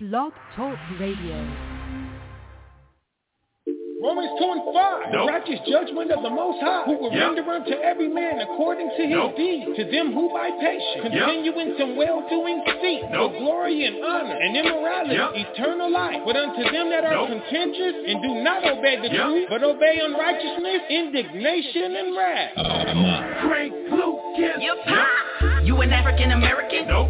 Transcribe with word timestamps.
Blog 0.00 0.32
Talk 0.56 0.78
Radio. 0.98 1.36
Romans 4.02 4.32
2 4.40 4.44
and 4.48 4.64
5. 4.72 5.12
The 5.12 5.18
righteous 5.28 5.60
judgment 5.68 6.08
of 6.10 6.22
the 6.24 6.30
Most 6.32 6.56
High, 6.64 6.84
who 6.88 6.96
will 6.96 7.12
Yep. 7.12 7.36
render 7.36 7.50
unto 7.52 7.74
every 7.84 8.08
man 8.08 8.40
according 8.40 8.88
to 8.96 9.02
his 9.04 9.10
Nope. 9.10 9.36
deeds. 9.36 9.76
To 9.76 9.84
them 9.84 10.12
who 10.14 10.30
by 10.32 10.50
patience 10.52 11.02
continue 11.02 11.52
in 11.52 11.76
some 11.76 11.96
well-doing 11.96 12.62
seek 12.80 13.10
Nope. 13.10 13.32
for 13.34 13.38
glory 13.40 13.84
and 13.84 14.02
honor 14.02 14.36
and 14.40 14.56
immorality, 14.56 15.16
Yep. 15.16 15.36
eternal 15.36 15.90
life. 15.90 16.22
But 16.24 16.34
unto 16.36 16.64
them 16.70 16.88
that 16.88 17.04
are 17.04 17.12
Nope. 17.12 17.28
contentious 17.28 17.96
and 18.06 18.22
do 18.22 18.34
not 18.36 18.64
obey 18.64 18.96
the 18.96 19.08
Yep. 19.12 19.20
truth, 19.26 19.46
but 19.50 19.62
obey 19.62 19.98
unrighteousness, 20.00 20.80
indignation 20.88 21.94
and 21.94 22.16
wrath. 22.16 22.52
Oh, 22.56 23.48
Frank 23.48 23.74
Lucas. 23.90 24.62
You 24.62 24.74
pop. 24.86 25.62
You 25.62 25.78
an 25.82 25.92
African 25.92 26.32
American? 26.32 26.86
Nope. 26.88 27.08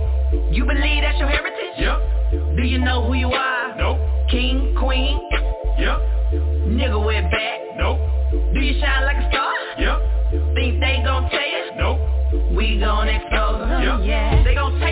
You 0.51 0.65
believe 0.65 1.03
that's 1.03 1.19
your 1.21 1.29
heritage? 1.29 1.79
Yep. 1.79 2.01
Do 2.61 2.67
you 2.67 2.79
know 2.79 3.07
who 3.07 3.15
you 3.15 3.29
are? 3.33 3.75
Nope. 3.79 3.99
King, 4.31 4.75
queen, 4.79 5.19
Yep. 5.79 5.99
nigga 6.69 7.01
with 7.07 7.25
back. 7.31 7.59
Nope. 7.79 7.99
Do 8.53 8.61
you 8.61 8.79
shine 8.79 9.05
like 9.07 9.17
a 9.17 9.31
star? 9.33 9.53
Yep. 9.79 10.55
Think 10.55 10.79
they 10.79 11.01
gon' 11.03 11.31
tell 11.31 11.41
you? 11.41 11.71
Nope. 11.77 12.01
We 12.53 12.79
gon' 12.79 13.09
expose 13.09 13.61
them. 13.67 13.83
Yeah. 13.83 14.01
Yeah. 14.03 14.43
They 14.45 14.55
gon' 14.55 14.79
take 14.79 14.90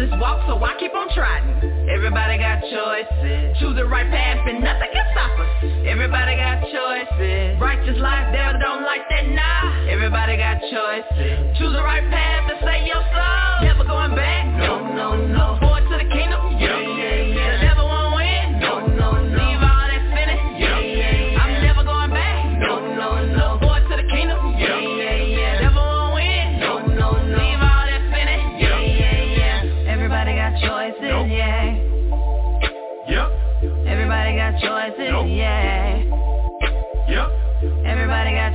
this 0.00 0.10
walk, 0.16 0.40
so 0.48 0.56
I 0.56 0.72
keep 0.80 0.94
on 0.94 1.12
trying. 1.12 1.44
Everybody 1.92 2.38
got 2.38 2.64
choices. 2.64 3.56
Choose 3.60 3.76
the 3.76 3.84
right 3.84 4.08
path, 4.08 4.48
and 4.48 4.64
nothing 4.64 4.88
can 4.92 5.06
stop 5.12 5.36
us. 5.36 5.50
Everybody 5.84 6.36
got 6.36 6.64
choices. 6.64 7.60
Righteous 7.60 8.00
life, 8.00 8.32
devil 8.32 8.60
don't 8.60 8.82
like 8.82 9.04
that, 9.10 9.28
nah. 9.28 9.92
Everybody 9.92 10.36
got 10.38 10.60
choices. 10.72 11.52
Choose 11.60 11.72
the 11.76 11.84
right 11.84 12.04
path 12.08 12.48
to 12.48 12.56
save 12.64 12.86
your 12.88 13.04
soul. 13.12 13.68
Never 13.68 13.84
going 13.84 14.16
back. 14.16 14.48
No, 14.56 14.80
no, 14.80 15.20
no. 15.20 15.58
Forward 15.60 15.84
to 15.92 15.96
the 16.00 16.08
kingdom. 16.08 16.49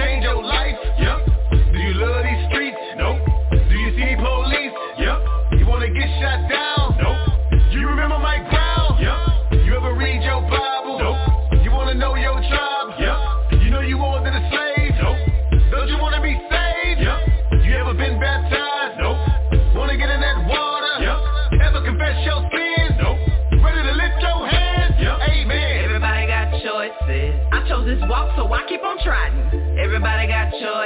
Change 0.00 0.24
your 0.24 0.42
life? 0.42 0.59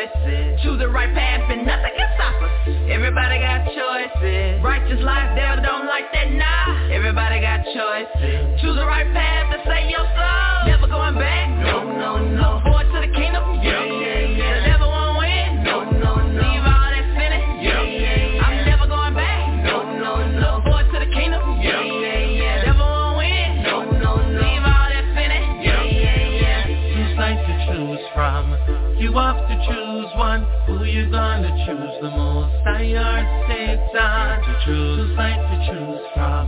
Choices. 0.05 0.61
Choose 0.63 0.79
the 0.79 0.89
right 0.89 1.13
path, 1.15 1.51
and 1.51 1.67
nothing 1.67 1.93
can 1.97 2.09
stop 2.15 2.43
us. 2.43 2.51
Everybody 2.91 3.39
got 3.39 3.65
choices. 3.67 4.63
Righteous 4.63 5.01
life, 5.01 5.37
devil 5.37 5.65
don't 5.65 5.87
like 5.87 6.13
that, 6.13 6.31
nah. 6.33 6.93
Everybody 6.93 7.41
got 7.41 7.65
choices. 7.65 8.61
Choose 8.61 8.77
the 8.77 8.87
right 8.87 9.09
path 9.13 9.53
to 9.53 9.59
save 9.69 9.91
your 9.91 10.05
soul. 10.05 10.69
Never 10.69 10.89
going 10.89 11.15
back. 11.17 11.49
No, 11.65 11.85
no, 11.85 12.19
no. 12.19 12.61
Forward 12.65 12.87
to 12.93 13.01
the 13.01 13.13
kingdom. 13.13 13.61
Yeah, 13.63 13.85
yeah, 13.85 14.21
yeah. 14.29 14.61
The 14.61 14.67
devil 14.69 14.89
won't 14.89 15.19
win. 15.19 15.65
No, 15.65 15.85
no, 15.85 16.13
no. 16.21 16.41
Leave 16.41 16.65
all 16.65 16.91
that 16.93 17.07
sinning. 17.17 17.45
Yeah, 17.63 17.83
yeah, 17.83 18.37
yeah. 18.37 18.45
I'm 18.45 18.65
never 18.65 18.87
going 18.87 19.15
back. 19.15 19.65
No, 19.65 19.83
no, 19.85 20.13
no. 20.29 20.51
Forward 20.65 20.89
to 20.93 20.99
the 21.01 21.11
kingdom. 21.13 21.41
Yeah, 21.61 21.81
yeah, 21.81 22.19
yeah. 22.19 22.61
The 22.61 22.67
devil 22.73 22.87
won't 22.87 23.17
win. 23.19 23.63
No, 23.65 23.77
no, 23.85 24.13
no. 24.21 24.41
Leave 24.41 24.65
all 24.65 24.89
that 24.93 25.07
sinning. 25.17 25.65
Yeah, 25.65 25.83
yeah, 25.85 26.41
yeah. 26.41 26.61
Two 26.93 27.07
sides 27.17 27.41
to 27.49 27.55
choose 27.69 28.05
from. 28.13 28.53
You 29.01 29.13
have 29.15 29.37
to 29.49 29.55
choose 29.69 29.94
one. 30.17 30.47
Who 30.67 30.85
you 30.85 31.11
gonna 31.11 31.51
choose 31.67 31.95
the 32.01 32.11
most? 32.11 32.55
I 32.67 32.83
or 32.95 33.21
Satan 33.49 34.43
to 34.45 34.53
choose. 34.65 35.17
Sides 35.17 35.45
to 35.51 35.57
choose 35.67 36.05
from. 36.15 36.45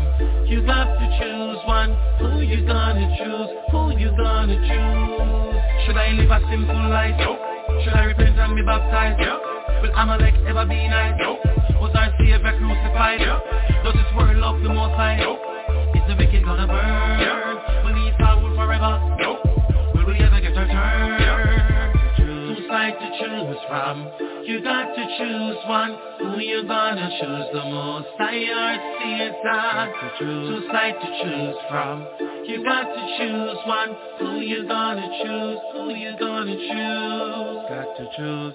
You 0.47 0.62
have 0.66 0.91
to 0.99 1.06
choose 1.19 1.59
one. 1.66 1.93
Who 2.19 2.41
you 2.41 2.66
gonna 2.66 3.06
choose? 3.19 3.50
Who 3.72 3.99
you 3.99 4.10
gonna 4.16 4.56
choose? 4.56 5.56
Should 5.87 5.97
I 5.97 6.10
live 6.15 6.31
a 6.31 6.41
simple 6.50 6.88
life? 6.91 7.15
Nope. 7.19 7.38
Should 7.84 7.94
I 7.94 8.05
repent 8.05 8.38
and 8.38 8.56
be 8.56 8.62
baptized? 8.62 9.21
Yep. 9.21 9.82
Will 9.82 9.94
Amalek 9.94 10.34
ever 10.49 10.66
be 10.66 10.88
nice? 10.88 11.15
Nope. 11.19 11.38
Was 11.81 11.93
our 11.94 12.10
Savior 12.19 12.41
crucified? 12.41 13.21
Yep. 13.21 13.84
Does 13.84 13.94
this 13.94 14.10
world 14.16 14.37
love 14.37 14.62
the 14.62 14.71
most 14.71 14.94
high? 14.94 15.19
Nope. 15.21 15.38
Is 15.94 16.03
the 16.09 16.16
wicked 16.16 16.44
gonna 16.44 16.66
burn? 16.66 17.21
Yep. 17.21 17.84
Will 17.84 17.99
Esau 18.09 18.41
rule 18.41 18.56
forever? 18.56 18.99
Nope. 19.19 19.44
Will 19.94 20.06
we 20.06 20.19
ever 20.19 20.41
get 20.41 20.56
our 20.56 20.66
turn? 20.66 21.19
Two 21.19 21.46
sides 22.76 22.97
to 23.00 23.09
choose 23.19 23.56
from. 23.69 24.10
You 24.44 24.62
got 24.62 24.94
to 24.94 25.04
choose 25.19 25.56
one. 25.66 25.97
Who 26.19 26.41
you 26.41 26.62
gonna 26.69 27.09
choose 27.20 27.47
the 27.53 27.64
most? 27.70 28.09
I 28.20 28.37
or 28.53 28.76
Satan? 29.00 29.87
Two 30.19 30.69
sides 30.70 30.98
to 31.00 31.09
choose 31.22 31.56
from. 31.70 32.06
You 32.44 32.62
got 32.62 32.84
to 32.84 33.03
choose 33.19 33.59
one. 33.66 33.97
Who 34.19 34.41
you 34.41 34.69
gonna 34.69 35.09
choose? 35.25 35.59
Who 35.72 35.94
you 35.94 36.12
gonna 36.20 36.56
choose? 36.56 37.64
Got 37.72 37.97
to 37.97 38.04
choose. 38.16 38.54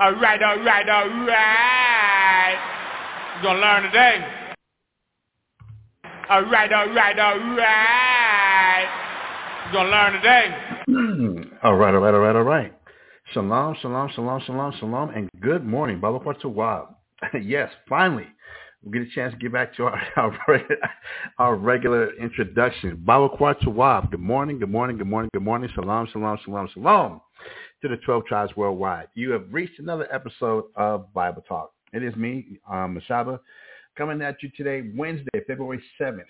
All 0.00 0.14
right, 0.14 0.42
all 0.42 0.58
right, 0.64 0.88
all 0.88 1.08
right. 1.26 2.56
You're 3.34 3.42
gonna 3.42 3.60
learn 3.60 3.82
today. 3.84 4.26
All 6.28 6.44
right, 6.44 6.72
all 6.72 6.88
right, 6.88 7.18
all 7.18 7.38
right. 7.56 8.17
You're 9.70 9.84
gonna 9.84 9.90
learn 9.90 10.12
today. 10.14 11.52
all 11.62 11.76
right, 11.76 11.94
all 11.94 12.00
right, 12.00 12.14
all 12.14 12.20
right, 12.20 12.36
all 12.36 12.42
right. 12.42 12.72
Shalom, 13.34 13.76
shalom, 13.82 14.10
shalom, 14.14 14.40
shalom, 14.46 14.72
shalom, 14.78 15.10
and 15.10 15.28
good 15.40 15.62
morning, 15.62 16.00
Baba 16.00 16.20
Tawab. 16.20 16.94
yes, 17.42 17.70
finally, 17.86 18.24
we 18.82 18.92
get 18.92 19.02
a 19.06 19.10
chance 19.14 19.34
to 19.34 19.38
get 19.38 19.52
back 19.52 19.76
to 19.76 19.84
our 19.84 20.00
our, 20.16 20.60
our 21.36 21.56
regular 21.56 22.14
introduction. 22.16 23.02
Baba 23.04 23.28
Tawab. 23.36 24.10
Good 24.10 24.20
morning, 24.20 24.58
good 24.58 24.70
morning, 24.70 24.96
good 24.96 25.06
morning, 25.06 25.28
good 25.34 25.42
morning. 25.42 25.68
Shalom, 25.74 26.08
shalom, 26.12 26.38
shalom, 26.46 26.68
shalom 26.72 27.20
to 27.82 27.88
the 27.88 27.98
12 27.98 28.24
tribes 28.24 28.56
worldwide. 28.56 29.08
You 29.16 29.32
have 29.32 29.52
reached 29.52 29.78
another 29.80 30.08
episode 30.10 30.64
of 30.76 31.12
Bible 31.12 31.44
Talk. 31.46 31.72
It 31.92 32.02
is 32.02 32.16
me, 32.16 32.58
um, 32.70 32.98
Mashaba, 32.98 33.38
coming 33.98 34.22
at 34.22 34.42
you 34.42 34.48
today, 34.56 34.90
Wednesday, 34.96 35.44
February 35.46 35.82
7th, 36.00 36.22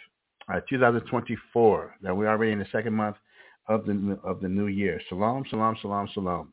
uh, 0.53 0.59
2024. 0.69 1.99
Now 2.03 2.17
we're 2.17 2.27
already 2.27 2.51
in 2.51 2.59
the 2.59 2.67
second 2.73 2.95
month 2.95 3.15
of 3.69 3.87
the 3.87 4.19
of 4.25 4.41
the 4.41 4.49
new 4.49 4.67
year. 4.67 5.01
Shalom, 5.09 5.45
shalom, 5.49 5.77
shalom, 5.81 6.09
shalom. 6.13 6.53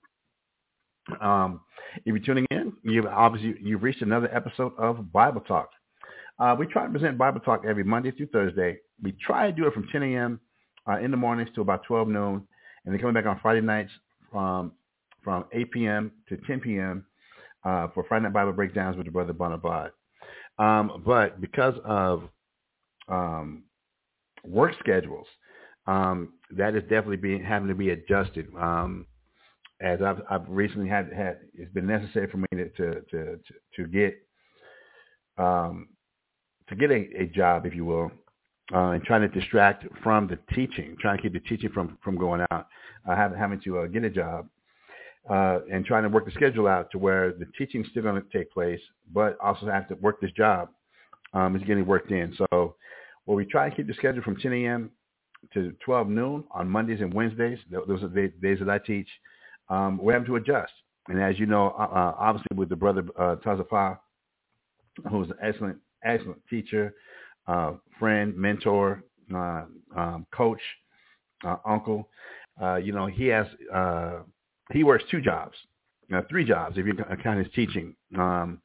Um, 1.22 1.62
if 2.06 2.08
you're 2.08 2.20
tuning 2.20 2.48
in, 2.52 2.66
You've 2.86 3.08
obviously 3.08 3.56
you've 3.62 3.82
reached 3.82 4.04
another 4.04 4.30
episode 4.34 4.74
of 4.78 5.12
Bible 5.12 5.42
Talk. 5.42 5.72
Uh, 6.38 6.56
we 6.58 6.68
try 6.68 6.86
to 6.86 6.92
present 6.92 7.18
Bible 7.18 7.40
Talk 7.40 7.64
every 7.68 7.84
Monday 7.84 8.12
through 8.12 8.28
Thursday. 8.28 8.78
We 9.02 9.14
try 9.14 9.50
to 9.50 9.56
do 9.56 9.66
it 9.66 9.74
from 9.74 9.88
10 9.92 10.04
a.m. 10.04 10.40
Uh, 10.88 11.00
in 11.00 11.10
the 11.10 11.18
mornings 11.18 11.50
to 11.56 11.62
about 11.62 11.84
12 11.86 12.08
noon, 12.08 12.48
and 12.86 12.94
then 12.94 13.00
coming 13.00 13.16
back 13.16 13.26
on 13.26 13.40
Friday 13.42 13.62
nights 13.62 13.92
from 14.32 14.74
from 15.24 15.46
8 15.52 15.72
p.m. 15.72 16.12
to 16.30 16.38
10 16.38 16.60
p.m. 16.60 17.06
Uh, 17.64 17.88
for 17.96 18.04
Friday 18.04 18.26
Night 18.26 18.34
Bible 18.34 18.54
Breakdowns 18.54 18.98
with 18.98 19.08
the 19.08 19.12
brother 19.12 19.34
Bonabod. 19.34 19.90
Um, 20.60 21.02
but 21.04 21.42
because 21.42 21.74
of 21.84 22.30
um, 23.08 23.64
work 24.44 24.74
schedules, 24.80 25.26
um, 25.88 26.34
that 26.52 26.76
is 26.76 26.84
definitely 26.84 27.18
being 27.18 27.44
having 27.44 27.68
to 27.68 27.76
be 27.76 27.92
adjusted. 27.92 28.48
Um, 28.60 29.06
as 29.82 30.02
I've, 30.02 30.22
I've 30.30 30.48
recently 30.48 30.88
had 30.88 31.12
had 31.12 31.40
it's 31.54 31.72
been 31.74 31.88
necessary 31.88 32.30
for 32.30 32.38
me 32.38 32.48
to 32.52 32.70
to 32.70 33.02
to, 33.12 33.40
to 33.76 33.88
get 33.88 34.18
um, 35.38 35.90
to 36.70 36.76
get 36.76 36.92
a, 36.92 37.08
a 37.22 37.26
job, 37.28 37.66
if 37.66 37.76
you 37.76 37.86
will, 37.86 38.12
uh, 38.74 38.92
and 38.92 39.04
trying 39.04 39.22
to 39.22 39.28
distract 39.28 39.86
from 40.02 40.28
the 40.28 40.40
teaching, 40.56 40.96
trying 41.00 41.18
to 41.18 41.24
keep 41.24 41.34
the 41.34 41.40
teaching 41.42 41.70
from 41.70 41.98
from 42.04 42.18
going 42.18 42.42
out, 42.52 42.68
uh, 43.08 43.16
having 43.16 43.38
having 43.38 43.62
to 43.62 43.80
uh, 43.80 43.88
get 43.88 44.04
a 44.04 44.10
job, 44.10 44.48
uh, 45.30 45.60
and 45.72 45.86
trying 45.86 46.04
to 46.04 46.10
work 46.10 46.26
the 46.26 46.32
schedule 46.32 46.68
out 46.68 46.90
to 46.92 46.98
where 46.98 47.32
the 47.34 47.46
teaching's 47.58 47.88
still 47.90 48.04
going 48.04 48.22
to 48.22 48.38
take 48.38 48.52
place, 48.52 48.80
but 49.14 49.38
also 49.44 49.66
have 49.68 49.88
to 49.90 49.96
work 49.96 50.22
this 50.22 50.32
job 50.32 50.70
um, 51.34 51.56
is 51.56 51.64
getting 51.64 51.86
worked 51.86 52.12
in. 52.12 52.34
So, 52.38 52.76
well, 53.26 53.36
we 53.36 53.46
try 53.46 53.68
and 53.68 53.76
keep 53.76 53.88
the 53.88 53.94
schedule 53.94 54.24
from 54.24 54.38
10 54.38 54.54
a.m. 54.54 54.92
to 55.54 55.74
12 55.84 56.08
noon 56.10 56.44
on 56.52 56.70
Mondays 56.70 57.02
and 57.02 57.14
Wednesdays. 57.14 57.60
Those 57.70 58.04
are 58.04 58.08
the 58.08 58.32
days 58.42 58.60
that 58.60 58.70
I 58.70 58.80
teach. 58.80 59.08
Um, 59.70 59.98
we're 60.02 60.14
having 60.14 60.28
to 60.28 60.36
adjust. 60.36 60.72
And 61.08 61.22
as 61.22 61.40
you 61.40 61.46
know, 61.46 61.76
uh, 61.78 61.84
uh 61.84 62.16
obviously 62.18 62.56
with 62.56 62.70
the 62.70 62.76
brother 62.76 63.04
uh, 63.18 63.36
Tazafa, 63.38 64.00
who's 65.10 65.30
an 65.30 65.38
excellent, 65.42 65.78
excellent 66.04 66.42
teacher, 66.50 66.94
uh, 67.48 67.74
friend, 68.00 68.36
mentor, 68.36 69.04
uh, 69.34 69.66
um, 69.96 70.26
coach, 70.34 70.62
uh, 71.44 71.58
uncle, 71.66 72.10
uh, 72.62 72.76
you 72.76 72.92
know, 72.92 73.06
he 73.06 73.28
has 73.28 73.48
he 74.72 74.84
works 74.84 75.04
two 75.12 75.22
jobs, 75.22 75.56
three 76.30 76.46
jobs 76.46 76.78
if 76.78 76.86
you 76.86 76.94
count 77.22 77.40
his 77.40 77.54
teaching. 77.54 77.96
Um, 78.18 78.62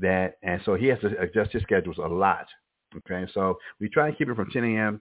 that 0.00 0.38
and 0.42 0.60
so 0.64 0.74
he 0.74 0.86
has 0.86 0.98
to 1.00 1.18
adjust 1.20 1.52
his 1.52 1.62
schedules 1.62 1.98
a 1.98 2.08
lot. 2.08 2.46
Okay, 2.96 3.30
so 3.32 3.58
we 3.80 3.88
try 3.88 4.08
and 4.08 4.18
keep 4.18 4.28
it 4.28 4.34
from 4.34 4.50
10 4.50 4.64
a.m. 4.64 5.00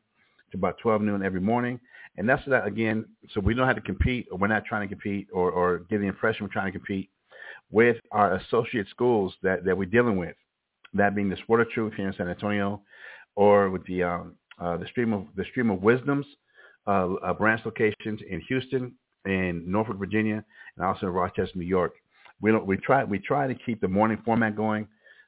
to 0.52 0.58
about 0.58 0.78
12 0.80 1.02
noon 1.02 1.24
every 1.24 1.42
morning, 1.42 1.80
and 2.18 2.28
that's 2.28 2.44
that 2.48 2.66
again. 2.66 3.06
So 3.34 3.40
we 3.40 3.54
don't 3.54 3.68
have 3.68 3.76
to 3.76 3.82
compete, 3.82 4.28
or 4.32 4.38
we're 4.38 4.48
not 4.48 4.66
trying 4.66 4.88
to 4.88 4.94
compete, 4.94 5.28
or 5.34 5.52
or 5.52 5.80
give 5.90 6.02
the 6.02 6.08
impression 6.08 6.46
we're 6.46 6.54
trying 6.54 6.72
to 6.72 6.78
compete 6.78 7.10
with 7.72 7.98
our 8.12 8.36
associate 8.36 8.88
schools 8.90 9.34
that 9.44 9.64
that 9.66 9.78
we're 9.78 9.86
dealing 9.86 10.18
with. 10.18 10.36
That 10.94 11.16
being 11.16 11.30
the 11.30 11.38
Sword 11.46 11.62
of 11.62 11.70
Truth 11.70 11.94
here 11.96 12.08
in 12.08 12.14
San 12.16 12.28
Antonio, 12.28 12.82
or 13.36 13.70
with 13.70 13.86
the 13.86 14.04
um, 14.04 14.36
uh, 14.60 14.78
the 14.78 14.88
stream 14.88 15.14
of 15.14 15.26
the 15.36 15.46
stream 15.52 15.70
of 15.70 15.82
wisdoms 15.82 16.26
uh, 16.88 17.14
uh, 17.24 17.34
branch 17.34 17.62
locations 17.66 18.20
in 18.30 18.42
Houston, 18.48 18.94
in 19.26 19.64
Norfolk, 19.66 19.98
Virginia, 19.98 20.44
and 20.76 20.86
also 20.86 21.08
in 21.08 21.14
Rochester, 21.14 21.58
New 21.58 21.66
York. 21.66 21.94
We 22.42 22.52
don't 22.52 22.66
we 22.66 22.78
try 22.78 23.04
we 23.04 23.20
try 23.20 23.48
to 23.48 23.56
keep 23.56 23.82
the 23.82 23.88
morning 23.88 24.18
format 24.26 24.56
going 24.56 24.88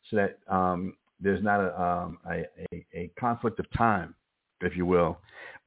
so 0.09 0.17
that 0.17 0.39
um, 0.53 0.95
there's 1.19 1.43
not 1.43 1.59
a, 1.59 1.81
um, 1.81 2.17
a, 2.29 2.45
a, 2.73 2.85
a 2.93 3.11
conflict 3.19 3.59
of 3.59 3.71
time, 3.77 4.15
if 4.61 4.75
you 4.75 4.85
will. 4.85 5.17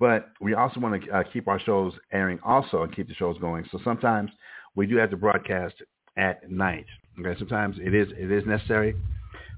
But 0.00 0.30
we 0.40 0.54
also 0.54 0.80
want 0.80 1.04
to 1.04 1.10
uh, 1.10 1.22
keep 1.32 1.46
our 1.48 1.60
shows 1.60 1.92
airing 2.12 2.38
also 2.44 2.82
and 2.82 2.94
keep 2.94 3.08
the 3.08 3.14
shows 3.14 3.38
going. 3.38 3.64
So 3.70 3.78
sometimes 3.84 4.30
we 4.74 4.86
do 4.86 4.96
have 4.96 5.10
to 5.10 5.16
broadcast 5.16 5.74
at 6.16 6.50
night. 6.50 6.86
Okay, 7.20 7.38
sometimes 7.38 7.76
it 7.80 7.94
is 7.94 8.08
it 8.16 8.30
is 8.30 8.44
necessary 8.46 8.96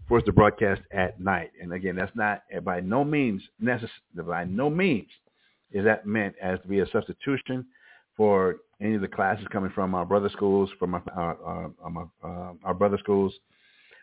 for 0.09 0.19
us 0.19 0.25
to 0.25 0.33
broadcast 0.33 0.83
at 0.93 1.19
night. 1.21 1.51
And 1.61 1.73
again, 1.73 1.97
that's 1.97 2.15
not 2.15 2.43
by 2.65 2.81
no 2.81 3.05
means 3.05 3.43
necessary. 3.61 3.91
By 4.15 4.45
no 4.45 4.69
means 4.69 5.09
is 5.73 5.85
that 5.85 6.07
meant 6.07 6.35
as 6.41 6.61
to 6.61 6.69
be 6.69 6.81
a 6.81 6.87
substitution 6.91 7.67
for 8.17 8.57
any 8.81 8.95
of 8.95 9.01
the 9.01 9.09
classes 9.09 9.47
coming 9.51 9.71
from 9.75 9.95
our 9.95 10.05
brother 10.05 10.29
schools, 10.29 10.71
from 10.79 10.95
our 10.95 11.03
our, 11.15 11.71
our, 11.83 12.11
our, 12.23 12.57
our 12.63 12.75
brother 12.75 12.99
schools. 12.99 13.33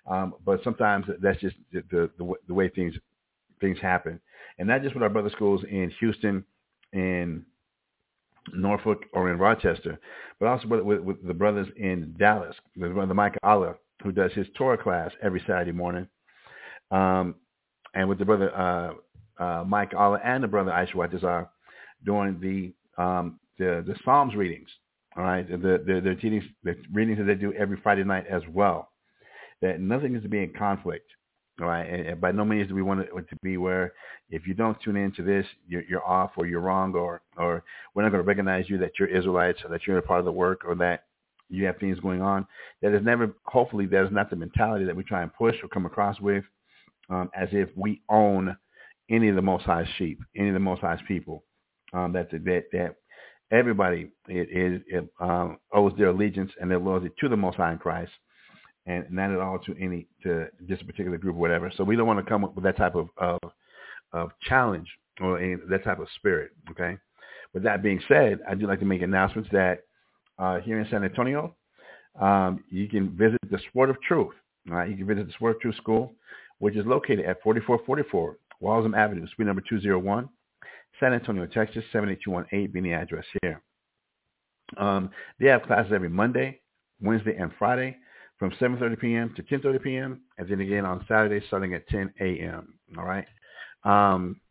Um, 0.05 0.33
but 0.43 0.61
sometimes 0.63 1.05
that's 1.21 1.39
just 1.39 1.55
the, 1.71 2.09
the, 2.17 2.33
the 2.47 2.53
way 2.53 2.69
things 2.69 2.95
things 3.61 3.77
happen, 3.79 4.19
and 4.59 4.67
not 4.67 4.81
just 4.81 4.93
with 4.93 5.03
our 5.03 5.09
brother 5.09 5.29
schools 5.29 5.63
in 5.69 5.91
Houston, 5.99 6.43
in 6.91 7.45
Norfolk, 8.53 9.05
or 9.13 9.31
in 9.31 9.39
Rochester, 9.39 9.99
but 10.39 10.47
also 10.47 10.67
with, 10.67 10.99
with, 10.99 11.25
the 11.25 11.33
brothers 11.33 11.67
in 11.77 12.13
Dallas. 12.17 12.55
There's 12.75 12.93
brother 12.93 13.13
Mike 13.13 13.37
Allah 13.43 13.75
who 14.03 14.11
does 14.11 14.31
his 14.33 14.47
Torah 14.57 14.77
class 14.77 15.11
every 15.21 15.41
Saturday 15.47 15.71
morning, 15.71 16.07
um, 16.91 17.35
and 17.95 18.09
with 18.09 18.19
the 18.19 18.25
brother 18.25 18.53
uh, 18.55 19.43
uh, 19.43 19.63
Mike 19.63 19.93
Allah 19.95 20.19
and 20.23 20.43
the 20.43 20.47
brother 20.47 20.71
Aisha 20.71 20.95
Watazar 20.95 21.47
doing 22.05 22.39
the 22.39 23.01
um, 23.01 23.39
the, 23.57 23.83
the 23.87 23.95
Psalms 24.03 24.35
readings. 24.35 24.69
All 25.15 25.23
right, 25.23 25.49
the 25.49 25.57
the, 25.57 25.83
the 25.85 26.41
the 26.63 26.75
readings 26.91 27.17
that 27.17 27.25
they 27.25 27.35
do 27.35 27.53
every 27.53 27.77
Friday 27.81 28.03
night 28.03 28.25
as 28.29 28.41
well. 28.49 28.89
That 29.61 29.79
nothing 29.79 30.15
is 30.15 30.23
to 30.23 30.29
be 30.29 30.43
in 30.43 30.51
conflict. 30.53 31.09
Right, 31.59 31.83
and, 31.83 32.07
and 32.07 32.21
by 32.21 32.31
no 32.31 32.43
means 32.43 32.69
do 32.69 32.73
we 32.73 32.81
want 32.81 33.01
it 33.01 33.09
to 33.11 33.35
be 33.43 33.57
where 33.57 33.93
if 34.31 34.47
you 34.47 34.55
don't 34.55 34.75
tune 34.81 34.95
into 34.95 35.21
this, 35.21 35.45
you're, 35.67 35.83
you're 35.87 36.03
off 36.03 36.31
or 36.35 36.47
you're 36.47 36.61
wrong 36.61 36.95
or 36.95 37.21
or 37.37 37.63
we're 37.93 38.01
not 38.01 38.09
going 38.09 38.23
to 38.23 38.27
recognize 38.27 38.67
you 38.69 38.79
that 38.79 38.93
you're 38.97 39.07
Israelites 39.07 39.59
or 39.63 39.69
that 39.69 39.85
you're 39.85 39.99
a 39.99 40.01
part 40.01 40.17
of 40.17 40.25
the 40.25 40.31
work 40.31 40.61
or 40.65 40.73
that 40.75 41.03
you 41.49 41.65
have 41.65 41.77
things 41.77 41.99
going 41.99 42.21
on. 42.21 42.47
That 42.81 42.93
is 42.95 43.03
never, 43.03 43.35
hopefully, 43.45 43.85
that 43.87 44.05
is 44.05 44.11
not 44.11 44.29
the 44.29 44.35
mentality 44.35 44.85
that 44.85 44.95
we 44.95 45.03
try 45.03 45.21
and 45.21 45.33
push 45.33 45.55
or 45.61 45.69
come 45.69 45.85
across 45.85 46.19
with, 46.19 46.43
um, 47.09 47.29
as 47.35 47.49
if 47.51 47.69
we 47.75 48.01
own 48.09 48.57
any 49.09 49.29
of 49.29 49.35
the 49.35 49.41
Most 49.41 49.65
High 49.65 49.87
sheep, 49.97 50.21
any 50.35 50.49
of 50.49 50.53
the 50.53 50.59
Most 50.59 50.81
High 50.81 50.99
people. 51.07 51.43
Um, 51.93 52.11
that 52.13 52.31
that 52.31 52.63
that 52.71 52.95
everybody 53.51 54.09
is, 54.27 54.81
is 54.87 55.03
um, 55.19 55.59
owes 55.71 55.93
their 55.97 56.07
allegiance 56.07 56.51
and 56.59 56.71
their 56.71 56.79
loyalty 56.79 57.11
to 57.19 57.29
the 57.29 57.37
Most 57.37 57.57
High 57.57 57.73
in 57.73 57.77
Christ, 57.77 58.11
and 58.85 59.05
not 59.09 59.31
at 59.31 59.39
all 59.39 59.59
to 59.59 59.75
any 59.79 60.07
to 60.23 60.47
just 60.67 60.81
a 60.81 60.85
particular 60.85 61.17
group 61.17 61.35
or 61.35 61.39
whatever. 61.39 61.71
So 61.75 61.83
we 61.83 61.95
don't 61.95 62.07
want 62.07 62.23
to 62.23 62.29
come 62.29 62.43
up 62.43 62.55
with 62.55 62.63
that 62.65 62.77
type 62.77 62.95
of 62.95 63.09
of, 63.17 63.39
of 64.11 64.31
challenge 64.41 64.87
or 65.21 65.39
any, 65.39 65.55
that 65.69 65.83
type 65.83 65.99
of 65.99 66.07
spirit. 66.17 66.51
Okay. 66.71 66.97
With 67.53 67.63
that 67.63 67.83
being 67.83 68.01
said, 68.07 68.39
I 68.49 68.55
do 68.55 68.67
like 68.67 68.79
to 68.79 68.85
make 68.85 69.01
announcements 69.01 69.49
that 69.51 69.83
uh, 70.39 70.59
here 70.59 70.79
in 70.79 70.87
San 70.89 71.03
Antonio, 71.03 71.55
um, 72.19 72.63
you 72.69 72.87
can 72.87 73.15
visit 73.15 73.39
the 73.49 73.59
Sword 73.71 73.89
of 73.89 74.01
Truth. 74.01 74.33
Right, 74.65 74.89
you 74.89 74.95
can 74.95 75.05
visit 75.05 75.27
the 75.27 75.33
Sword 75.37 75.55
of 75.55 75.61
Truth 75.61 75.75
School, 75.75 76.13
which 76.59 76.75
is 76.75 76.85
located 76.85 77.25
at 77.25 77.43
4444 77.43 78.37
Walzem 78.61 78.97
Avenue, 78.97 79.27
suite 79.35 79.45
number 79.45 79.61
201, 79.67 80.29
San 80.99 81.13
Antonio, 81.13 81.45
Texas, 81.45 81.83
78218 81.91 82.71
being 82.71 82.85
the 82.85 82.93
address 82.93 83.25
here. 83.41 83.61
Um, 84.77 85.09
they 85.39 85.47
have 85.47 85.63
classes 85.63 85.91
every 85.93 86.09
Monday, 86.09 86.61
Wednesday, 87.01 87.35
and 87.35 87.51
Friday 87.59 87.97
from 88.43 88.51
7.30 88.77 88.99
p.m. 88.99 89.33
to 89.37 89.43
10.30 89.43 89.81
p.m. 89.81 90.19
and 90.37 90.49
then 90.49 90.59
again 90.59 90.85
on 90.85 91.05
Saturday 91.07 91.41
starting 91.47 91.73
at 91.75 91.87
10 91.87 92.13
a.m. 92.19 92.73
All 92.97 93.05
right. 93.05 93.25
Um, 93.85 94.41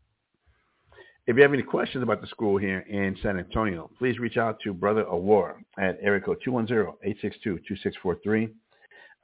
if 1.26 1.36
you 1.36 1.42
have 1.42 1.52
any 1.52 1.62
questions 1.62 2.02
about 2.02 2.22
the 2.22 2.26
school 2.26 2.56
here 2.56 2.78
in 2.88 3.14
San 3.22 3.38
Antonio, 3.38 3.90
please 3.98 4.18
reach 4.18 4.38
out 4.38 4.58
to 4.64 4.72
Brother 4.72 5.04
Awar 5.04 5.56
at 5.78 5.98
area 6.00 6.22
code 6.22 6.38
210-862-2643. 6.46 8.50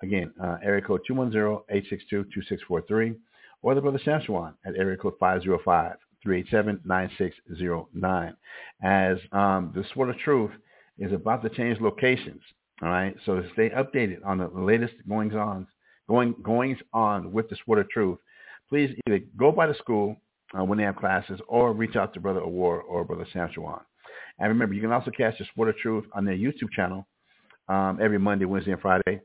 Again, 0.02 0.34
uh, 0.42 0.58
area 0.62 0.82
code 0.82 1.00
210-862-2643. 1.10 3.16
Or 3.62 3.74
the 3.74 3.80
Brother 3.80 3.98
Samshuan 4.04 4.52
at 4.66 4.76
area 4.76 4.98
code 4.98 5.14
505 5.18 5.96
387-9609. 6.26 8.34
As 8.82 9.16
um, 9.32 9.72
the 9.74 9.82
Sword 9.94 10.10
of 10.10 10.18
Truth 10.18 10.50
is 10.98 11.14
about 11.14 11.42
to 11.42 11.48
change 11.48 11.80
locations. 11.80 12.42
All 12.82 12.88
right. 12.88 13.14
So 13.26 13.42
stay 13.54 13.70
updated 13.70 14.24
on 14.24 14.38
the 14.38 14.48
latest 14.54 14.94
goings 15.08 15.34
on, 15.34 15.66
going 16.08 16.34
goings 16.42 16.78
on 16.92 17.32
with 17.32 17.48
the 17.48 17.56
Sword 17.64 17.80
of 17.80 17.88
Truth, 17.90 18.18
please 18.68 18.94
either 19.06 19.20
go 19.36 19.50
by 19.50 19.66
the 19.66 19.74
school 19.74 20.16
uh, 20.58 20.64
when 20.64 20.78
they 20.78 20.84
have 20.84 20.96
classes 20.96 21.40
or 21.48 21.72
reach 21.72 21.96
out 21.96 22.14
to 22.14 22.20
Brother 22.20 22.40
Awar 22.40 22.80
or 22.82 23.04
Brother 23.04 23.26
Samshuan. 23.34 23.80
And 24.38 24.48
remember, 24.48 24.74
you 24.74 24.80
can 24.80 24.92
also 24.92 25.10
catch 25.10 25.38
the 25.38 25.46
Sword 25.54 25.70
of 25.70 25.76
Truth 25.78 26.04
on 26.14 26.24
their 26.24 26.36
YouTube 26.36 26.70
channel 26.74 27.06
um, 27.68 27.98
every 28.00 28.18
Monday, 28.18 28.44
Wednesday, 28.44 28.72
and 28.72 28.80
Friday 28.80 29.20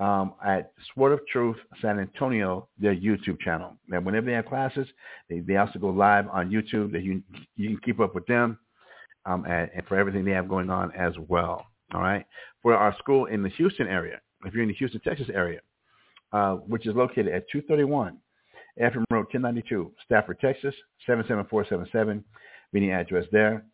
um, 0.00 0.34
at 0.44 0.72
Sword 0.94 1.12
of 1.12 1.20
Truth 1.30 1.56
San 1.80 2.00
Antonio, 2.00 2.68
their 2.78 2.94
YouTube 2.94 3.40
channel. 3.40 3.76
And 3.90 4.04
whenever 4.04 4.26
they 4.26 4.32
have 4.32 4.46
classes, 4.46 4.88
they, 5.28 5.40
they 5.40 5.56
also 5.56 5.78
go 5.78 5.90
live 5.90 6.28
on 6.28 6.50
YouTube. 6.50 6.92
That 6.92 7.02
you 7.02 7.22
you 7.56 7.68
can 7.70 7.78
keep 7.84 8.00
up 8.00 8.14
with 8.14 8.26
them 8.26 8.58
um, 9.26 9.44
and, 9.44 9.70
and 9.74 9.86
for 9.86 9.96
everything 9.96 10.24
they 10.24 10.32
have 10.32 10.48
going 10.48 10.70
on 10.70 10.92
as 10.92 11.12
well. 11.28 11.66
All 11.94 12.00
right. 12.00 12.24
For 12.62 12.74
our 12.74 12.96
school 12.98 13.26
in 13.26 13.42
the 13.42 13.48
Houston 13.50 13.86
area, 13.86 14.20
if 14.44 14.54
you're 14.54 14.62
in 14.62 14.68
the 14.68 14.74
Houston, 14.74 15.00
Texas 15.00 15.28
area, 15.32 15.60
uh, 16.32 16.54
which 16.54 16.86
is 16.86 16.94
located 16.94 17.28
at 17.28 17.48
231 17.50 18.18
Ephraim 18.78 19.04
Road, 19.10 19.26
1092, 19.32 19.92
Stafford, 20.04 20.40
Texas, 20.40 20.74
77477, 21.06 22.24
meeting 22.72 22.90
address 22.90 23.26
there. 23.30 23.64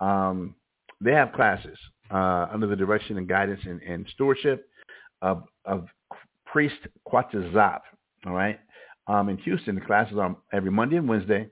Um, 0.00 0.54
they 1.00 1.12
have 1.12 1.32
classes 1.32 1.78
uh, 2.10 2.48
under 2.52 2.66
the 2.66 2.76
direction 2.76 3.16
and 3.18 3.28
guidance 3.28 3.60
and, 3.64 3.80
and 3.82 4.06
stewardship 4.14 4.68
of 5.22 5.44
of 5.64 5.86
Priest 6.46 6.76
Quatazap. 7.08 7.80
All 8.26 8.32
right. 8.32 8.58
Um, 9.06 9.28
in 9.28 9.38
Houston, 9.38 9.76
the 9.76 9.80
classes 9.80 10.18
are 10.18 10.36
every 10.52 10.70
Monday 10.70 10.96
and 10.96 11.08
Wednesday 11.08 11.48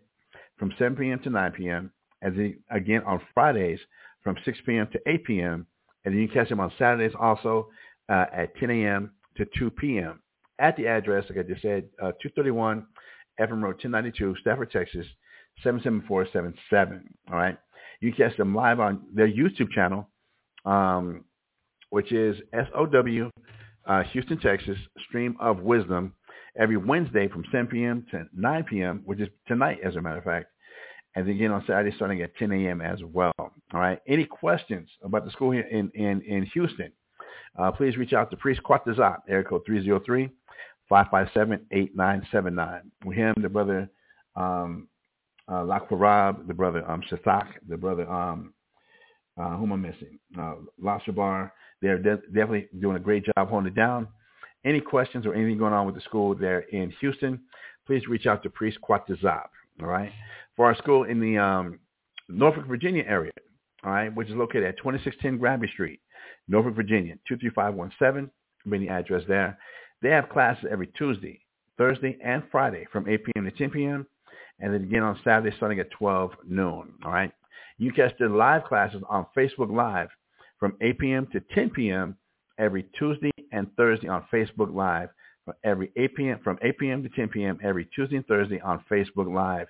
from 0.58 0.72
7 0.78 0.96
p.m. 0.96 1.20
to 1.20 1.30
9 1.30 1.52
p.m. 1.52 1.92
Then 2.20 2.58
again 2.70 3.02
on 3.06 3.20
Fridays 3.32 3.78
from 4.22 4.36
6 4.44 4.58
p.m. 4.66 4.88
to 4.92 5.00
8 5.06 5.24
p.m. 5.24 5.66
And 6.08 6.18
you 6.18 6.26
can 6.26 6.38
catch 6.38 6.48
them 6.48 6.60
on 6.60 6.72
Saturdays 6.78 7.14
also 7.20 7.68
uh, 8.08 8.24
at 8.32 8.56
10 8.56 8.70
a.m. 8.70 9.10
to 9.36 9.44
2 9.58 9.70
p.m. 9.72 10.22
At 10.58 10.74
the 10.78 10.86
address, 10.86 11.26
like 11.28 11.38
I 11.38 11.42
just 11.42 11.60
said, 11.60 11.84
uh, 12.00 12.12
231 12.22 12.86
Ephraim 13.34 13.62
Road, 13.62 13.74
1092, 13.74 14.36
Stafford, 14.40 14.70
Texas, 14.70 15.04
77477. 15.62 17.14
All 17.30 17.36
right. 17.36 17.58
You 18.00 18.10
can 18.10 18.30
catch 18.30 18.38
them 18.38 18.54
live 18.54 18.80
on 18.80 19.02
their 19.12 19.28
YouTube 19.28 19.70
channel, 19.70 20.08
um, 20.64 21.24
which 21.90 22.10
is 22.10 22.38
SOW 22.54 23.30
uh, 23.86 24.02
Houston, 24.04 24.38
Texas, 24.40 24.78
Stream 25.08 25.36
of 25.38 25.60
Wisdom, 25.60 26.14
every 26.58 26.78
Wednesday 26.78 27.28
from 27.28 27.44
7 27.52 27.66
p.m. 27.66 28.06
to 28.12 28.24
9 28.34 28.64
p.m., 28.64 29.02
which 29.04 29.20
is 29.20 29.28
tonight, 29.46 29.80
as 29.84 29.94
a 29.96 30.00
matter 30.00 30.18
of 30.18 30.24
fact. 30.24 30.46
And 31.14 31.28
again 31.28 31.50
on 31.50 31.64
Saturday 31.66 31.94
starting 31.96 32.22
at 32.22 32.34
10 32.36 32.50
a.m. 32.52 32.80
as 32.80 33.00
well. 33.04 33.32
All 33.72 33.80
right. 33.80 34.00
Any 34.06 34.24
questions 34.24 34.88
about 35.02 35.24
the 35.24 35.30
school 35.30 35.50
here 35.50 35.62
in, 35.62 35.90
in, 35.94 36.22
in 36.22 36.46
Houston, 36.54 36.92
uh, 37.58 37.72
please 37.72 37.96
reach 37.96 38.12
out 38.12 38.30
to 38.30 38.36
Priest 38.36 38.60
Quatazat, 38.62 39.18
area 39.28 39.44
code 39.44 39.62
303-557-8979. 40.90 42.80
With 43.04 43.16
him, 43.16 43.34
the 43.40 43.48
brother 43.48 43.88
um, 44.36 44.88
uh, 45.48 45.62
Lakwarab, 45.62 46.46
the 46.46 46.54
brother 46.54 46.88
um, 46.88 47.02
Shathak, 47.10 47.46
the 47.68 47.76
brother, 47.76 48.08
um, 48.10 48.52
uh, 49.38 49.56
who 49.56 49.64
am 49.64 49.72
I 49.72 49.76
missing? 49.76 50.18
Uh, 50.38 50.54
Lashabar. 50.82 51.50
They're 51.80 51.98
de- 51.98 52.16
definitely 52.16 52.68
doing 52.80 52.96
a 52.96 53.00
great 53.00 53.24
job 53.24 53.48
holding 53.48 53.72
it 53.72 53.76
down. 53.76 54.08
Any 54.64 54.80
questions 54.80 55.26
or 55.26 55.34
anything 55.34 55.58
going 55.58 55.72
on 55.72 55.86
with 55.86 55.94
the 55.94 56.00
school 56.00 56.34
there 56.34 56.60
in 56.72 56.92
Houston, 57.00 57.40
please 57.86 58.08
reach 58.08 58.26
out 58.26 58.42
to 58.42 58.50
Priest 58.50 58.78
Quatazab, 58.86 59.46
all 59.80 59.86
right? 59.86 60.10
For 60.56 60.66
our 60.66 60.74
school 60.76 61.04
in 61.04 61.20
the 61.20 61.38
um, 61.38 61.78
Norfolk, 62.28 62.66
Virginia 62.66 63.04
area, 63.06 63.32
all 63.84 63.92
right, 63.92 64.14
which 64.14 64.28
is 64.28 64.34
located 64.34 64.64
at 64.64 64.78
2610 64.78 65.38
Granby 65.38 65.68
Street, 65.72 66.00
Norfolk, 66.48 66.74
Virginia, 66.74 67.14
23517, 67.28 68.30
bring 68.66 68.82
the 68.82 68.88
address 68.88 69.22
there. 69.28 69.58
They 70.02 70.10
have 70.10 70.28
classes 70.28 70.64
every 70.70 70.88
Tuesday, 70.88 71.40
Thursday, 71.76 72.18
and 72.24 72.42
Friday 72.50 72.86
from 72.92 73.08
8 73.08 73.24
p.m. 73.24 73.44
to 73.44 73.50
10 73.50 73.70
p.m., 73.70 74.06
and 74.60 74.74
then 74.74 74.82
again 74.82 75.02
on 75.02 75.18
Saturday 75.22 75.54
starting 75.56 75.78
at 75.78 75.90
12 75.92 76.32
noon, 76.46 76.92
all 77.04 77.12
right? 77.12 77.32
You 77.78 77.92
catch 77.92 78.12
the 78.18 78.28
live 78.28 78.64
classes 78.64 79.02
on 79.08 79.26
Facebook 79.36 79.70
Live 79.70 80.08
from 80.58 80.76
8 80.80 80.98
p.m. 80.98 81.28
to 81.32 81.40
10 81.54 81.70
p.m. 81.70 82.16
every 82.58 82.84
Tuesday 82.98 83.30
and 83.52 83.68
Thursday 83.76 84.08
on 84.08 84.24
Facebook 84.32 84.74
Live. 84.74 85.08
From 85.44 85.54
every 85.64 85.90
8 85.96 86.14
p.m. 86.14 86.40
from 86.44 86.58
8 86.60 86.78
p.m. 86.78 87.02
to 87.02 87.08
10 87.08 87.28
p.m. 87.28 87.58
every 87.62 87.88
Tuesday 87.94 88.16
and 88.16 88.26
Thursday 88.26 88.60
on 88.60 88.84
Facebook 88.90 89.32
Live, 89.32 89.68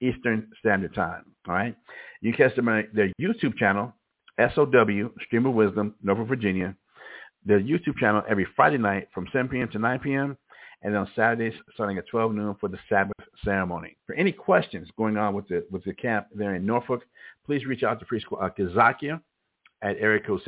Eastern 0.00 0.48
Standard 0.58 0.94
Time. 0.94 1.24
All 1.48 1.54
right. 1.54 1.76
You 2.20 2.32
catch 2.32 2.54
them 2.56 2.68
on 2.68 2.86
their 2.92 3.10
YouTube 3.20 3.56
channel, 3.56 3.94
SOW 4.38 5.10
Stream 5.26 5.46
of 5.46 5.54
Wisdom, 5.54 5.94
Norfolk, 6.02 6.28
Virginia. 6.28 6.74
Their 7.44 7.60
YouTube 7.60 7.96
channel 7.98 8.22
every 8.28 8.46
Friday 8.54 8.78
night 8.78 9.08
from 9.14 9.26
7 9.32 9.48
p.m. 9.48 9.68
to 9.72 9.78
9 9.78 9.98
p.m. 10.00 10.36
And 10.82 10.94
then 10.94 11.00
on 11.02 11.08
Saturdays 11.14 11.54
starting 11.74 11.98
at 11.98 12.06
12 12.08 12.34
noon 12.34 12.56
for 12.58 12.68
the 12.68 12.78
Sabbath 12.88 13.12
ceremony. 13.44 13.96
For 14.06 14.14
any 14.14 14.32
questions 14.32 14.88
going 14.96 15.16
on 15.16 15.34
with 15.34 15.46
the 15.48 15.66
with 15.70 15.84
the 15.84 15.92
camp 15.92 16.28
there 16.34 16.54
in 16.54 16.64
Norfolk, 16.64 17.02
please 17.44 17.66
reach 17.66 17.82
out 17.82 18.00
to 18.00 18.06
Priest 18.06 18.26
uh, 18.32 18.48
Kazakia 18.58 19.20
at 19.82 19.96
area 19.98 20.20
code 20.20 20.40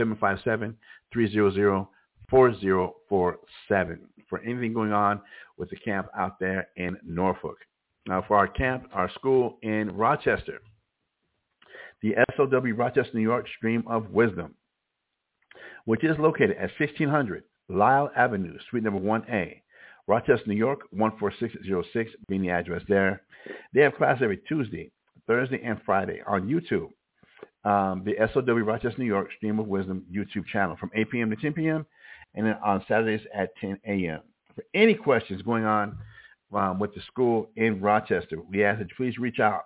757-300-4047 1.15 1.87
for 4.29 4.41
anything 4.45 4.73
going 4.73 4.93
on 4.93 5.21
with 5.59 5.69
the 5.71 5.77
camp 5.77 6.09
out 6.17 6.39
there 6.39 6.69
in 6.77 6.97
Norfolk. 7.05 7.59
Now 8.07 8.25
for 8.27 8.37
our 8.37 8.49
camp, 8.49 8.89
our 8.93 9.11
school 9.13 9.59
in 9.63 9.97
Rochester, 9.97 10.61
the 12.03 12.15
SOW 12.37 12.73
Rochester, 12.77 13.13
New 13.15 13.23
York 13.23 13.47
Stream 13.57 13.85
of 13.87 14.11
Wisdom, 14.11 14.55
which 15.85 16.05
is 16.05 16.19
located 16.19 16.57
at 16.57 16.71
1600 16.79 17.45
Lyell 17.69 18.11
Avenue, 18.17 18.59
Suite 18.69 18.83
number 18.83 19.01
1A, 19.01 19.63
Rochester, 20.09 20.49
New 20.49 20.57
York, 20.57 20.81
14606 20.91 22.11
being 22.29 22.43
the 22.43 22.51
address 22.51 22.83
there. 22.89 23.23
They 23.73 23.83
have 23.83 23.95
class 23.95 24.19
every 24.21 24.39
Tuesday, 24.49 24.91
Thursday, 25.29 25.63
and 25.63 25.81
Friday 25.85 26.21
on 26.27 26.49
YouTube 26.49 26.91
um, 27.65 28.03
the 28.05 28.15
SOW 28.33 28.59
Rochester, 28.59 28.99
New 28.99 29.07
York 29.07 29.29
Stream 29.37 29.59
of 29.59 29.67
Wisdom 29.67 30.05
YouTube 30.13 30.47
channel 30.47 30.77
from 30.79 30.91
8 30.95 31.11
p.m. 31.11 31.31
to 31.31 31.37
10 31.37 31.53
p.m. 31.53 31.87
and 32.35 32.47
then 32.47 32.57
on 32.65 32.85
Saturdays 32.89 33.25
at 33.35 33.55
10 33.61 33.79
a.m. 33.87 34.21
For 34.55 34.65
any 34.75 34.95
questions 34.95 35.43
going 35.43 35.65
on 35.65 35.97
um, 36.55 36.79
with 36.79 36.95
the 36.95 37.01
school 37.03 37.51
in 37.57 37.81
Rochester, 37.81 38.39
we 38.49 38.65
ask 38.65 38.79
that 38.79 38.89
you 38.89 38.95
please 38.97 39.19
reach 39.19 39.41
out 39.41 39.65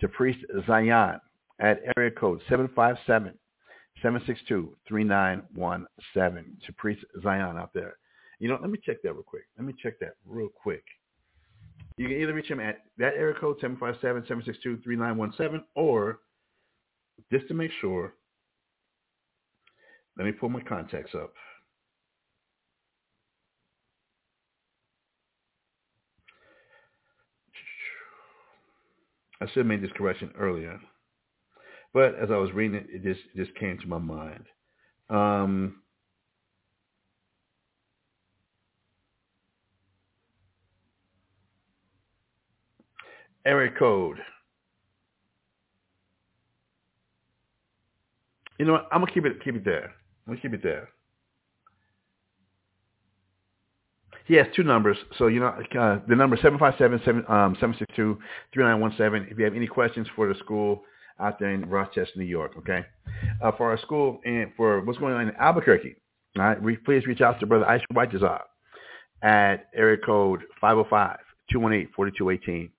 to 0.00 0.08
Priest 0.08 0.40
Zion 0.66 1.20
at 1.60 1.80
area 1.96 2.10
code 2.10 2.40
757 2.48 3.34
762 4.02 4.76
3917 4.88 6.56
to 6.66 6.72
Priest 6.74 7.04
Zion 7.22 7.58
out 7.58 7.70
there. 7.74 7.96
You 8.38 8.48
know, 8.48 8.58
let 8.60 8.70
me 8.70 8.78
check 8.84 9.02
that 9.02 9.12
real 9.12 9.22
quick. 9.22 9.44
Let 9.58 9.66
me 9.66 9.74
check 9.82 9.98
that 10.00 10.14
real 10.24 10.48
quick. 10.48 10.84
You 11.96 12.08
can 12.08 12.16
either 12.16 12.32
reach 12.32 12.48
him 12.48 12.60
at 12.60 12.78
that 12.96 13.14
area 13.14 13.34
code 13.38 13.56
757 13.60 14.22
762 14.22 14.82
3917 14.82 15.64
or 15.74 16.20
just 17.30 17.46
to 17.48 17.54
make 17.54 17.70
sure, 17.80 18.14
let 20.16 20.24
me 20.24 20.32
pull 20.32 20.48
my 20.48 20.62
contacts 20.62 21.14
up. 21.14 21.34
I 29.40 29.46
should 29.46 29.58
have 29.58 29.66
made 29.66 29.82
this 29.82 29.92
correction 29.96 30.30
earlier, 30.38 30.78
but 31.94 32.14
as 32.16 32.30
I 32.30 32.36
was 32.36 32.52
reading 32.52 32.76
it, 32.76 32.86
it 32.90 33.02
just 33.02 33.20
it 33.34 33.44
just 33.44 33.58
came 33.58 33.78
to 33.78 33.86
my 33.88 33.98
mind. 33.98 34.44
Um, 35.08 35.82
code 43.78 44.18
You 48.58 48.66
know 48.66 48.72
what? 48.72 48.88
I'm 48.92 49.00
gonna 49.00 49.10
keep 49.10 49.24
it 49.24 49.42
keep 49.42 49.56
it 49.56 49.64
there. 49.64 49.94
I'm 50.26 50.34
gonna 50.34 50.40
keep 50.42 50.52
it 50.52 50.62
there. 50.62 50.90
He 54.30 54.36
has 54.36 54.46
two 54.54 54.62
numbers, 54.62 54.96
so 55.18 55.26
you 55.26 55.40
know 55.40 55.48
uh, 55.48 55.98
the 56.06 56.14
number 56.14 56.38
seven 56.40 56.56
five 56.56 56.74
seven 56.78 57.00
seven 57.04 57.24
um. 57.26 57.56
If 57.60 57.98
you 57.98 59.44
have 59.44 59.54
any 59.56 59.66
questions 59.66 60.06
for 60.14 60.32
the 60.32 60.38
school 60.38 60.84
out 61.18 61.40
there 61.40 61.50
in 61.50 61.68
Rochester, 61.68 62.12
New 62.14 62.26
York, 62.26 62.52
okay, 62.58 62.84
uh, 63.42 63.50
for 63.56 63.70
our 63.70 63.78
school 63.80 64.20
and 64.24 64.52
for 64.56 64.82
what's 64.82 65.00
going 65.00 65.14
on 65.14 65.22
in 65.22 65.34
Albuquerque, 65.34 65.96
all 66.38 66.44
right, 66.44 66.84
please 66.84 67.08
reach 67.08 67.20
out 67.20 67.40
to 67.40 67.46
Brother 67.46 67.64
Aisha 67.64 67.82
Whitezar 67.92 68.42
at 69.20 69.66
area 69.74 69.96
code 69.96 70.42
505 70.60 71.18
218 71.50 71.92
4218 71.92 72.70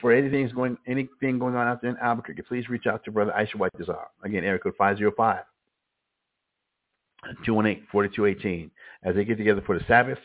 for 0.00 0.12
anything 0.12 0.48
going 0.54 0.78
anything 0.86 1.40
going 1.40 1.56
on 1.56 1.66
out 1.66 1.82
there 1.82 1.90
in 1.90 1.96
Albuquerque, 1.96 2.42
please 2.42 2.68
reach 2.68 2.86
out 2.86 3.04
to 3.04 3.10
Brother 3.10 3.34
Aisha 3.36 3.56
White 3.56 3.76
Desire. 3.76 4.06
Again, 4.22 4.44
area 4.44 4.60
code 4.60 4.74
505 4.78 5.42
218-4218 7.46 8.70
as 9.04 9.14
they 9.14 9.24
get 9.24 9.38
together 9.38 9.62
for 9.64 9.78
the 9.78 9.84
Sabbath, 9.86 10.18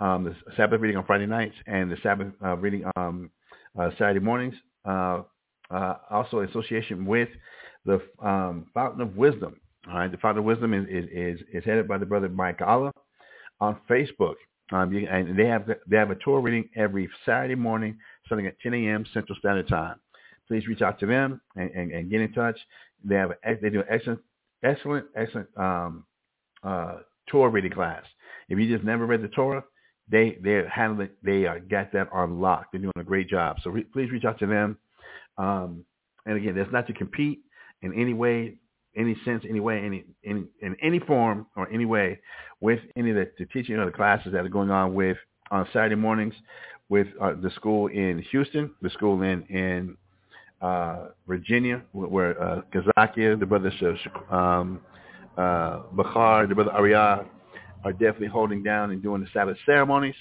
um, 0.00 0.24
the 0.24 0.34
Sabbath 0.56 0.80
reading 0.80 0.96
on 0.96 1.06
Friday 1.06 1.26
nights 1.26 1.54
and 1.66 1.90
the 1.90 1.96
Sabbath 2.02 2.28
uh, 2.44 2.56
reading 2.56 2.84
um, 2.96 3.30
uh, 3.78 3.90
Saturday 3.98 4.20
mornings. 4.20 4.54
Uh, 4.84 5.22
uh 5.70 5.94
also, 6.10 6.40
association 6.40 7.06
with 7.06 7.28
the 7.84 8.00
um, 8.22 8.66
Fountain 8.74 9.00
of 9.00 9.16
Wisdom. 9.16 9.60
All 9.88 9.98
right, 9.98 10.10
the 10.10 10.18
Fountain 10.18 10.40
of 10.40 10.44
Wisdom 10.44 10.74
is 10.74 11.06
is, 11.10 11.40
is 11.52 11.64
headed 11.64 11.88
by 11.88 11.98
the 11.98 12.06
brother 12.06 12.28
Mike 12.28 12.60
Allah 12.60 12.92
on 13.60 13.76
Facebook. 13.88 14.34
Um, 14.72 14.92
you, 14.92 15.06
and 15.08 15.38
they 15.38 15.46
have 15.46 15.68
they 15.86 15.96
have 15.96 16.10
a 16.10 16.16
Torah 16.16 16.40
reading 16.40 16.68
every 16.74 17.08
Saturday 17.24 17.54
morning 17.54 17.98
starting 18.26 18.46
at 18.46 18.58
10 18.60 18.74
a.m. 18.74 19.04
Central 19.14 19.38
Standard 19.38 19.68
Time. 19.68 19.96
Please 20.48 20.66
reach 20.66 20.82
out 20.82 20.98
to 21.00 21.06
them 21.06 21.40
and, 21.56 21.70
and, 21.70 21.92
and 21.92 22.10
get 22.10 22.20
in 22.20 22.32
touch. 22.32 22.58
They 23.04 23.14
have 23.16 23.32
they 23.62 23.70
do 23.70 23.82
excellent 23.88 24.20
excellent 24.62 25.06
excellent 25.16 25.48
um, 25.56 26.04
uh, 26.66 26.96
Torah 27.28 27.50
reading 27.50 27.72
class. 27.72 28.02
If 28.48 28.58
you 28.58 28.72
just 28.72 28.84
never 28.84 29.06
read 29.06 29.22
the 29.22 29.28
Torah, 29.28 29.64
they 30.08 30.38
they're 30.42 30.68
handling 30.68 31.10
they 31.22 31.46
are 31.46 31.60
got 31.60 31.92
that 31.92 32.08
unlocked. 32.12 32.72
They're 32.72 32.80
doing 32.80 32.92
a 32.96 33.04
great 33.04 33.28
job. 33.28 33.56
So 33.62 33.70
re- 33.70 33.84
please 33.84 34.10
reach 34.10 34.24
out 34.24 34.38
to 34.40 34.46
them. 34.46 34.78
Um, 35.38 35.84
and 36.26 36.36
again, 36.36 36.54
that's 36.54 36.72
not 36.72 36.86
to 36.88 36.92
compete 36.92 37.40
in 37.82 37.92
any 37.94 38.14
way, 38.14 38.56
any 38.96 39.16
sense, 39.24 39.44
any 39.48 39.60
way, 39.60 39.84
any 39.84 40.04
in 40.22 40.48
in 40.60 40.76
any 40.82 40.98
form 41.00 41.46
or 41.56 41.68
any 41.70 41.84
way 41.84 42.20
with 42.60 42.80
any 42.96 43.10
of 43.10 43.16
the, 43.16 43.30
the 43.38 43.46
teaching 43.46 43.76
or 43.76 43.86
the 43.86 43.92
classes 43.92 44.32
that 44.32 44.44
are 44.44 44.48
going 44.48 44.70
on 44.70 44.94
with 44.94 45.16
on 45.50 45.66
Saturday 45.72 45.94
mornings 45.94 46.34
with 46.88 47.08
uh, 47.20 47.32
the 47.42 47.50
school 47.50 47.88
in 47.88 48.24
Houston, 48.30 48.72
the 48.82 48.90
school 48.90 49.22
in 49.22 49.42
in 49.44 49.96
uh, 50.62 51.08
Virginia, 51.26 51.82
where 51.92 52.40
uh, 52.40 52.60
Kazakia, 52.72 53.38
the 53.38 53.46
brother 53.46 53.72
um, 54.30 54.80
uh, 55.36 55.82
Bakar, 55.92 56.46
the 56.46 56.54
brother 56.54 56.70
Ariyah 56.70 57.26
are 57.84 57.92
definitely 57.92 58.28
holding 58.28 58.62
down 58.62 58.90
and 58.90 59.02
doing 59.02 59.20
the 59.20 59.28
Sabbath 59.32 59.56
ceremonies, 59.66 60.14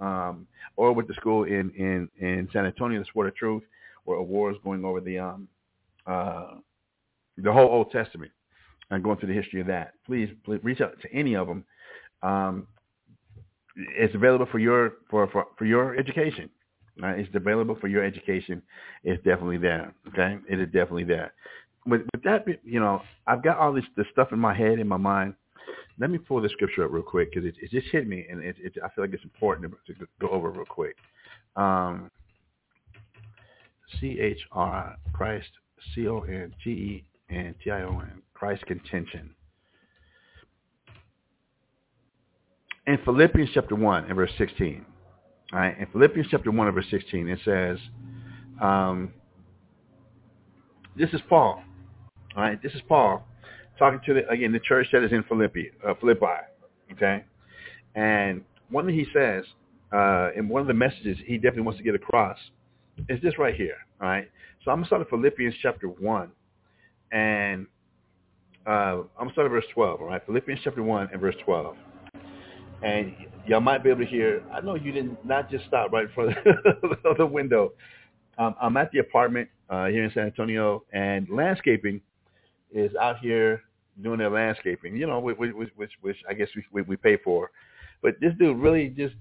um, 0.00 0.46
or 0.76 0.92
with 0.92 1.08
the 1.08 1.14
school 1.14 1.44
in, 1.44 1.70
in, 1.76 2.08
in 2.18 2.48
San 2.52 2.66
Antonio, 2.66 2.98
the 2.98 3.06
Sword 3.12 3.28
of 3.28 3.36
Truth, 3.36 3.62
where 4.04 4.18
Awar 4.18 4.52
is 4.52 4.56
going 4.64 4.84
over 4.84 5.00
the 5.00 5.18
um, 5.18 5.48
uh, 6.06 6.54
the 7.38 7.52
whole 7.52 7.68
Old 7.68 7.90
Testament 7.90 8.30
and 8.90 9.02
going 9.02 9.18
through 9.18 9.28
the 9.28 9.34
history 9.34 9.60
of 9.60 9.66
that. 9.66 9.94
Please, 10.06 10.28
please 10.44 10.60
reach 10.62 10.80
out 10.80 11.00
to 11.02 11.12
any 11.12 11.34
of 11.34 11.46
them. 11.48 11.64
Um, 12.22 12.66
it's 13.76 14.14
available 14.14 14.46
for 14.50 14.58
your 14.58 14.94
for, 15.10 15.26
for, 15.28 15.46
for 15.58 15.64
your 15.64 15.96
education. 15.96 16.48
Right? 17.00 17.18
It's 17.18 17.34
available 17.34 17.76
for 17.80 17.88
your 17.88 18.04
education. 18.04 18.62
It's 19.02 19.22
definitely 19.24 19.58
there. 19.58 19.92
Okay, 20.08 20.38
it 20.48 20.60
is 20.60 20.66
definitely 20.66 21.04
there. 21.04 21.32
With, 21.86 22.02
with 22.12 22.22
that, 22.24 22.46
you 22.64 22.80
know, 22.80 23.02
I've 23.26 23.42
got 23.42 23.58
all 23.58 23.72
this, 23.72 23.84
this 23.96 24.06
stuff 24.12 24.32
in 24.32 24.38
my 24.38 24.54
head, 24.54 24.78
in 24.78 24.88
my 24.88 24.96
mind. 24.96 25.34
Let 25.98 26.10
me 26.10 26.18
pull 26.18 26.40
the 26.40 26.48
scripture 26.48 26.84
up 26.84 26.92
real 26.92 27.02
quick 27.02 27.30
because 27.32 27.46
it, 27.46 27.54
it 27.60 27.70
just 27.70 27.86
hit 27.92 28.08
me, 28.08 28.26
and 28.28 28.42
it, 28.42 28.56
it, 28.58 28.72
I 28.82 28.88
feel 28.94 29.04
like 29.04 29.14
it's 29.14 29.24
important 29.24 29.72
to, 29.86 29.94
to 29.94 30.06
go 30.20 30.28
over 30.28 30.50
real 30.50 30.64
quick. 30.64 30.96
Um, 31.56 32.10
C 34.00 34.18
H 34.18 34.40
R 34.50 34.96
Christ 35.12 35.50
C 35.94 36.08
O 36.08 36.20
N 36.20 36.52
G 36.62 36.70
E 36.70 37.04
N 37.30 37.54
T 37.62 37.70
I 37.70 37.82
O 37.82 38.00
N 38.00 38.22
Christ 38.32 38.66
contention. 38.66 39.34
In 42.86 42.98
Philippians 43.04 43.50
chapter 43.54 43.76
one 43.76 44.04
and 44.06 44.16
verse 44.16 44.32
sixteen, 44.36 44.84
all 45.54 45.60
right, 45.60 45.78
in 45.78 45.86
Philippians 45.92 46.26
chapter 46.30 46.50
1 46.50 46.66
and 46.66 46.74
verse 46.74 46.86
16, 46.90 47.28
it 47.28 47.38
says, 47.44 47.78
um, 48.60 49.12
this 50.96 51.10
is 51.12 51.20
Paul. 51.28 51.62
All 52.36 52.42
right, 52.42 52.60
this 52.60 52.72
is 52.72 52.80
Paul 52.88 53.24
talking 53.78 54.00
to, 54.06 54.14
the, 54.14 54.28
again, 54.28 54.50
the 54.50 54.58
church 54.58 54.88
that 54.92 55.04
is 55.04 55.12
in 55.12 55.22
Philippi, 55.24 55.70
uh, 55.86 55.94
Philippi, 56.00 56.26
okay? 56.92 57.24
And 57.94 58.42
one 58.70 58.86
thing 58.86 58.94
he 58.96 59.06
says, 59.14 59.44
uh, 59.92 60.30
in 60.36 60.48
one 60.48 60.60
of 60.60 60.66
the 60.66 60.74
messages 60.74 61.16
he 61.26 61.36
definitely 61.36 61.62
wants 61.62 61.78
to 61.78 61.84
get 61.84 61.94
across 61.94 62.36
is 63.08 63.22
this 63.22 63.38
right 63.38 63.54
here, 63.54 63.76
all 64.00 64.08
right? 64.08 64.28
So 64.64 64.72
I'm 64.72 64.82
to 64.82 64.86
start 64.86 65.02
at 65.02 65.10
Philippians 65.10 65.54
chapter 65.62 65.86
1, 65.86 66.30
and 67.12 67.66
uh, 68.66 69.02
I'm 69.16 69.28
to 69.28 69.32
start 69.32 69.46
at 69.46 69.52
verse 69.52 69.66
12, 69.72 70.00
all 70.00 70.06
right? 70.08 70.22
Philippians 70.26 70.60
chapter 70.64 70.82
1 70.82 71.10
and 71.12 71.20
verse 71.20 71.36
12. 71.44 71.76
And 72.82 73.14
y'all 73.46 73.60
might 73.60 73.84
be 73.84 73.90
able 73.90 74.00
to 74.00 74.10
hear, 74.10 74.42
I 74.52 74.60
know 74.60 74.74
you 74.74 74.90
didn't 74.90 75.24
not 75.24 75.52
just 75.52 75.66
stop 75.66 75.92
right 75.92 76.06
in 76.06 76.12
front 76.12 76.36
of 77.04 77.16
the 77.16 77.26
window. 77.26 77.74
Um, 78.38 78.56
I'm 78.60 78.76
at 78.76 78.90
the 78.90 78.98
apartment 78.98 79.48
uh, 79.70 79.86
here 79.86 80.02
in 80.02 80.10
San 80.12 80.24
Antonio, 80.24 80.82
and 80.92 81.28
landscaping 81.30 82.00
is 82.74 82.94
out 82.96 83.18
here 83.20 83.62
doing 84.02 84.18
their 84.18 84.30
landscaping, 84.30 84.96
you 84.96 85.06
know, 85.06 85.20
which, 85.20 85.38
which, 85.38 85.70
which, 85.76 85.90
which 86.00 86.16
I 86.28 86.34
guess 86.34 86.48
we, 86.72 86.82
we 86.82 86.96
pay 86.96 87.16
for. 87.16 87.50
But 88.02 88.16
this 88.20 88.32
dude 88.38 88.58
really 88.58 88.88
just 88.88 89.14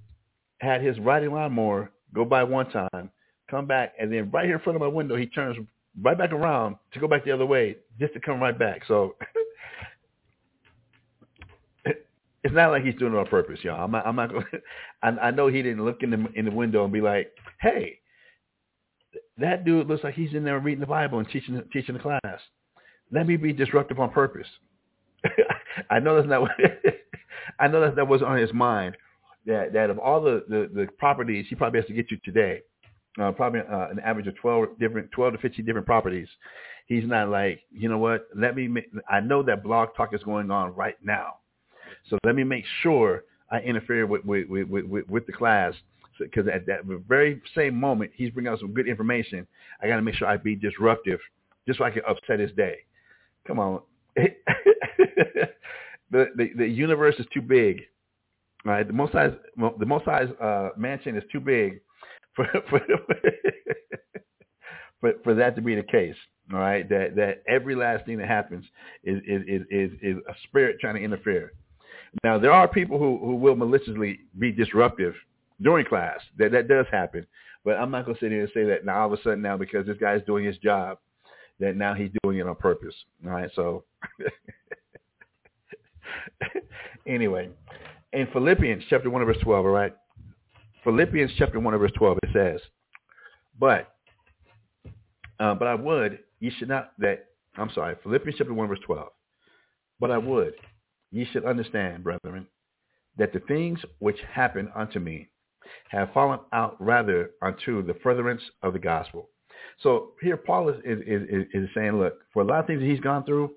had 0.60 0.81
his 0.81 1.00
riding 1.00 1.31
lawnmower 1.31 1.91
go 2.13 2.25
by 2.25 2.43
one 2.43 2.69
time, 2.69 3.12
come 3.50 3.65
back, 3.65 3.93
and 4.00 4.12
then 4.12 4.29
right 4.31 4.45
here 4.45 4.55
in 4.55 4.62
front 4.62 4.75
of 4.75 4.81
my 4.81 4.88
window, 4.88 5.15
he 5.15 5.27
turns 5.27 5.57
right 6.01 6.17
back 6.17 6.31
around 6.31 6.75
to 6.93 7.00
go 7.00 7.07
back 7.07 7.24
the 7.24 7.31
other 7.31 7.45
way 7.45 7.77
just 8.00 8.13
to 8.13 8.19
come 8.19 8.41
right 8.41 8.57
back. 8.57 8.81
So 8.88 9.15
it's 11.86 12.53
not 12.53 12.72
like 12.72 12.83
he's 12.83 12.95
doing 12.95 13.13
it 13.13 13.17
on 13.17 13.27
purpose, 13.27 13.60
y'all. 13.63 13.83
I'm 13.83 13.91
not. 13.91 14.05
I'm 14.05 14.15
not 14.15 14.31
going. 14.31 14.45
I, 15.03 15.10
I 15.10 15.31
know 15.31 15.48
he 15.48 15.62
didn't 15.62 15.86
look 15.86 16.01
in 16.01 16.10
the 16.10 16.25
in 16.36 16.45
the 16.45 16.51
window 16.51 16.83
and 16.83 16.91
be 16.91 17.01
like, 17.01 17.31
"Hey, 17.62 18.00
that 19.38 19.65
dude 19.65 19.88
looks 19.88 20.03
like 20.03 20.15
he's 20.15 20.33
in 20.33 20.43
there 20.43 20.60
reading 20.60 20.81
the 20.81 20.88
Bible 20.88 21.19
and 21.19 21.29
teaching 21.29 21.62
teaching 21.72 21.95
the 21.95 22.01
class. 22.01 22.39
Let 23.13 23.27
me 23.27 23.38
be 23.38 23.53
disruptive 23.53 24.00
on 24.00 24.10
purpose." 24.10 24.48
I 25.89 26.00
know 26.00 26.15
that's 26.15 26.27
not. 26.27 26.50
I 27.60 27.67
know 27.67 27.82
that 27.82 27.96
that 27.96 28.08
was 28.08 28.22
on 28.22 28.38
his 28.38 28.53
mind. 28.53 28.98
That 29.46 29.74
that 29.74 29.89
of 29.89 30.00
all 30.00 30.22
the, 30.22 30.43
the, 30.48 30.70
the 30.74 30.88
properties 30.98 31.46
he 31.50 31.55
probably 31.55 31.79
has 31.79 31.88
to 31.88 31.93
get 31.93 32.12
you 32.12 32.17
today, 32.25 32.61
uh, 33.22 33.31
probably 33.31 33.61
uh, 33.61 33.87
an 33.90 34.00
average 34.00 34.27
of 34.27 34.35
twelve 34.37 34.68
different, 34.79 35.11
twelve 35.11 35.33
to 35.33 35.40
fifteen 35.40 35.66
different 35.66 35.85
properties. 35.85 36.27
He's 36.87 37.05
not 37.05 37.29
like, 37.29 37.61
you 37.72 37.87
know 37.87 37.98
what? 37.98 38.27
Let 38.35 38.55
me. 38.55 38.68
Make, 38.68 38.90
I 39.09 39.20
know 39.22 39.44
that 39.44 39.64
blog 39.64 39.90
talk 39.96 40.14
is 40.14 40.24
going 40.24 40.51
on 40.51 40.75
right 40.75 40.96
now 41.03 41.35
so 42.09 42.18
let 42.24 42.35
me 42.35 42.44
make 42.44 42.66
sure 42.81 43.24
I 43.51 43.59
interfere 43.59 44.05
with 44.05 44.25
with 44.25 44.48
with, 44.50 44.70
with, 44.70 45.09
with 45.09 45.25
the 45.25 45.33
class 45.33 45.74
because 46.20 46.48
at 46.48 46.66
that 46.68 46.81
very 47.07 47.42
same 47.55 47.79
moment 47.79 48.11
he's 48.16 48.29
bringing 48.29 48.51
out 48.51 48.59
some 48.59 48.74
good 48.74 48.87
information. 48.87 49.48
I 49.81 49.87
got 49.87 49.96
to 49.96 50.01
make 50.01 50.16
sure 50.16 50.27
I 50.27 50.37
be 50.37 50.55
disruptive, 50.55 51.20
just 51.68 51.79
so 51.79 51.85
I 51.85 51.92
can 51.92 52.03
upset 52.07 52.40
his 52.40 52.51
day. 52.51 52.77
Come 53.48 53.60
on, 53.60 53.82
the, 54.16 55.48
the 56.12 56.50
the 56.58 56.68
universe 56.68 57.16
is 57.20 57.25
too 57.34 57.42
big. 57.42 57.82
Right, 58.66 58.88
the 58.88 58.94
most 58.94 59.12
size 59.12 59.34
the 59.58 59.86
most 59.86 60.06
size 60.06 60.29
uh, 60.42 60.70
mansion 60.77 61.18
is 61.18 61.24
too 61.32 61.42
big 61.42 61.82
for 62.36 62.48
for, 62.70 62.79
for 65.01 65.14
for 65.24 65.34
that 65.34 65.56
to 65.56 65.62
be 65.62 65.75
the 65.75 65.84
case. 65.84 66.16
All 66.51 66.60
right, 66.60 66.88
that 66.90 67.16
that 67.16 67.44
every 67.48 67.75
last 67.75 68.06
thing 68.06 68.18
that 68.18 68.27
happens 68.27 68.66
is 69.03 69.22
is 69.27 69.42
is 69.70 69.92
is 70.01 70.18
a 70.29 70.34
spirit 70.48 70.77
trying 70.79 70.96
to 70.96 71.01
interfere. 71.01 71.53
Now 72.24 72.38
there 72.38 72.51
are 72.51 72.68
people 72.68 73.00
who, 73.00 73.18
who 73.18 73.36
will 73.36 73.56
maliciously 73.56 74.20
be 74.38 74.51
disruptive 74.51 75.16
during 75.62 75.86
class. 75.86 76.20
That 76.38 76.51
that 76.51 76.68
does 76.68 76.86
happen. 76.92 77.25
But 77.66 77.77
I'm 77.77 77.92
not 77.92 78.06
gonna 78.06 78.18
sit 78.20 78.32
here 78.32 78.42
and 78.42 78.51
say 78.53 78.66
that 78.66 78.86
now 78.86 79.01
all 79.01 79.14
of 79.14 79.20
a 79.20 79.24
sudden 79.24 79.42
now 79.42 79.58
because 79.58 79.86
this 79.86 79.98
guy's 79.98 80.24
doing 80.25 80.46
his 80.46 80.58
job, 80.58 81.00
that 81.63 81.75
now 81.75 81.93
he's 81.93 82.09
doing 82.23 82.37
it 82.37 82.47
on 82.47 82.55
purpose. 82.55 82.95
All 83.25 83.31
right, 83.31 83.49
so 83.55 83.83
anyway, 87.07 87.49
in 88.11 88.27
Philippians 88.33 88.83
chapter 88.89 89.09
one 89.09 89.25
verse 89.25 89.37
twelve, 89.41 89.65
all 89.65 89.71
right. 89.71 89.95
Philippians 90.83 91.31
chapter 91.37 91.59
one 91.59 91.77
verse 91.77 91.91
twelve, 91.97 92.17
it 92.23 92.29
says, 92.33 92.59
"But, 93.59 93.93
uh, 95.39 95.55
but 95.55 95.67
I 95.67 95.75
would 95.75 96.19
you 96.39 96.51
should 96.57 96.67
not 96.67 96.91
that 96.99 97.27
I'm 97.57 97.71
sorry, 97.73 97.95
Philippians 98.03 98.37
chapter 98.37 98.53
one 98.53 98.67
verse 98.67 98.79
twelve. 98.85 99.09
But 99.99 100.11
I 100.11 100.17
would 100.17 100.53
ye 101.11 101.25
should 101.31 101.45
understand, 101.45 102.03
brethren, 102.03 102.47
that 103.17 103.31
the 103.31 103.39
things 103.41 103.79
which 103.99 104.17
happened 104.29 104.69
unto 104.75 104.99
me 104.99 105.29
have 105.89 106.11
fallen 106.13 106.39
out 106.51 106.75
rather 106.81 107.31
unto 107.41 107.83
the 107.83 107.93
furtherance 108.03 108.41
of 108.63 108.73
the 108.73 108.79
gospel. 108.79 109.29
So 109.81 110.11
here 110.21 110.37
Paul 110.37 110.69
is, 110.69 110.75
is, 110.85 110.99
is, 111.07 111.45
is 111.53 111.69
saying, 111.75 111.97
look, 111.99 112.19
for 112.33 112.41
a 112.41 112.45
lot 112.45 112.59
of 112.59 112.67
things 112.67 112.79
that 112.79 112.87
he's 112.87 112.99
gone 112.99 113.23
through, 113.23 113.51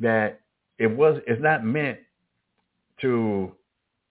that 0.00 0.40
it 0.78 0.88
was 0.88 1.20
it's 1.26 1.42
not 1.42 1.64
meant 1.64 1.98
to 3.00 3.52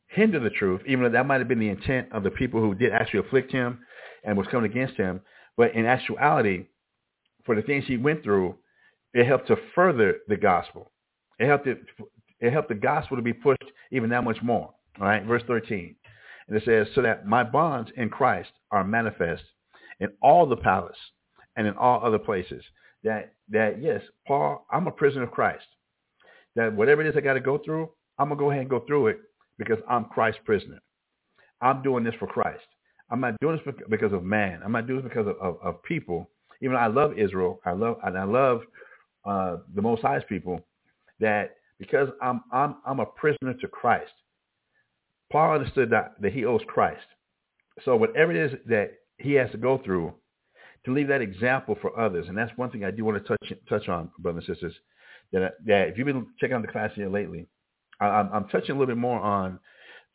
hinder 0.08 0.40
the 0.40 0.50
truth, 0.50 0.82
even 0.86 1.04
though 1.04 1.10
that 1.10 1.26
might 1.26 1.40
have 1.40 1.48
been 1.48 1.60
the 1.60 1.70
intent 1.70 2.08
of 2.12 2.24
the 2.24 2.32
people 2.32 2.60
who 2.60 2.76
did 2.76 2.92
actually 2.92 3.20
afflict 3.20 3.52
him 3.52 3.80
and 4.24 4.38
was 4.38 4.48
coming 4.48 4.70
against 4.70 4.96
him. 4.96 5.22
But 5.58 5.74
in 5.74 5.86
actuality, 5.86 6.66
for 7.46 7.56
the 7.56 7.62
things 7.62 7.86
he 7.88 7.98
went 7.98 8.24
through, 8.24 8.56
it 9.14 9.26
helped 9.26 9.48
to 9.48 9.58
further 9.76 10.18
the 10.28 10.38
gospel. 10.38 10.92
It 11.40 11.48
helped 11.48 11.66
to, 11.66 11.78
it 12.40 12.52
helped 12.52 12.70
the 12.70 12.76
gospel 12.76 13.18
to 13.18 13.24
be 13.24 13.34
pushed 13.34 13.64
even 13.92 14.10
that 14.10 14.24
much 14.24 14.42
more. 14.42 14.74
All 15.00 15.08
right, 15.08 15.24
verse 15.24 15.44
13. 15.48 15.96
And 16.48 16.58
it 16.58 16.64
says, 16.66 16.88
so 16.94 17.02
that 17.02 17.26
my 17.26 17.44
bonds 17.44 17.92
in 17.96 18.10
Christ 18.10 18.52
are 18.72 18.84
manifest 18.84 19.44
in 20.02 20.10
all 20.22 20.46
the 20.46 20.58
palace 20.58 20.98
and 21.56 21.66
in 21.66 21.76
all 21.76 22.04
other 22.04 22.20
places. 22.20 22.64
That, 23.04 23.34
that 23.50 23.82
yes, 23.82 24.02
Paul, 24.28 24.66
I'm 24.72 24.88
a 24.88 24.92
prisoner 24.92 25.24
of 25.24 25.32
Christ. 25.32 25.66
That 26.56 26.74
whatever 26.74 27.02
it 27.02 27.08
is 27.08 27.16
I 27.16 27.22
got 27.22 27.34
to 27.34 27.40
go 27.40 27.58
through, 27.58 27.90
I'm 28.20 28.30
to 28.30 28.36
go 28.36 28.52
ahead 28.52 28.62
and 28.62 28.70
go 28.70 28.82
through 28.82 29.08
it 29.08 29.20
because 29.58 29.78
I'm 29.90 30.06
Christ's 30.06 30.42
prisoner. 30.44 30.80
I'm 31.62 31.82
doing 31.82 32.04
this 32.04 32.16
for 32.20 32.28
Christ. 32.28 32.66
I'm 33.10 33.22
not 33.22 33.40
doing 33.42 33.60
this 33.66 33.76
because 33.90 34.14
of 34.14 34.24
man. 34.24 34.62
I'm 34.64 34.72
not 34.72 34.88
doing 34.88 35.04
this 35.04 35.10
because 35.10 35.28
of, 35.28 35.36
of, 35.42 35.58
of 35.62 35.84
people. 35.84 36.30
Even 36.62 36.76
though 36.76 36.82
I 36.82 36.88
love 36.88 37.18
Israel, 37.18 37.60
I 37.66 37.72
love 37.72 37.98
and 38.04 38.18
I 38.18 38.24
love 38.24 38.62
uh, 39.26 39.58
the 39.76 39.82
Most 39.82 40.02
High's 40.02 40.24
people. 40.28 40.66
That 41.20 41.56
because 41.78 42.10
I'm 42.22 42.42
I'm 42.52 42.78
I'm 42.86 43.00
a 43.00 43.06
prisoner 43.06 43.54
to 43.54 43.68
Christ. 43.68 44.12
Paul 45.32 45.56
understood 45.56 45.90
that 45.92 46.14
that 46.22 46.34
he 46.34 46.46
owes 46.46 46.62
Christ. 46.68 47.06
So 47.84 47.96
whatever 47.96 48.32
it 48.32 48.52
is 48.52 48.60
that 48.68 48.94
he 49.22 49.34
has 49.34 49.52
to 49.52 49.58
go 49.58 49.78
through 49.84 50.14
to 50.86 50.94
leave 50.94 51.08
that 51.08 51.22
example 51.22 51.78
for 51.82 51.98
others, 52.00 52.28
and 52.28 52.38
that's 52.38 52.52
one 52.58 52.72
thing 52.72 52.84
I 52.84 52.92
do 52.92 53.06
want 53.06 53.24
to 53.24 53.28
touch 53.28 53.54
touch 53.70 53.88
on, 53.88 54.10
brothers 54.20 54.46
and 54.48 54.56
sisters. 54.56 54.74
That 55.32 55.54
that 55.66 55.88
if 55.90 55.98
you've 55.98 56.08
been 56.08 56.28
checking 56.40 56.56
out 56.56 56.62
the 56.62 56.72
class 56.72 56.92
here 56.96 57.10
lately, 57.10 57.48
I, 58.00 58.20
am 58.20 58.30
I'm 58.34 58.48
touching 58.50 58.76
a 58.76 58.80
little 58.80 58.94
bit 58.94 58.98
more 58.98 59.20
on 59.20 59.60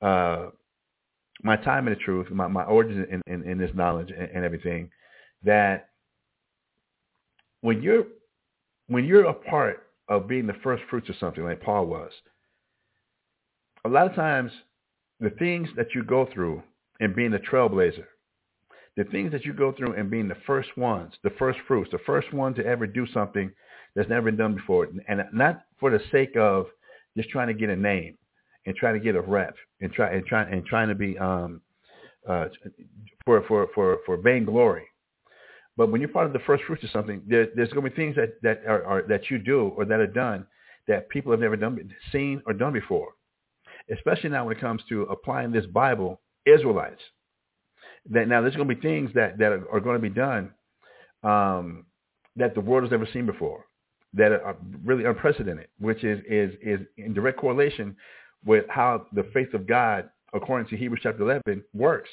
uh, 0.03 0.47
my 1.43 1.57
time 1.57 1.87
in 1.87 1.95
the 1.95 2.01
truth, 2.01 2.31
my, 2.31 2.49
my 2.49 2.65
origins 2.65 3.07
in, 3.11 3.23
in, 3.33 3.49
in 3.49 3.59
this 3.59 3.71
knowledge 3.75 4.11
and, 4.11 4.31
and 4.31 4.45
everything. 4.45 4.91
That 5.45 5.91
when 7.61 7.83
you're 7.83 8.05
when 8.89 9.05
you're 9.05 9.25
a 9.25 9.35
part 9.35 9.87
of 10.09 10.29
being 10.29 10.47
the 10.47 10.57
first 10.63 10.83
fruits 10.89 11.09
of 11.09 11.17
something 11.19 11.45
like 11.45 11.61
Paul 11.61 11.87
was. 11.87 12.13
A 13.85 13.89
lot 13.89 14.07
of 14.07 14.15
times, 14.15 14.53
the 15.21 15.31
things 15.31 15.69
that 15.77 15.95
you 15.95 16.03
go 16.03 16.29
through 16.33 16.63
in 17.01 17.15
being 17.15 17.35
a 17.35 17.39
trailblazer, 17.39 18.05
the 18.97 19.05
things 19.05 19.33
that 19.33 19.45
you 19.45 19.53
go 19.53 19.73
through 19.73 19.95
and 19.95 20.11
being 20.11 20.29
the 20.29 20.37
first 20.47 20.77
ones, 20.77 21.13
the 21.23 21.31
first 21.39 21.59
fruits, 21.67 21.91
the 21.93 21.99
first 22.07 22.33
one 22.33 22.55
to 22.55 22.65
ever 22.65 22.87
do 22.87 23.07
something 23.13 23.51
that's 23.95 24.09
never 24.09 24.31
been 24.31 24.37
done 24.39 24.55
before, 24.55 24.89
and 25.09 25.23
not 25.33 25.65
for 25.79 25.91
the 25.91 26.01
sake 26.11 26.35
of 26.37 26.67
just 27.17 27.29
trying 27.31 27.49
to 27.49 27.55
get 27.55 27.71
a 27.71 27.77
name. 27.77 28.17
and 28.67 28.75
trying 28.77 28.95
to 28.95 29.01
get 29.01 29.15
a 29.15 29.21
rep 29.21 29.55
and 29.81 29.93
try 29.93 30.13
and 30.13 30.27
trying 30.27 30.53
and 30.53 30.67
trying 30.67 30.89
to 30.89 30.95
be 30.95 31.17
um, 31.19 31.61
uh, 32.29 32.47
for 33.25 33.43
for 33.47 33.69
for 33.75 33.99
for 34.05 34.17
vainglory. 34.17 34.85
But 35.77 35.91
when 35.91 36.01
you're 36.01 36.09
part 36.11 36.27
of 36.27 36.33
the 36.33 36.41
first 36.41 36.65
fruits 36.65 36.83
of 36.85 36.91
something, 36.91 37.23
there, 37.27 37.49
there's 37.55 37.69
going 37.71 37.85
to 37.85 37.91
be 37.91 37.97
things 37.97 38.17
that 38.17 38.41
that 38.43 38.63
are, 38.67 38.85
are 38.85 39.03
that 39.09 39.31
you 39.31 39.39
do 39.39 39.73
or 39.77 39.85
that 39.85 40.01
are 40.01 40.07
done 40.07 40.47
that 40.89 41.09
people 41.09 41.33
have 41.33 41.41
never 41.41 41.57
done, 41.57 41.93
seen 42.13 42.43
or 42.47 42.53
done 42.53 42.73
before. 42.73 43.09
Especially 43.93 44.31
now 44.31 44.45
when 44.45 44.57
it 44.57 44.61
comes 44.61 44.83
to 44.89 45.03
applying 45.03 45.53
this 45.53 45.67
Bible, 45.67 46.21
Israelites. 46.45 47.03
That 48.11 48.29
now 48.29 48.41
there's 48.41 48.55
going 48.55 48.69
to 48.69 48.75
be 48.75 48.81
things 48.81 49.11
that 49.15 49.39
that 49.39 49.53
are, 49.53 49.69
are 49.73 49.81
going 49.81 49.97
to 49.97 50.03
be 50.03 50.15
done 50.15 50.53
um, 51.23 51.87
that 52.37 52.55
the 52.55 52.61
world 52.61 52.85
has 52.85 52.91
never 52.91 53.09
seen 53.13 53.27
before, 53.27 53.67
that 54.15 54.33
are 54.33 54.57
really 54.85 55.05
unprecedented, 55.05 55.69
which 55.79 56.05
is 56.05 56.21
is 56.29 56.53
is 56.63 56.81
in 56.97 57.15
direct 57.15 57.39
correlation 57.39 57.97
with 58.45 58.65
how 58.69 59.07
the 59.13 59.25
faith 59.35 59.55
of 59.55 59.67
God, 59.67 60.09
according 60.33 60.69
to 60.69 60.77
Hebrews 60.77 61.01
chapter 61.03 61.23
11, 61.23 61.65
works. 61.75 62.11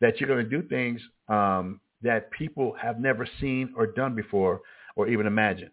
That 0.00 0.20
you're 0.20 0.28
going 0.28 0.44
to 0.44 0.50
do 0.50 0.66
things 0.68 1.00
um, 1.28 1.80
that 2.02 2.30
people 2.30 2.74
have 2.80 3.00
never 3.00 3.26
seen 3.40 3.72
or 3.76 3.86
done 3.86 4.14
before 4.14 4.60
or 4.96 5.08
even 5.08 5.26
imagined. 5.26 5.70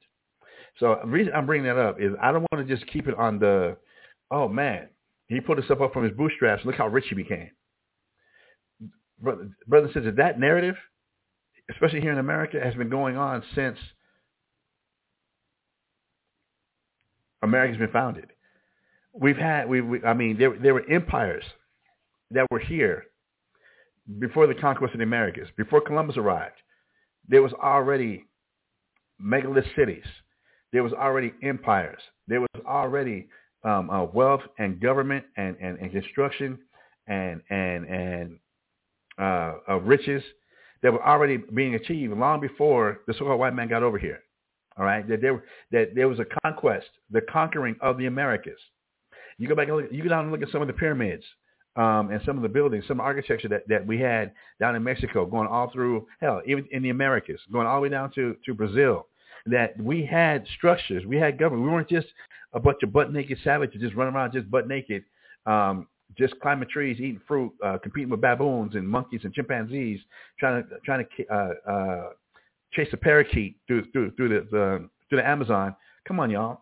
So 0.80 0.98
the 1.04 1.10
reason 1.10 1.34
I'm 1.34 1.46
bringing 1.46 1.68
that 1.68 1.78
up 1.78 2.00
is 2.00 2.14
I 2.22 2.32
don't 2.32 2.46
want 2.52 2.66
to 2.68 2.76
just 2.76 2.90
keep 2.92 3.08
it 3.08 3.16
on 3.16 3.40
the, 3.40 3.78
oh 4.32 4.48
man, 4.48 4.88
he 5.28 5.42
pulled 5.42 5.58
himself 5.58 5.82
up 5.82 5.94
from 5.94 6.04
his 6.04 6.14
bootstraps. 6.14 6.64
Look 6.66 6.76
how 6.76 6.88
rich 6.88 7.06
he 7.10 7.16
became. 7.16 7.52
Brother, 9.22 9.50
brother 9.68 9.90
and 9.94 10.18
that 10.18 10.40
narrative, 10.40 10.76
especially 11.70 12.02
here 12.02 12.12
in 12.12 12.18
America, 12.18 12.60
has 12.62 12.74
been 12.76 12.90
going 12.90 13.18
on 13.18 13.44
since 13.56 13.78
America's 17.44 17.78
been 17.78 17.92
founded. 17.92 18.28
We've 19.14 19.38
had, 19.38 19.68
we, 19.68 19.82
we 19.82 20.04
I 20.04 20.14
mean, 20.14 20.38
there, 20.38 20.58
there 20.58 20.74
were 20.74 20.90
empires 20.90 21.44
that 22.32 22.48
were 22.50 22.60
here 22.60 23.06
before 24.20 24.48
the 24.48 24.56
conquest 24.56 24.94
of 24.94 25.00
the 25.00 25.04
Americas, 25.04 25.48
before 25.58 25.82
Columbus 25.82 26.18
arrived. 26.18 26.56
There 27.28 27.42
was 27.42 27.54
already 27.54 28.26
megalith 29.20 29.66
cities. 29.76 30.06
There 30.74 30.84
was 30.84 30.94
already 30.94 31.34
empires. 31.44 32.02
There 32.28 32.42
was 32.42 32.50
already 32.66 33.28
um, 33.64 33.90
uh, 33.90 34.06
wealth 34.06 34.42
and 34.58 34.80
government 34.80 35.26
and, 35.38 35.56
and, 35.62 35.78
and 35.80 35.92
construction 35.92 36.58
and 37.08 37.42
and 37.50 37.86
and 37.86 38.40
uh, 39.20 39.54
uh, 39.70 39.80
riches 39.80 40.24
that 40.82 40.92
were 40.92 41.06
already 41.06 41.38
being 41.38 41.76
achieved 41.76 42.14
long 42.14 42.40
before 42.40 43.02
the 43.08 43.14
so-called 43.14 43.40
white 43.40 43.54
man 43.54 43.68
got 43.68 43.84
over 43.84 43.98
here. 43.98 44.20
All 44.78 44.86
right, 44.86 45.08
that 45.10 45.22
there 45.22 45.44
that 45.72 45.96
there 45.96 46.08
was 46.08 46.20
a 46.20 46.26
conquest, 46.44 46.88
the 47.10 47.22
conquering 47.22 47.76
of 47.82 47.98
the 47.98 48.06
Americas. 48.06 48.60
You 49.38 49.48
go 49.48 49.56
back 49.56 49.68
and 49.68 49.78
look, 49.78 49.92
you 49.92 50.02
go 50.04 50.10
down 50.10 50.24
and 50.24 50.32
look 50.32 50.42
at 50.42 50.50
some 50.50 50.62
of 50.62 50.68
the 50.68 50.74
pyramids 50.74 51.24
um, 51.76 52.10
and 52.10 52.22
some 52.26 52.38
of 52.38 52.44
the 52.44 52.50
buildings, 52.50 52.86
some 52.88 53.02
architecture 53.02 53.50
that, 53.50 53.68
that 53.68 53.86
we 53.86 54.00
had 54.00 54.32
down 54.60 54.76
in 54.76 54.84
Mexico, 54.84 55.26
going 55.26 55.48
all 55.48 55.70
through 55.72 56.08
hell, 56.22 56.42
even 56.46 56.66
in 56.72 56.84
the 56.84 56.90
Americas, 56.90 57.40
going 57.52 57.68
all 57.68 57.78
the 57.78 57.82
way 57.82 57.90
down 57.90 58.12
to 58.14 58.36
to 58.46 58.54
Brazil. 58.54 59.08
That 59.46 59.80
we 59.82 60.06
had 60.06 60.46
structures, 60.58 61.06
we 61.06 61.18
had 61.18 61.40
government. 61.40 61.68
We 61.68 61.74
weren't 61.74 61.90
just 61.90 62.08
a 62.54 62.60
bunch 62.60 62.84
of 62.84 62.94
butt 62.94 63.12
naked 63.12 63.40
savages 63.44 63.82
just 63.82 63.96
running 63.96 64.14
around 64.14 64.34
just 64.34 64.50
butt 64.52 64.68
naked, 64.68 65.04
um, 65.46 65.88
just 66.18 66.40
climbing 66.42 66.70
trees, 66.70 66.98
eating 67.00 67.22
fruit, 67.28 67.52
uh, 67.64 67.78
competing 67.82 68.10
with 68.10 68.22
baboons 68.22 68.76
and 68.76 68.88
monkeys 68.88 69.22
and 69.24 69.34
chimpanzees, 69.34 70.00
trying 70.40 70.64
to 70.64 70.70
trying 70.86 71.06
to 71.06 71.28
uh, 71.28 71.72
uh, 71.72 72.10
chase 72.74 72.90
a 72.94 72.98
parakeet 72.98 73.58
through 73.68 73.86
through 73.92 74.12
through 74.12 74.30
the, 74.30 74.48
the 74.52 74.90
through 75.10 75.20
the 75.20 75.28
Amazon. 75.28 75.76
Come 76.08 76.20
on, 76.20 76.30
y'all. 76.30 76.62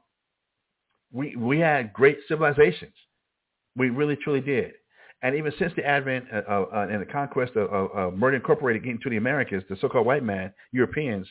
We 1.11 1.35
we 1.35 1.59
had 1.59 1.93
great 1.93 2.19
civilizations. 2.27 2.93
We 3.75 3.89
really 3.89 4.15
truly 4.15 4.41
did. 4.41 4.73
And 5.21 5.35
even 5.35 5.51
since 5.59 5.73
the 5.75 5.85
advent 5.85 6.25
uh, 6.33 6.37
uh, 6.49 6.87
and 6.89 7.01
the 7.01 7.05
conquest 7.05 7.55
of, 7.55 7.69
of, 7.73 7.91
of 7.91 8.13
Murder 8.13 8.37
Incorporated 8.37 8.83
getting 8.83 9.01
to 9.01 9.09
the 9.09 9.17
Americas, 9.17 9.63
the 9.69 9.75
so-called 9.81 10.05
white 10.05 10.23
man, 10.23 10.53
Europeans, 10.71 11.27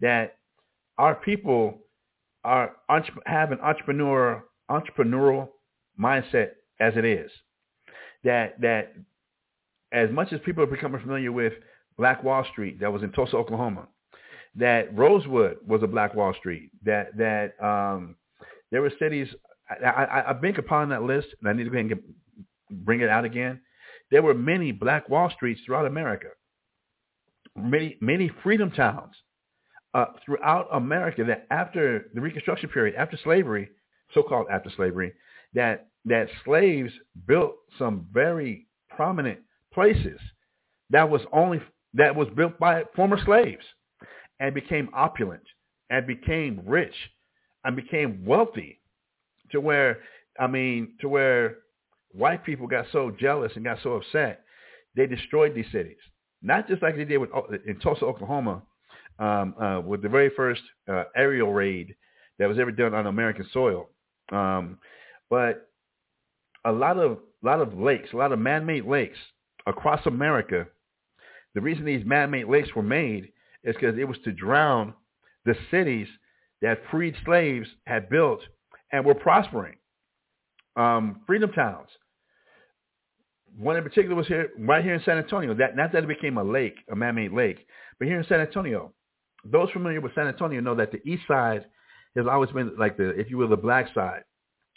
that 0.00 0.36
our 0.98 1.16
people 1.16 1.78
are 2.44 2.76
have 3.26 3.52
an 3.52 3.60
entrepreneur 3.60 4.44
entrepreneurial 4.70 5.48
mindset 5.98 6.50
as 6.80 6.94
it 6.96 7.04
is. 7.04 7.30
That 8.24 8.60
that 8.60 8.94
as 9.92 10.10
much 10.10 10.32
as 10.32 10.40
people 10.44 10.62
are 10.62 10.66
becoming 10.68 11.00
familiar 11.00 11.32
with 11.32 11.52
Black 11.98 12.22
Wall 12.24 12.44
Street 12.50 12.80
that 12.80 12.92
was 12.92 13.02
in 13.02 13.12
Tulsa, 13.12 13.36
Oklahoma, 13.36 13.88
that 14.56 14.96
Rosewood 14.96 15.58
was 15.66 15.82
a 15.82 15.86
Black 15.86 16.14
Wall 16.14 16.34
Street, 16.34 16.70
that 16.84 17.16
that 17.16 17.62
um, 17.64 18.16
there 18.70 18.82
were 18.82 18.92
cities. 18.98 19.28
I, 19.70 19.88
I, 19.88 20.30
I 20.30 20.32
bank 20.34 20.58
upon 20.58 20.88
that 20.90 21.02
list, 21.02 21.28
and 21.40 21.48
I 21.48 21.52
need 21.52 21.64
to 21.64 21.70
go 21.70 21.78
ahead 21.78 21.90
and 21.90 22.00
get, 22.00 22.84
bring 22.84 23.00
it 23.00 23.08
out 23.08 23.24
again. 23.24 23.60
There 24.10 24.22
were 24.22 24.34
many 24.34 24.72
Black 24.72 25.08
Wall 25.08 25.30
Streets 25.30 25.60
throughout 25.64 25.86
America, 25.86 26.28
many 27.56 27.96
many 28.00 28.30
freedom 28.42 28.70
towns 28.70 29.14
uh, 29.94 30.06
throughout 30.24 30.68
America. 30.72 31.24
That 31.24 31.46
after 31.50 32.10
the 32.14 32.20
Reconstruction 32.20 32.68
period, 32.68 32.94
after 32.96 33.18
slavery, 33.22 33.70
so-called 34.12 34.46
after 34.50 34.70
slavery, 34.76 35.12
that 35.54 35.88
that 36.04 36.28
slaves 36.44 36.92
built 37.26 37.54
some 37.78 38.06
very 38.12 38.66
prominent 38.88 39.38
places 39.72 40.20
that 40.90 41.08
was 41.08 41.22
only 41.32 41.60
that 41.94 42.14
was 42.14 42.28
built 42.36 42.58
by 42.58 42.84
former 42.94 43.18
slaves 43.24 43.64
and 44.40 44.54
became 44.54 44.88
opulent 44.94 45.42
and 45.90 46.06
became 46.06 46.60
rich 46.66 46.94
and 47.64 47.76
became 47.76 48.24
wealthy 48.24 48.80
to 49.50 49.60
where 49.60 49.98
I 50.38 50.46
mean 50.46 50.94
to 51.00 51.08
where 51.08 51.58
white 52.12 52.44
people 52.44 52.66
got 52.66 52.86
so 52.92 53.10
jealous 53.18 53.52
and 53.54 53.64
got 53.64 53.78
so 53.82 53.94
upset 53.94 54.44
they 54.94 55.06
destroyed 55.06 55.54
these 55.54 55.70
cities. 55.72 55.96
Not 56.42 56.68
just 56.68 56.82
like 56.82 56.96
they 56.96 57.04
did 57.04 57.18
with 57.18 57.30
in 57.66 57.78
Tulsa 57.78 58.04
Oklahoma 58.04 58.62
um, 59.18 59.54
uh, 59.60 59.80
with 59.80 60.02
the 60.02 60.08
very 60.08 60.30
first 60.36 60.62
uh, 60.88 61.04
aerial 61.16 61.52
raid 61.52 61.94
that 62.38 62.48
was 62.48 62.58
ever 62.58 62.72
done 62.72 62.94
on 62.94 63.06
American 63.06 63.46
soil. 63.52 63.88
Um, 64.30 64.78
but 65.30 65.70
a 66.64 66.72
lot 66.72 66.98
of 66.98 67.18
a 67.42 67.46
lot 67.46 67.60
of 67.60 67.78
lakes 67.78 68.10
a 68.12 68.16
lot 68.16 68.32
of 68.32 68.38
man-made 68.38 68.84
lakes 68.84 69.18
across 69.66 70.04
America 70.06 70.66
the 71.54 71.60
reason 71.60 71.84
these 71.84 72.04
man-made 72.04 72.48
lakes 72.48 72.74
were 72.74 72.82
made 72.82 73.32
is 73.64 73.74
because 73.74 73.98
it 73.98 74.08
was 74.08 74.18
to 74.24 74.32
drown 74.32 74.94
the 75.44 75.54
cities 75.70 76.08
that 76.62 76.78
freed 76.90 77.14
slaves 77.24 77.68
had 77.86 78.08
built 78.08 78.40
and 78.92 79.04
were 79.04 79.14
prospering. 79.14 79.76
Um, 80.76 81.20
freedom 81.26 81.52
towns. 81.52 81.88
One 83.58 83.76
in 83.76 83.82
particular 83.82 84.16
was 84.16 84.26
here, 84.26 84.50
right 84.58 84.82
here 84.82 84.94
in 84.94 85.02
San 85.04 85.18
Antonio. 85.18 85.52
That 85.54 85.76
not 85.76 85.92
that 85.92 86.04
it 86.04 86.08
became 86.08 86.38
a 86.38 86.44
lake, 86.44 86.76
a 86.90 86.96
man-made 86.96 87.32
lake, 87.32 87.66
but 87.98 88.08
here 88.08 88.18
in 88.18 88.26
San 88.26 88.40
Antonio. 88.40 88.92
Those 89.44 89.70
familiar 89.70 90.00
with 90.00 90.14
San 90.14 90.28
Antonio 90.28 90.60
know 90.60 90.74
that 90.76 90.92
the 90.92 91.06
east 91.06 91.24
side 91.28 91.66
has 92.16 92.26
always 92.30 92.50
been 92.50 92.76
like 92.78 92.96
the, 92.96 93.10
if 93.10 93.28
you 93.28 93.36
will, 93.36 93.48
the 93.48 93.56
black 93.56 93.92
side 93.94 94.22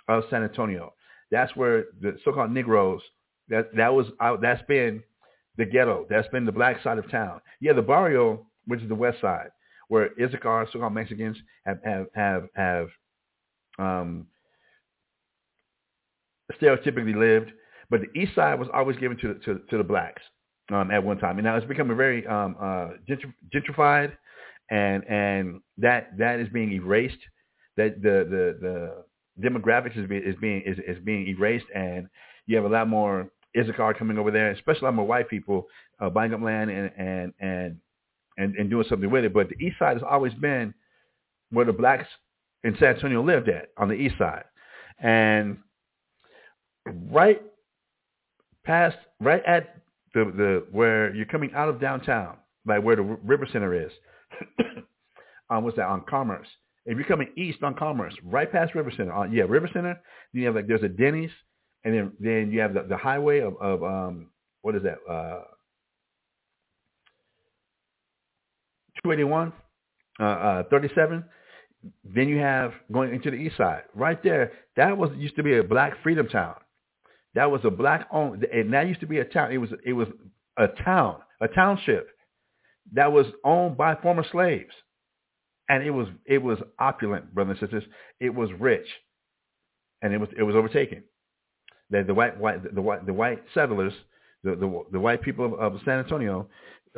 of 0.10 0.24
San 0.30 0.44
Antonio. 0.44 0.94
That's 1.36 1.54
where 1.58 1.88
the 2.00 2.18
so-called 2.24 2.52
Negroes. 2.52 3.02
That 3.50 3.76
that 3.76 3.94
was 3.94 4.08
that's 4.42 4.62
been 4.70 5.04
the 5.58 5.66
ghetto. 5.66 6.06
That's 6.10 6.30
been 6.30 6.46
the 6.46 6.54
black 6.54 6.82
side 6.82 6.98
of 6.98 7.12
town. 7.12 7.42
Yeah, 7.60 7.74
the 7.74 7.82
barrio 7.82 8.48
which 8.68 8.82
is 8.82 8.88
the 8.88 8.96
west 8.96 9.20
side, 9.20 9.50
where 9.90 10.12
Issachar, 10.18 10.66
so-called 10.72 10.94
Mexicans, 10.94 11.36
have 11.66 11.80
have 11.84 12.06
have, 12.16 12.44
have 12.56 12.88
um, 13.78 14.28
stereotypically 16.54 17.18
lived. 17.18 17.52
But 17.90 18.00
the 18.00 18.18
east 18.20 18.34
side 18.34 18.58
was 18.58 18.70
always 18.74 18.98
given 18.98 19.18
to 19.18 19.34
to, 19.34 19.60
to 19.70 19.78
the 19.78 19.84
blacks 19.84 20.22
um, 20.72 20.90
at 20.90 21.04
one 21.04 21.18
time, 21.18 21.38
and 21.38 21.44
now 21.44 21.58
it's 21.58 21.68
becoming 21.68 21.98
very 21.98 22.26
um, 22.28 22.56
uh, 22.62 22.92
gentrified, 23.54 24.14
and 24.72 25.04
and 25.10 25.60
that 25.80 26.18
that 26.18 26.40
is 26.40 26.48
being 26.54 26.72
erased. 26.72 27.20
That 27.76 28.02
the 28.02 28.26
the 28.34 28.58
the 28.62 29.04
demographics 29.42 29.98
is, 29.98 30.08
be, 30.08 30.18
is 30.18 30.36
being 30.40 30.62
is, 30.66 30.78
is 30.88 31.04
being 31.04 31.28
erased, 31.28 31.66
and 31.74 32.08
you 32.48 32.56
have 32.56 32.66
a 32.66 32.70
lot 32.70 32.88
more 32.88 33.30
Issachar 33.58 33.94
coming 33.94 34.18
over 34.18 34.32
there, 34.32 34.52
especially 34.52 34.82
a 34.82 34.86
lot 34.86 34.96
more 34.96 35.08
white 35.08 35.30
people 35.30 35.68
uh, 36.00 36.10
buying 36.10 36.34
up 36.34 36.42
land 36.42 36.70
and 36.70 36.92
and 36.98 37.34
and 37.40 37.78
and, 38.38 38.56
and 38.56 38.70
doing 38.70 38.86
something 38.90 39.10
with 39.10 39.26
it. 39.26 39.34
But 39.34 39.50
the 39.50 39.66
east 39.66 39.80
side 39.80 39.98
has 39.98 40.04
always 40.08 40.34
been 40.34 40.74
where 41.52 41.66
the 41.66 41.74
blacks 41.74 42.08
in 42.64 42.76
San 42.80 42.96
Antonio 42.96 43.24
lived 43.24 43.48
at, 43.48 43.70
on 43.78 43.88
the 43.88 43.94
east 43.94 44.16
side. 44.18 44.44
And 45.00 45.58
right 46.86 47.42
past, 48.64 48.98
right 49.20 49.44
at 49.46 49.78
the, 50.14 50.26
the 50.26 50.66
where 50.72 51.14
you're 51.16 51.26
coming 51.26 51.52
out 51.54 51.70
of 51.70 51.80
downtown, 51.80 52.38
like 52.66 52.84
where 52.84 52.96
the 52.96 53.04
River 53.04 53.48
Center 53.52 53.74
is, 53.74 53.92
on 55.50 55.64
what's 55.64 55.78
that, 55.78 55.86
on 55.86 56.02
Commerce. 56.02 56.48
If 56.86 56.98
you're 56.98 57.08
coming 57.08 57.30
east 57.36 57.64
on 57.64 57.74
Commerce, 57.76 58.14
right 58.24 58.52
past 58.52 58.76
River 58.76 58.92
Center, 58.96 59.12
on, 59.14 59.32
yeah, 59.34 59.44
River 59.44 59.70
Center, 59.74 60.00
then 60.34 60.42
you 60.42 60.46
have 60.46 60.56
like, 60.56 60.68
there's 60.68 60.84
a 60.84 60.90
Denny's, 60.90 61.32
and 61.84 61.94
then, 61.94 62.12
then 62.20 62.52
you 62.52 62.60
have 62.60 62.74
the, 62.74 62.84
the 62.84 62.98
highway 62.98 63.40
of, 63.40 63.56
of 63.60 63.84
um, 63.84 64.28
what 64.62 64.76
is 64.76 64.84
that, 64.84 64.98
uh, 65.10 65.42
281, 69.04 69.52
uh, 70.20 70.24
uh, 70.24 70.64
37. 70.70 71.24
then 72.04 72.28
you 72.28 72.38
have 72.38 72.74
going 72.92 73.14
into 73.14 73.32
the 73.32 73.38
east 73.38 73.58
side. 73.58 73.84
Right 73.94 74.22
there, 74.24 74.52
that 74.76 74.98
was 74.98 75.12
used 75.18 75.36
to 75.38 75.44
be 75.44 75.58
a 75.58 75.64
black 75.64 75.94
freedom 76.04 76.28
town. 76.28 76.56
That 77.36 77.52
was 77.52 77.62
a 77.64 77.70
black 77.70 78.08
owned, 78.12 78.44
and 78.46 78.74
that 78.74 78.88
used 78.88 79.02
to 79.02 79.08
be 79.08 79.20
a 79.20 79.26
town. 79.26 79.52
It 79.52 79.58
was 79.58 79.70
it 79.86 79.94
was 79.94 80.08
a 80.58 80.68
town, 80.68 81.18
a 81.42 81.48
township 81.50 82.08
that 82.94 83.12
was 83.12 83.26
owned 83.44 83.78
by 83.78 83.96
former 83.96 84.26
slaves, 84.32 84.74
and 85.70 85.84
it 85.84 85.92
was 85.92 86.08
it 86.26 86.40
was 86.40 86.60
opulent, 86.80 87.34
brothers 87.34 87.58
and 87.62 87.70
sisters. 87.70 87.84
It 88.20 88.34
was 88.34 88.50
rich, 88.60 88.88
and 90.02 90.14
it 90.14 90.20
was 90.20 90.30
it 90.38 90.44
was 90.44 90.56
overtaken. 90.56 91.04
The, 91.90 92.04
the 92.04 92.14
white 92.14 92.40
white 92.40 92.74
the 92.74 92.82
white 92.82 93.06
the 93.06 93.14
white 93.14 93.44
settlers, 93.54 93.94
the 94.44 94.52
the, 94.52 94.84
the 94.92 95.00
white 95.00 95.22
people 95.22 95.46
of, 95.46 95.54
of 95.54 95.82
San 95.86 96.00
Antonio, 96.00 96.48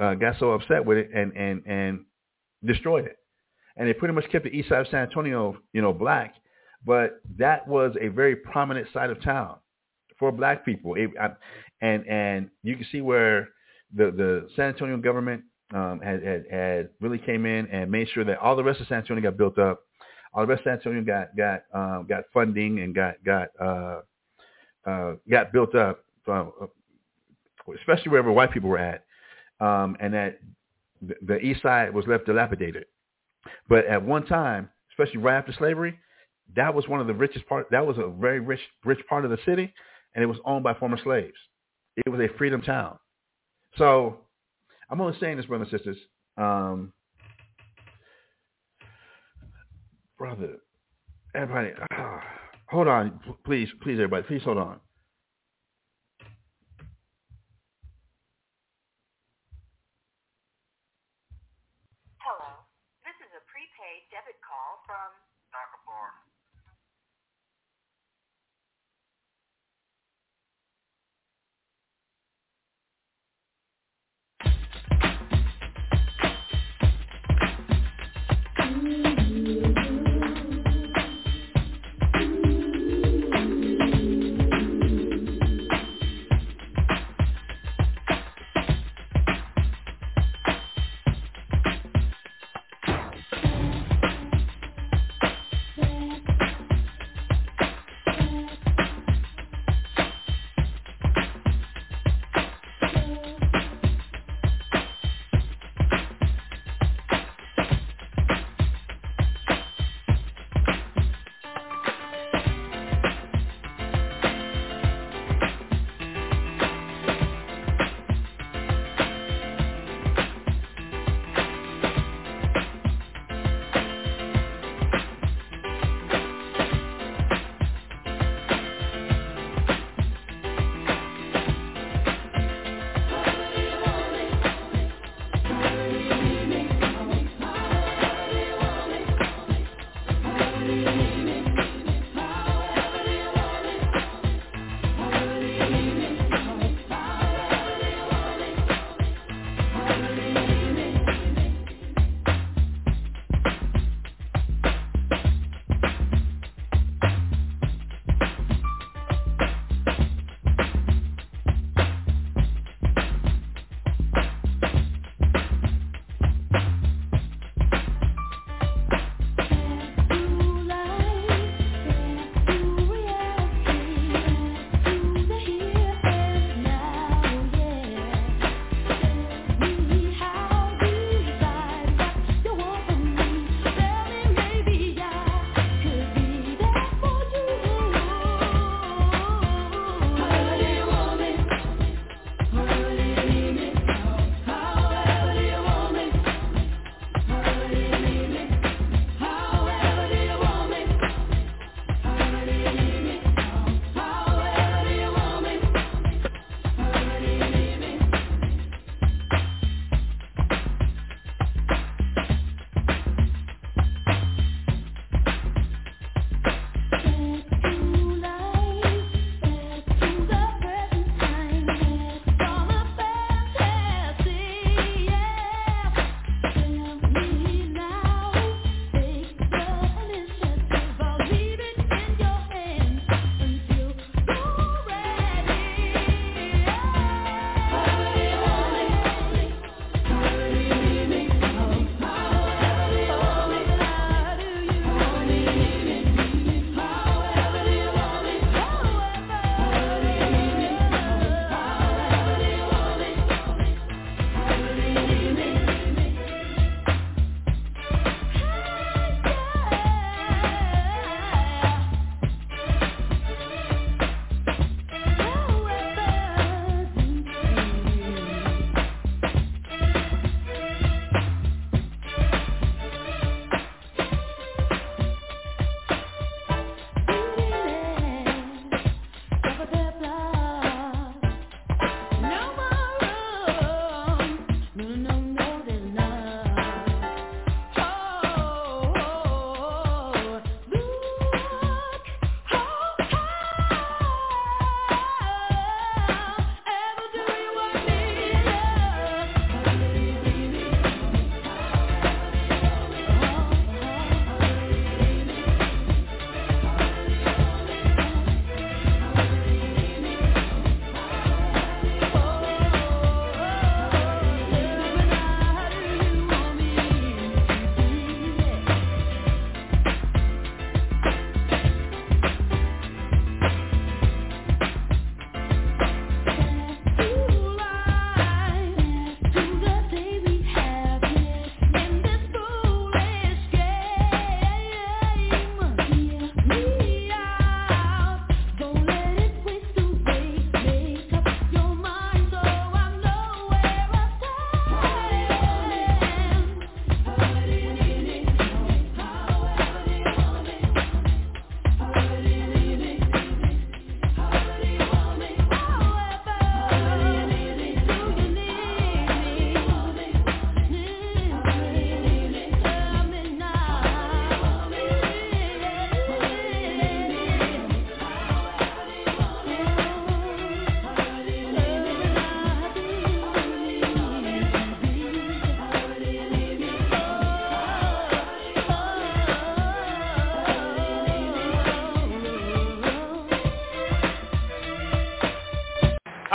uh, 0.02 0.16
got 0.16 0.40
so 0.40 0.52
upset 0.52 0.86
with 0.86 0.98
it 0.98 1.10
and 1.14 1.36
and 1.36 1.64
and 1.66 2.06
destroyed 2.66 3.06
it, 3.06 3.18
and 3.76 3.88
they 3.88 3.94
pretty 3.94 4.14
much 4.14 4.30
kept 4.32 4.46
the 4.46 4.52
east 4.52 4.70
side 4.70 4.82
of 4.82 4.88
San 4.88 5.02
Antonio, 5.02 5.58
you 5.74 5.82
know, 5.82 5.94
black. 5.94 6.36
But 6.86 7.22
that 7.38 7.68
was 7.68 7.96
a 8.00 8.08
very 8.10 8.36
prominent 8.36 8.88
side 8.94 9.10
of 9.10 9.22
town 9.22 9.58
for 10.20 10.32
black 10.32 10.64
people. 10.64 10.96
It, 10.96 11.12
I, 11.20 11.30
and 11.82 12.08
and 12.08 12.50
you 12.64 12.76
can 12.76 12.86
see 12.92 13.02
where 13.02 13.50
the 13.94 14.12
the 14.12 14.50
San 14.56 14.70
Antonio 14.70 14.98
government 14.98 15.44
um, 15.74 16.00
had, 16.04 16.24
had 16.24 16.46
had 16.50 16.90
really 17.02 17.18
came 17.18 17.46
in 17.46 17.68
and 17.68 17.92
made 17.92 18.08
sure 18.10 18.24
that 18.24 18.40
all 18.40 18.56
the 18.56 18.64
rest 18.64 18.80
of 18.80 18.88
San 18.88 19.00
Antonio 19.00 19.22
got 19.24 19.38
built 19.38 19.58
up. 19.60 19.82
All 20.34 20.46
the 20.46 20.48
rest 20.48 20.62
of 20.62 20.66
San 20.66 20.74
Antonio 20.74 21.04
got 21.04 21.36
got 21.36 21.64
um, 21.74 22.06
got 22.08 22.24
funding 22.34 22.80
and 22.80 22.96
got 22.96 23.16
got 23.24 23.50
uh, 23.60 24.02
uh, 24.90 25.14
got 25.30 25.52
built 25.52 25.76
up, 25.76 26.04
from, 26.24 26.52
uh, 26.62 26.68
especially 27.80 28.12
wherever 28.12 28.32
white 28.32 28.52
people 28.52 28.70
were 28.70 28.78
at, 28.78 29.04
um, 29.60 29.98
and 30.00 30.14
that 30.14 30.40
the, 31.02 31.16
the 31.22 31.40
east 31.40 31.62
side 31.62 31.94
was 31.94 32.06
left 32.08 32.26
dilapidated. 32.26 32.86
But 33.68 33.86
at 33.86 34.02
one 34.04 34.26
time, 34.26 34.70
especially 34.92 35.20
right 35.20 35.38
after 35.38 35.54
slavery, 35.54 35.98
that 36.56 36.74
was 36.74 36.88
one 36.88 37.02
of 37.02 37.08
the 37.08 37.14
richest 37.14 37.48
part. 37.48 37.68
That 37.72 37.86
was 37.86 37.98
a 37.98 38.08
very 38.08 38.40
rich 38.40 38.62
rich 38.86 39.00
part 39.10 39.26
of 39.26 39.32
the 39.32 39.38
city, 39.46 39.74
and 40.16 40.24
it 40.24 40.28
was 40.28 40.38
owned 40.46 40.64
by 40.64 40.74
former 40.76 41.00
slaves. 41.04 41.38
It 41.98 42.10
was 42.10 42.22
a 42.22 42.30
freedom 42.38 42.62
town. 42.62 43.00
So 43.78 44.20
I'm 44.90 45.02
only 45.02 45.18
saying 45.20 45.38
this, 45.38 45.46
brothers 45.46 45.70
and 45.72 45.80
sisters. 45.80 45.98
Um, 46.38 46.94
brother, 50.18 50.58
everybody, 51.36 51.72
ah, 51.92 52.22
hold 52.70 52.88
on, 52.88 53.20
please, 53.46 53.70
please, 53.82 53.96
everybody, 53.96 54.24
please 54.24 54.44
hold 54.44 54.58
on. 54.58 54.80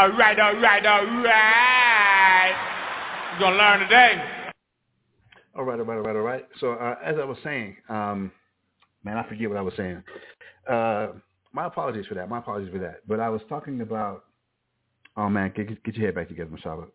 All 0.02 0.10
right, 0.10 0.36
all 0.36 0.56
right, 0.56 0.84
all 0.84 1.06
right. 1.22 2.50
You're 3.30 3.38
going 3.38 3.52
to 3.52 3.56
learn 3.56 3.80
today. 3.82 4.20
All 5.54 5.62
right, 5.62 5.78
all 5.78 5.84
right, 5.84 5.96
all 5.96 6.02
right, 6.02 6.16
all 6.16 6.22
right. 6.22 6.44
So 6.58 6.72
uh, 6.72 6.96
as 7.04 7.14
I 7.20 7.24
was 7.24 7.38
saying, 7.44 7.76
um, 7.88 8.32
man, 9.04 9.16
I 9.16 9.28
forget 9.28 9.48
what 9.48 9.58
I 9.58 9.62
was 9.62 9.74
saying. 9.76 10.02
Uh, 10.68 11.06
my 11.52 11.66
apologies 11.66 12.06
for 12.06 12.16
that. 12.16 12.28
My 12.28 12.38
apologies 12.38 12.72
for 12.72 12.80
that. 12.80 13.06
But 13.06 13.20
I 13.20 13.28
was 13.28 13.42
talking 13.48 13.80
about. 13.80 14.24
Oh 15.16 15.28
man, 15.28 15.52
get, 15.54 15.68
get 15.84 15.94
your 15.94 16.06
head 16.06 16.16
back 16.16 16.26
together, 16.26 16.50
Mashallah. 16.50 16.86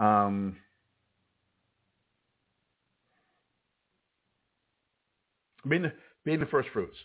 Um, 0.00 0.56
being 5.68 5.82
the 5.82 5.92
being 6.24 6.40
the 6.40 6.46
first 6.46 6.70
fruits. 6.72 6.96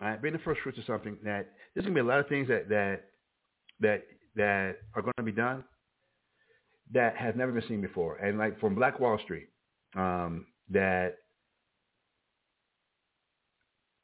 All 0.00 0.08
right, 0.08 0.22
being 0.22 0.32
the 0.32 0.40
first 0.40 0.62
fruits 0.62 0.78
is 0.78 0.86
something 0.86 1.18
that 1.22 1.50
there's 1.74 1.84
gonna 1.84 1.94
be 1.94 2.00
a 2.00 2.04
lot 2.04 2.20
of 2.20 2.28
things 2.28 2.48
that 2.48 2.70
that 2.70 3.10
that 3.80 4.04
that 4.36 4.76
are 4.94 5.02
going 5.02 5.12
to 5.16 5.22
be 5.22 5.32
done 5.32 5.64
that 6.92 7.16
has 7.16 7.34
never 7.36 7.52
been 7.52 7.62
seen 7.68 7.80
before. 7.80 8.16
And 8.16 8.38
like 8.38 8.58
from 8.60 8.74
Black 8.74 8.98
Wall 8.98 9.18
Street, 9.22 9.48
um, 9.96 10.46
that 10.70 11.16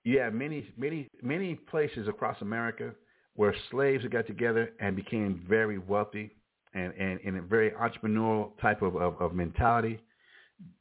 you 0.05 0.19
have 0.21 0.35
many 0.35 0.69
many 0.77 1.09
many 1.23 1.55
places 1.55 2.09
across 2.09 2.41
America 2.41 2.93
where 3.35 3.55
slaves 3.71 4.05
got 4.11 4.27
together 4.27 4.73
and 4.81 4.97
became 4.97 5.45
very 5.49 5.79
wealthy 5.79 6.31
and, 6.75 6.93
and 6.95 7.21
in 7.21 7.37
a 7.37 7.43
very 7.43 7.71
entrepreneurial 7.73 8.51
type 8.61 8.83
of, 8.83 8.97
of, 8.97 9.21
of 9.21 9.35
mentality 9.35 9.99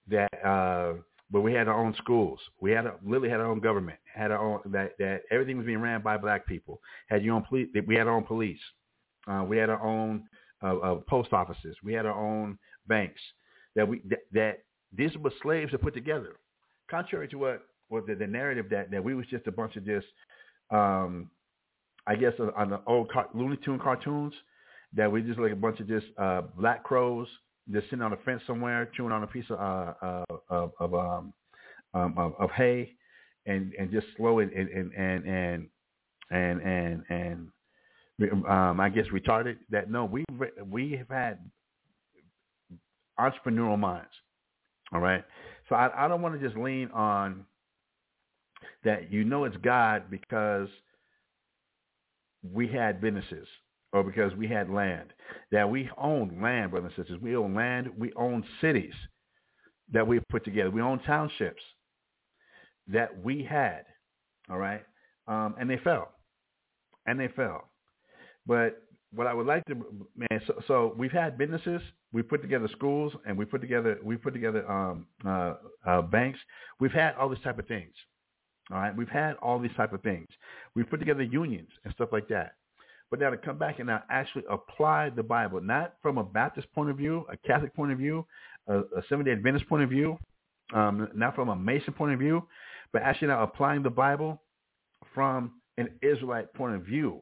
that 0.07 0.29
uh, 0.45 0.93
but 1.31 1.41
we 1.41 1.53
had 1.53 1.67
our 1.67 1.83
own 1.83 1.93
schools. 1.97 2.39
We 2.61 2.71
had 2.71 2.85
a, 2.85 2.95
literally 3.03 3.29
had 3.29 3.39
our 3.39 3.47
own 3.47 3.59
government. 3.59 3.97
Had 4.13 4.31
our 4.31 4.39
own 4.39 4.59
that 4.71 4.91
that 4.99 5.21
everything 5.31 5.57
was 5.57 5.65
being 5.65 5.81
ran 5.81 6.01
by 6.01 6.17
black 6.17 6.45
people. 6.47 6.79
Had 7.09 7.23
your 7.23 7.35
own 7.35 7.43
police. 7.43 7.67
We 7.87 7.95
had 7.95 8.07
our 8.07 8.15
own 8.15 8.23
police. 8.23 8.59
Uh, 9.27 9.43
we 9.47 9.57
had 9.57 9.69
our 9.69 9.81
own 9.83 10.23
uh, 10.63 10.77
uh, 10.77 10.95
post 11.07 11.33
offices. 11.33 11.75
We 11.83 11.93
had 11.93 12.05
our 12.05 12.17
own 12.17 12.57
banks. 12.87 13.21
That 13.75 13.87
we 13.87 14.01
that, 14.09 14.19
that 14.31 14.63
these 14.95 15.15
were 15.17 15.31
slaves 15.41 15.71
that 15.71 15.81
put 15.81 15.93
together. 15.93 16.37
Contrary 16.89 17.27
to 17.29 17.37
what 17.37 17.63
what 17.89 18.07
the, 18.07 18.15
the 18.15 18.27
narrative 18.27 18.67
that 18.69 18.91
that 18.91 19.03
we 19.03 19.15
was 19.15 19.25
just 19.27 19.47
a 19.47 19.51
bunch 19.51 19.75
of 19.75 19.85
just 19.85 20.07
um, 20.71 21.29
I 22.07 22.15
guess 22.15 22.33
uh, 22.39 22.51
on 22.55 22.69
the 22.69 22.81
old 22.87 23.11
car- 23.11 23.29
Looney 23.33 23.57
Tune 23.63 23.79
cartoons 23.79 24.33
that 24.93 25.11
we 25.11 25.21
just 25.21 25.39
like 25.39 25.51
a 25.51 25.55
bunch 25.55 25.79
of 25.79 25.87
just 25.87 26.05
uh, 26.17 26.41
black 26.57 26.83
crows 26.83 27.27
just 27.71 27.85
sitting 27.89 28.01
on 28.01 28.13
a 28.13 28.17
fence 28.17 28.41
somewhere 28.45 28.89
chewing 28.95 29.11
on 29.11 29.23
a 29.23 29.27
piece 29.27 29.45
of 29.49 29.59
uh, 29.59 29.93
uh, 30.05 30.25
of, 30.49 30.71
of 30.79 30.93
um, 30.93 31.33
um, 31.93 32.13
of, 32.17 32.33
of 32.39 32.49
hay 32.51 32.93
and 33.45 33.73
and 33.79 33.91
just 33.91 34.07
slow 34.17 34.39
and 34.39 34.51
and 34.53 34.69
and 34.69 35.25
and 35.25 35.67
and 36.31 36.61
and, 36.61 37.03
and 37.09 37.47
um, 38.21 38.79
I 38.79 38.89
guess 38.89 39.05
retarded. 39.13 39.57
That 39.69 39.89
no, 39.89 40.05
we 40.05 40.23
we 40.69 40.91
have 40.91 41.09
had 41.09 41.39
entrepreneurial 43.19 43.79
minds. 43.79 44.11
All 44.93 45.01
right, 45.01 45.23
so 45.67 45.75
I, 45.75 46.05
I 46.05 46.07
don't 46.07 46.21
want 46.21 46.39
to 46.39 46.45
just 46.45 46.57
lean 46.57 46.89
on 46.91 47.45
that. 48.83 49.11
You 49.11 49.23
know, 49.23 49.43
it's 49.45 49.57
God 49.57 50.03
because 50.09 50.69
we 52.53 52.67
had 52.67 53.01
businesses 53.01 53.47
or 53.91 54.03
because 54.03 54.33
we 54.35 54.47
had 54.47 54.69
land. 54.69 55.11
That 55.51 55.69
we 55.69 55.89
own 55.97 56.39
land, 56.41 56.71
brothers 56.71 56.91
and 56.95 57.05
sisters. 57.05 57.21
We 57.21 57.35
own 57.35 57.55
land. 57.55 57.89
We 57.97 58.13
own 58.15 58.43
cities 58.61 58.93
that 59.91 60.07
we 60.07 60.19
put 60.29 60.45
together. 60.45 60.71
We 60.71 60.81
own 60.81 60.99
townships 60.99 61.61
that 62.87 63.23
we 63.23 63.43
had. 63.43 63.85
All 64.49 64.57
right, 64.59 64.83
um, 65.27 65.55
and 65.59 65.69
they 65.69 65.77
fell, 65.77 66.11
and 67.07 67.19
they 67.19 67.27
fell. 67.29 67.69
But 68.45 68.81
what 69.13 69.27
I 69.27 69.33
would 69.33 69.47
like 69.47 69.63
to, 69.65 69.75
man, 70.15 70.41
so, 70.45 70.61
so 70.67 70.95
we've 70.97 71.11
had 71.11 71.37
businesses, 71.37 71.81
we 72.11 72.21
put 72.21 72.41
together 72.41 72.67
schools, 72.71 73.13
and 73.25 73.37
we 73.37 73.45
put 73.45 73.61
together 73.61 73.97
we 74.03 74.17
put 74.17 74.33
together 74.33 74.69
um, 74.69 75.07
uh, 75.25 75.55
uh, 75.85 76.01
banks. 76.01 76.39
We've 76.79 76.91
had 76.91 77.15
all 77.15 77.29
these 77.29 77.43
type 77.43 77.59
of 77.59 77.67
things. 77.67 77.93
All 78.71 78.77
right, 78.77 78.95
we've 78.95 79.09
had 79.09 79.35
all 79.41 79.59
these 79.59 79.75
type 79.77 79.93
of 79.93 80.01
things. 80.01 80.27
We've 80.75 80.89
put 80.89 80.99
together 80.99 81.23
unions 81.23 81.69
and 81.83 81.93
stuff 81.93 82.09
like 82.11 82.27
that. 82.29 82.55
But 83.11 83.19
now 83.19 83.29
to 83.29 83.37
come 83.37 83.57
back 83.57 83.79
and 83.79 83.87
now 83.87 84.03
actually 84.09 84.43
apply 84.49 85.11
the 85.11 85.21
Bible, 85.21 85.61
not 85.61 85.93
from 86.01 86.17
a 86.17 86.23
Baptist 86.23 86.71
point 86.73 86.89
of 86.89 86.97
view, 86.97 87.25
a 87.31 87.37
Catholic 87.37 87.75
point 87.75 87.91
of 87.91 87.99
view, 87.99 88.25
a, 88.67 88.79
a 88.79 89.03
Seventh-day 89.07 89.33
Adventist 89.33 89.69
point 89.69 89.83
of 89.83 89.89
view, 89.89 90.17
um, 90.73 91.07
not 91.13 91.35
from 91.35 91.49
a 91.49 91.55
Mason 91.55 91.93
point 91.93 92.13
of 92.13 92.19
view, 92.19 92.47
but 92.91 93.03
actually 93.03 93.27
now 93.27 93.43
applying 93.43 93.83
the 93.83 93.89
Bible 93.89 94.41
from 95.13 95.61
an 95.77 95.89
Israelite 96.01 96.51
point 96.55 96.75
of 96.75 96.81
view 96.81 97.21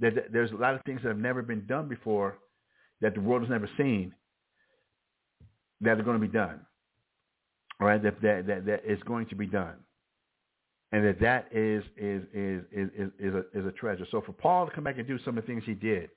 that, 0.00 0.32
there's 0.32 0.50
a 0.52 0.56
lot 0.56 0.74
of 0.74 0.82
things 0.84 1.00
that 1.02 1.08
have 1.08 1.18
never 1.18 1.42
been 1.42 1.66
done 1.66 1.88
before 1.88 2.38
that 3.00 3.14
the 3.14 3.20
world 3.20 3.42
has 3.42 3.50
never 3.50 3.68
seen 3.76 4.12
that 5.80 5.98
are 5.98 6.02
going 6.02 6.20
to 6.20 6.26
be 6.26 6.32
done. 6.32 6.60
All 7.80 7.86
right, 7.86 8.02
that 8.02 8.20
that 8.20 8.46
that, 8.46 8.66
that 8.66 8.82
is 8.86 9.02
going 9.04 9.26
to 9.26 9.34
be 9.34 9.46
done, 9.46 9.76
and 10.92 11.04
that 11.04 11.20
that 11.20 11.48
is 11.50 11.82
is 11.96 12.22
is 12.34 12.62
is 12.70 12.88
is, 12.94 13.10
is 13.18 13.34
a 13.34 13.58
is 13.58 13.66
a 13.66 13.72
treasure. 13.72 14.06
So 14.10 14.20
for 14.20 14.32
Paul 14.32 14.66
to 14.66 14.72
come 14.72 14.84
back 14.84 14.98
and 14.98 15.06
do 15.06 15.18
some 15.24 15.38
of 15.38 15.44
the 15.44 15.46
things 15.46 15.62
he 15.64 15.72
did, 15.72 16.10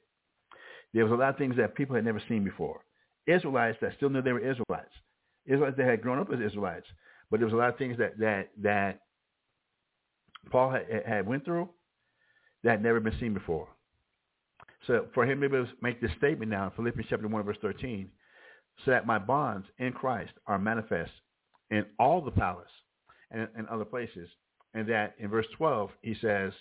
there 0.94 1.06
was 1.06 1.14
a 1.14 1.16
lot 1.16 1.30
of 1.30 1.38
things 1.38 1.56
that 1.56 1.76
people 1.76 1.96
had 1.96 2.04
never 2.04 2.22
seen 2.28 2.44
before. 2.44 2.82
Israelites 3.28 3.78
that 3.82 3.94
still 3.96 4.10
knew 4.10 4.22
they 4.22 4.34
were 4.34 4.40
Israelites, 4.40 4.92
Israelites 5.46 5.78
that 5.78 5.86
had 5.86 6.02
grown 6.02 6.20
up 6.20 6.34
as 6.34 6.42
Israelites, 6.42 6.88
but 7.32 7.40
there 7.40 7.48
was 7.48 7.54
a 7.54 7.58
lot 7.58 7.70
of 7.70 7.78
things 7.78 7.98
that 7.98 8.20
that 8.20 8.50
that 8.62 9.00
Paul 10.52 10.72
had, 10.72 11.04
had 11.06 11.26
went 11.26 11.46
through 11.46 11.70
that 12.64 12.72
had 12.72 12.84
never 12.84 13.00
been 13.00 13.18
seen 13.22 13.34
before. 13.34 13.70
So 14.88 15.08
for 15.14 15.26
him 15.26 15.42
to 15.42 15.68
make 15.82 16.02
this 16.02 16.12
statement 16.18 16.52
now 16.52 16.66
in 16.66 16.72
Philippians 16.72 17.08
chapter 17.10 17.28
1, 17.28 17.44
verse 17.44 17.58
13, 17.62 18.10
so 18.84 18.92
that 18.92 19.08
my 19.08 19.20
bonds 19.20 19.68
in 19.78 19.94
Christ 19.94 20.34
are 20.48 20.60
manifest 20.60 21.12
in 21.72 21.86
all 22.00 22.22
the 22.22 22.32
palace 22.32 22.68
and 23.32 23.48
in 23.58 23.68
other 23.68 23.86
places. 23.86 24.30
And 24.74 24.88
that 24.90 25.16
in 25.20 25.30
verse 25.30 25.46
12, 25.58 25.92
he 26.02 26.16
says, 26.22 26.52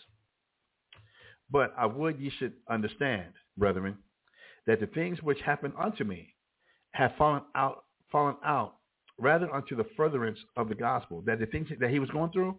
But 1.50 1.72
I 1.76 1.86
would 1.86 2.20
ye 2.20 2.30
should 2.38 2.52
understand, 2.68 3.32
brethren, 3.56 3.96
that 4.66 4.80
the 4.80 4.86
things 4.86 5.22
which 5.22 5.40
happened 5.40 5.74
unto 5.78 6.04
me 6.04 6.34
have 6.92 7.12
fallen 7.16 7.42
out, 7.54 7.84
fallen 8.10 8.36
out 8.44 8.76
rather 9.18 9.52
unto 9.52 9.74
the 9.74 9.86
furtherance 9.96 10.38
of 10.56 10.68
the 10.68 10.74
gospel. 10.74 11.22
That 11.26 11.40
the 11.40 11.46
things 11.46 11.68
that 11.80 11.90
he 11.90 11.98
was 11.98 12.10
going 12.10 12.30
through, 12.30 12.58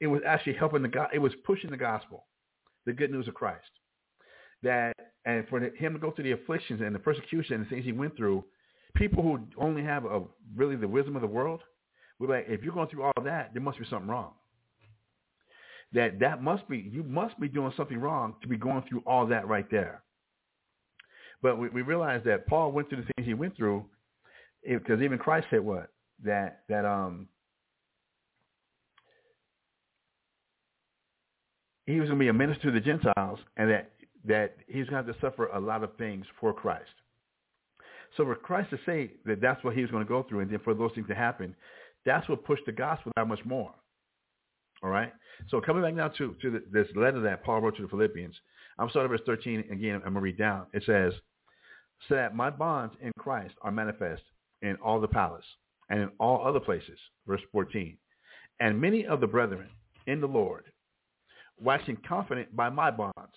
it 0.00 0.06
was 0.06 0.22
actually 0.26 0.54
helping 0.54 0.82
the 0.82 0.88
God, 0.88 1.08
it 1.12 1.18
was 1.18 1.32
pushing 1.44 1.70
the 1.70 1.76
gospel 1.76 2.26
the 2.86 2.92
good 2.92 3.10
news 3.10 3.28
of 3.28 3.34
Christ. 3.34 3.70
That 4.62 4.92
and 5.24 5.46
for 5.48 5.60
him 5.60 5.92
to 5.92 5.98
go 5.98 6.10
through 6.10 6.24
the 6.24 6.32
afflictions 6.32 6.80
and 6.80 6.94
the 6.94 6.98
persecution 6.98 7.56
and 7.56 7.64
the 7.64 7.70
things 7.70 7.84
he 7.84 7.92
went 7.92 8.16
through, 8.16 8.44
people 8.94 9.22
who 9.22 9.40
only 9.56 9.82
have 9.82 10.04
a, 10.04 10.22
really 10.54 10.76
the 10.76 10.88
wisdom 10.88 11.16
of 11.16 11.22
the 11.22 11.28
world, 11.28 11.60
we're 12.18 12.28
like, 12.28 12.46
if 12.48 12.62
you're 12.62 12.74
going 12.74 12.88
through 12.88 13.04
all 13.04 13.22
that, 13.24 13.50
there 13.52 13.62
must 13.62 13.78
be 13.78 13.86
something 13.88 14.08
wrong. 14.08 14.32
That 15.92 16.20
that 16.20 16.42
must 16.42 16.68
be 16.68 16.78
you 16.78 17.02
must 17.02 17.38
be 17.38 17.48
doing 17.48 17.72
something 17.76 17.98
wrong 17.98 18.36
to 18.40 18.48
be 18.48 18.56
going 18.56 18.82
through 18.88 19.02
all 19.06 19.26
that 19.26 19.46
right 19.46 19.66
there. 19.70 20.02
But 21.42 21.58
we, 21.58 21.68
we 21.68 21.82
realize 21.82 22.22
that 22.24 22.46
Paul 22.46 22.72
went 22.72 22.88
through 22.88 23.02
the 23.02 23.10
things 23.14 23.26
he 23.26 23.34
went 23.34 23.56
through, 23.56 23.84
because 24.66 25.02
even 25.02 25.18
Christ 25.18 25.48
said 25.50 25.60
what 25.60 25.88
that 26.24 26.62
that 26.68 26.86
um 26.86 27.28
he 31.86 31.98
was 32.00 32.08
going 32.08 32.18
to 32.18 32.24
be 32.24 32.28
a 32.28 32.32
minister 32.32 32.64
to 32.64 32.70
the 32.70 32.80
Gentiles 32.80 33.40
and 33.56 33.70
that, 33.70 33.91
that 34.24 34.56
he's 34.66 34.86
going 34.88 35.04
to 35.04 35.12
have 35.12 35.20
to 35.20 35.20
suffer 35.20 35.46
a 35.46 35.60
lot 35.60 35.82
of 35.82 35.96
things 35.96 36.24
for 36.40 36.52
Christ. 36.52 36.90
So 38.16 38.24
for 38.24 38.34
Christ 38.34 38.70
to 38.70 38.78
say 38.84 39.12
that 39.24 39.40
that's 39.40 39.62
what 39.64 39.74
he 39.74 39.82
was 39.82 39.90
going 39.90 40.04
to 40.04 40.08
go 40.08 40.22
through 40.22 40.40
and 40.40 40.50
then 40.50 40.60
for 40.60 40.74
those 40.74 40.92
things 40.94 41.08
to 41.08 41.14
happen, 41.14 41.54
that's 42.04 42.28
what 42.28 42.44
pushed 42.44 42.66
the 42.66 42.72
gospel 42.72 43.12
that 43.16 43.26
much 43.26 43.44
more. 43.44 43.72
All 44.82 44.90
right? 44.90 45.12
So 45.48 45.60
coming 45.60 45.82
back 45.82 45.94
now 45.94 46.08
to, 46.08 46.36
to 46.42 46.50
the, 46.50 46.62
this 46.70 46.88
letter 46.94 47.20
that 47.20 47.44
Paul 47.44 47.60
wrote 47.60 47.76
to 47.76 47.82
the 47.82 47.88
Philippians, 47.88 48.34
I'm 48.78 48.90
starting 48.90 49.10
verse 49.10 49.20
13 49.26 49.64
again. 49.70 49.96
I'm 49.96 50.00
going 50.00 50.14
to 50.14 50.20
read 50.20 50.38
down. 50.38 50.66
It 50.72 50.82
says, 50.84 51.12
so 52.08 52.16
that 52.16 52.34
my 52.34 52.50
bonds 52.50 52.94
in 53.00 53.12
Christ 53.18 53.54
are 53.62 53.70
manifest 53.70 54.22
in 54.62 54.76
all 54.76 55.00
the 55.00 55.08
palace 55.08 55.44
and 55.88 56.00
in 56.00 56.10
all 56.18 56.46
other 56.46 56.60
places. 56.60 56.98
Verse 57.26 57.40
14. 57.52 57.96
And 58.60 58.80
many 58.80 59.06
of 59.06 59.20
the 59.20 59.26
brethren 59.26 59.68
in 60.06 60.20
the 60.20 60.26
Lord 60.26 60.64
waxing 61.60 61.98
confident 62.08 62.54
by 62.56 62.68
my 62.68 62.90
bonds, 62.90 63.36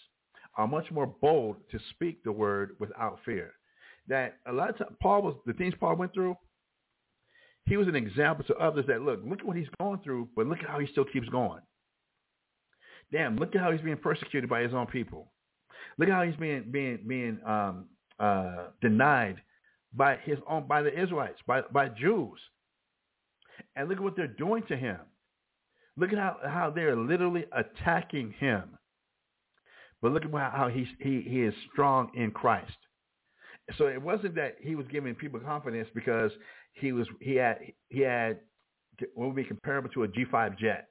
are 0.58 0.68
much 0.68 0.90
more 0.92 1.08
bold 1.08 1.58
to 1.72 1.80
speak 1.92 2.24
the 2.24 2.32
word 2.32 2.76
without 2.80 3.20
fear. 3.26 3.52
That 4.08 4.38
a 4.46 4.54
lot 4.54 4.70
of 4.70 4.78
times, 4.78 4.96
Paul 5.02 5.22
was, 5.24 5.36
the 5.46 5.54
things 5.54 5.74
Paul 5.80 5.96
went 5.96 6.14
through, 6.14 6.36
he 7.66 7.78
was 7.78 7.88
an 7.88 7.96
example 7.96 8.46
to 8.46 8.56
others 8.56 8.86
that, 8.88 9.02
look, 9.02 9.22
look 9.26 9.40
at 9.40 9.46
what 9.46 9.58
he's 9.58 9.68
going 9.80 10.00
through, 10.04 10.30
but 10.36 10.46
look 10.46 10.60
at 10.60 10.70
how 10.70 10.80
he 10.80 10.88
still 10.88 11.06
keeps 11.06 11.28
going. 11.30 11.62
Damn, 13.12 13.38
look 13.38 13.56
at 13.56 13.62
how 13.62 13.72
he's 13.72 13.82
being 13.82 13.98
persecuted 13.98 14.50
by 14.50 14.62
his 14.62 14.74
own 14.74 14.88
people. 14.88 15.32
Look 15.98 16.10
at 16.10 16.16
how 16.16 16.24
he's 16.24 16.36
being, 16.36 16.66
being, 16.72 17.00
being 17.08 17.40
um, 17.46 17.88
uh, 18.20 18.68
denied 18.82 19.38
by 19.94 20.18
his 20.24 20.38
own, 20.48 20.68
by 20.68 20.82
the 20.82 20.94
Israelites, 20.94 21.40
by, 21.48 21.62
by 21.72 21.90
Jews. 21.90 22.40
And 23.76 23.90
look 23.90 23.98
at 23.98 24.04
what 24.04 24.16
they're 24.16 24.28
doing 24.28 24.64
to 24.68 24.76
him. 24.78 25.00
Look 25.98 26.12
at 26.12 26.20
how, 26.20 26.38
how 26.44 26.70
they're 26.70 26.96
literally 26.96 27.46
attacking 27.52 28.34
him. 28.40 28.75
But 30.02 30.12
look 30.12 30.24
at 30.26 30.32
how 30.32 30.70
he's, 30.72 30.88
he 31.00 31.22
he 31.22 31.42
is 31.42 31.54
strong 31.72 32.12
in 32.16 32.32
Christ. 32.32 32.78
So 33.78 33.88
it 33.88 34.02
wasn't 34.02 34.36
that 34.36 34.58
he 34.60 34.76
was 34.76 34.86
giving 34.92 35.16
people 35.16 35.40
confidence 35.40 35.90
because 35.96 36.32
he 36.74 36.92
was 36.92 37.08
he 37.20 37.36
had 37.36 37.58
he 37.90 38.02
had 38.02 38.40
what 39.14 39.28
would 39.28 39.36
be 39.36 39.44
comparable 39.44 39.90
to 39.90 40.04
a 40.04 40.08
G5 40.08 40.58
jet. 40.58 40.90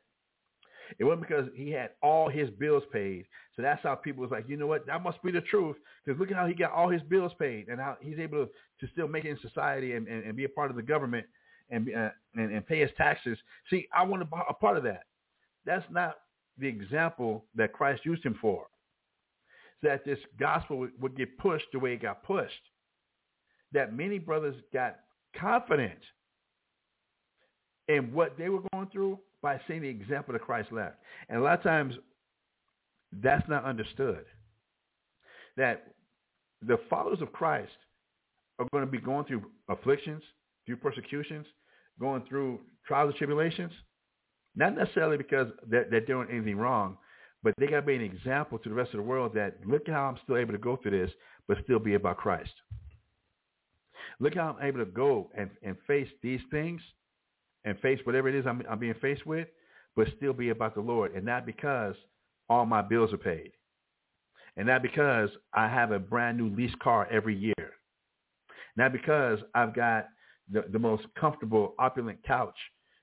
It 0.98 1.04
wasn't 1.04 1.26
because 1.26 1.46
he 1.54 1.70
had 1.70 1.90
all 2.02 2.28
his 2.28 2.50
bills 2.50 2.82
paid. 2.92 3.24
So 3.56 3.62
that's 3.62 3.82
how 3.82 3.94
people 3.94 4.22
was 4.22 4.30
like, 4.30 4.48
you 4.48 4.56
know 4.56 4.66
what, 4.66 4.86
that 4.86 5.02
must 5.02 5.22
be 5.22 5.30
the 5.30 5.40
truth. 5.40 5.76
Because 6.04 6.20
look 6.20 6.30
at 6.30 6.36
how 6.36 6.46
he 6.46 6.54
got 6.54 6.72
all 6.72 6.90
his 6.90 7.02
bills 7.02 7.32
paid 7.38 7.68
and 7.68 7.80
how 7.80 7.96
he's 8.00 8.18
able 8.18 8.44
to, 8.44 8.50
to 8.86 8.92
still 8.92 9.08
make 9.08 9.24
it 9.24 9.30
in 9.30 9.38
society 9.40 9.94
and, 9.94 10.06
and, 10.08 10.24
and 10.24 10.36
be 10.36 10.44
a 10.44 10.48
part 10.48 10.70
of 10.70 10.76
the 10.76 10.82
government 10.82 11.26
and, 11.70 11.88
uh, 11.94 12.10
and 12.34 12.52
and 12.52 12.66
pay 12.66 12.80
his 12.80 12.90
taxes. 12.96 13.38
See, 13.70 13.88
I 13.94 14.02
want 14.02 14.22
to 14.22 14.26
be 14.26 14.36
a 14.48 14.54
part 14.54 14.76
of 14.76 14.82
that. 14.84 15.04
That's 15.64 15.86
not 15.90 16.16
the 16.58 16.68
example 16.68 17.44
that 17.54 17.72
Christ 17.72 18.04
used 18.04 18.24
him 18.24 18.36
for. 18.40 18.66
That 19.84 20.04
this 20.04 20.18
gospel 20.40 20.78
would, 20.78 20.92
would 21.00 21.16
get 21.16 21.38
pushed 21.38 21.66
the 21.72 21.78
way 21.78 21.92
it 21.92 22.02
got 22.02 22.24
pushed. 22.24 22.52
That 23.72 23.94
many 23.94 24.18
brothers 24.18 24.56
got 24.72 24.96
confident 25.38 25.98
in 27.88 28.12
what 28.12 28.36
they 28.38 28.48
were 28.48 28.62
going 28.72 28.88
through 28.88 29.18
by 29.42 29.60
seeing 29.68 29.82
the 29.82 29.88
example 29.88 30.32
that 30.32 30.42
Christ 30.42 30.72
left. 30.72 30.96
And 31.28 31.38
a 31.38 31.42
lot 31.42 31.58
of 31.58 31.62
times 31.62 31.94
that's 33.22 33.48
not 33.48 33.64
understood. 33.64 34.24
That 35.56 35.86
the 36.62 36.78
followers 36.88 37.20
of 37.20 37.32
Christ 37.32 37.72
are 38.58 38.66
going 38.72 38.84
to 38.84 38.90
be 38.90 38.98
going 38.98 39.26
through 39.26 39.42
afflictions, 39.68 40.22
through 40.66 40.76
persecutions, 40.76 41.46
going 42.00 42.24
through 42.28 42.60
trials 42.86 43.08
and 43.08 43.16
tribulations, 43.16 43.72
not 44.56 44.74
necessarily 44.74 45.16
because 45.16 45.48
they're, 45.68 45.86
they're 45.90 46.00
doing 46.00 46.28
anything 46.30 46.56
wrong, 46.56 46.96
but 47.44 47.54
they 47.58 47.66
got 47.66 47.80
to 47.80 47.86
be 47.86 47.94
an 47.94 48.00
example 48.00 48.58
to 48.58 48.68
the 48.70 48.74
rest 48.74 48.94
of 48.94 48.96
the 48.96 49.02
world 49.02 49.34
that 49.34 49.58
look 49.66 49.86
how 49.86 50.06
I'm 50.06 50.16
still 50.24 50.38
able 50.38 50.52
to 50.52 50.58
go 50.58 50.76
through 50.76 50.98
this, 50.98 51.14
but 51.46 51.58
still 51.62 51.78
be 51.78 51.94
about 51.94 52.16
Christ. 52.16 52.50
Look 54.18 54.34
how 54.34 54.56
I'm 54.58 54.66
able 54.66 54.78
to 54.78 54.90
go 54.90 55.30
and, 55.36 55.50
and 55.62 55.76
face 55.86 56.08
these 56.22 56.40
things 56.50 56.80
and 57.64 57.78
face 57.80 58.00
whatever 58.04 58.28
it 58.28 58.34
is 58.34 58.46
I'm, 58.46 58.62
I'm 58.68 58.78
being 58.78 58.94
faced 59.00 59.26
with, 59.26 59.46
but 59.94 60.08
still 60.16 60.32
be 60.32 60.48
about 60.48 60.74
the 60.74 60.80
Lord, 60.80 61.14
and 61.14 61.24
not 61.24 61.44
because 61.44 61.94
all 62.48 62.64
my 62.64 62.80
bills 62.82 63.12
are 63.12 63.18
paid, 63.18 63.52
and 64.56 64.66
not 64.66 64.82
because 64.82 65.28
I 65.52 65.68
have 65.68 65.92
a 65.92 65.98
brand 65.98 66.38
new 66.38 66.48
lease 66.48 66.74
car 66.82 67.06
every 67.10 67.36
year, 67.36 67.72
not 68.76 68.92
because 68.92 69.38
I've 69.54 69.74
got 69.74 70.06
the, 70.50 70.64
the 70.72 70.78
most 70.78 71.04
comfortable, 71.18 71.74
opulent 71.78 72.18
couch 72.26 72.56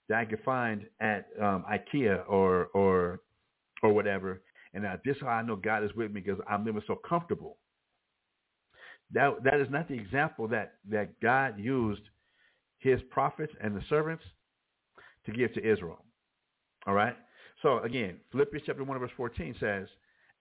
that 0.09 0.17
I 0.17 0.25
could 0.25 0.43
find 0.43 0.85
at 0.99 1.27
um, 1.39 1.63
IKEA 1.71 2.27
or 2.27 2.65
or 2.73 3.21
or 3.81 3.93
whatever, 3.93 4.41
and 4.73 4.83
now 4.83 4.95
this 5.03 5.15
is 5.17 5.21
how 5.21 5.29
I 5.29 5.41
know 5.41 5.55
God 5.55 5.83
is 5.83 5.93
with 5.95 6.11
me 6.11 6.21
because 6.21 6.39
I'm 6.49 6.65
living 6.65 6.81
so 6.87 6.95
comfortable. 6.95 7.57
That 9.11 9.43
that 9.43 9.59
is 9.59 9.67
not 9.69 9.87
the 9.87 9.95
example 9.95 10.47
that 10.49 10.75
that 10.89 11.19
God 11.21 11.59
used 11.59 12.03
his 12.79 12.99
prophets 13.09 13.53
and 13.61 13.75
the 13.75 13.83
servants 13.89 14.23
to 15.25 15.31
give 15.31 15.53
to 15.53 15.59
Israel. 15.59 16.03
All 16.87 16.93
right? 16.93 17.15
So 17.61 17.79
again, 17.79 18.17
Philippians 18.31 18.63
chapter 18.65 18.83
1 18.83 18.99
verse 18.99 19.11
14 19.15 19.55
says, 19.59 19.87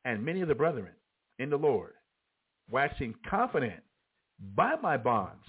And 0.04 0.24
many 0.24 0.40
of 0.40 0.48
the 0.48 0.54
brethren 0.54 0.92
in 1.38 1.50
the 1.50 1.56
Lord, 1.56 1.92
waxing 2.70 3.14
confident 3.28 3.82
by 4.54 4.74
my 4.82 4.96
bonds, 4.96 5.44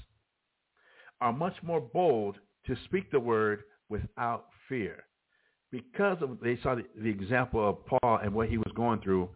are 1.21 1.31
much 1.31 1.55
more 1.63 1.79
bold 1.79 2.37
to 2.65 2.75
speak 2.85 3.09
the 3.11 3.19
word 3.19 3.63
without 3.89 4.47
fear. 4.67 5.05
Because 5.71 6.17
of 6.21 6.39
they 6.41 6.59
saw 6.61 6.75
the, 6.75 6.83
the 6.97 7.09
example 7.09 7.67
of 7.67 7.85
Paul 7.85 8.19
and 8.21 8.33
what 8.33 8.49
he 8.49 8.57
was 8.57 8.71
going 8.75 8.99
through, 9.01 9.29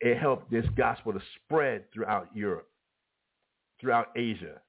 it 0.00 0.18
helped 0.18 0.50
this 0.50 0.64
gospel 0.76 1.12
to 1.12 1.20
spread 1.36 1.84
throughout 1.92 2.28
Europe, 2.34 2.68
throughout 3.80 4.08
Asia, 4.16 4.60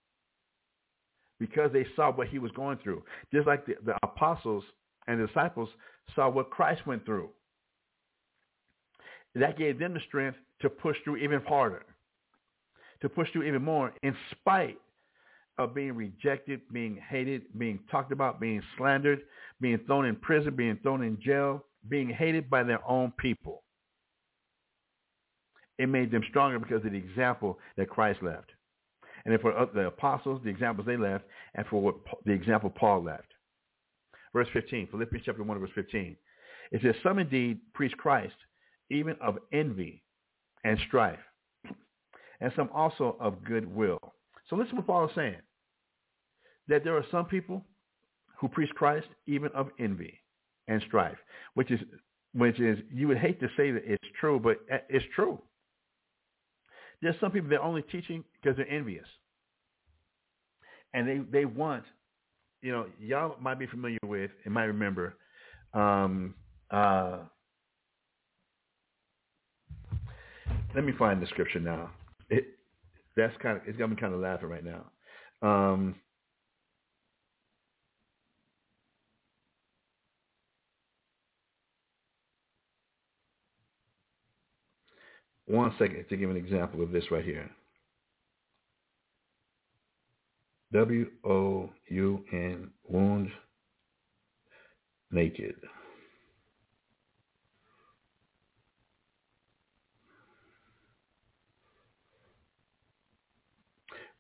because 1.40 1.72
they 1.74 1.86
saw 1.96 2.12
what 2.12 2.28
he 2.28 2.38
was 2.38 2.52
going 2.52 2.78
through. 2.84 3.04
Just 3.34 3.48
like 3.48 3.66
the, 3.66 3.76
the 3.86 3.96
apostles 4.04 4.64
and 5.08 5.26
disciples 5.26 5.70
saw 6.16 6.30
what 6.30 6.52
Christ 6.52 6.86
went 6.86 7.06
through. 7.06 7.30
That 9.36 9.58
gave 9.58 9.80
them 9.80 9.94
the 9.94 10.00
strength 10.08 10.38
to 10.62 10.70
push 10.70 10.98
through 11.04 11.18
even 11.18 11.42
harder, 11.42 11.86
to 13.02 13.10
push 13.10 13.32
through 13.32 13.44
even 13.44 13.64
more 13.64 13.94
in 14.04 14.16
spite 14.32 14.80
of 15.58 15.76
being 15.76 15.94
rejected, 15.94 16.62
being 16.72 16.98
hated, 17.10 17.44
being 17.58 17.80
talked 17.92 18.12
about, 18.12 18.40
being 18.40 18.62
slandered, 18.78 19.22
being 19.62 19.80
thrown 19.86 20.06
in 20.06 20.16
prison, 20.16 20.56
being 20.56 20.80
thrown 20.82 21.04
in 21.04 21.20
jail, 21.22 21.66
being 21.88 22.10
hated 22.10 22.50
by 22.50 22.64
their 22.64 22.86
own 22.88 23.12
people. 23.18 23.64
It 25.78 25.88
made 25.88 26.12
them 26.12 26.24
stronger 26.30 26.60
because 26.60 26.84
of 26.86 26.92
the 26.92 26.98
example 26.98 27.58
that 27.78 27.90
Christ 27.90 28.22
left 28.22 28.52
and 29.26 29.32
then 29.32 29.40
for 29.42 29.70
the 29.74 29.88
apostles, 29.88 30.42
the 30.44 30.50
examples 30.50 30.88
they 30.88 30.98
left, 30.98 31.26
and 31.56 31.66
for 31.68 31.82
what 31.82 31.96
the 32.26 32.32
example 32.32 32.70
Paul 32.70 33.04
left. 33.04 33.28
Verse 34.34 34.48
15, 34.54 34.88
Philippians 34.92 35.26
chapter 35.26 35.44
1, 35.44 35.60
verse 35.60 35.70
15. 35.76 36.16
It 36.72 36.82
says, 36.84 36.96
some 37.04 37.20
indeed 37.20 37.60
preach 37.74 37.96
Christ, 37.98 38.36
even 38.90 39.16
of 39.22 39.38
envy 39.52 40.04
and 40.64 40.80
strife, 40.88 41.20
and 42.42 42.52
some 42.56 42.70
also 42.74 43.18
of 43.20 43.44
goodwill. 43.44 44.00
So 44.50 44.56
listen 44.56 44.72
to 44.72 44.76
what 44.78 44.88
Paul 44.88 45.06
is 45.06 45.16
saying. 45.16 45.42
That 46.68 46.84
there 46.84 46.96
are 46.96 47.06
some 47.12 47.26
people 47.26 47.66
who 48.40 48.48
preach 48.48 48.70
Christ 48.72 49.08
even 49.28 49.50
of 49.54 49.70
envy 49.80 50.20
and 50.68 50.82
strife, 50.88 51.18
which 51.56 51.72
is, 51.72 51.80
which 52.34 52.60
is, 52.60 52.78
you 52.92 53.08
would 53.08 53.18
hate 53.18 53.40
to 53.40 53.48
say 53.58 53.72
that 53.72 53.84
it's 53.86 54.08
true, 54.20 54.40
but 54.40 54.58
it's 54.88 55.06
true. 55.16 55.42
There's 57.02 57.16
some 57.20 57.32
people 57.32 57.50
that 57.50 57.58
are 57.58 57.64
only 57.64 57.82
teaching 57.84 58.24
because 58.42 58.58
they're 58.58 58.70
envious. 58.70 59.06
And 60.94 61.08
they, 61.08 61.20
they 61.32 61.46
want, 61.46 61.84
you 62.62 62.72
know, 62.72 62.88
y'all 63.00 63.36
might 63.40 63.60
be 63.60 63.68
familiar 63.68 64.00
with 64.04 64.32
and 64.46 64.54
might 64.54 64.66
remember, 64.66 65.16
um, 65.74 66.34
uh, 66.72 67.20
let 70.76 70.84
me 70.84 70.94
find 70.98 71.22
the 71.22 71.28
scripture 71.28 71.60
now. 71.60 71.90
It, 72.30 72.46
that's 73.16 73.36
kind 73.42 73.58
of, 73.58 73.64
it's 73.68 73.78
got 73.78 73.90
me 73.90 73.96
kind 73.96 74.14
of 74.14 74.20
laughing 74.20 74.50
right 74.50 74.64
now. 74.64 74.86
Um, 75.42 75.96
One 85.50 85.74
second 85.80 86.06
to 86.10 86.16
give 86.16 86.30
an 86.30 86.38
example 86.38 86.84
of 86.84 86.92
this 86.92 87.06
right 87.10 87.26
here. 87.26 87.50
W-O-U-N, 90.72 92.70
wound, 92.88 93.32
naked. 95.10 95.56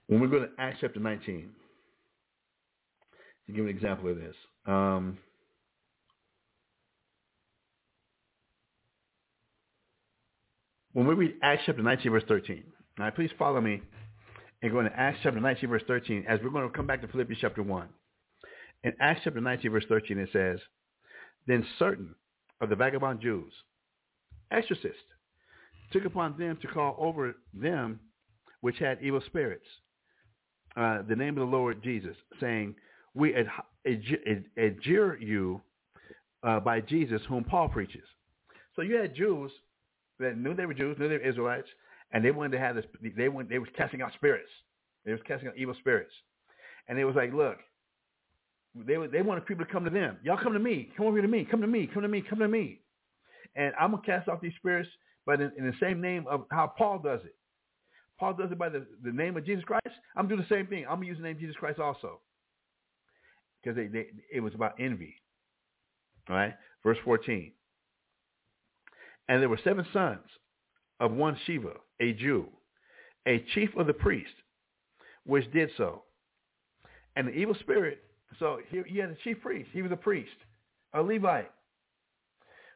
When 0.07 0.19
we 0.19 0.27
go 0.27 0.39
to 0.39 0.49
Acts 0.57 0.79
chapter 0.81 0.99
19, 0.99 1.51
to 3.45 3.51
give 3.53 3.65
an 3.65 3.69
example 3.69 4.09
of 4.09 4.17
this, 4.17 4.35
um, 4.65 5.19
when 10.99 11.07
we 11.07 11.27
read 11.27 11.35
Acts 11.41 11.63
chapter 11.65 11.81
19, 11.81 12.11
verse 12.11 12.23
13, 12.27 12.61
now 12.97 13.09
please 13.09 13.29
follow 13.39 13.61
me 13.61 13.81
and 14.61 14.69
go 14.69 14.79
into 14.79 14.91
Acts 14.99 15.19
chapter 15.23 15.39
19, 15.39 15.69
verse 15.69 15.83
13, 15.87 16.25
as 16.27 16.41
we're 16.43 16.49
going 16.49 16.69
to 16.69 16.75
come 16.75 16.87
back 16.87 16.99
to 16.99 17.07
Philippians 17.07 17.39
chapter 17.39 17.63
1. 17.63 17.87
In 18.83 18.91
Acts 18.99 19.21
chapter 19.23 19.39
19, 19.39 19.71
verse 19.71 19.85
13, 19.87 20.17
it 20.17 20.27
says, 20.33 20.59
Then 21.47 21.65
certain 21.77 22.15
of 22.59 22.67
the 22.67 22.75
vagabond 22.75 23.21
Jews, 23.21 23.53
exorcists, 24.51 24.97
took 25.93 26.03
upon 26.03 26.37
them 26.37 26.57
to 26.61 26.67
call 26.67 26.97
over 26.99 27.33
them 27.53 28.01
which 28.59 28.77
had 28.77 29.01
evil 29.01 29.21
spirits, 29.25 29.65
uh, 30.75 31.03
the 31.07 31.15
name 31.15 31.37
of 31.37 31.49
the 31.49 31.55
Lord 31.55 31.81
Jesus, 31.81 32.17
saying, 32.41 32.75
We 33.13 33.33
adjure 34.57 35.17
you 35.17 35.61
uh, 36.43 36.59
by 36.59 36.81
Jesus 36.81 37.21
whom 37.29 37.45
Paul 37.45 37.69
preaches. 37.69 38.03
So 38.75 38.81
you 38.81 38.97
had 38.97 39.15
Jews 39.15 39.49
that 40.19 40.37
knew 40.37 40.53
they 40.53 40.65
were 40.65 40.73
Jews, 40.73 40.97
knew 40.99 41.07
they 41.07 41.17
were 41.17 41.29
Israelites, 41.29 41.67
and 42.11 42.23
they 42.23 42.31
wanted 42.31 42.51
to 42.51 42.59
have 42.59 42.75
this. 42.75 42.85
They 43.15 43.29
went. 43.29 43.49
They 43.49 43.59
was 43.59 43.69
casting 43.77 44.01
out 44.01 44.13
spirits. 44.13 44.49
They 45.05 45.11
was 45.11 45.21
casting 45.27 45.47
out 45.47 45.57
evil 45.57 45.75
spirits, 45.79 46.13
and 46.87 46.99
it 46.99 47.05
was 47.05 47.15
like, 47.15 47.33
look, 47.33 47.57
they 48.75 48.95
they 49.11 49.21
wanted 49.21 49.45
people 49.45 49.65
to 49.65 49.71
come 49.71 49.83
to 49.85 49.89
them. 49.89 50.17
Y'all 50.23 50.37
come 50.41 50.53
to 50.53 50.59
me. 50.59 50.91
Come 50.95 51.05
over 51.07 51.15
here 51.15 51.21
to 51.23 51.27
me. 51.27 51.47
Come 51.49 51.61
to 51.61 51.67
me. 51.67 51.89
Come 51.91 52.03
to 52.03 52.07
me. 52.07 52.23
Come 52.27 52.39
to 52.39 52.47
me. 52.47 52.81
And 53.55 53.73
I'm 53.79 53.91
gonna 53.91 54.03
cast 54.03 54.29
out 54.29 54.41
these 54.41 54.53
spirits, 54.57 54.89
but 55.25 55.41
in, 55.41 55.51
in 55.57 55.65
the 55.65 55.73
same 55.79 56.01
name 56.01 56.25
of 56.27 56.45
how 56.51 56.71
Paul 56.77 56.99
does 56.99 57.21
it. 57.25 57.35
Paul 58.19 58.33
does 58.33 58.51
it 58.51 58.57
by 58.57 58.69
the, 58.69 58.85
the 59.03 59.11
name 59.11 59.37
of 59.37 59.45
Jesus 59.45 59.63
Christ. 59.63 59.95
I'm 60.15 60.27
doing 60.27 60.41
the 60.41 60.55
same 60.55 60.67
thing. 60.67 60.85
I'm 60.85 60.95
gonna 60.97 61.07
use 61.07 61.17
the 61.17 61.23
name 61.23 61.37
Jesus 61.39 61.55
Christ 61.55 61.79
also, 61.79 62.19
because 63.61 63.75
they, 63.75 63.87
they 63.87 64.07
it 64.31 64.41
was 64.41 64.53
about 64.53 64.73
envy. 64.79 65.15
All 66.29 66.35
right, 66.35 66.53
verse 66.83 66.97
14. 67.05 67.51
And 69.29 69.41
there 69.41 69.47
were 69.47 69.59
seven 69.63 69.85
sons 69.93 70.25
of 70.99 71.11
one 71.11 71.37
Sceva, 71.47 71.75
a 72.01 72.13
Jew, 72.13 72.47
a 73.27 73.45
chief 73.53 73.69
of 73.77 73.85
the 73.85 73.93
priest, 73.93 74.33
which 75.25 75.49
did 75.53 75.69
so. 75.77 76.01
And 77.15 77.27
the 77.27 77.31
evil 77.31 77.55
spirit, 77.59 77.99
so 78.39 78.57
he, 78.69 78.81
he 78.87 78.97
had 78.97 79.11
a 79.11 79.15
chief 79.23 79.39
priest. 79.41 79.69
He 79.71 79.83
was 79.83 79.91
a 79.91 79.95
priest, 79.95 80.31
a 80.93 81.01
Levite, 81.01 81.51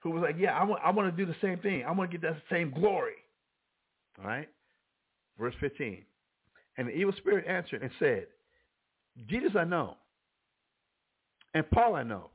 who 0.04 0.12
was 0.12 0.22
like, 0.22 0.36
yeah, 0.38 0.52
I 0.56 0.64
want, 0.64 0.82
I 0.86 0.92
want 0.92 1.16
to 1.16 1.26
do 1.26 1.30
the 1.30 1.38
same 1.42 1.58
thing. 1.58 1.84
I 1.86 1.92
want 1.92 2.12
to 2.12 2.18
get 2.18 2.30
that 2.30 2.42
same 2.52 2.72
glory. 2.72 3.16
All 4.20 4.28
right? 4.28 4.50
Verse 5.40 5.56
15. 5.60 6.04
And 6.78 6.88
the 6.88 6.92
evil 6.92 7.14
spirit 7.18 7.46
answered 7.48 7.82
and 7.82 7.92
said, 7.98 8.28
Jesus 9.28 9.52
I 9.58 9.64
know, 9.64 9.96
and 11.56 11.70
Paul 11.72 11.96
I 11.96 12.04
know, 12.04 12.30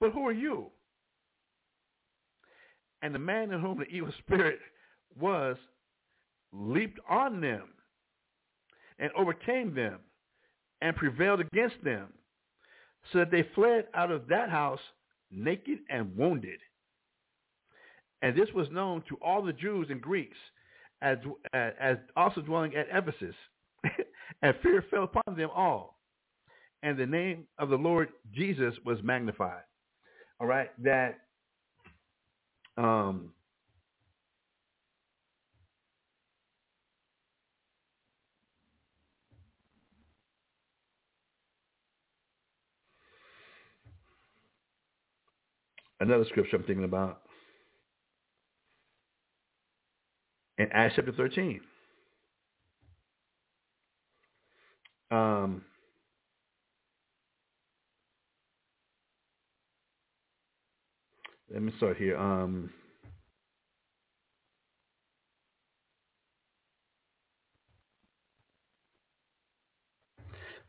but 0.00 0.12
who 0.12 0.26
are 0.26 0.32
you? 0.32 0.66
And 3.02 3.14
the 3.14 3.18
man 3.18 3.52
in 3.52 3.60
whom 3.60 3.78
the 3.78 3.86
evil 3.86 4.12
spirit 4.18 4.58
was 5.18 5.56
leaped 6.52 6.98
on 7.08 7.40
them 7.40 7.64
and 8.98 9.10
overcame 9.16 9.74
them 9.74 9.98
and 10.80 10.96
prevailed 10.96 11.40
against 11.40 11.82
them 11.84 12.12
so 13.12 13.18
that 13.18 13.30
they 13.30 13.46
fled 13.54 13.86
out 13.94 14.10
of 14.10 14.28
that 14.28 14.50
house 14.50 14.80
naked 15.30 15.78
and 15.90 16.16
wounded. 16.16 16.58
And 18.22 18.36
this 18.36 18.48
was 18.54 18.68
known 18.72 19.02
to 19.08 19.16
all 19.22 19.42
the 19.42 19.52
Jews 19.52 19.88
and 19.90 20.00
Greeks 20.00 20.36
as, 21.02 21.18
as 21.52 21.96
also 22.16 22.40
dwelling 22.40 22.74
at 22.74 22.86
Ephesus. 22.92 23.34
and 24.42 24.54
fear 24.62 24.84
fell 24.90 25.04
upon 25.04 25.36
them 25.36 25.50
all. 25.54 25.98
And 26.82 26.98
the 26.98 27.06
name 27.06 27.44
of 27.58 27.68
the 27.68 27.76
Lord 27.76 28.08
Jesus 28.34 28.74
was 28.84 28.98
magnified. 29.02 29.62
All 30.40 30.46
right, 30.46 30.70
that 30.82 31.20
um, 32.78 33.32
another 46.00 46.24
scripture 46.24 46.56
I'm 46.56 46.64
thinking 46.64 46.84
about 46.84 47.22
in 50.58 50.68
Acts 50.72 50.94
chapter 50.96 51.12
13. 51.12 51.60
Um, 55.10 55.62
let 61.52 61.62
me 61.62 61.72
start 61.76 61.96
here. 61.96 62.16
Um, 62.16 62.70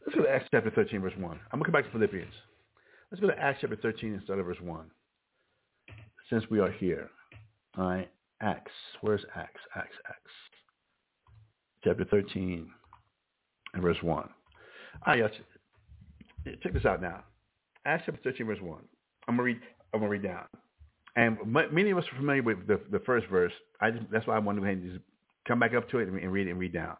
let's 0.05 0.15
go 0.15 0.23
to 0.23 0.29
Acts 0.29 0.47
chapter 0.51 0.71
13, 0.71 1.01
verse 1.01 1.13
1. 1.17 1.23
I'm 1.23 1.59
going 1.59 1.59
to 1.59 1.65
come 1.65 1.73
back 1.73 1.85
to 1.85 1.91
Philippians. 1.91 2.33
Let's 3.11 3.21
go 3.21 3.27
to 3.27 3.39
Acts 3.39 3.59
chapter 3.61 3.75
13 3.75 4.13
and 4.13 4.23
start 4.23 4.39
at 4.39 4.45
verse 4.45 4.61
1. 4.61 4.85
Since 6.29 6.45
we 6.49 6.59
are 6.59 6.71
here. 6.71 7.09
All 7.77 7.85
right. 7.85 8.09
Acts. 8.41 8.71
Where's 9.01 9.25
Acts? 9.35 9.61
Acts, 9.75 9.95
Acts. 10.07 10.31
Chapter 11.83 12.05
13 12.05 12.69
and 13.73 13.81
verse 13.81 13.97
1. 14.01 14.17
All 14.17 14.29
right, 15.07 15.19
y'all. 15.19 15.29
Check 16.63 16.73
this 16.73 16.85
out 16.85 17.01
now. 17.01 17.23
Acts 17.85 18.03
chapter 18.05 18.21
13, 18.23 18.45
verse 18.45 18.59
1. 18.61 18.79
I'm 19.27 19.35
going 19.35 19.37
to 19.37 19.43
read, 19.43 19.69
I'm 19.93 19.99
going 19.99 20.11
to 20.11 20.17
read 20.17 20.23
down. 20.23 20.45
And 21.15 21.37
many 21.71 21.91
of 21.91 21.97
us 21.97 22.05
are 22.11 22.17
familiar 22.17 22.43
with 22.43 22.67
the, 22.67 22.79
the 22.91 22.99
first 22.99 23.27
verse. 23.27 23.51
I 23.81 23.91
just, 23.91 24.05
that's 24.11 24.27
why 24.27 24.35
I 24.35 24.39
wanted 24.39 24.61
to 24.61 24.89
just 24.89 25.03
come 25.47 25.59
back 25.59 25.73
up 25.73 25.89
to 25.89 25.99
it 25.99 26.07
and, 26.07 26.31
read 26.31 26.47
it 26.47 26.51
and 26.51 26.59
read 26.59 26.73
down. 26.73 26.95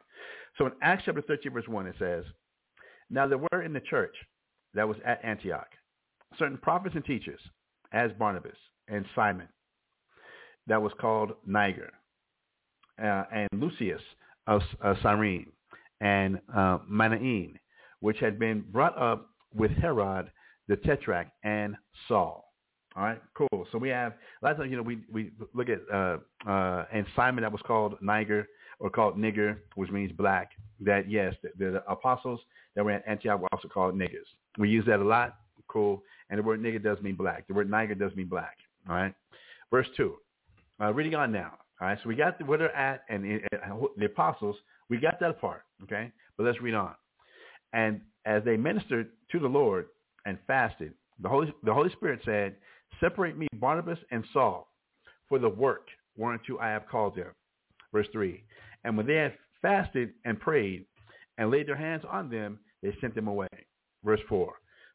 So 0.57 0.65
in 0.65 0.71
Acts 0.81 1.03
chapter 1.05 1.21
13, 1.21 1.53
verse 1.53 1.67
1, 1.67 1.87
it 1.87 1.95
says, 1.99 2.25
Now 3.09 3.27
there 3.27 3.37
were 3.37 3.61
in 3.61 3.71
the 3.71 3.79
church 3.79 4.15
that 4.73 4.87
was 4.87 4.97
at 5.05 5.23
Antioch 5.23 5.67
certain 6.37 6.57
prophets 6.57 6.95
and 6.95 7.03
teachers, 7.05 7.39
as 7.91 8.11
Barnabas 8.19 8.57
and 8.87 9.05
Simon, 9.15 9.47
that 10.67 10.81
was 10.81 10.91
called 10.99 11.31
Niger, 11.45 11.91
uh, 13.01 13.23
and 13.33 13.49
Lucius 13.53 14.01
of 14.47 14.61
uh, 14.83 14.93
Cyrene, 15.01 15.51
and 16.01 16.39
uh, 16.55 16.79
Manaen, 16.89 17.55
which 17.99 18.19
had 18.19 18.37
been 18.37 18.63
brought 18.71 18.97
up 18.97 19.29
with 19.53 19.71
Herod 19.71 20.29
the 20.67 20.77
Tetrarch 20.77 21.27
and 21.43 21.75
Saul. 22.07 22.48
All 22.99 23.05
right, 23.05 23.21
cool. 23.33 23.65
So 23.71 23.77
we 23.77 23.87
have 23.89 24.15
lot 24.43 24.59
of 24.59 24.69
you 24.69 24.75
know, 24.75 24.83
we 24.83 24.99
we 25.09 25.31
look 25.53 25.69
at 25.69 25.79
uh, 25.91 26.17
uh, 26.45 26.85
and 26.91 27.05
Simon 27.15 27.43
that 27.43 27.51
was 27.51 27.61
called 27.65 27.95
Niger 28.01 28.45
or 28.79 28.89
called 28.89 29.17
nigger, 29.17 29.57
which 29.75 29.89
means 29.89 30.11
black. 30.11 30.51
That 30.81 31.09
yes, 31.09 31.33
the, 31.41 31.49
the 31.57 31.83
apostles 31.89 32.41
that 32.75 32.83
were 32.83 32.91
at 32.91 33.07
Antioch 33.07 33.39
were 33.39 33.47
also 33.53 33.69
called 33.69 33.95
niggers. 33.95 34.27
We 34.57 34.67
use 34.67 34.85
that 34.87 34.99
a 34.99 35.03
lot. 35.03 35.37
Cool. 35.69 36.03
And 36.29 36.39
the 36.39 36.43
word 36.43 36.61
nigger 36.61 36.83
does 36.83 36.97
mean 37.01 37.15
black. 37.15 37.47
The 37.47 37.53
word 37.53 37.71
niger 37.71 37.95
does 37.95 38.13
mean 38.17 38.27
black. 38.27 38.57
All 38.89 38.95
right. 38.95 39.13
Verse 39.71 39.87
two. 39.95 40.15
Uh, 40.81 40.93
reading 40.93 41.15
on 41.15 41.31
now. 41.31 41.53
All 41.79 41.87
right. 41.87 41.97
So 42.03 42.09
we 42.09 42.15
got 42.15 42.37
the, 42.37 42.43
where 42.43 42.57
they're 42.57 42.75
at 42.75 43.05
and, 43.07 43.23
and 43.23 43.79
the 43.95 44.05
apostles. 44.07 44.57
We 44.89 44.97
got 44.97 45.21
that 45.21 45.39
part. 45.39 45.61
Okay. 45.83 46.11
But 46.35 46.43
let's 46.45 46.59
read 46.59 46.73
on. 46.73 46.95
And 47.71 48.01
as 48.25 48.43
they 48.43 48.57
ministered 48.57 49.11
to 49.31 49.39
the 49.39 49.47
Lord 49.47 49.85
and 50.25 50.37
fasted, 50.47 50.93
the 51.21 51.29
Holy 51.29 51.53
the 51.63 51.73
Holy 51.73 51.91
Spirit 51.91 52.21
said, 52.25 52.55
Separate 52.99 53.37
me, 53.37 53.47
Barnabas 53.55 53.99
and 54.11 54.23
Saul, 54.33 54.67
for 55.27 55.39
the 55.39 55.49
work 55.49 55.87
whereunto 56.17 56.57
I 56.59 56.69
have 56.69 56.87
called 56.87 57.15
them. 57.15 57.31
Verse 57.93 58.07
3. 58.11 58.43
And 58.83 58.97
when 58.97 59.07
they 59.07 59.15
had 59.15 59.37
fasted 59.61 60.13
and 60.25 60.39
prayed 60.39 60.85
and 61.37 61.49
laid 61.49 61.67
their 61.67 61.75
hands 61.75 62.03
on 62.09 62.29
them, 62.29 62.59
they 62.81 62.95
sent 63.01 63.15
them 63.15 63.27
away. 63.27 63.47
Verse 64.03 64.21
4. 64.27 64.53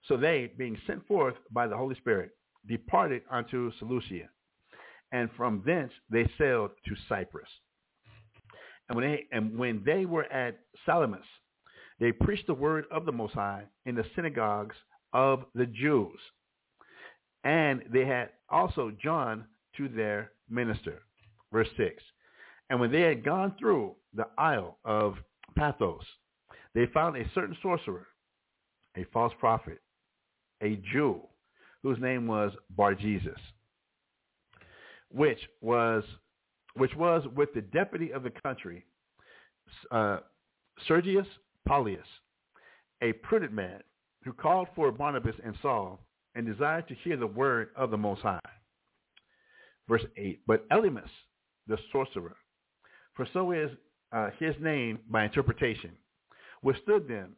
So 0.09 0.17
they, 0.17 0.53
being 0.59 0.77
sent 0.87 1.07
forth 1.07 1.35
by 1.51 1.67
the 1.67 1.77
Holy 1.77 1.95
Spirit, 1.97 2.31
departed 2.69 3.23
unto 3.31 3.73
Seleucia. 3.79 4.29
And 5.13 5.31
from 5.37 5.63
thence 5.65 5.93
they 6.11 6.29
sailed 6.39 6.71
to 6.87 6.95
Cyprus. 7.09 7.49
And 8.89 8.97
when 8.97 9.11
they, 9.11 9.27
and 9.33 9.59
when 9.59 9.83
they 9.85 10.05
were 10.05 10.31
at 10.33 10.59
Salamis, 10.85 11.25
they 12.01 12.13
preached 12.13 12.47
the 12.47 12.55
word 12.55 12.85
of 12.91 13.07
the 13.07 13.13
Most 13.13 13.35
High 13.35 13.65
in 13.87 13.95
the 13.95 14.05
synagogues 14.15 14.77
of 15.13 15.45
the 15.55 15.67
Jews. 15.67 16.19
And 17.45 17.83
they 17.93 18.07
had 18.07 18.31
also 18.49 18.91
John 19.03 19.45
to 19.77 19.89
their 19.89 20.33
minister. 20.49 21.03
Verse 21.53 21.69
6. 21.77 22.03
And 22.71 22.81
when 22.81 22.91
they 22.91 23.03
had 23.03 23.25
gone 23.25 23.55
through 23.59 23.95
the 24.15 24.27
isle 24.39 24.79
of 24.85 25.17
Paphos, 25.55 26.05
they 26.75 26.87
found 26.87 27.17
a 27.17 27.31
certain 27.35 27.57
sorcerer, 27.63 28.07
a 28.97 29.05
false 29.13 29.33
prophet, 29.39 29.81
a 30.63 30.77
Jew, 30.93 31.21
whose 31.83 31.99
name 32.01 32.27
was 32.27 32.53
Bar-Jesus, 32.71 33.39
which 35.11 35.39
was, 35.61 36.03
which 36.75 36.95
was 36.97 37.23
with 37.37 37.53
the 37.55 37.61
deputy 37.61 38.11
of 38.11 38.23
the 38.23 38.33
country, 38.43 38.85
uh, 39.91 40.19
Sergius 40.89 41.27
Paulus, 41.67 41.99
a 43.03 43.13
prudent 43.13 43.53
man, 43.53 43.83
who 44.25 44.33
called 44.33 44.69
for 44.75 44.91
Barnabas 44.91 45.37
and 45.45 45.55
Saul 45.61 46.01
and 46.35 46.47
desired 46.47 46.89
to 46.89 46.95
hear 47.03 47.17
the 47.17 47.27
word 47.27 47.69
of 47.77 47.91
the 47.91 47.97
Most 47.97 48.23
High. 48.23 48.41
Verse 49.89 50.05
8, 50.17 50.41
but 50.47 50.69
Elymas, 50.71 51.11
the 51.67 51.77
sorcerer, 51.93 52.37
for 53.15 53.29
so 53.33 53.53
is 53.53 53.71
uh, 54.13 54.31
his 54.39 54.55
name 54.61 54.99
by 55.11 55.25
interpretation, 55.25 55.91
withstood 56.63 57.07
them, 57.07 57.37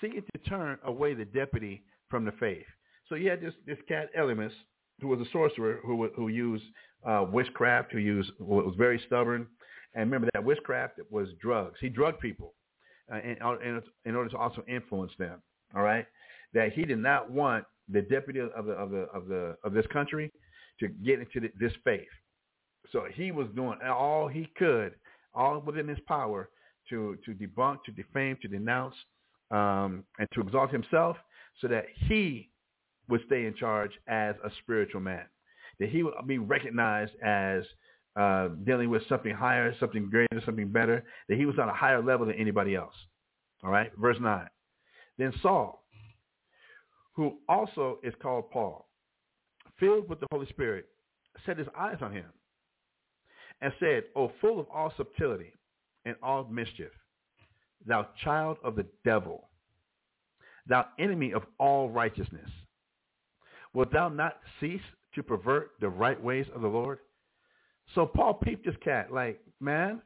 seeking 0.00 0.22
to 0.34 0.48
turn 0.48 0.78
away 0.84 1.14
the 1.14 1.24
deputy 1.24 1.82
from 2.08 2.24
the 2.24 2.32
faith. 2.32 2.66
So 3.08 3.16
you 3.16 3.28
had 3.28 3.40
this, 3.40 3.54
this 3.66 3.78
cat 3.88 4.08
Elymas, 4.16 4.52
who 5.00 5.08
was 5.08 5.20
a 5.20 5.30
sorcerer 5.32 5.80
who, 5.84 6.08
who 6.14 6.28
used 6.28 6.64
uh, 7.04 7.26
witchcraft, 7.30 7.92
who 7.92 7.98
used, 7.98 8.30
was 8.38 8.74
very 8.78 9.00
stubborn. 9.06 9.46
And 9.94 10.10
remember 10.10 10.28
that 10.32 10.44
witchcraft 10.44 11.00
was 11.10 11.28
drugs. 11.40 11.76
He 11.80 11.88
drugged 11.88 12.20
people 12.20 12.54
uh, 13.12 13.18
in, 13.18 13.36
in, 13.64 13.82
in 14.04 14.14
order 14.14 14.30
to 14.30 14.36
also 14.36 14.64
influence 14.68 15.12
them. 15.18 15.42
All 15.74 15.82
right, 15.82 16.06
that 16.52 16.72
he 16.72 16.84
did 16.84 16.98
not 16.98 17.30
want 17.30 17.64
the 17.90 18.02
deputy 18.02 18.40
of 18.40 18.66
the 18.66 18.72
of 18.72 18.90
the 18.90 19.06
of 19.14 19.28
the 19.28 19.56
of 19.64 19.72
this 19.72 19.86
country 19.92 20.32
to 20.80 20.88
get 20.88 21.20
into 21.20 21.40
the, 21.40 21.50
this 21.58 21.72
faith. 21.84 22.08
So 22.92 23.04
he 23.12 23.30
was 23.30 23.48
doing 23.54 23.78
all 23.82 24.28
he 24.28 24.48
could, 24.56 24.94
all 25.34 25.60
within 25.60 25.88
his 25.88 25.98
power, 26.06 26.50
to 26.90 27.16
to 27.24 27.32
debunk, 27.32 27.78
to 27.86 27.92
defame, 27.92 28.36
to 28.42 28.48
denounce, 28.48 28.94
um, 29.50 30.04
and 30.18 30.28
to 30.34 30.40
exalt 30.40 30.70
himself, 30.70 31.16
so 31.60 31.68
that 31.68 31.86
he 32.08 32.50
would 33.08 33.22
stay 33.26 33.46
in 33.46 33.54
charge 33.54 33.90
as 34.08 34.34
a 34.44 34.50
spiritual 34.62 35.00
man, 35.00 35.24
that 35.78 35.90
he 35.90 36.02
would 36.02 36.14
be 36.26 36.38
recognized 36.38 37.12
as 37.22 37.64
uh, 38.16 38.48
dealing 38.64 38.88
with 38.88 39.06
something 39.08 39.34
higher, 39.34 39.74
something 39.78 40.08
greater, 40.08 40.42
something 40.46 40.68
better, 40.68 41.04
that 41.28 41.36
he 41.36 41.44
was 41.44 41.58
on 41.58 41.68
a 41.68 41.74
higher 41.74 42.02
level 42.02 42.26
than 42.26 42.36
anybody 42.36 42.74
else. 42.74 42.94
All 43.62 43.70
right, 43.70 43.90
verse 43.98 44.16
nine. 44.20 44.48
Then 45.18 45.32
Saul, 45.42 45.83
who 47.14 47.38
also 47.48 47.98
is 48.02 48.14
called 48.20 48.50
Paul, 48.50 48.88
filled 49.78 50.08
with 50.08 50.20
the 50.20 50.26
Holy 50.32 50.46
Spirit, 50.48 50.86
set 51.46 51.58
his 51.58 51.68
eyes 51.78 51.98
on 52.00 52.12
him 52.12 52.26
and 53.60 53.72
said, 53.80 54.04
O 54.16 54.32
full 54.40 54.60
of 54.60 54.66
all 54.72 54.92
subtlety 54.96 55.52
and 56.04 56.16
all 56.22 56.44
mischief, 56.44 56.90
thou 57.86 58.08
child 58.22 58.58
of 58.64 58.76
the 58.76 58.86
devil, 59.04 59.48
thou 60.66 60.86
enemy 60.98 61.32
of 61.32 61.42
all 61.58 61.88
righteousness, 61.88 62.50
wilt 63.72 63.92
thou 63.92 64.08
not 64.08 64.38
cease 64.60 64.80
to 65.14 65.22
pervert 65.22 65.72
the 65.80 65.88
right 65.88 66.20
ways 66.22 66.46
of 66.54 66.62
the 66.62 66.68
Lord? 66.68 66.98
So 67.94 68.06
Paul 68.06 68.34
peeped 68.34 68.64
this 68.64 68.74
cat 68.82 69.12
like, 69.12 69.40
man, 69.60 70.00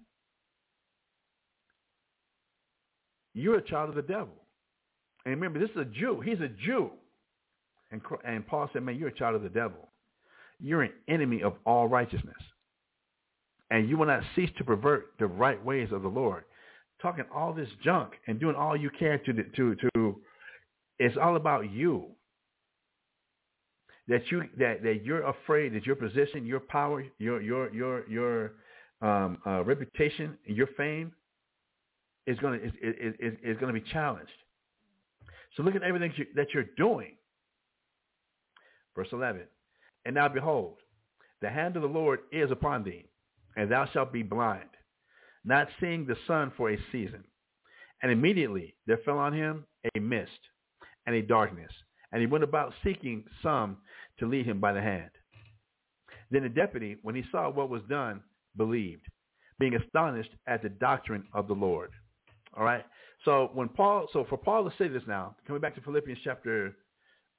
you're 3.35 3.59
a 3.59 3.63
child 3.63 3.89
of 3.89 3.95
the 3.95 4.03
devil. 4.03 4.35
And 5.25 5.35
remember, 5.35 5.59
this 5.59 5.71
is 5.71 5.77
a 5.77 5.85
Jew. 5.85 6.21
He's 6.21 6.41
a 6.41 6.49
Jew. 6.49 6.91
And, 7.91 8.01
and 8.25 8.47
Paul 8.47 8.69
said, 8.73 8.83
man, 8.83 8.97
you're 8.97 9.09
a 9.09 9.15
child 9.15 9.35
of 9.35 9.43
the 9.43 9.49
devil. 9.49 9.89
You're 10.61 10.83
an 10.83 10.93
enemy 11.09 11.43
of 11.43 11.55
all 11.65 11.89
righteousness. 11.89 12.37
And 13.71 13.89
you 13.89 13.97
will 13.97 14.07
not 14.07 14.23
cease 14.35 14.51
to 14.59 14.65
pervert 14.65 15.13
the 15.19 15.27
right 15.27 15.63
ways 15.65 15.91
of 15.93 16.03
the 16.03 16.09
Lord. 16.09 16.45
Talking 17.01 17.25
all 17.35 17.53
this 17.53 17.69
junk 17.85 18.13
and 18.27 18.41
doing 18.41 18.57
all 18.57 18.77
you 18.77 18.91
can 18.99 19.21
to, 19.25 19.33
to, 19.33 19.77
to, 19.95 20.17
it's 20.99 21.17
all 21.17 21.37
about 21.37 21.71
you. 21.71 22.07
That 24.09 24.23
you 24.31 24.45
that, 24.59 24.83
that 24.83 25.05
you're 25.05 25.23
afraid 25.29 25.75
that 25.75 25.85
your 25.85 25.95
position, 25.95 26.47
your 26.47 26.61
power, 26.61 27.05
your 27.19 27.43
your 27.43 27.71
your 27.75 28.09
your 28.09 28.53
um, 29.03 29.37
uh, 29.47 29.63
reputation, 29.65 30.39
your 30.47 30.67
fame 30.79 31.13
is 32.27 32.39
going 32.39 32.59
to 32.59 32.67
is, 32.67 32.73
is, 32.83 33.15
is, 33.21 33.35
is 33.45 33.59
going 33.59 33.73
to 33.75 33.79
be 33.79 33.87
challenged. 33.93 34.33
So 35.57 35.63
look 35.63 35.75
at 35.75 35.83
everything 35.83 36.13
that 36.37 36.55
you're 36.55 36.71
doing. 36.79 37.17
Verse 38.99 39.09
11. 39.13 39.43
And 40.07 40.17
now 40.17 40.27
behold, 40.27 40.79
the 41.41 41.49
hand 41.49 41.77
of 41.77 41.83
the 41.83 41.89
Lord 41.89 42.19
is 42.33 42.51
upon 42.51 42.83
thee, 42.83 43.07
and 43.57 43.71
thou 43.71 43.87
shalt 43.93 44.13
be 44.13 44.25
blind, 44.25 44.71
not 45.45 45.69
seeing 45.79 46.05
the 46.05 46.17
sun 46.27 46.51
for 46.57 46.73
a 46.73 46.79
season. 46.91 47.23
And 48.03 48.11
immediately 48.11 48.75
there 48.89 48.99
fell 49.05 49.19
on 49.19 49.33
him 49.33 49.65
a 49.95 50.01
mist 50.01 50.41
and 51.07 51.15
a 51.15 51.23
darkness, 51.23 51.71
and 52.11 52.21
he 52.21 52.27
went 52.27 52.43
about 52.43 52.75
seeking 52.83 53.23
some 53.41 53.77
to 54.19 54.27
lead 54.27 54.47
him 54.47 54.59
by 54.59 54.73
the 54.73 54.83
hand. 54.83 55.11
Then 56.33 56.43
the 56.43 56.49
deputy, 56.49 56.97
when 57.03 57.15
he 57.15 57.23
saw 57.31 57.49
what 57.51 57.71
was 57.71 57.83
done, 57.89 58.21
believed, 58.57 59.07
being 59.61 59.77
astonished 59.77 60.33
at 60.49 60.61
the 60.61 60.71
doctrine 60.71 61.23
of 61.33 61.47
the 61.47 61.55
Lord. 61.55 61.91
All 62.57 62.65
right. 62.65 62.85
So 63.25 63.53
when 63.55 63.69
Paul, 63.69 64.09
so 64.13 64.27
for 64.29 64.39
Paul 64.39 64.69
to 64.69 64.77
say 64.77 64.89
this 64.89 65.05
now, 65.07 65.37
coming 65.47 65.63
back 65.63 65.77
to 65.77 65.81
Philippians 65.83 66.19
chapter, 66.25 66.75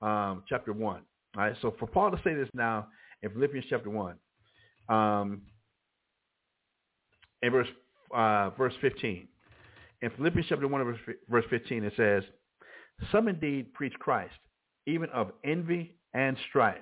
um, 0.02 0.44
chapter 0.48 0.72
one. 0.72 1.02
All 1.38 1.44
right. 1.44 1.56
So 1.62 1.74
for 1.80 1.88
Paul 1.88 2.12
to 2.12 2.18
say 2.24 2.34
this 2.34 2.50
now 2.54 2.88
in 3.22 3.32
Philippians 3.32 3.66
chapter 3.70 3.90
one, 3.90 4.16
um, 4.88 5.42
in 7.42 7.52
verse 7.52 7.68
uh, 8.16 8.50
verse 8.52 8.74
fifteen, 8.82 9.28
in 10.02 10.10
Philippians 10.12 10.48
chapter 10.50 10.68
one 10.68 10.84
verse, 10.84 11.00
verse 11.30 11.46
fifteen, 11.50 11.84
it 11.84 11.94
says, 11.96 12.24
"Some 13.12 13.28
indeed 13.28 13.74
preach 13.74 13.94
Christ, 14.00 14.34
even 14.88 15.10
of 15.10 15.32
envy 15.44 15.96
and 16.14 16.38
strife, 16.50 16.78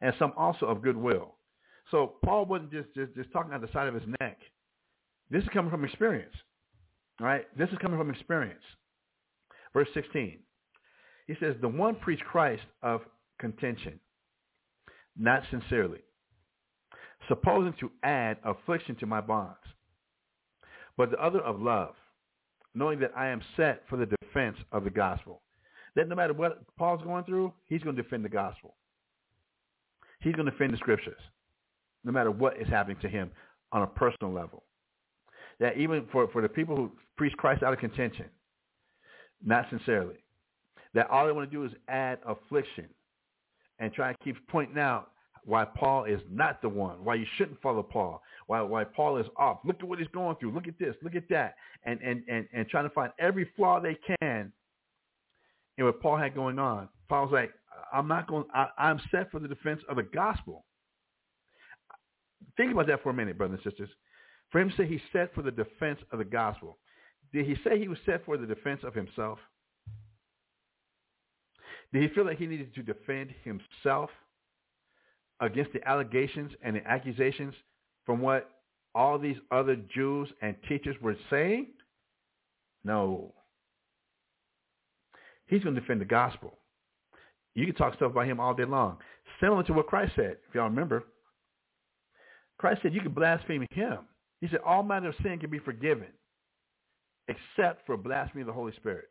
and 0.00 0.14
some 0.18 0.32
also 0.36 0.66
of 0.66 0.82
goodwill." 0.82 1.36
So 1.90 2.14
Paul 2.24 2.46
wasn't 2.46 2.72
just, 2.72 2.88
just, 2.94 3.14
just 3.14 3.32
talking 3.32 3.52
out 3.52 3.60
the 3.60 3.72
side 3.72 3.88
of 3.88 3.94
his 3.94 4.02
neck. 4.20 4.38
This 5.30 5.42
is 5.42 5.48
coming 5.52 5.70
from 5.70 5.84
experience. 5.84 6.34
All 7.20 7.26
right? 7.26 7.46
This 7.56 7.68
is 7.70 7.78
coming 7.78 7.98
from 7.98 8.10
experience. 8.10 8.62
Verse 9.72 9.88
16. 9.94 10.38
He 11.26 11.34
says, 11.40 11.56
the 11.60 11.68
one 11.68 11.96
preached 11.96 12.24
Christ 12.24 12.62
of 12.82 13.02
contention, 13.38 13.98
not 15.18 15.42
sincerely, 15.50 16.00
supposing 17.28 17.74
to 17.80 17.90
add 18.02 18.38
affliction 18.44 18.96
to 18.96 19.06
my 19.06 19.20
bonds, 19.20 19.56
but 20.96 21.10
the 21.10 21.22
other 21.22 21.40
of 21.40 21.60
love, 21.60 21.94
knowing 22.74 23.00
that 23.00 23.12
I 23.16 23.28
am 23.28 23.42
set 23.56 23.82
for 23.88 23.96
the 23.96 24.06
defense 24.22 24.56
of 24.72 24.84
the 24.84 24.90
gospel. 24.90 25.42
That 25.94 26.08
no 26.08 26.14
matter 26.14 26.34
what 26.34 26.62
Paul's 26.76 27.02
going 27.02 27.24
through, 27.24 27.52
he's 27.66 27.82
going 27.82 27.96
to 27.96 28.02
defend 28.02 28.24
the 28.24 28.28
gospel. 28.28 28.76
He's 30.20 30.34
going 30.34 30.44
to 30.44 30.52
defend 30.52 30.74
the 30.74 30.78
scriptures 30.78 31.20
no 32.04 32.12
matter 32.12 32.30
what 32.30 32.60
is 32.60 32.68
happening 32.68 32.96
to 33.02 33.08
him 33.08 33.30
on 33.72 33.82
a 33.82 33.86
personal 33.86 34.32
level. 34.32 34.62
That 35.58 35.76
even 35.76 36.06
for, 36.12 36.28
for 36.28 36.40
the 36.40 36.48
people 36.48 36.76
who 36.76 36.92
preach 37.16 37.32
Christ 37.36 37.62
out 37.62 37.72
of 37.72 37.80
contention, 37.80 38.26
not 39.44 39.66
sincerely, 39.70 40.16
that 40.96 41.10
all 41.10 41.26
they 41.26 41.32
want 41.32 41.48
to 41.50 41.54
do 41.54 41.64
is 41.64 41.72
add 41.88 42.18
affliction 42.26 42.86
and 43.78 43.92
try 43.92 44.12
to 44.12 44.18
keep 44.24 44.36
pointing 44.48 44.78
out 44.78 45.10
why 45.44 45.64
Paul 45.64 46.04
is 46.04 46.20
not 46.30 46.62
the 46.62 46.70
one, 46.70 47.04
why 47.04 47.16
you 47.16 47.26
shouldn't 47.36 47.60
follow 47.60 47.82
Paul, 47.82 48.22
why 48.46 48.62
why 48.62 48.82
Paul 48.84 49.18
is 49.18 49.26
off. 49.36 49.58
Look 49.64 49.76
at 49.80 49.84
what 49.86 49.98
he's 49.98 50.08
going 50.08 50.36
through. 50.36 50.52
Look 50.52 50.66
at 50.66 50.78
this. 50.78 50.96
Look 51.02 51.14
at 51.14 51.28
that. 51.28 51.54
And 51.84 52.00
and 52.00 52.22
and, 52.28 52.48
and 52.52 52.66
trying 52.68 52.84
to 52.84 52.90
find 52.90 53.12
every 53.18 53.48
flaw 53.56 53.78
they 53.78 53.98
can 54.20 54.50
in 55.76 55.84
what 55.84 56.00
Paul 56.00 56.16
had 56.16 56.34
going 56.34 56.58
on. 56.58 56.88
Paul's 57.10 57.30
like, 57.30 57.52
I'm 57.92 58.08
not 58.08 58.26
going. 58.26 58.46
I, 58.54 58.68
I'm 58.78 58.98
set 59.10 59.30
for 59.30 59.38
the 59.38 59.48
defense 59.48 59.82
of 59.90 59.96
the 59.96 60.02
gospel. 60.02 60.64
Think 62.56 62.72
about 62.72 62.86
that 62.86 63.02
for 63.02 63.10
a 63.10 63.14
minute, 63.14 63.36
brothers 63.36 63.60
and 63.62 63.70
sisters. 63.70 63.90
For 64.50 64.60
him 64.62 64.70
to 64.70 64.76
say 64.76 64.86
he's 64.86 65.00
set 65.12 65.34
for 65.34 65.42
the 65.42 65.50
defense 65.50 66.00
of 66.10 66.18
the 66.18 66.24
gospel, 66.24 66.78
did 67.34 67.44
he 67.44 67.54
say 67.62 67.78
he 67.78 67.88
was 67.88 67.98
set 68.06 68.24
for 68.24 68.38
the 68.38 68.46
defense 68.46 68.80
of 68.82 68.94
himself? 68.94 69.38
Did 71.92 72.02
he 72.02 72.08
feel 72.14 72.24
like 72.24 72.38
he 72.38 72.46
needed 72.46 72.74
to 72.74 72.82
defend 72.82 73.30
himself 73.44 74.10
against 75.40 75.72
the 75.72 75.86
allegations 75.86 76.52
and 76.62 76.76
the 76.76 76.86
accusations 76.86 77.54
from 78.04 78.20
what 78.20 78.50
all 78.94 79.18
these 79.18 79.36
other 79.50 79.76
Jews 79.76 80.28
and 80.42 80.56
teachers 80.68 80.96
were 81.00 81.16
saying? 81.30 81.68
No. 82.84 83.34
He's 85.46 85.62
going 85.62 85.74
to 85.74 85.80
defend 85.80 86.00
the 86.00 86.06
gospel. 86.06 86.58
You 87.54 87.66
can 87.66 87.74
talk 87.74 87.94
stuff 87.94 88.12
about 88.12 88.26
him 88.26 88.40
all 88.40 88.54
day 88.54 88.64
long. 88.64 88.98
Similar 89.40 89.62
to 89.64 89.72
what 89.72 89.86
Christ 89.86 90.12
said, 90.16 90.36
if 90.48 90.54
y'all 90.54 90.64
remember. 90.64 91.04
Christ 92.58 92.80
said 92.82 92.94
you 92.94 93.00
can 93.00 93.12
blaspheme 93.12 93.66
him. 93.70 93.98
He 94.40 94.48
said 94.48 94.60
all 94.64 94.82
manner 94.82 95.08
of 95.08 95.14
sin 95.22 95.38
can 95.38 95.50
be 95.50 95.58
forgiven 95.58 96.08
except 97.28 97.86
for 97.86 97.96
blasphemy 97.96 98.42
of 98.42 98.46
the 98.46 98.52
Holy 98.52 98.72
Spirit. 98.76 99.08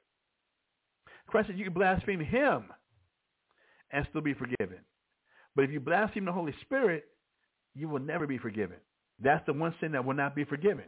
Christ 1.27 1.47
said 1.47 1.57
you 1.57 1.65
can 1.65 1.73
blaspheme 1.73 2.19
him 2.19 2.65
and 3.91 4.05
still 4.09 4.21
be 4.21 4.33
forgiven. 4.33 4.79
But 5.55 5.65
if 5.65 5.71
you 5.71 5.79
blaspheme 5.79 6.25
the 6.25 6.31
Holy 6.31 6.53
Spirit, 6.61 7.05
you 7.73 7.89
will 7.89 7.99
never 7.99 8.27
be 8.27 8.37
forgiven. 8.37 8.77
That's 9.19 9.45
the 9.45 9.53
one 9.53 9.73
sin 9.79 9.93
that 9.93 10.05
will 10.05 10.13
not 10.13 10.35
be 10.35 10.43
forgiven. 10.43 10.85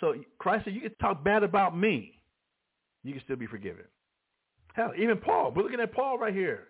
So 0.00 0.14
Christ 0.38 0.64
said, 0.64 0.74
you 0.74 0.80
can 0.80 0.94
talk 1.00 1.24
bad 1.24 1.42
about 1.42 1.76
me. 1.76 2.20
You 3.02 3.12
can 3.12 3.22
still 3.24 3.36
be 3.36 3.46
forgiven. 3.46 3.84
Hell, 4.74 4.92
even 4.96 5.16
Paul. 5.18 5.52
We're 5.54 5.64
looking 5.64 5.80
at 5.80 5.92
Paul 5.92 6.18
right 6.18 6.34
here. 6.34 6.68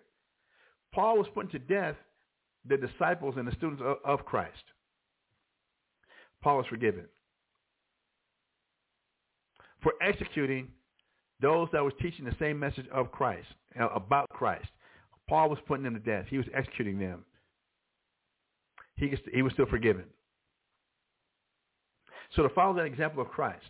Paul 0.93 1.17
was 1.17 1.27
putting 1.33 1.51
to 1.51 1.59
death 1.59 1.95
the 2.67 2.77
disciples 2.77 3.35
and 3.37 3.47
the 3.47 3.51
students 3.51 3.81
of, 3.85 3.97
of 4.03 4.25
Christ. 4.25 4.63
Paul 6.41 6.57
was 6.57 6.65
forgiven 6.67 7.05
for 9.81 9.93
executing 10.01 10.69
those 11.41 11.69
that 11.71 11.83
was 11.83 11.93
teaching 12.01 12.25
the 12.25 12.35
same 12.39 12.59
message 12.59 12.85
of 12.93 13.11
Christ, 13.11 13.47
uh, 13.79 13.87
about 13.89 14.29
Christ. 14.29 14.67
Paul 15.27 15.49
was 15.49 15.59
putting 15.67 15.83
them 15.83 15.93
to 15.93 15.99
death. 15.99 16.25
He 16.29 16.37
was 16.37 16.47
executing 16.55 16.99
them. 16.99 17.23
He, 18.95 19.13
he 19.33 19.41
was 19.41 19.53
still 19.53 19.67
forgiven. 19.67 20.05
So 22.35 22.43
to 22.43 22.49
follow 22.49 22.75
that 22.75 22.85
example 22.85 23.21
of 23.21 23.29
Christ, 23.29 23.69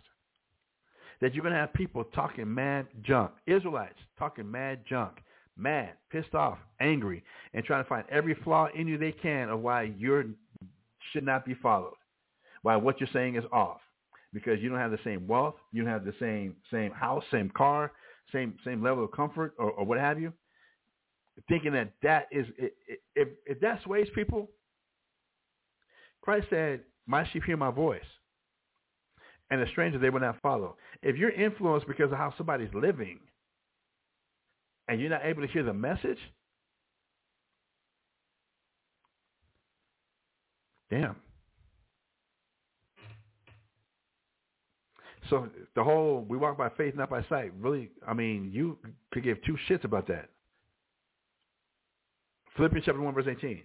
that 1.20 1.34
you're 1.34 1.42
going 1.42 1.54
to 1.54 1.60
have 1.60 1.72
people 1.74 2.04
talking 2.04 2.52
mad 2.52 2.86
junk, 3.02 3.32
Israelites 3.46 3.98
talking 4.18 4.50
mad 4.50 4.80
junk, 4.88 5.18
mad, 5.56 5.92
pissed 6.10 6.34
off, 6.34 6.58
angry, 6.80 7.22
and 7.54 7.64
trying 7.64 7.84
to 7.84 7.88
find 7.88 8.04
every 8.10 8.34
flaw 8.42 8.68
in 8.74 8.88
you 8.88 8.98
they 8.98 9.12
can 9.12 9.48
of 9.50 9.60
why 9.60 9.82
you 9.82 10.34
should 11.12 11.24
not 11.24 11.44
be 11.44 11.54
followed, 11.54 11.96
why 12.62 12.76
what 12.76 13.00
you're 13.00 13.08
saying 13.12 13.36
is 13.36 13.44
off, 13.52 13.80
because 14.32 14.60
you 14.60 14.68
don't 14.68 14.78
have 14.78 14.90
the 14.90 14.98
same 15.04 15.26
wealth, 15.26 15.56
you 15.72 15.82
don't 15.82 15.92
have 15.92 16.04
the 16.04 16.14
same 16.20 16.56
same 16.70 16.92
house, 16.92 17.24
same 17.30 17.50
car, 17.50 17.92
same 18.32 18.56
same 18.64 18.82
level 18.82 19.04
of 19.04 19.12
comfort, 19.12 19.54
or, 19.58 19.70
or 19.72 19.84
what 19.84 19.98
have 19.98 20.20
you. 20.20 20.32
Thinking 21.48 21.72
that 21.72 21.92
that 22.02 22.26
is 22.30 22.46
if 23.14 23.28
if 23.46 23.60
that 23.60 23.82
sways 23.84 24.08
people, 24.14 24.50
Christ 26.22 26.46
said, 26.50 26.80
"My 27.06 27.26
sheep 27.32 27.44
hear 27.44 27.56
my 27.56 27.70
voice." 27.70 28.02
And 29.50 29.60
a 29.60 29.68
stranger 29.70 29.98
they 29.98 30.10
will 30.10 30.20
not 30.20 30.40
follow. 30.42 30.76
If 31.02 31.16
you're 31.16 31.30
influenced 31.30 31.88
because 31.88 32.12
of 32.12 32.18
how 32.18 32.32
somebody's 32.36 32.72
living, 32.72 33.18
and 34.86 35.00
you're 35.00 35.10
not 35.10 35.24
able 35.24 35.42
to 35.42 35.48
hear 35.48 35.64
the 35.64 35.72
message, 35.72 36.18
damn. 40.90 41.16
So 45.30 45.48
the 45.74 45.84
whole 45.84 46.26
we 46.28 46.36
walk 46.36 46.58
by 46.58 46.68
faith, 46.70 46.94
not 46.96 47.08
by 47.08 47.24
sight, 47.28 47.52
really, 47.58 47.90
I 48.06 48.12
mean, 48.12 48.50
you 48.52 48.76
could 49.12 49.24
give 49.24 49.42
two 49.44 49.56
shits 49.68 49.84
about 49.84 50.08
that. 50.08 50.28
Philippians 52.56 52.84
chapter 52.84 53.00
1, 53.00 53.14
verse 53.14 53.26
18. 53.28 53.62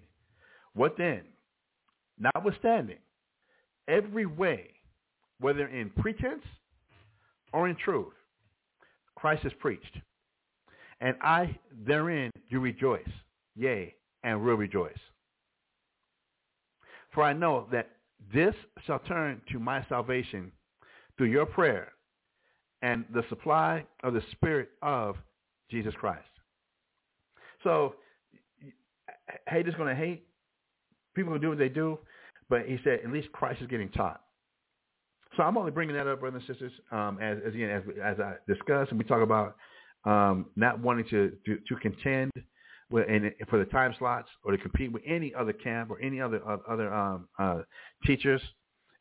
What 0.74 0.96
then? 0.98 1.24
notwithstanding, 2.18 2.98
every 3.88 4.26
way, 4.26 4.70
whether 5.40 5.68
in 5.68 5.90
pretense 5.92 6.44
or 7.54 7.68
in 7.68 7.76
truth, 7.76 8.14
Christ 9.16 9.46
is 9.46 9.54
preached. 9.60 9.98
And 11.02 11.16
I 11.22 11.58
therein 11.86 12.32
do 12.50 12.60
rejoice, 12.60 13.02
yea, 13.56 13.94
and 14.24 14.44
will 14.44 14.56
rejoice. 14.56 14.94
For 17.14 17.24
I 17.24 17.34
know 17.34 17.68
that 17.72 17.90
this 18.34 18.56
shall 18.86 19.00
turn 19.00 19.42
to 19.52 19.60
my 19.60 19.86
salvation 19.88 20.52
through 21.18 21.28
your 21.28 21.46
prayer 21.46 21.92
and 22.82 23.06
the 23.14 23.24
supply 23.30 23.86
of 24.04 24.14
the 24.14 24.22
Spirit 24.32 24.70
of 24.82 25.16
Jesus 25.72 25.94
Christ. 26.00 26.28
So 27.64 27.96
hate 29.48 29.68
is 29.68 29.76
going 29.76 29.90
to 29.90 29.96
hate. 29.96 30.28
People 31.16 31.32
will 31.32 31.40
do 31.40 31.50
what 31.50 31.58
they 31.58 31.70
do. 31.70 32.00
But 32.50 32.66
he 32.68 32.78
said, 32.84 33.00
at 33.04 33.12
least 33.12 33.32
Christ 33.32 33.62
is 33.62 33.68
getting 33.68 33.90
taught. 33.90 34.22
So 35.36 35.44
I'm 35.44 35.58
only 35.58 35.72
bringing 35.72 35.96
that 35.96 36.08
up, 36.08 36.20
brothers 36.20 36.44
and 36.48 36.56
sisters, 36.56 36.72
um, 36.92 37.18
as, 37.22 37.40
as, 37.46 37.54
again, 37.54 37.70
as, 37.70 37.84
as 38.04 38.20
I 38.20 38.36
discussed, 38.48 38.92
and 38.92 39.00
we 39.00 39.06
talk 39.06 39.22
about 39.22 39.56
um, 40.06 40.46
not 40.56 40.80
wanting 40.80 41.06
to, 41.10 41.32
to, 41.46 41.58
to 41.68 41.76
contend 41.82 42.32
with, 42.90 43.08
and 43.10 43.32
for 43.50 43.58
the 43.58 43.66
time 43.66 43.94
slots 43.98 44.30
or 44.44 44.52
to 44.52 44.58
compete 44.58 44.92
with 44.92 45.02
any 45.06 45.34
other 45.34 45.52
camp 45.52 45.90
or 45.90 46.00
any 46.00 46.22
other 46.22 46.42
other 46.70 46.94
um, 46.94 47.28
uh, 47.40 47.62
teachers, 48.06 48.42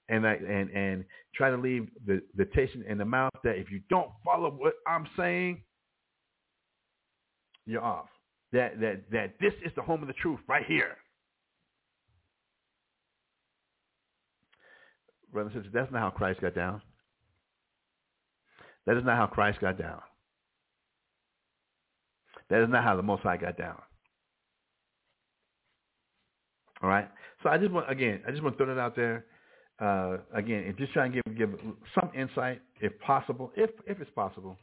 and 0.09 0.25
that, 0.25 0.41
and 0.41 0.71
and 0.71 1.05
try 1.35 1.51
to 1.51 1.57
leave 1.57 1.89
the 2.07 2.21
the 2.37 2.45
taste 2.55 2.75
in 2.89 2.99
the 2.99 3.05
mouth 3.05 3.33
that 3.43 3.57
if 3.57 3.71
you 3.71 3.81
don't 3.89 4.11
follow 4.25 4.51
what 4.51 4.75
I'm 4.87 5.07
saying, 5.17 5.63
you're 7.67 7.83
off. 7.83 8.09
That 8.53 8.81
that 8.81 9.03
that 9.11 9.35
this 9.41 9.55
is 9.65 9.73
the 9.77 9.83
home 9.83 10.03
of 10.03 10.09
the 10.09 10.15
truth 10.15 10.41
right 10.49 10.65
here. 10.67 10.97
Brothers 15.33 15.53
and 15.57 15.65
that's 15.73 15.91
not 15.91 16.01
how 16.01 16.11
Christ 16.11 16.41
got 16.41 16.55
down. 16.55 16.81
That 18.87 18.97
is 18.97 19.05
not 19.05 19.17
how 19.17 19.27
Christ 19.27 19.61
got 19.61 19.79
down. 19.79 20.01
That 22.51 22.63
is 22.63 22.69
not 22.69 22.85
how 22.85 22.97
the 22.97 23.03
Most 23.03 23.23
High 23.23 23.39
got 23.39 23.57
down. 23.57 23.81
All 26.83 26.89
right. 26.89 27.09
So 27.43 27.49
I 27.49 27.59
just 27.59 27.73
want 27.73 27.91
again, 27.91 28.23
I 28.27 28.31
just 28.31 28.43
want 28.43 28.57
to 28.59 28.65
throw 28.65 28.75
that 28.75 28.81
out 28.81 28.95
there. 28.95 29.25
Uh, 29.81 30.19
again, 30.33 30.65
and 30.65 30.77
just 30.77 30.93
trying 30.93 31.11
to 31.13 31.21
give 31.25 31.37
give 31.37 31.51
some 31.99 32.11
insight, 32.17 32.61
if 32.81 32.99
possible, 33.01 33.51
if 33.57 33.71
if 33.87 34.01
it's 34.01 34.11
possible, 34.13 34.57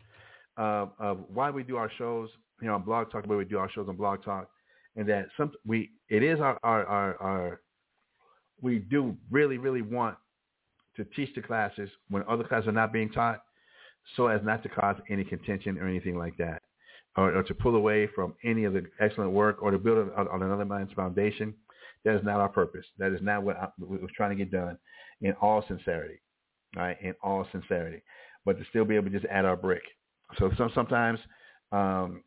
uh, 0.57 0.85
of 0.99 1.19
why 1.33 1.49
we 1.49 1.63
do 1.63 1.75
our 1.75 1.91
shows, 1.97 2.29
you 2.61 2.67
know, 2.67 2.75
on 2.75 2.83
Blog 2.83 3.11
Talk, 3.11 3.27
where 3.27 3.37
we 3.37 3.43
do 3.43 3.57
our 3.57 3.69
shows 3.71 3.89
on 3.89 3.97
Blog 3.97 4.23
Talk, 4.23 4.49
and 4.95 5.07
that 5.09 5.25
some 5.35 5.51
we 5.65 5.91
it 6.09 6.23
is 6.23 6.39
our 6.39 6.57
our 6.63 6.85
our, 6.85 7.21
our 7.21 7.61
we 8.61 8.79
do 8.79 9.17
really 9.29 9.57
really 9.57 9.81
want 9.81 10.15
to 10.95 11.03
teach 11.03 11.33
the 11.35 11.41
classes 11.41 11.89
when 12.09 12.23
other 12.29 12.45
classes 12.45 12.69
are 12.69 12.73
not 12.73 12.93
being 12.93 13.09
taught, 13.09 13.41
so 14.15 14.27
as 14.27 14.41
not 14.43 14.63
to 14.63 14.69
cause 14.69 14.95
any 15.09 15.25
contention 15.25 15.77
or 15.77 15.87
anything 15.87 16.17
like 16.17 16.37
that 16.37 16.61
or, 17.17 17.35
or 17.35 17.43
to 17.43 17.53
pull 17.53 17.75
away 17.75 18.07
from 18.13 18.33
any 18.43 18.63
of 18.63 18.73
the 18.73 18.85
excellent 18.99 19.31
work 19.31 19.61
or 19.61 19.71
to 19.71 19.77
build 19.77 20.09
on, 20.15 20.27
on 20.27 20.43
another 20.43 20.65
man's 20.65 20.91
foundation. 20.93 21.53
That 22.05 22.15
is 22.15 22.23
not 22.23 22.39
our 22.39 22.49
purpose. 22.49 22.85
That 22.97 23.11
is 23.11 23.21
not 23.21 23.43
what 23.43 23.57
I 23.57 23.67
was 23.79 24.09
trying 24.15 24.31
to 24.31 24.35
get 24.35 24.51
done 24.51 24.77
in 25.21 25.33
all 25.33 25.63
sincerity, 25.67 26.19
right? 26.75 26.97
In 27.01 27.13
all 27.21 27.45
sincerity, 27.51 28.01
but 28.45 28.57
to 28.57 28.65
still 28.69 28.85
be 28.85 28.95
able 28.95 29.11
to 29.11 29.19
just 29.19 29.31
add 29.31 29.45
our 29.45 29.55
brick. 29.55 29.83
So 30.39 30.49
some, 30.57 30.71
sometimes 30.73 31.19
um, 31.71 32.23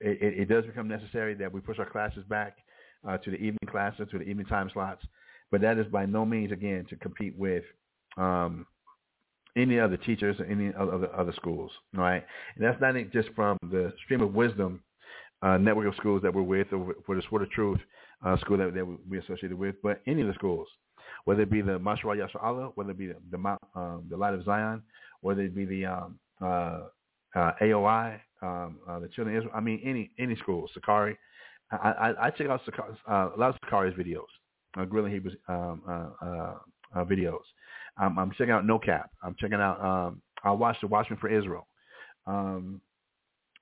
it, 0.00 0.40
it, 0.40 0.48
does 0.48 0.64
become 0.64 0.88
necessary 0.88 1.34
that 1.34 1.52
we 1.52 1.60
push 1.60 1.78
our 1.78 1.88
classes 1.88 2.24
back 2.28 2.56
uh, 3.08 3.16
to 3.18 3.30
the 3.30 3.36
evening 3.36 3.68
classes, 3.70 4.08
to 4.10 4.18
the 4.18 4.24
evening 4.24 4.46
time 4.46 4.70
slots. 4.72 5.04
But 5.50 5.60
that 5.60 5.78
is 5.78 5.86
by 5.86 6.06
no 6.06 6.24
means, 6.24 6.50
again, 6.50 6.86
to 6.90 6.96
compete 6.96 7.36
with 7.36 7.62
um, 8.16 8.66
any 9.56 9.78
other 9.78 9.96
teachers 9.96 10.36
or 10.40 10.44
any 10.46 10.72
other 10.74 11.14
other 11.14 11.32
schools, 11.36 11.70
right? 11.94 12.24
And 12.56 12.64
that's 12.64 12.80
not 12.80 12.94
just 13.12 13.28
from 13.34 13.56
the 13.62 13.92
Stream 14.04 14.20
of 14.20 14.34
Wisdom 14.34 14.82
uh, 15.42 15.56
network 15.58 15.86
of 15.86 15.94
schools 15.96 16.22
that 16.22 16.34
we're 16.34 16.42
with, 16.42 16.72
or 16.72 16.94
for 17.04 17.14
the 17.14 17.22
Sword 17.28 17.42
of 17.42 17.50
Truth 17.50 17.80
uh, 18.24 18.36
school 18.38 18.58
that, 18.58 18.74
that 18.74 18.98
we 19.08 19.18
associated 19.18 19.54
with, 19.54 19.76
but 19.82 20.00
any 20.06 20.22
of 20.22 20.28
the 20.28 20.34
schools, 20.34 20.68
whether 21.24 21.42
it 21.42 21.50
be 21.50 21.60
the 21.60 21.78
Mashra 21.78 22.16
Yashar 22.16 22.42
Allah, 22.42 22.70
whether 22.74 22.90
it 22.90 22.98
be 22.98 23.08
the 23.08 23.16
the, 23.30 23.56
um, 23.74 24.04
the 24.08 24.16
Light 24.16 24.34
of 24.34 24.44
Zion, 24.44 24.82
whether 25.20 25.42
it 25.42 25.54
be 25.54 25.64
the 25.64 25.86
um, 25.86 26.18
uh, 26.40 26.80
uh 27.34 27.52
AOI, 27.60 28.20
um, 28.42 28.78
uh, 28.88 28.98
the 29.00 29.08
Children 29.08 29.36
of 29.36 29.42
Israel. 29.42 29.54
I 29.56 29.60
mean, 29.60 29.80
any 29.84 30.10
any 30.18 30.36
school, 30.36 30.68
Sakari. 30.72 31.16
I, 31.72 31.76
I, 31.76 32.26
I 32.26 32.30
check 32.30 32.46
out 32.46 32.60
Sakari, 32.64 32.94
uh, 33.10 33.30
a 33.34 33.38
lot 33.38 33.50
of 33.50 33.56
Sakari's 33.64 33.94
videos, 33.94 34.26
uh, 34.78 34.84
Grilling 34.84 35.12
Hebrews 35.12 35.36
um, 35.48 35.82
videos. 36.96 37.42
I'm, 37.98 38.18
I'm 38.18 38.30
checking 38.32 38.50
out 38.50 38.64
No 38.66 38.78
Cap. 38.78 39.10
I'm 39.22 39.34
checking 39.38 39.60
out. 39.60 39.84
Um, 39.84 40.22
I 40.44 40.52
watched 40.52 40.82
The 40.82 40.86
Watchman 40.86 41.18
for 41.18 41.28
Israel. 41.28 41.66
Um, 42.26 42.80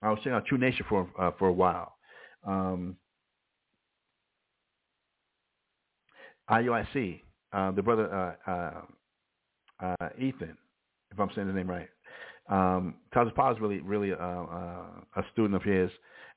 I 0.02 0.11
was 0.11 0.18
checking 0.18 0.32
out 0.32 0.46
True 0.46 0.59
Nation 0.59 0.84
for 0.88 1.09
uh, 1.18 1.30
for 1.38 1.48
a 1.48 1.52
while. 1.52 1.96
Um, 2.46 2.96
IUIC, 6.51 7.20
uh, 7.53 7.70
the 7.72 7.82
brother 7.82 8.36
uh, 8.47 8.51
uh, 8.51 8.80
uh, 9.84 10.09
Ethan, 10.18 10.57
if 11.11 11.18
I'm 11.18 11.30
saying 11.34 11.49
his 11.49 11.57
name 11.57 11.70
right. 11.70 11.88
Um, 12.51 12.97
Taza 13.14 13.55
is 13.55 13.61
really, 13.61 13.80
really 13.80 14.12
uh, 14.12 14.16
uh, 14.16 14.86
a 15.16 15.22
student 15.32 15.55
of 15.55 15.62
his. 15.62 15.90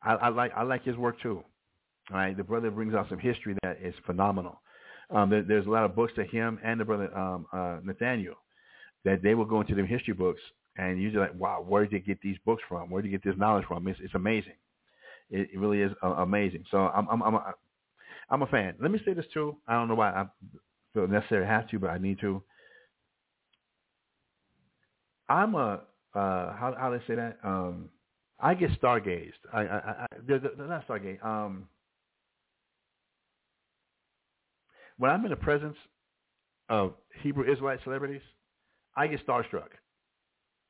I, 0.03 0.13
I 0.13 0.29
like 0.29 0.51
I 0.55 0.63
like 0.63 0.83
his 0.83 0.95
work 0.95 1.21
too. 1.21 1.43
All 2.11 2.17
right, 2.17 2.37
the 2.37 2.43
brother 2.43 2.71
brings 2.71 2.93
out 2.93 3.09
some 3.09 3.19
history 3.19 3.55
that 3.63 3.79
is 3.83 3.93
phenomenal. 4.05 4.61
Um, 5.09 5.29
there, 5.29 5.43
there's 5.43 5.65
a 5.65 5.69
lot 5.69 5.83
of 5.83 5.95
books 5.95 6.13
that 6.15 6.29
him 6.29 6.59
and 6.63 6.79
the 6.79 6.85
brother 6.85 7.15
um, 7.17 7.45
Nathaniel 7.83 8.35
that 9.03 9.21
they 9.21 9.35
will 9.35 9.45
go 9.45 9.59
into 9.61 9.75
them 9.75 9.85
history 9.85 10.13
books, 10.13 10.39
and 10.77 11.01
you're 11.01 11.21
like, 11.21 11.35
wow, 11.35 11.63
where 11.65 11.83
did 11.83 11.91
you 11.91 11.99
get 11.99 12.21
these 12.21 12.37
books 12.45 12.63
from? 12.69 12.89
Where 12.89 13.01
did 13.01 13.11
you 13.11 13.17
get 13.17 13.29
this 13.29 13.37
knowledge 13.37 13.65
from? 13.65 13.87
It's, 13.87 13.99
it's 14.01 14.15
amazing. 14.15 14.53
It, 15.29 15.49
it 15.53 15.59
really 15.59 15.81
is 15.81 15.91
uh, 16.03 16.07
amazing. 16.07 16.63
So 16.71 16.77
I'm 16.77 17.07
I'm 17.09 17.21
I'm 17.21 17.35
a, 17.35 17.53
I'm 18.29 18.41
a 18.41 18.47
fan. 18.47 18.75
Let 18.81 18.91
me 18.91 18.99
say 19.05 19.13
this 19.13 19.25
too. 19.33 19.57
I 19.67 19.73
don't 19.73 19.87
know 19.87 19.95
why 19.95 20.09
I 20.09 20.25
feel 20.93 21.07
necessary 21.07 21.43
to 21.45 21.47
have 21.47 21.69
to, 21.69 21.79
but 21.79 21.89
I 21.89 21.97
need 21.97 22.19
to. 22.21 22.43
I'm 25.29 25.55
a 25.55 25.81
uh, 26.13 26.53
how 26.53 26.75
how 26.77 26.89
do 26.89 26.95
I 26.95 27.07
say 27.07 27.15
that? 27.15 27.37
Um, 27.43 27.89
I 28.39 28.53
get 28.53 28.79
stargazed. 28.81 29.33
I, 29.53 29.61
I, 29.61 29.77
I 29.77 30.05
they're, 30.27 30.39
they're 30.39 30.67
not 30.67 30.87
stargazed. 30.87 31.25
Um, 31.25 31.67
when 34.97 35.11
I'm 35.11 35.23
in 35.25 35.31
the 35.31 35.37
presence 35.37 35.77
of 36.69 36.93
Hebrew 37.21 37.49
Israelite 37.49 37.79
celebrities, 37.83 38.21
I 38.95 39.07
get 39.07 39.25
starstruck. 39.25 39.69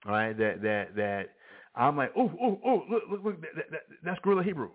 All 0.05 0.11
right, 0.11 0.37
that 0.37 0.61
that 0.61 0.95
that 0.95 1.29
I'm 1.75 1.95
like, 1.95 2.11
oh, 2.17 2.31
oh, 2.41 2.59
oh, 2.65 2.83
look, 2.89 3.03
look, 3.09 3.23
look, 3.23 3.41
that, 3.41 3.71
that, 3.71 3.81
that's 4.03 4.19
Gorilla 4.23 4.43
Hebrew. 4.43 4.71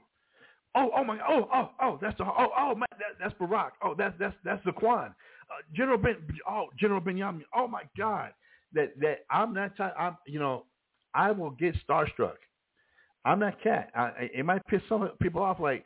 Oh, 0.74 0.90
oh 0.96 1.04
my, 1.04 1.18
oh, 1.28 1.48
oh, 1.52 1.70
oh, 1.82 1.98
that's 2.00 2.16
the, 2.16 2.24
oh, 2.24 2.48
oh, 2.56 2.74
my, 2.74 2.86
that, 2.92 3.18
that's 3.20 3.34
Barack. 3.34 3.72
Oh, 3.82 3.94
that's 3.96 4.14
that's 4.18 4.34
that's 4.42 4.64
Zaquan. 4.64 5.08
Uh, 5.08 5.60
General 5.76 5.98
Ben, 5.98 6.16
oh, 6.48 6.66
General 6.78 7.00
Benjamin. 7.00 7.44
Oh 7.54 7.68
my 7.68 7.82
God, 7.96 8.30
that 8.72 8.98
that 9.00 9.24
I'm 9.30 9.52
not, 9.52 9.72
I'm, 9.98 10.16
you 10.26 10.38
know, 10.38 10.64
I 11.14 11.30
will 11.30 11.50
get 11.50 11.76
starstruck. 11.86 12.36
I'm 13.24 13.38
not 13.38 13.62
cat. 13.62 13.90
I, 13.94 14.30
it 14.34 14.44
might 14.44 14.66
piss 14.66 14.80
some 14.88 15.08
people 15.20 15.42
off. 15.42 15.60
Like, 15.60 15.84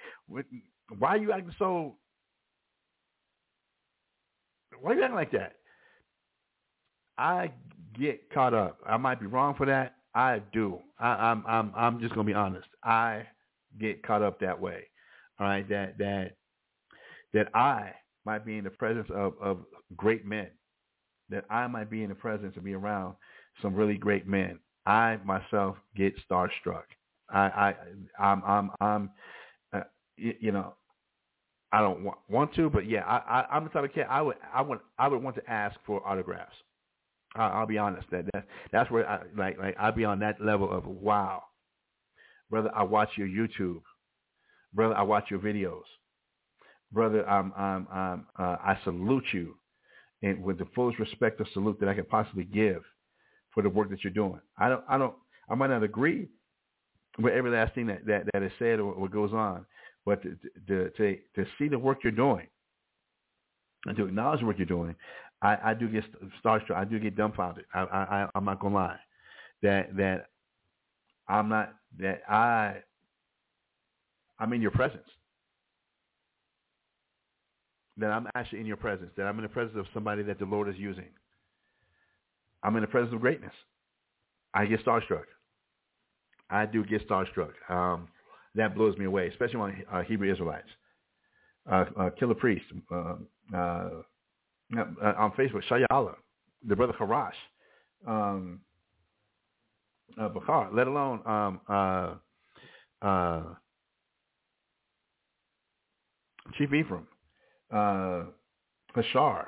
why 0.98 1.08
are 1.08 1.16
you 1.16 1.32
acting 1.32 1.54
so 1.58 1.96
why 4.80 4.92
are 4.92 4.94
you 4.94 5.02
acting 5.02 5.16
like 5.16 5.32
that? 5.32 5.54
I 7.18 7.50
get 7.98 8.30
caught 8.30 8.54
up. 8.54 8.78
I 8.86 8.96
might 8.96 9.20
be 9.20 9.26
wrong 9.26 9.54
for 9.56 9.66
that. 9.66 9.96
I 10.14 10.40
do. 10.52 10.78
I, 10.98 11.08
I'm 11.08 11.44
I'm 11.46 11.72
I'm 11.76 12.00
just 12.00 12.14
gonna 12.14 12.26
be 12.26 12.34
honest. 12.34 12.68
I 12.84 13.26
get 13.78 14.02
caught 14.02 14.22
up 14.22 14.40
that 14.40 14.60
way. 14.60 14.84
All 15.38 15.46
right, 15.46 15.68
that 15.68 15.98
that 15.98 16.32
that 17.32 17.48
I 17.54 17.92
might 18.24 18.44
be 18.44 18.58
in 18.58 18.64
the 18.64 18.70
presence 18.70 19.08
of, 19.14 19.34
of 19.40 19.58
great 19.96 20.24
men. 20.24 20.48
That 21.28 21.44
I 21.50 21.66
might 21.66 21.90
be 21.90 22.02
in 22.02 22.08
the 22.08 22.14
presence 22.14 22.52
and 22.54 22.64
be 22.64 22.74
around 22.74 23.16
some 23.60 23.74
really 23.74 23.96
great 23.96 24.26
men. 24.26 24.58
I 24.86 25.18
myself 25.24 25.76
get 25.96 26.14
starstruck. 26.28 26.84
I 27.28 27.40
I 27.40 27.74
I'm 28.18 28.42
I'm 28.44 28.70
I'm 28.80 29.10
uh, 29.72 29.80
you 30.16 30.52
know 30.52 30.74
I 31.72 31.80
don't 31.80 32.04
want, 32.04 32.18
want 32.28 32.54
to, 32.54 32.70
but 32.70 32.88
yeah, 32.88 33.04
I, 33.04 33.40
I, 33.40 33.46
I'm 33.56 33.64
the 33.64 33.70
type 33.70 33.84
of 33.84 33.92
kid 33.92 34.06
I 34.08 34.22
would 34.22 34.36
I 34.54 34.62
would 34.62 34.78
I 34.98 35.08
would 35.08 35.22
want 35.22 35.36
to 35.36 35.50
ask 35.50 35.76
for 35.84 36.06
autographs. 36.06 36.54
I, 37.34 37.48
I'll 37.48 37.66
be 37.66 37.78
honest 37.78 38.06
that, 38.12 38.24
that 38.32 38.44
that's 38.72 38.90
where 38.90 39.08
I 39.08 39.22
like 39.36 39.58
like 39.58 39.76
I'd 39.78 39.96
be 39.96 40.04
on 40.04 40.20
that 40.20 40.40
level 40.40 40.70
of 40.70 40.86
wow, 40.86 41.42
brother. 42.50 42.70
I 42.74 42.82
watch 42.82 43.10
your 43.16 43.28
YouTube, 43.28 43.82
brother. 44.72 44.96
I 44.96 45.02
watch 45.02 45.24
your 45.30 45.40
videos, 45.40 45.82
brother. 46.92 47.28
I'm 47.28 47.52
I'm, 47.56 47.86
I'm 47.92 48.26
uh, 48.38 48.56
I 48.62 48.78
salute 48.84 49.24
you, 49.32 49.56
and 50.22 50.42
with 50.42 50.58
the 50.58 50.66
fullest 50.74 50.98
respect 50.98 51.40
or 51.40 51.46
salute 51.52 51.78
that 51.80 51.88
I 51.88 51.94
can 51.94 52.04
possibly 52.04 52.44
give 52.44 52.82
for 53.52 53.62
the 53.62 53.70
work 53.70 53.90
that 53.90 54.04
you're 54.04 54.12
doing. 54.12 54.40
I 54.58 54.68
don't 54.68 54.84
I 54.88 54.98
don't 54.98 55.14
I 55.48 55.54
might 55.54 55.70
not 55.70 55.82
agree 55.82 56.28
with 57.18 57.32
every 57.32 57.50
last 57.50 57.74
thing 57.74 57.86
that 57.86 58.04
that, 58.06 58.24
that 58.32 58.42
is 58.42 58.52
said 58.58 58.78
or 58.78 58.92
what 58.94 59.10
goes 59.10 59.32
on, 59.32 59.64
but 60.04 60.22
to, 60.22 60.36
to, 60.68 60.90
to, 60.90 61.16
to 61.34 61.46
see 61.58 61.68
the 61.68 61.78
work 61.78 61.98
you're 62.04 62.12
doing 62.12 62.46
and 63.86 63.96
to 63.96 64.06
acknowledge 64.06 64.40
the 64.40 64.46
work 64.46 64.58
you're 64.58 64.66
doing, 64.66 64.94
I, 65.42 65.56
I 65.64 65.74
do 65.74 65.88
get 65.88 66.04
starstruck. 66.44 66.76
I 66.76 66.84
do 66.84 66.98
get 66.98 67.16
dumbfounded. 67.16 67.64
I, 67.74 67.80
I, 67.80 68.28
I'm 68.34 68.44
not 68.44 68.60
gonna 68.60 68.74
lie, 68.74 68.98
that 69.62 69.96
that 69.96 70.26
I'm 71.28 71.48
not 71.48 71.74
that 71.98 72.22
I 72.28 72.76
I'm 74.38 74.52
in 74.52 74.62
your 74.62 74.70
presence. 74.70 75.08
That 77.96 78.10
I'm 78.10 78.28
actually 78.34 78.60
in 78.60 78.66
your 78.66 78.76
presence. 78.76 79.10
That 79.16 79.24
I'm 79.24 79.38
in 79.38 79.42
the 79.42 79.48
presence 79.48 79.78
of 79.78 79.86
somebody 79.94 80.22
that 80.24 80.38
the 80.38 80.44
Lord 80.44 80.68
is 80.68 80.76
using. 80.76 81.08
I'm 82.62 82.76
in 82.76 82.82
the 82.82 82.88
presence 82.88 83.14
of 83.14 83.20
greatness. 83.20 83.54
I 84.52 84.66
get 84.66 84.84
starstruck. 84.84 85.24
I 86.50 86.66
do 86.66 86.84
get 86.84 87.06
starstruck. 87.08 87.52
Um, 87.68 88.08
that 88.54 88.74
blows 88.74 88.96
me 88.96 89.04
away, 89.04 89.28
especially 89.28 89.60
on 89.60 89.82
uh, 89.92 90.02
Hebrew 90.02 90.30
Israelites. 90.30 90.68
Uh, 91.70 91.84
uh, 91.98 92.10
Killah 92.20 92.38
Priest 92.38 92.64
uh, 92.92 93.14
uh, 93.54 93.90
uh, 94.76 95.12
on 95.18 95.32
Facebook, 95.32 95.62
Shayala, 95.68 96.14
the 96.66 96.76
brother 96.76 96.92
Harash, 96.92 97.32
um, 98.06 98.60
uh, 100.20 100.28
Bakar, 100.28 100.70
let 100.72 100.86
alone 100.86 101.20
um, 101.26 101.60
uh, 101.68 102.14
uh, 103.06 103.42
Chief 106.54 106.72
Ephraim, 106.72 107.06
uh, 107.72 108.24
Hashar, 108.96 109.46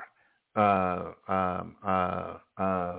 uh, 0.55 1.11
um, 1.27 1.75
uh, 1.85 2.33
uh, 2.57 2.95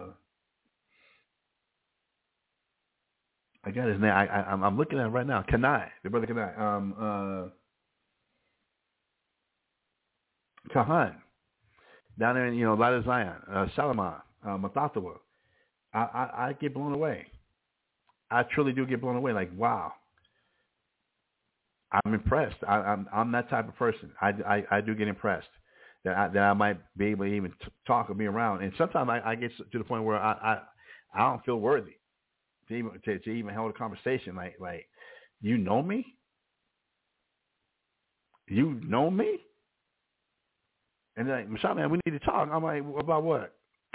I 3.62 3.70
got 3.70 3.88
his 3.88 4.00
name. 4.00 4.10
I, 4.10 4.26
I, 4.26 4.52
I'm 4.52 4.76
looking 4.78 4.98
at 4.98 5.06
it 5.06 5.10
right 5.10 5.26
now. 5.26 5.42
Kanai, 5.42 5.86
the 6.02 6.10
brother 6.10 6.26
Kanai. 6.26 6.58
Um, 6.58 6.94
uh, 6.98 7.50
Kahan, 10.74 11.14
down 12.18 12.34
there 12.36 12.46
in, 12.46 12.54
you 12.54 12.64
know, 12.64 12.74
Light 12.74 12.94
of 12.94 13.04
Zion, 13.04 13.34
uh, 13.52 13.66
Salomon, 13.76 14.14
uh, 14.44 14.56
Mathathawa. 14.56 15.16
I, 15.92 15.98
I, 15.98 16.48
I 16.48 16.52
get 16.54 16.74
blown 16.74 16.92
away. 16.94 17.26
I 18.30 18.42
truly 18.44 18.72
do 18.72 18.86
get 18.86 19.00
blown 19.00 19.16
away. 19.16 19.32
Like, 19.32 19.50
wow. 19.56 19.92
I'm 22.04 22.14
impressed. 22.14 22.56
I, 22.66 22.76
I'm 22.76 23.08
I'm 23.12 23.32
that 23.32 23.50
type 23.50 23.68
of 23.68 23.76
person. 23.76 24.12
I, 24.20 24.28
I, 24.28 24.64
I 24.70 24.80
do 24.80 24.94
get 24.94 25.08
impressed 25.08 25.48
that 26.04 26.16
I, 26.16 26.28
that 26.28 26.42
I 26.42 26.52
might 26.52 26.78
be 26.96 27.06
able 27.06 27.24
to 27.24 27.32
even 27.32 27.50
t- 27.52 27.68
talk 27.86 28.08
or 28.08 28.14
be 28.14 28.26
around. 28.26 28.62
And 28.62 28.72
sometimes 28.78 29.10
I, 29.10 29.20
I 29.32 29.34
get 29.34 29.50
to 29.72 29.78
the 29.78 29.84
point 29.84 30.04
where 30.04 30.16
I, 30.18 30.32
I 30.32 30.60
I 31.14 31.30
don't 31.30 31.44
feel 31.44 31.56
worthy 31.56 31.94
to 32.68 32.74
even 32.74 32.92
to, 33.04 33.18
to 33.18 33.30
even 33.30 33.54
hold 33.54 33.70
a 33.70 33.78
conversation. 33.78 34.36
Like 34.36 34.56
like 34.60 34.86
you 35.42 35.58
know 35.58 35.82
me, 35.82 36.06
you 38.48 38.74
know 38.84 39.10
me, 39.10 39.40
and 41.16 41.28
they're 41.28 41.38
like 41.38 41.48
Michelle, 41.48 41.74
man, 41.74 41.90
we 41.90 42.00
need 42.06 42.12
to 42.18 42.24
talk. 42.24 42.48
I'm 42.50 42.62
like, 42.62 42.82
about 42.98 43.22
what? 43.24 43.54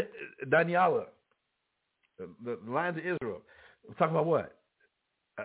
Daniela, 0.48 1.04
the, 2.18 2.58
Lions 2.66 2.98
of 2.98 3.04
Israel. 3.04 3.42
We're 3.86 3.94
talking 3.94 4.16
about 4.16 4.26
what? 4.26 4.52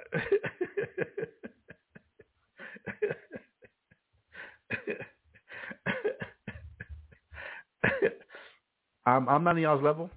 I'm 9.05 9.27
I'm 9.27 9.43
not 9.43 9.55
on 9.55 9.61
y'all's 9.61 9.83
level. 9.83 10.09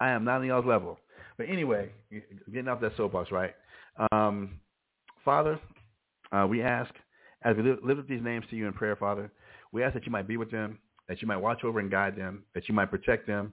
I 0.00 0.10
am 0.10 0.24
not 0.24 0.40
on 0.40 0.46
y'all's 0.46 0.64
level. 0.64 0.98
But 1.36 1.48
anyway, 1.48 1.90
getting 2.52 2.68
off 2.68 2.80
that 2.80 2.92
soapbox, 2.96 3.30
right? 3.32 3.54
Um, 4.12 4.60
Father, 5.24 5.58
uh, 6.32 6.46
we 6.48 6.62
ask 6.62 6.92
as 7.42 7.56
we 7.56 7.62
lift 7.62 8.00
up 8.00 8.08
these 8.08 8.22
names 8.22 8.44
to 8.50 8.56
you 8.56 8.66
in 8.66 8.72
prayer, 8.72 8.96
Father, 8.96 9.30
we 9.72 9.82
ask 9.82 9.94
that 9.94 10.04
you 10.06 10.12
might 10.12 10.28
be 10.28 10.36
with 10.36 10.50
them, 10.50 10.78
that 11.10 11.20
you 11.20 11.26
might 11.26 11.38
watch 11.38 11.64
over 11.64 11.80
and 11.80 11.90
guide 11.90 12.14
them, 12.14 12.44
that 12.54 12.68
you 12.68 12.74
might 12.74 12.88
protect 12.88 13.26
them. 13.26 13.52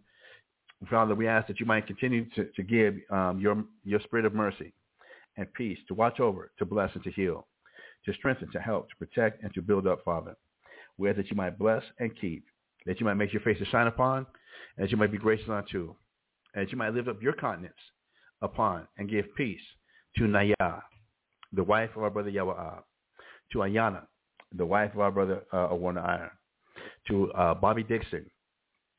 Father, 0.92 1.16
we 1.16 1.28
ask 1.28 1.48
that 1.48 1.60
you 1.60 1.66
might 1.66 1.88
continue 1.88 2.24
to, 2.36 2.46
to 2.56 2.62
give 2.62 2.94
um, 3.10 3.40
your 3.40 3.64
your 3.84 4.00
spirit 4.02 4.26
of 4.26 4.36
mercy 4.36 4.72
and 5.38 5.52
peace 5.56 5.80
to 5.88 5.96
watch 5.96 6.20
over, 6.20 6.52
to 6.60 6.66
bless 6.66 6.94
and 6.94 7.04
to 7.04 7.10
heal, 7.10 7.48
to 8.06 8.14
strengthen, 8.14 8.52
to 8.52 8.60
help, 8.60 8.88
to 8.90 8.96
protect, 8.96 9.42
and 9.44 9.52
to 9.56 9.64
build 9.64 9.88
up, 9.88 10.04
Father. 10.06 10.36
We 11.00 11.10
ask 11.10 11.18
that 11.18 11.32
you 11.32 11.36
might 11.36 11.58
bless 11.58 11.82
and 11.98 12.12
keep, 12.22 12.46
that 12.86 13.00
you 13.00 13.08
might 13.08 13.16
make 13.16 13.34
your 13.34 13.42
face 13.42 13.58
to 13.58 13.66
shine 13.66 13.88
upon, 13.88 14.28
and 14.78 14.86
that 14.86 14.92
you 14.92 14.98
might 14.98 15.12
be 15.12 15.18
gracious 15.18 15.50
unto, 15.50 15.96
and 16.54 16.64
that 16.64 16.72
you 16.72 16.78
might 16.78 16.94
lift 16.94 17.08
up 17.08 17.24
your 17.24 17.34
countenance 17.34 17.74
upon 18.44 18.88
and 19.00 19.10
give 19.10 19.26
peace 19.36 19.62
to 20.18 20.28
Naya, 20.28 20.54
the 21.54 21.64
wife 21.64 21.90
of 21.96 22.04
our 22.04 22.12
brother 22.12 22.30
Yawa'ab, 22.30 22.84
to 23.52 23.58
Ayana, 23.60 24.04
the 24.56 24.66
wife 24.66 24.94
of 24.94 25.00
our 25.00 25.12
brother 25.12 25.42
uh, 25.52 25.70
Warner 25.72 26.02
Iron, 26.02 26.30
to 27.08 27.32
uh, 27.34 27.54
Bobby 27.54 27.84
Dixon, 27.84 28.26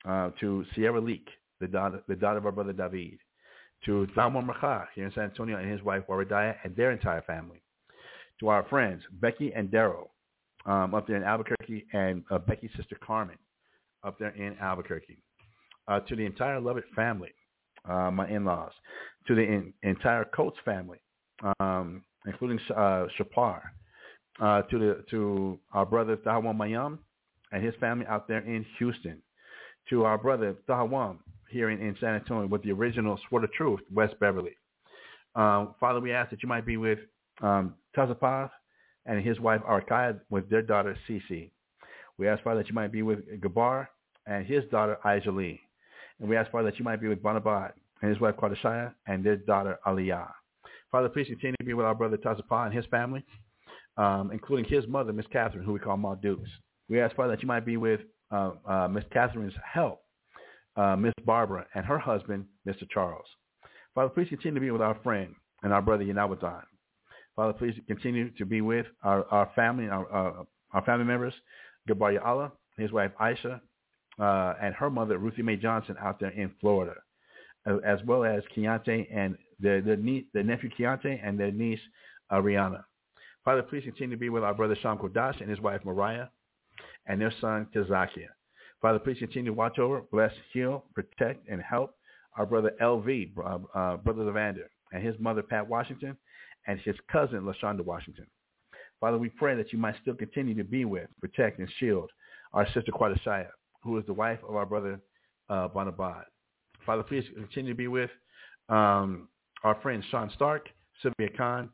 uh, 0.09 0.31
to 0.41 0.65
Sierra 0.75 1.01
Leak, 1.01 1.29
the 1.61 1.67
daughter, 1.67 2.03
the 2.09 2.17
daughter 2.17 2.39
of 2.39 2.47
our 2.47 2.53
brother 2.53 2.73
David, 2.73 3.19
to 3.85 4.07
Thalmor 4.17 4.45
Macha 4.45 4.89
here 4.95 5.07
in 5.07 5.13
San 5.13 5.25
Antonio 5.25 5.57
and 5.59 5.71
his 5.71 5.83
wife 5.83 6.03
Waradaya 6.09 6.55
and 6.65 6.75
their 6.77 6.91
entire 6.91 7.23
family, 7.23 7.63
to 8.41 8.49
our 8.49 8.65
friends 8.69 9.03
Becky 9.21 9.53
and 9.55 9.71
Daryl 9.71 10.09
um, 10.67 10.95
up 10.95 11.07
there 11.07 11.17
in 11.17 11.23
Albuquerque 11.23 11.87
and 11.93 12.25
uh, 12.31 12.39
Becky's 12.39 12.71
sister 12.77 12.97
Carmen 13.05 13.39
up 14.05 14.19
there 14.19 14.31
in 14.31 14.57
Albuquerque, 14.61 15.19
uh, 15.89 16.01
to 16.01 16.17
the 16.17 16.25
entire 16.25 16.61
Lovett 16.61 16.85
family, 16.95 17.33
uh, 17.89 18.11
my 18.11 18.29
in-laws, 18.29 18.73
to 19.27 19.35
the 19.35 19.43
in, 19.43 19.73
entire 19.83 20.25
Coates 20.25 20.59
family, 20.65 20.99
um, 21.61 22.03
including 22.27 22.59
uh, 22.77 23.07
Shapar, 23.17 23.63
uh, 24.41 24.63
to 24.63 24.79
the 24.79 25.05
to 25.11 25.59
our 25.73 25.85
brother 25.85 26.17
Thawan 26.17 26.57
Mayam 26.57 26.99
and 27.53 27.65
his 27.65 27.75
family 27.77 28.07
out 28.07 28.29
there 28.29 28.41
in 28.41 28.65
Houston, 28.79 29.23
to 29.91 30.05
our 30.05 30.19
brother 30.19 30.55
Thawan 30.69 31.19
here 31.51 31.71
in, 31.71 31.81
in 31.81 31.97
San 32.01 32.15
Antonio 32.15 32.47
with 32.47 32.63
the 32.63 32.73
original 32.73 33.19
Sword 33.29 33.45
of 33.45 33.53
Truth, 33.53 33.81
West 33.93 34.15
Beverly. 34.21 34.57
Um, 35.35 35.75
Father, 35.81 36.01
we 36.01 36.13
ask 36.13 36.31
that 36.31 36.43
you 36.43 36.49
might 36.49 36.67
be 36.67 36.77
with 36.77 36.99
um, 37.43 37.75
Tazapath 37.97 38.51
and 39.07 39.25
his 39.25 39.41
wife 39.41 39.63
Arkaya 39.63 40.21
with 40.31 40.49
their 40.51 40.63
daughter 40.63 40.97
Cece. 41.09 41.51
We 42.19 42.29
ask, 42.29 42.43
Father, 42.43 42.61
that 42.61 42.69
you 42.69 42.75
might 42.75 42.93
be 42.93 43.03
with 43.03 43.21
Gabar 43.41 43.87
and 44.27 44.45
his 44.47 44.65
daughter 44.71 44.99
Lee. 45.27 45.61
And 46.21 46.29
we 46.29 46.37
ask, 46.37 46.51
Father, 46.51 46.71
that 46.71 46.79
you 46.79 46.85
might 46.85 47.01
be 47.01 47.09
with 47.09 47.23
Bonabat 47.23 47.73
and 48.03 48.11
his 48.11 48.21
wife 48.21 48.37
Kardashaya 48.37 48.93
and 49.07 49.25
their 49.25 49.37
daughter 49.37 49.79
Aliyah. 49.87 50.29
Father, 50.91 51.09
please 51.09 51.27
continue 51.27 51.57
to 51.59 51.65
be 51.65 51.75
with 51.75 51.87
our 51.87 51.95
brother 51.95 52.17
Tazapah 52.17 52.67
and 52.67 52.75
his 52.75 52.87
family, 52.87 53.25
um, 53.97 54.31
including 54.33 54.65
his 54.65 54.87
mother, 54.89 55.13
Miss 55.13 55.27
Catherine, 55.33 55.65
who 55.65 55.73
we 55.73 55.79
call 55.79 55.97
Ma 55.97 56.15
Dukes. 56.15 56.51
We 56.89 57.01
ask, 57.01 57.15
Father, 57.17 57.35
that 57.35 57.43
you 57.43 57.49
might 57.49 57.67
be 57.67 57.77
with 57.77 58.01
uh, 58.31 58.53
uh, 58.67 58.89
Miss 58.89 59.05
Catherine's 59.13 59.55
help, 59.63 60.03
uh, 60.77 60.97
Miss 60.97 61.15
Barbara, 61.25 61.67
and 61.75 61.85
her 61.85 61.99
husband, 61.99 62.47
Mr. 62.67 62.89
Charles. 62.91 63.27
Father, 63.95 64.11
please 64.11 64.29
continue 64.29 64.55
to 64.55 64.61
be 64.61 64.71
with 64.71 64.83
our 64.83 64.99
friend 65.03 65.35
and 65.63 65.73
our 65.73 65.83
brother 65.83 66.05
Yanawadan. 66.05 66.63
Father, 67.37 67.53
please 67.53 67.75
continue 67.87 68.31
to 68.31 68.45
be 68.45 68.61
with 68.61 68.87
our, 69.03 69.25
our 69.31 69.51
family, 69.55 69.89
our, 69.89 70.13
uh, 70.13 70.45
our 70.73 70.85
family 70.85 71.05
members, 71.05 71.35
Gabar 71.89 72.25
Allah, 72.25 72.53
his 72.77 72.93
wife 72.93 73.13
Aisha, 73.21 73.61
uh, 74.19 74.55
and 74.61 74.75
her 74.75 74.91
mother, 74.91 75.19
Ruthie 75.19 75.43
Mae 75.43 75.57
Johnson, 75.57 75.97
out 76.01 76.19
there 76.21 76.31
in 76.31 76.51
Florida, 76.61 76.95
as 77.85 77.99
well 78.07 78.25
as 78.25 78.43
Keontae 78.57 79.07
and 79.15 79.37
their, 79.61 79.81
their, 79.81 79.97
their 80.33 80.43
nephew 80.43 80.71
Keontae 80.79 81.21
and 81.23 81.39
their 81.39 81.53
niece 81.53 81.81
Ariana. 82.33 82.85
Father, 83.45 83.63
please 83.63 83.85
continue 83.85 84.17
to 84.17 84.21
be 84.21 84.29
with 84.29 84.43
our 84.43 84.55
brother 84.55 84.77
Sham 84.83 84.99
Kodash 84.99 85.41
and 85.41 85.49
his 85.49 85.61
wife 85.61 85.85
Mariah 85.85 86.27
and 87.07 87.21
their 87.21 87.33
son 87.41 87.67
Kazakia. 87.75 88.29
Father, 88.81 88.99
please 88.99 89.19
continue 89.19 89.51
to 89.51 89.57
watch 89.57 89.79
over, 89.79 90.03
bless, 90.13 90.33
heal, 90.53 90.85
protect, 90.95 91.49
and 91.49 91.61
help 91.61 91.95
our 92.37 92.47
brother 92.47 92.73
LV, 92.81 93.33
uh, 93.75 93.97
brother 93.97 94.23
Levander, 94.23 94.69
and 94.93 95.05
his 95.05 95.17
mother 95.19 95.43
Pat 95.43 95.69
Washington, 95.69 96.17
and 96.67 96.79
his 96.81 96.95
cousin 97.11 97.41
LaShonda 97.41 97.85
Washington. 97.85 98.27
Father, 99.01 99.19
we 99.19 99.29
pray 99.29 99.57
that 99.57 99.73
you 99.73 99.79
might 99.79 99.95
still 100.03 100.15
continue 100.15 100.55
to 100.55 100.65
be 100.65 100.85
with, 100.85 101.09
protect, 101.21 101.59
and 101.59 101.69
shield 101.79 102.11
our 102.53 102.67
sister 102.73 102.93
Quadashaya, 102.93 103.49
who 103.83 103.99
is 103.99 104.07
the 104.07 104.13
wife 104.13 104.39
of 104.49 104.57
our 104.57 104.67
brother 104.67 105.01
uh, 105.49 105.69
Bonabad. 105.69 106.25
Father, 106.85 107.03
please 107.03 107.25
continue 107.35 107.73
to 107.73 107.77
be 107.77 107.89
with 107.89 108.11
um, 108.69 109.29
our 109.65 109.77
friend 109.83 110.03
Sean 110.11 110.31
Stark, 110.35 110.69
Sylvia 111.03 111.29
Khan. 111.37 111.69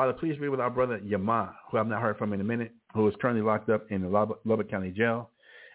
Father, 0.00 0.14
please 0.14 0.38
be 0.38 0.48
with 0.48 0.60
our 0.60 0.70
brother 0.70 0.98
Yama, 1.04 1.54
who 1.70 1.76
I've 1.76 1.86
not 1.86 2.00
heard 2.00 2.16
from 2.16 2.32
in 2.32 2.40
a 2.40 2.44
minute, 2.44 2.72
who 2.94 3.06
is 3.06 3.14
currently 3.20 3.42
locked 3.42 3.68
up 3.68 3.84
in 3.90 4.00
the 4.00 4.08
Lubbock 4.08 4.70
County 4.70 4.92
Jail, 4.92 5.28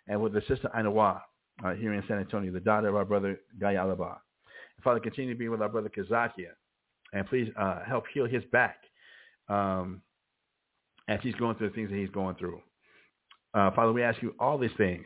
and 0.07 0.19
with 0.19 0.34
the 0.34 0.41
sister 0.47 0.67
Inawa 0.76 1.21
uh, 1.63 1.73
here 1.76 1.93
in 1.93 2.03
San 2.07 2.17
Antonio, 2.17 2.51
the 2.51 2.59
daughter 2.59 2.88
of 2.88 2.95
our 2.95 3.05
brother 3.05 3.39
Gayalaba. 3.61 4.17
Father, 4.84 4.99
continue 4.99 5.32
to 5.32 5.38
be 5.38 5.47
with 5.47 5.61
our 5.61 5.69
brother 5.69 5.91
Kazakia, 5.95 6.53
and 7.13 7.28
please 7.28 7.51
uh, 7.55 7.82
help 7.86 8.05
heal 8.15 8.26
his 8.26 8.43
back 8.51 8.78
um, 9.47 10.01
as 11.07 11.19
he's 11.21 11.36
going 11.36 11.55
through 11.57 11.69
the 11.69 11.76
things 11.76 11.91
that 11.91 11.97
he's 11.97 12.09
going 12.09 12.36
through. 12.38 12.59
Uh, 13.53 13.69
Father, 13.76 13.93
we 13.93 14.01
ask 14.01 14.23
you 14.23 14.34
all 14.39 14.57
these 14.57 14.71
things 14.76 15.05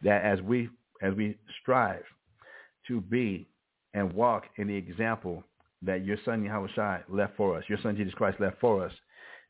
that 0.00 0.24
as 0.24 0.40
we 0.40 0.70
as 1.02 1.12
we 1.12 1.36
strive 1.60 2.04
to 2.88 3.02
be 3.02 3.50
and 3.92 4.10
walk 4.14 4.44
in 4.56 4.66
the 4.66 4.74
example 4.74 5.44
that 5.82 6.04
your 6.04 6.16
son 6.24 6.44
Yahweh 6.44 6.68
Shai 6.74 7.00
left 7.08 7.36
for 7.36 7.56
us, 7.56 7.64
your 7.68 7.78
son 7.82 7.96
Jesus 7.96 8.14
Christ 8.14 8.40
left 8.40 8.60
for 8.60 8.84
us, 8.84 8.92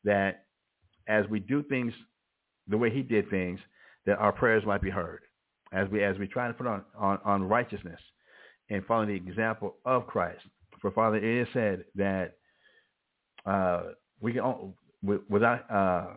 that 0.04 0.44
as 1.08 1.24
we 1.28 1.40
do 1.40 1.62
things 1.62 1.92
the 2.68 2.76
way 2.76 2.90
he 2.90 3.02
did 3.02 3.30
things, 3.30 3.60
that 4.06 4.18
our 4.18 4.32
prayers 4.32 4.64
might 4.66 4.82
be 4.82 4.90
heard. 4.90 5.20
As 5.72 5.88
we 5.90 6.02
as 6.02 6.16
we 6.18 6.26
try 6.26 6.46
to 6.46 6.54
put 6.54 6.66
on, 6.66 6.84
on, 6.96 7.18
on 7.24 7.42
righteousness 7.42 8.00
and 8.70 8.84
follow 8.86 9.06
the 9.06 9.12
example 9.12 9.76
of 9.84 10.06
Christ. 10.06 10.42
For 10.80 10.90
Father, 10.90 11.16
it 11.16 11.24
is 11.24 11.48
said 11.52 11.84
that 11.96 12.34
uh, 13.44 13.82
we 14.20 14.32
can 14.32 14.74
without 15.02 15.70
uh, 15.70 16.14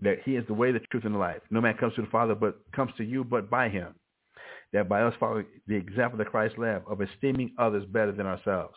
that 0.00 0.18
He 0.24 0.36
is 0.36 0.46
the 0.46 0.54
way, 0.54 0.72
the 0.72 0.80
truth, 0.90 1.04
and 1.04 1.14
the 1.14 1.18
life. 1.18 1.40
No 1.50 1.60
man 1.60 1.76
comes 1.76 1.94
to 1.94 2.02
the 2.02 2.08
Father, 2.08 2.34
but 2.34 2.58
comes 2.74 2.92
to 2.98 3.04
you, 3.04 3.24
but 3.24 3.48
by 3.48 3.68
Him. 3.68 3.94
That 4.72 4.88
by 4.88 5.02
us 5.02 5.14
following 5.20 5.46
the 5.66 5.76
example 5.76 6.18
that 6.18 6.30
Christ 6.30 6.58
left 6.58 6.86
of 6.88 7.00
esteeming 7.00 7.52
others 7.58 7.84
better 7.86 8.12
than 8.12 8.26
ourselves, 8.26 8.74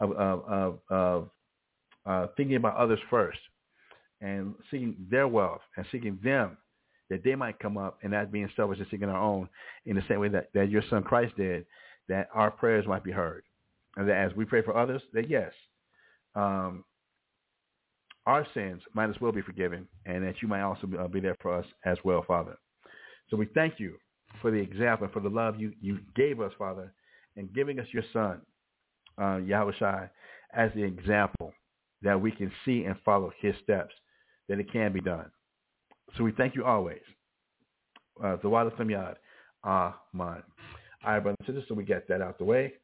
of 0.00 0.12
of 0.12 0.44
of, 0.48 0.78
of 0.90 1.30
uh, 2.06 2.26
thinking 2.36 2.56
about 2.56 2.76
others 2.76 2.98
first, 3.10 3.38
and 4.20 4.54
seeking 4.70 4.96
their 5.10 5.28
wealth 5.28 5.60
and 5.76 5.86
seeking 5.92 6.18
them 6.22 6.56
that 7.10 7.22
they 7.22 7.34
might 7.34 7.58
come 7.58 7.76
up 7.76 7.98
and 8.02 8.12
not 8.12 8.32
being 8.32 8.48
selfish 8.56 8.78
and 8.78 8.86
seeking 8.90 9.08
our 9.08 9.20
own 9.20 9.48
in 9.86 9.96
the 9.96 10.02
same 10.08 10.20
way 10.20 10.28
that, 10.28 10.48
that 10.54 10.70
your 10.70 10.82
son 10.88 11.02
Christ 11.02 11.36
did, 11.36 11.66
that 12.08 12.28
our 12.34 12.50
prayers 12.50 12.86
might 12.86 13.04
be 13.04 13.12
heard. 13.12 13.44
And 13.96 14.08
that 14.08 14.16
as 14.16 14.34
we 14.34 14.44
pray 14.44 14.62
for 14.62 14.76
others, 14.76 15.02
that 15.12 15.28
yes, 15.28 15.52
um, 16.34 16.84
our 18.26 18.46
sins 18.54 18.82
might 18.94 19.10
as 19.10 19.20
well 19.20 19.32
be 19.32 19.42
forgiven 19.42 19.86
and 20.06 20.24
that 20.24 20.40
you 20.40 20.48
might 20.48 20.62
also 20.62 20.86
be, 20.86 20.96
uh, 20.96 21.06
be 21.06 21.20
there 21.20 21.36
for 21.40 21.56
us 21.56 21.66
as 21.84 21.98
well, 22.04 22.24
Father. 22.26 22.56
So 23.30 23.36
we 23.36 23.46
thank 23.54 23.78
you 23.78 23.96
for 24.40 24.50
the 24.50 24.56
example, 24.56 25.08
for 25.12 25.20
the 25.20 25.28
love 25.28 25.60
you, 25.60 25.72
you 25.80 26.00
gave 26.16 26.40
us, 26.40 26.52
Father, 26.58 26.92
and 27.36 27.52
giving 27.52 27.78
us 27.78 27.86
your 27.92 28.02
son, 28.12 28.40
uh, 29.20 29.36
Yahweh 29.36 29.72
Shai, 29.78 30.10
as 30.52 30.70
the 30.74 30.82
example 30.82 31.52
that 32.02 32.20
we 32.20 32.30
can 32.30 32.52
see 32.64 32.84
and 32.84 32.96
follow 33.04 33.32
his 33.40 33.54
steps, 33.62 33.94
that 34.48 34.58
it 34.58 34.70
can 34.72 34.92
be 34.92 35.00
done. 35.00 35.30
So 36.16 36.24
we 36.24 36.32
thank 36.32 36.54
you 36.54 36.64
always. 36.64 37.00
Uh, 38.22 38.36
from 38.36 38.88
Yad. 38.88 39.16
Amen. 39.64 40.42
All 41.04 41.12
right, 41.12 41.20
brothers 41.20 41.36
and 41.40 41.46
sisters, 41.46 41.64
so 41.68 41.74
we 41.74 41.84
get 41.84 42.06
that 42.08 42.22
out 42.22 42.38
the 42.38 42.44
way. 42.44 42.74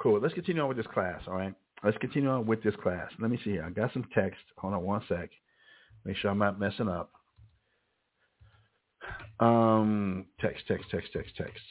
Cool. 0.00 0.20
Let's 0.20 0.34
continue 0.34 0.62
on 0.62 0.68
with 0.68 0.76
this 0.76 0.86
class, 0.86 1.20
all 1.26 1.34
right? 1.34 1.54
Let's 1.84 1.98
continue 1.98 2.28
on 2.28 2.46
with 2.46 2.62
this 2.62 2.74
class. 2.76 3.10
Let 3.20 3.30
me 3.30 3.38
see 3.44 3.50
here. 3.50 3.64
I 3.64 3.70
got 3.70 3.92
some 3.92 4.06
text. 4.14 4.40
Hold 4.56 4.74
on 4.74 4.82
one 4.82 5.02
sec. 5.08 5.30
Make 6.04 6.16
sure 6.16 6.30
I'm 6.30 6.38
not 6.38 6.58
messing 6.58 6.88
up. 6.88 7.12
Um, 9.40 10.26
text, 10.40 10.64
text, 10.66 10.90
text, 10.90 11.12
text, 11.12 11.36
text. 11.36 11.62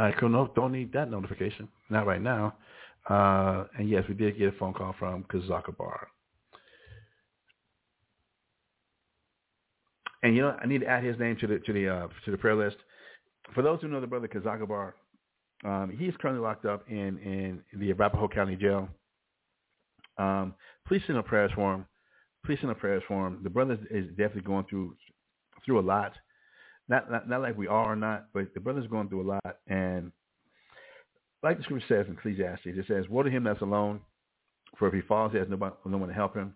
Right, 0.00 0.16
cool. 0.18 0.30
No, 0.30 0.50
don't 0.56 0.72
need 0.72 0.94
that 0.94 1.10
notification. 1.10 1.68
Not 1.90 2.06
right 2.06 2.22
now. 2.22 2.54
Uh, 3.10 3.64
and 3.78 3.86
yes, 3.86 4.02
we 4.08 4.14
did 4.14 4.38
get 4.38 4.48
a 4.48 4.52
phone 4.52 4.72
call 4.72 4.94
from 4.98 5.24
Kazakabar. 5.24 6.06
And 10.22 10.34
you 10.34 10.40
know, 10.40 10.56
I 10.58 10.66
need 10.66 10.80
to 10.80 10.86
add 10.86 11.04
his 11.04 11.18
name 11.18 11.36
to 11.42 11.46
the 11.46 11.58
to 11.58 11.72
the 11.74 11.88
uh, 11.88 12.08
to 12.24 12.30
the 12.30 12.38
prayer 12.38 12.54
list. 12.56 12.78
For 13.54 13.60
those 13.60 13.82
who 13.82 13.88
know 13.88 14.00
the 14.00 14.06
brother 14.06 14.26
Kazakabar, 14.26 14.92
um, 15.66 15.94
he 15.94 16.06
is 16.06 16.14
currently 16.18 16.42
locked 16.42 16.64
up 16.64 16.88
in 16.88 17.18
in 17.18 17.62
the 17.78 17.90
Arapahoe 17.90 18.28
County 18.28 18.56
Jail. 18.56 18.88
Um, 20.16 20.54
please 20.88 21.02
send 21.06 21.18
a 21.18 21.22
prayers 21.22 21.50
for 21.54 21.74
him. 21.74 21.86
Please 22.46 22.58
send 22.60 22.72
a 22.72 22.74
prayers 22.74 23.02
for 23.06 23.26
him. 23.26 23.40
The 23.42 23.50
brother 23.50 23.78
is 23.90 24.08
definitely 24.10 24.42
going 24.42 24.64
through 24.64 24.96
through 25.66 25.78
a 25.78 25.82
lot. 25.82 26.14
Not, 26.90 27.08
not 27.08 27.28
not 27.28 27.40
like 27.40 27.56
we 27.56 27.68
are 27.68 27.92
or 27.92 27.96
not, 27.96 28.26
but 28.34 28.52
the 28.52 28.58
brother's 28.58 28.88
going 28.88 29.08
through 29.08 29.22
a 29.22 29.30
lot. 29.34 29.56
And 29.68 30.10
like 31.40 31.56
the 31.56 31.62
scripture 31.62 31.86
says 31.88 32.06
in 32.08 32.14
Ecclesiastes, 32.14 32.66
it 32.66 32.84
says, 32.88 33.08
"Woe 33.08 33.22
to 33.22 33.30
him 33.30 33.44
that's 33.44 33.60
alone, 33.60 34.00
for 34.76 34.88
if 34.88 34.94
he 34.94 35.00
falls, 35.00 35.30
he 35.30 35.38
has 35.38 35.48
nobody, 35.48 35.72
no 35.86 35.98
one 35.98 36.08
to 36.08 36.14
help 36.14 36.34
him." 36.34 36.52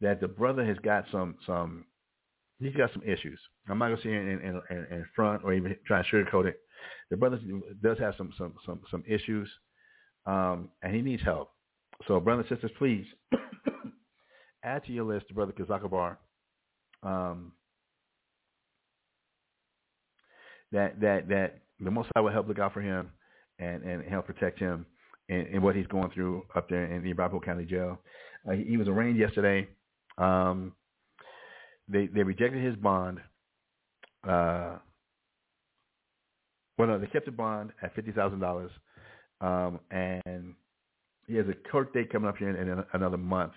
That 0.00 0.20
the 0.20 0.26
brother 0.26 0.64
has 0.64 0.76
got 0.78 1.04
some 1.12 1.36
some 1.46 1.84
he's 2.58 2.74
got 2.74 2.92
some 2.92 3.04
issues. 3.04 3.38
I'm 3.68 3.78
not 3.78 3.90
gonna 3.90 4.02
say 4.02 4.10
in, 4.10 4.28
in, 4.28 4.60
in, 4.68 4.86
in 4.90 5.06
front 5.14 5.44
or 5.44 5.54
even 5.54 5.76
try 5.86 6.02
to 6.02 6.08
sugarcoat 6.08 6.46
it. 6.46 6.58
The 7.10 7.16
brother 7.16 7.38
does 7.80 7.98
have 8.00 8.14
some 8.18 8.32
some 8.36 8.54
some 8.66 8.80
some 8.90 9.04
issues, 9.06 9.48
um, 10.26 10.70
and 10.82 10.92
he 10.92 11.02
needs 11.02 11.22
help. 11.22 11.52
So, 12.08 12.18
brothers 12.18 12.46
and 12.50 12.58
sisters, 12.58 12.76
please 12.78 13.06
add 14.64 14.84
to 14.86 14.92
your 14.92 15.04
list, 15.04 15.32
brother 15.32 15.52
Kazakabar. 15.52 16.16
Um, 17.04 17.52
that 20.72 21.00
that 21.00 21.28
that 21.28 21.58
the 21.80 21.90
Most 21.90 22.08
High 22.14 22.20
will 22.20 22.32
help 22.32 22.48
look 22.48 22.58
out 22.58 22.72
for 22.72 22.80
him 22.80 23.10
and 23.58 23.82
and 23.82 24.04
help 24.04 24.26
protect 24.26 24.58
him 24.58 24.86
in, 25.28 25.46
in 25.46 25.62
what 25.62 25.76
he's 25.76 25.86
going 25.86 26.10
through 26.10 26.44
up 26.54 26.68
there 26.68 26.84
in 26.84 27.02
the 27.02 27.10
Arapahoe 27.10 27.40
County 27.40 27.64
Jail. 27.64 27.98
Uh, 28.48 28.52
he, 28.52 28.64
he 28.64 28.76
was 28.76 28.88
arraigned 28.88 29.18
yesterday. 29.18 29.68
Um, 30.18 30.72
they 31.88 32.06
they 32.06 32.22
rejected 32.22 32.64
his 32.64 32.76
bond. 32.76 33.18
Uh, 34.26 34.78
well, 36.78 36.88
no, 36.88 36.98
they 36.98 37.06
kept 37.06 37.26
the 37.26 37.32
bond 37.32 37.72
at 37.82 37.94
fifty 37.94 38.12
thousand 38.12 38.40
dollars, 38.40 38.70
um, 39.40 39.78
and 39.90 40.54
he 41.26 41.36
has 41.36 41.46
a 41.48 41.70
court 41.70 41.92
date 41.92 42.10
coming 42.10 42.28
up 42.28 42.36
here 42.36 42.50
in, 42.50 42.68
in 42.68 42.84
another 42.94 43.16
month, 43.16 43.52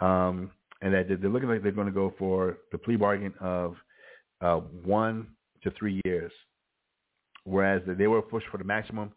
um, 0.00 0.50
and 0.80 0.92
that 0.94 1.08
they're 1.08 1.30
looking 1.30 1.48
like 1.48 1.62
they're 1.62 1.72
going 1.72 1.86
to 1.86 1.92
go 1.92 2.12
for 2.18 2.58
the 2.70 2.78
plea 2.78 2.96
bargain 2.96 3.32
of 3.40 3.76
uh, 4.40 4.56
one 4.56 5.28
to 5.62 5.70
three 5.72 6.00
years, 6.04 6.32
whereas 7.44 7.82
they 7.86 8.06
were 8.06 8.22
pushed 8.22 8.46
for 8.48 8.58
the 8.58 8.64
maximum 8.64 9.12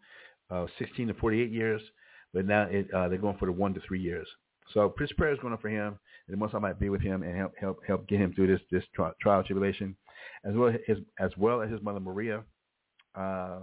of 0.50 0.68
sixteen 0.78 1.08
to 1.08 1.14
forty-eight 1.14 1.50
years, 1.50 1.82
but 2.32 2.46
now 2.46 2.62
it, 2.70 2.92
uh, 2.94 3.08
they're 3.08 3.18
going 3.18 3.38
for 3.38 3.46
the 3.46 3.52
one 3.52 3.74
to 3.74 3.80
three 3.86 4.00
years. 4.00 4.28
So 4.74 4.92
his 4.98 5.12
prayer 5.12 5.32
is 5.32 5.38
going 5.40 5.54
up 5.54 5.62
for 5.62 5.68
him, 5.68 5.98
and 6.26 6.34
the 6.34 6.36
Most 6.36 6.54
might 6.54 6.80
be 6.80 6.88
with 6.88 7.00
him 7.00 7.22
and 7.22 7.36
help 7.36 7.52
help 7.58 7.78
help 7.86 8.08
get 8.08 8.20
him 8.20 8.32
through 8.34 8.48
this 8.48 8.60
this 8.70 8.84
tri- 8.94 9.12
trial 9.20 9.42
tribulation, 9.44 9.96
as 10.44 10.54
well 10.54 10.68
as 10.70 10.76
his 10.86 10.98
as 11.20 11.30
well 11.36 11.62
as 11.62 11.70
his 11.70 11.82
mother 11.82 12.00
Maria, 12.00 12.42
uh, 13.14 13.60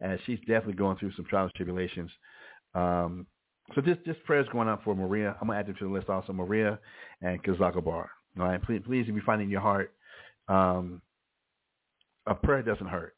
and 0.00 0.18
she's 0.26 0.38
definitely 0.40 0.74
going 0.74 0.96
through 0.98 1.12
some 1.14 1.24
trials 1.26 1.52
tribulations. 1.56 2.10
Um, 2.74 3.26
so 3.74 3.80
this 3.80 3.96
this 4.04 4.16
prayer 4.26 4.40
is 4.40 4.48
going 4.50 4.68
up 4.68 4.82
for 4.84 4.94
Maria. 4.94 5.36
I'm 5.40 5.48
gonna 5.48 5.58
add 5.58 5.66
them 5.66 5.76
to 5.78 5.84
the 5.84 5.90
list 5.90 6.08
also, 6.08 6.32
Maria 6.32 6.78
and 7.22 7.42
Kazakabar. 7.42 8.06
All 8.38 8.48
right, 8.48 8.62
please 8.62 8.82
please 8.84 9.06
if 9.08 9.14
you 9.14 9.22
find 9.24 9.40
in 9.40 9.50
your 9.50 9.60
heart, 9.60 9.92
um, 10.48 11.02
a 12.26 12.34
prayer 12.34 12.62
doesn't 12.62 12.86
hurt. 12.86 13.14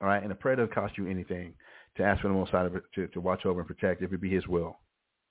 All 0.00 0.08
right, 0.08 0.22
and 0.22 0.30
a 0.30 0.34
prayer 0.34 0.56
doesn't 0.56 0.74
cost 0.74 0.96
you 0.96 1.08
anything 1.08 1.54
to 1.96 2.04
ask 2.04 2.22
for 2.22 2.28
the 2.28 2.34
Most 2.34 2.52
High 2.52 2.68
to, 2.94 3.08
to 3.08 3.20
watch 3.20 3.44
over 3.44 3.60
and 3.60 3.68
protect 3.68 4.02
if 4.02 4.12
it 4.12 4.20
be 4.20 4.30
His 4.30 4.46
will. 4.46 4.78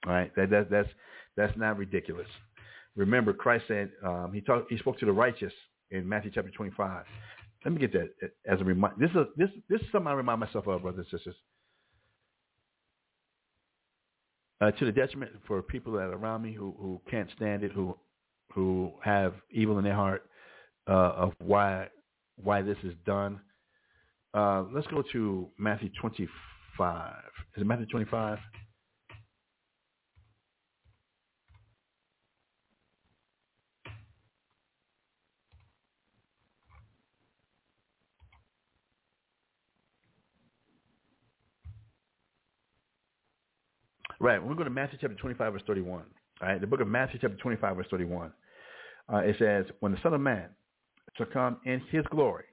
All 0.06 0.14
right, 0.14 0.32
that, 0.36 0.50
that 0.50 0.70
that's 0.70 0.90
that's 1.36 1.58
not 1.58 1.78
ridiculous. 1.78 2.28
Remember, 2.96 3.34
Christ 3.34 3.66
said 3.68 3.92
um, 4.06 4.32
he 4.34 4.42
talked. 4.42 4.72
He 4.72 4.78
spoke 4.78 5.00
to 5.00 5.06
the 5.06 5.12
righteous 5.12 5.54
in 5.92 6.08
Matthew 6.08 6.32
chapter 6.34 6.52
25. 6.52 7.06
Let 7.64 7.74
me 7.74 7.80
get 7.80 7.94
that 7.94 8.10
as 8.46 8.60
a 8.62 8.64
reminder. 8.64 8.96
This 9.00 9.12
is 9.12 9.28
this 9.38 9.50
this 9.70 9.82
is 9.82 9.88
something 9.92 10.08
I 10.08 10.14
remind 10.14 10.40
myself 10.40 10.68
of, 10.68 10.82
brothers 10.82 11.06
and 11.12 11.20
sisters. 11.20 11.36
Uh, 14.60 14.72
to 14.72 14.86
the 14.86 14.92
detriment 14.92 15.32
for 15.46 15.62
people 15.62 15.94
that 15.94 16.00
are 16.00 16.16
around 16.16 16.42
me 16.42 16.54
who 16.54 16.76
who 16.80 17.02
can't 17.10 17.30
stand 17.36 17.64
it, 17.64 17.72
who 17.72 17.98
who 18.54 18.92
have 19.04 19.34
evil 19.52 19.78
in 19.78 19.84
their 19.84 19.96
heart 19.96 20.24
uh, 20.88 20.92
of 20.92 21.34
why 21.40 21.88
why 22.42 22.62
this 22.62 22.78
is 22.84 22.94
done. 23.06 23.40
Uh, 24.34 24.64
let's 24.74 24.88
go 24.88 25.04
to 25.14 25.48
Matthew 25.58 25.90
25. 26.00 27.14
Is 27.56 27.62
it 27.62 27.66
Matthew 27.66 27.88
25? 27.88 28.38
Right. 44.20 44.44
We're 44.44 44.54
going 44.56 44.66
to 44.66 44.72
Matthew 44.72 44.98
chapter 45.00 45.16
25, 45.16 45.54
verse 45.54 45.62
31. 45.68 46.04
All 46.42 46.48
right. 46.48 46.60
The 46.60 46.68
book 46.68 46.82
of 46.82 46.88
Matthew 46.88 47.20
chapter 47.22 47.38
25, 47.38 47.78
verse 47.78 47.88
31. 47.90 48.32
Uh, 49.12 49.18
it 49.18 49.36
says, 49.40 49.66
when 49.80 49.92
the 49.92 50.00
Son 50.04 50.14
of 50.14 50.22
Man 50.22 50.50
shall 51.18 51.26
come 51.28 51.58
in 51.66 51.82
his 51.92 52.06
glory 52.12 52.46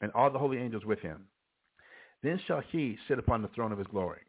and 0.00 0.10
all 0.12 0.30
the 0.30 0.38
holy 0.38 0.58
angels 0.58 0.84
with 0.84 1.00
him, 1.00 1.26
then 2.22 2.40
shall 2.46 2.62
he 2.70 2.96
sit 3.08 3.18
upon 3.18 3.42
the 3.42 3.48
throne 3.48 3.72
of 3.72 3.78
his 3.78 3.86
glory. 3.88 4.20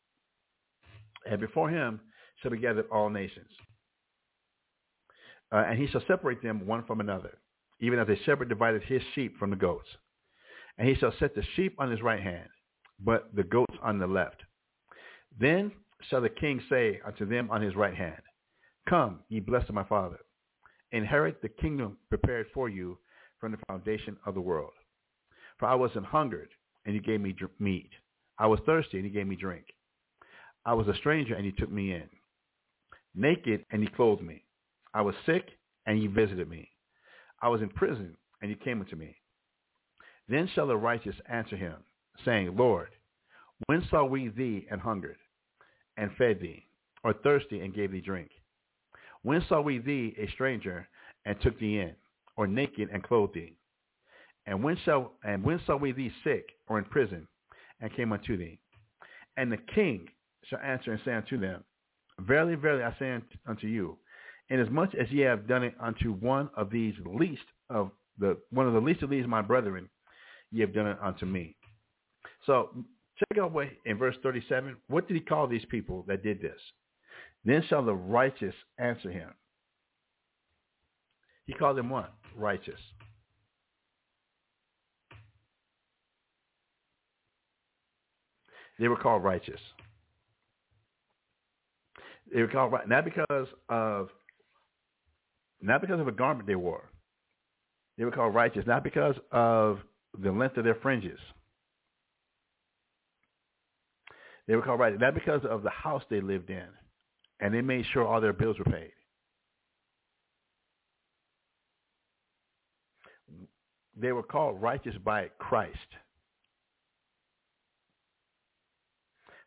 And 1.29 1.39
before 1.39 1.69
him 1.69 2.01
shall 2.41 2.51
be 2.51 2.57
gathered 2.57 2.85
all 2.91 3.09
nations. 3.09 3.49
Uh, 5.51 5.65
and 5.67 5.77
he 5.77 5.87
shall 5.87 6.03
separate 6.07 6.41
them 6.41 6.65
one 6.65 6.83
from 6.85 6.99
another, 7.01 7.37
even 7.79 7.99
as 7.99 8.07
a 8.07 8.15
shepherd 8.25 8.49
divided 8.49 8.81
his 8.83 9.01
sheep 9.13 9.37
from 9.37 9.49
the 9.49 9.55
goats. 9.55 9.87
And 10.77 10.87
he 10.87 10.95
shall 10.95 11.13
set 11.19 11.35
the 11.35 11.43
sheep 11.55 11.75
on 11.77 11.91
his 11.91 12.01
right 12.01 12.21
hand, 12.21 12.47
but 12.99 13.35
the 13.35 13.43
goats 13.43 13.75
on 13.83 13.99
the 13.99 14.07
left. 14.07 14.41
Then 15.39 15.71
shall 16.09 16.21
the 16.21 16.29
king 16.29 16.61
say 16.69 16.99
unto 17.05 17.25
them 17.25 17.49
on 17.51 17.61
his 17.61 17.75
right 17.75 17.95
hand, 17.95 18.21
Come, 18.89 19.19
ye 19.29 19.39
blessed 19.39 19.69
of 19.69 19.75
my 19.75 19.83
father, 19.83 20.17
inherit 20.91 21.41
the 21.41 21.49
kingdom 21.49 21.97
prepared 22.09 22.47
for 22.53 22.69
you 22.69 22.97
from 23.41 23.51
the 23.51 23.57
foundation 23.67 24.15
of 24.25 24.35
the 24.35 24.39
world. 24.39 24.71
For 25.57 25.65
I 25.65 25.75
was 25.75 25.91
an 25.95 26.05
hungered, 26.05 26.49
and 26.85 26.95
you 26.95 27.01
gave 27.01 27.19
me 27.19 27.33
dr- 27.33 27.51
meat. 27.59 27.89
I 28.37 28.47
was 28.47 28.59
thirsty, 28.65 28.97
and 28.97 29.05
you 29.05 29.11
gave 29.11 29.27
me 29.27 29.35
drink. 29.35 29.65
I 30.65 30.73
was 30.75 30.87
a 30.87 30.95
stranger, 30.95 31.35
and 31.35 31.45
you 31.45 31.51
took 31.51 31.71
me 31.71 31.91
in. 31.91 32.07
Naked, 33.15 33.65
and 33.71 33.81
you 33.81 33.89
clothed 33.93 34.21
me. 34.21 34.45
I 34.93 35.01
was 35.01 35.15
sick, 35.25 35.49
and 35.85 36.01
you 36.01 36.09
visited 36.09 36.47
me. 36.47 36.69
I 37.41 37.49
was 37.49 37.61
in 37.61 37.69
prison, 37.69 38.15
and 38.41 38.49
you 38.49 38.55
came 38.55 38.79
unto 38.79 38.95
me. 38.95 39.17
Then 40.29 40.47
shall 40.53 40.67
the 40.67 40.77
righteous 40.77 41.15
answer 41.27 41.57
him, 41.57 41.75
saying, 42.23 42.55
Lord, 42.55 42.89
when 43.65 43.83
saw 43.89 44.05
we 44.05 44.29
thee 44.29 44.67
and 44.71 44.79
hungered, 44.79 45.17
and 45.97 46.11
fed 46.17 46.39
thee, 46.39 46.65
or 47.03 47.13
thirsty, 47.13 47.59
and 47.59 47.73
gave 47.73 47.91
thee 47.91 48.01
drink? 48.01 48.29
When 49.23 49.43
saw 49.49 49.61
we 49.61 49.79
thee 49.79 50.15
a 50.17 50.31
stranger, 50.31 50.87
and 51.25 51.39
took 51.41 51.59
thee 51.59 51.79
in, 51.79 51.95
or 52.37 52.47
naked, 52.47 52.89
and 52.91 53.03
thee? 53.33 53.55
And 54.45 54.63
when 54.63 54.77
shall 54.83 55.13
and 55.23 55.43
when 55.43 55.59
saw 55.65 55.75
we 55.75 55.91
thee 55.91 56.11
sick, 56.23 56.45
or 56.67 56.79
in 56.79 56.85
prison, 56.85 57.27
and 57.79 57.93
came 57.95 58.11
unto 58.11 58.37
thee? 58.37 58.59
And 59.37 59.51
the 59.51 59.57
king 59.75 60.07
shall 60.45 60.59
answer 60.59 60.91
and 60.91 61.01
say 61.05 61.13
unto 61.13 61.39
them, 61.39 61.63
Verily, 62.19 62.55
verily, 62.55 62.83
I 62.83 62.95
say 62.99 63.19
unto 63.47 63.67
you, 63.67 63.97
inasmuch 64.49 64.93
as 64.95 65.09
ye 65.11 65.21
have 65.21 65.47
done 65.47 65.63
it 65.63 65.75
unto 65.79 66.13
one 66.13 66.49
of 66.55 66.69
these 66.69 66.93
least 67.05 67.43
of 67.69 67.91
the 68.19 68.37
one 68.49 68.67
of 68.67 68.73
the 68.73 68.81
least 68.81 69.01
of 69.01 69.09
these 69.09 69.25
my 69.25 69.41
brethren, 69.41 69.89
ye 70.51 70.61
have 70.61 70.73
done 70.73 70.87
it 70.87 70.97
unto 71.01 71.25
me. 71.25 71.55
So 72.45 72.69
check 73.17 73.39
out 73.39 73.51
what 73.51 73.69
in 73.85 73.97
verse 73.97 74.15
37, 74.23 74.75
what 74.87 75.07
did 75.07 75.15
he 75.15 75.21
call 75.21 75.47
these 75.47 75.65
people 75.69 76.03
that 76.07 76.23
did 76.23 76.41
this? 76.41 76.59
Then 77.45 77.63
shall 77.67 77.83
the 77.83 77.93
righteous 77.93 78.55
answer 78.77 79.09
him. 79.09 79.29
He 81.45 81.53
called 81.53 81.77
them 81.77 81.89
what? 81.89 82.13
Righteous. 82.35 82.79
They 88.79 88.87
were 88.87 88.97
called 88.97 89.23
righteous. 89.23 89.59
They 92.33 92.41
were 92.41 92.47
called 92.47 92.71
right 92.71 92.87
not 92.87 93.05
because 93.05 93.47
of 93.69 94.09
not 95.61 95.81
because 95.81 95.99
of 95.99 96.07
a 96.07 96.11
garment 96.11 96.47
they 96.47 96.55
wore. 96.55 96.89
They 97.97 98.05
were 98.05 98.11
called 98.11 98.33
righteous 98.33 98.65
not 98.65 98.83
because 98.83 99.15
of 99.31 99.79
the 100.19 100.31
length 100.31 100.57
of 100.57 100.63
their 100.63 100.75
fringes. 100.75 101.19
They 104.47 104.55
were 104.55 104.61
called 104.63 104.79
righteous 104.79 104.99
not 104.99 105.13
because 105.13 105.41
of 105.47 105.61
the 105.61 105.69
house 105.69 106.03
they 106.09 106.21
lived 106.21 106.49
in, 106.49 106.67
and 107.39 107.53
they 107.53 107.61
made 107.61 107.85
sure 107.93 108.07
all 108.07 108.21
their 108.21 108.33
bills 108.33 108.57
were 108.57 108.65
paid. 108.65 108.93
They 113.95 114.11
were 114.11 114.23
called 114.23 114.61
righteous 114.61 114.95
by 115.03 115.29
Christ 115.37 115.77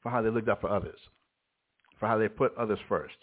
for 0.03 0.11
how 0.11 0.23
they 0.23 0.31
looked 0.31 0.49
out 0.49 0.61
for 0.61 0.71
others 0.71 0.99
for 1.99 2.09
how 2.09 2.19
they 2.19 2.29
put 2.29 2.57
others 2.59 2.79
first. 2.89 3.15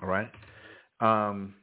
All 0.00 0.08
right. 0.08 0.30
Um, 1.00 1.54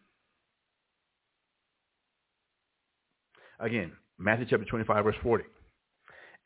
again, 3.59 3.93
Matthew 4.17 4.47
chapter 4.49 4.65
25, 4.65 5.03
verse 5.05 5.15
40. 5.23 5.45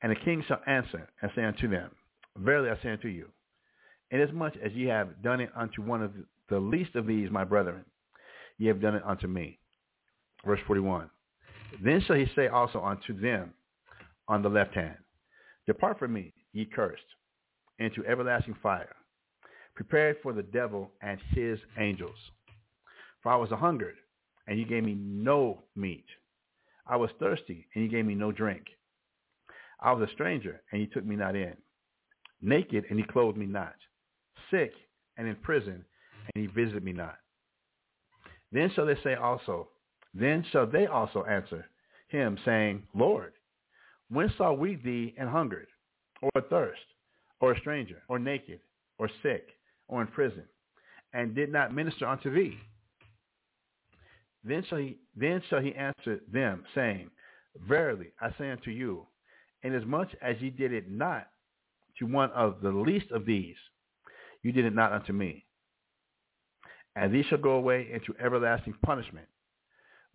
And 0.01 0.11
the 0.11 0.15
king 0.15 0.43
shall 0.47 0.61
answer 0.67 1.09
and 1.21 1.31
say 1.35 1.43
unto 1.43 1.67
them, 1.67 1.89
Verily 2.37 2.69
I 2.69 2.81
say 2.83 2.91
unto 2.91 3.07
you, 3.07 3.29
inasmuch 4.11 4.53
as 4.63 4.71
ye 4.73 4.85
have 4.85 5.23
done 5.23 5.41
it 5.41 5.49
unto 5.55 5.81
one 5.81 6.03
of 6.03 6.11
the 6.49 6.59
least 6.59 6.95
of 6.95 7.07
these, 7.07 7.31
my 7.31 7.43
brethren, 7.43 7.83
ye 8.59 8.67
have 8.67 8.81
done 8.81 8.95
it 8.95 9.03
unto 9.05 9.27
me. 9.27 9.57
Verse 10.45 10.59
41. 10.67 11.09
Then 11.83 12.01
shall 12.01 12.15
he 12.15 12.27
say 12.35 12.47
also 12.47 12.83
unto 12.83 13.19
them 13.19 13.53
on 14.27 14.43
the 14.43 14.49
left 14.49 14.75
hand, 14.75 14.97
Depart 15.65 15.97
from 15.97 16.13
me, 16.13 16.33
ye 16.53 16.65
cursed, 16.65 17.01
into 17.79 18.05
everlasting 18.05 18.55
fire, 18.61 18.95
prepared 19.75 20.17
for 20.21 20.33
the 20.33 20.43
devil 20.43 20.91
and 21.01 21.19
his 21.33 21.59
angels. 21.77 22.17
For 23.21 23.31
I 23.31 23.37
was 23.37 23.51
a 23.51 23.57
hungered, 23.57 23.95
and 24.47 24.57
ye 24.57 24.65
gave 24.65 24.83
me 24.83 24.95
no 24.95 25.63
meat. 25.75 26.05
I 26.87 26.95
was 26.95 27.11
thirsty, 27.19 27.67
and 27.73 27.83
ye 27.83 27.89
gave 27.89 28.05
me 28.05 28.15
no 28.15 28.31
drink. 28.31 28.63
I 29.79 29.91
was 29.93 30.09
a 30.09 30.13
stranger, 30.13 30.61
and 30.71 30.81
ye 30.81 30.87
took 30.87 31.05
me 31.05 31.15
not 31.15 31.35
in. 31.35 31.55
Naked, 32.41 32.85
and 32.89 32.97
ye 32.97 33.05
clothed 33.05 33.37
me 33.37 33.45
not. 33.45 33.75
Sick, 34.49 34.71
and 35.17 35.27
in 35.27 35.35
prison, 35.35 35.85
and 36.33 36.43
ye 36.43 36.47
visited 36.47 36.83
me 36.83 36.93
not. 36.93 37.17
Then 38.51 38.71
shall 38.73 38.85
they 38.85 38.97
say 39.03 39.15
also, 39.15 39.69
then 40.13 40.43
shall 40.51 40.65
they 40.65 40.87
also 40.87 41.23
answer 41.23 41.65
him, 42.07 42.37
saying, 42.43 42.83
Lord, 42.95 43.33
when 44.09 44.31
saw 44.37 44.53
we 44.53 44.75
thee 44.75 45.13
and 45.17 45.29
hungered, 45.29 45.67
or 46.21 46.29
athirst, 46.35 46.81
or 47.39 47.53
a 47.53 47.59
stranger, 47.59 48.01
or 48.07 48.17
naked, 48.17 48.59
or 48.97 49.09
sick, 49.21 49.49
or 49.87 50.01
in 50.01 50.07
prison, 50.07 50.43
and 51.13 51.35
did 51.35 51.51
not 51.51 51.73
minister 51.73 52.07
unto 52.07 52.33
thee? 52.33 52.57
Then 54.43 54.63
shall 54.67 54.79
he, 54.79 54.97
then 55.15 55.41
shall 55.49 55.61
he 55.61 55.75
answer 55.75 56.19
them, 56.31 56.63
saying, 56.73 57.11
Verily 57.67 58.07
I 58.19 58.31
say 58.37 58.49
unto 58.49 58.71
you, 58.71 59.05
inasmuch 59.63 60.09
as 60.21 60.37
ye 60.39 60.49
did 60.49 60.73
it 60.73 60.89
not 60.89 61.27
to 61.99 62.05
one 62.05 62.31
of 62.31 62.61
the 62.61 62.71
least 62.71 63.11
of 63.11 63.25
these, 63.25 63.57
you 64.41 64.51
did 64.51 64.65
it 64.65 64.73
not 64.73 64.93
unto 64.93 65.13
me. 65.13 65.45
And 66.99 67.13
these 67.13 67.25
shall 67.27 67.37
go 67.37 67.51
away 67.51 67.87
into 67.93 68.13
everlasting 68.23 68.73
punishment, 68.83 69.25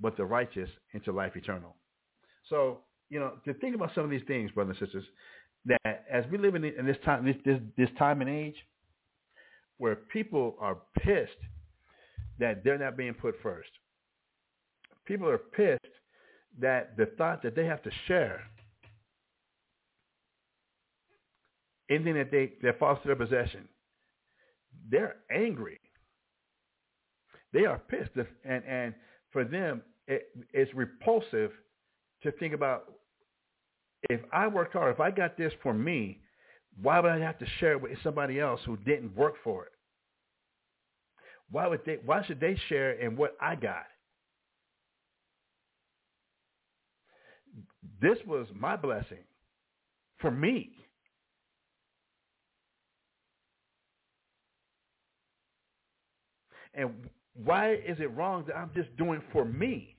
but 0.00 0.18
the 0.18 0.24
righteous 0.24 0.68
into 0.92 1.12
life 1.12 1.34
eternal. 1.34 1.74
So, 2.50 2.80
you 3.08 3.18
know, 3.18 3.32
to 3.46 3.54
think 3.54 3.74
about 3.74 3.94
some 3.94 4.04
of 4.04 4.10
these 4.10 4.22
things, 4.26 4.50
brothers 4.50 4.76
and 4.78 4.88
sisters, 4.88 5.04
that 5.64 6.04
as 6.12 6.24
we 6.30 6.36
live 6.36 6.56
in, 6.56 6.62
this 6.62 6.98
time, 7.02 7.24
this, 7.24 7.36
this 7.46 7.58
this 7.78 7.88
time 7.98 8.20
and 8.20 8.28
age, 8.28 8.56
where 9.78 9.96
people 9.96 10.56
are 10.60 10.76
pissed 10.98 11.32
that 12.38 12.62
they're 12.64 12.78
not 12.78 12.98
being 12.98 13.14
put 13.14 13.34
first. 13.42 13.70
People 15.06 15.26
are 15.28 15.38
pissed 15.38 15.80
that 16.60 16.98
the 16.98 17.06
thought 17.16 17.42
that 17.44 17.56
they 17.56 17.64
have 17.64 17.82
to 17.84 17.90
share 18.06 18.42
anything 21.88 22.14
that 22.14 22.30
they 22.30 22.52
that 22.62 22.78
falls 22.78 22.98
to 23.00 23.08
their 23.08 23.16
possession, 23.16 23.68
they're 24.90 25.16
angry. 25.30 25.78
They 27.54 27.66
are 27.66 27.78
pissed, 27.78 28.10
and 28.44 28.64
and 28.64 28.94
for 29.30 29.44
them, 29.44 29.80
it, 30.08 30.26
it's 30.52 30.74
repulsive 30.74 31.52
to 32.22 32.32
think 32.32 32.52
about 32.52 32.92
if 34.10 34.20
I 34.32 34.48
worked 34.48 34.72
hard, 34.72 34.92
if 34.92 35.00
I 35.00 35.12
got 35.12 35.38
this 35.38 35.52
for 35.62 35.72
me, 35.72 36.18
why 36.82 36.98
would 36.98 37.12
I 37.12 37.20
have 37.20 37.38
to 37.38 37.46
share 37.60 37.72
it 37.72 37.80
with 37.80 37.92
somebody 38.02 38.40
else 38.40 38.60
who 38.66 38.76
didn't 38.78 39.16
work 39.16 39.34
for 39.44 39.66
it? 39.66 39.72
Why 41.50 41.68
would 41.68 41.84
they? 41.86 41.98
Why 42.04 42.24
should 42.26 42.40
they 42.40 42.58
share 42.68 42.94
in 42.94 43.16
what 43.16 43.36
I 43.40 43.54
got? 43.54 43.86
This 48.00 48.18
was 48.26 48.48
my 48.52 48.74
blessing 48.74 49.24
for 50.18 50.32
me. 50.32 50.72
And 56.74 57.08
why 57.34 57.74
is 57.74 57.98
it 58.00 58.14
wrong 58.14 58.44
that 58.46 58.56
I'm 58.56 58.70
just 58.74 58.96
doing 58.96 59.20
for 59.32 59.44
me? 59.44 59.96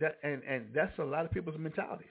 That 0.00 0.16
and 0.22 0.42
and 0.44 0.66
that's 0.74 0.98
a 0.98 1.04
lot 1.04 1.24
of 1.24 1.30
people's 1.30 1.58
mentalities. 1.58 2.06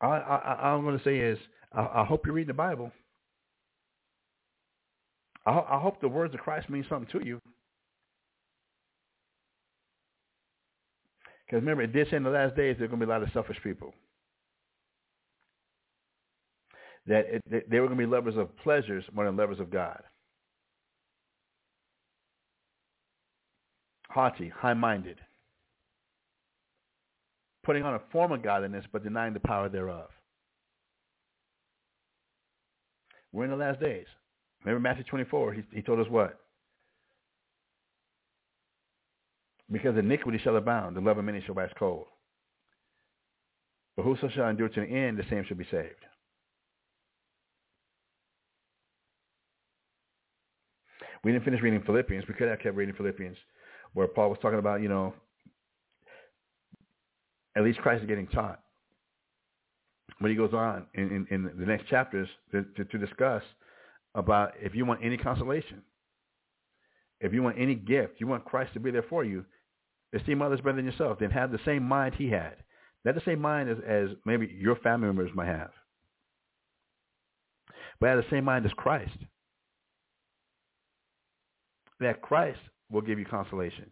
All, 0.00 0.12
I, 0.12 0.16
I, 0.16 0.68
I'm 0.70 0.84
going 0.84 0.98
to 0.98 1.04
say 1.04 1.18
is, 1.18 1.38
I, 1.72 2.02
I 2.02 2.04
hope 2.04 2.26
you're 2.26 2.34
reading 2.34 2.48
the 2.48 2.54
Bible. 2.54 2.92
I, 5.46 5.50
I 5.50 5.80
hope 5.80 6.00
the 6.00 6.08
words 6.08 6.34
of 6.34 6.40
Christ 6.40 6.68
mean 6.68 6.84
something 6.88 7.08
to 7.18 7.26
you. 7.26 7.40
Because 11.46 11.62
remember, 11.62 11.82
it 11.82 11.92
did 11.92 12.08
say 12.10 12.16
in 12.16 12.24
the 12.24 12.30
last 12.30 12.54
days 12.56 12.76
there 12.78 12.84
are 12.84 12.88
going 12.88 13.00
to 13.00 13.06
be 13.06 13.10
a 13.10 13.14
lot 13.14 13.22
of 13.22 13.30
selfish 13.32 13.56
people. 13.64 13.94
That 17.06 17.24
it, 17.26 17.70
they 17.70 17.80
were 17.80 17.86
going 17.86 17.98
to 17.98 18.06
be 18.06 18.10
lovers 18.10 18.36
of 18.36 18.54
pleasures 18.58 19.04
more 19.14 19.24
than 19.24 19.36
lovers 19.36 19.60
of 19.60 19.70
God. 19.70 20.02
Haughty, 24.08 24.48
high-minded 24.48 25.18
putting 27.68 27.82
on 27.82 27.96
a 27.96 28.00
form 28.10 28.32
of 28.32 28.42
godliness 28.42 28.86
but 28.94 29.04
denying 29.04 29.34
the 29.34 29.40
power 29.40 29.68
thereof. 29.68 30.08
We're 33.30 33.44
in 33.44 33.50
the 33.50 33.56
last 33.56 33.78
days. 33.78 34.06
Remember 34.64 34.80
Matthew 34.80 35.04
24, 35.04 35.52
he, 35.52 35.62
he 35.74 35.82
told 35.82 36.00
us 36.00 36.06
what? 36.08 36.38
Because 39.70 39.98
iniquity 39.98 40.38
shall 40.42 40.56
abound, 40.56 40.96
the 40.96 41.02
love 41.02 41.18
of 41.18 41.26
many 41.26 41.42
shall 41.42 41.56
wax 41.56 41.70
cold. 41.78 42.06
But 43.96 44.04
whoso 44.04 44.30
shall 44.34 44.48
endure 44.48 44.70
to 44.70 44.80
the 44.80 44.86
end, 44.86 45.18
the 45.18 45.24
same 45.28 45.44
shall 45.46 45.58
be 45.58 45.66
saved. 45.70 45.92
We 51.22 51.32
didn't 51.32 51.44
finish 51.44 51.60
reading 51.60 51.82
Philippians. 51.84 52.26
We 52.26 52.32
could 52.32 52.48
have 52.48 52.60
kept 52.60 52.76
reading 52.76 52.94
Philippians, 52.94 53.36
where 53.94 54.06
Paul 54.06 54.30
was 54.30 54.38
talking 54.40 54.58
about, 54.58 54.82
you 54.82 54.88
know, 54.88 55.14
At 57.58 57.64
least 57.64 57.80
Christ 57.80 58.02
is 58.02 58.08
getting 58.08 58.28
taught. 58.28 58.60
But 60.20 60.30
he 60.30 60.36
goes 60.36 60.52
on 60.52 60.86
in, 60.94 61.10
in, 61.10 61.26
in 61.30 61.58
the 61.58 61.66
next 61.66 61.88
chapters 61.88 62.28
to, 62.52 62.64
to, 62.76 62.84
to 62.84 62.98
discuss 62.98 63.42
about 64.14 64.52
if 64.60 64.74
you 64.76 64.84
want 64.86 65.00
any 65.02 65.16
consolation, 65.16 65.82
if 67.20 67.32
you 67.32 67.42
want 67.42 67.56
any 67.58 67.74
gift, 67.74 68.14
you 68.20 68.28
want 68.28 68.44
Christ 68.44 68.74
to 68.74 68.80
be 68.80 68.92
there 68.92 69.04
for 69.08 69.24
you, 69.24 69.44
esteem 70.14 70.40
others 70.40 70.60
better 70.60 70.76
than 70.76 70.84
yourself, 70.84 71.18
then 71.18 71.30
have 71.30 71.50
the 71.50 71.58
same 71.64 71.82
mind 71.82 72.14
he 72.14 72.30
had. 72.30 72.54
Not 73.04 73.16
the 73.16 73.22
same 73.24 73.40
mind 73.40 73.68
as, 73.70 73.78
as 73.86 74.10
maybe 74.24 74.46
your 74.60 74.76
family 74.76 75.06
members 75.06 75.30
might 75.34 75.46
have. 75.46 75.70
But 78.00 78.10
have 78.10 78.18
the 78.18 78.30
same 78.30 78.44
mind 78.44 78.66
as 78.66 78.72
Christ. 78.72 79.18
That 82.00 82.22
Christ 82.22 82.60
will 82.90 83.02
give 83.02 83.18
you 83.18 83.24
consolation, 83.24 83.90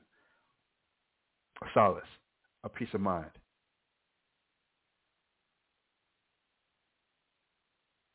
a 1.62 1.66
solace, 1.74 2.04
a 2.64 2.68
peace 2.68 2.88
of 2.94 3.00
mind. 3.00 3.30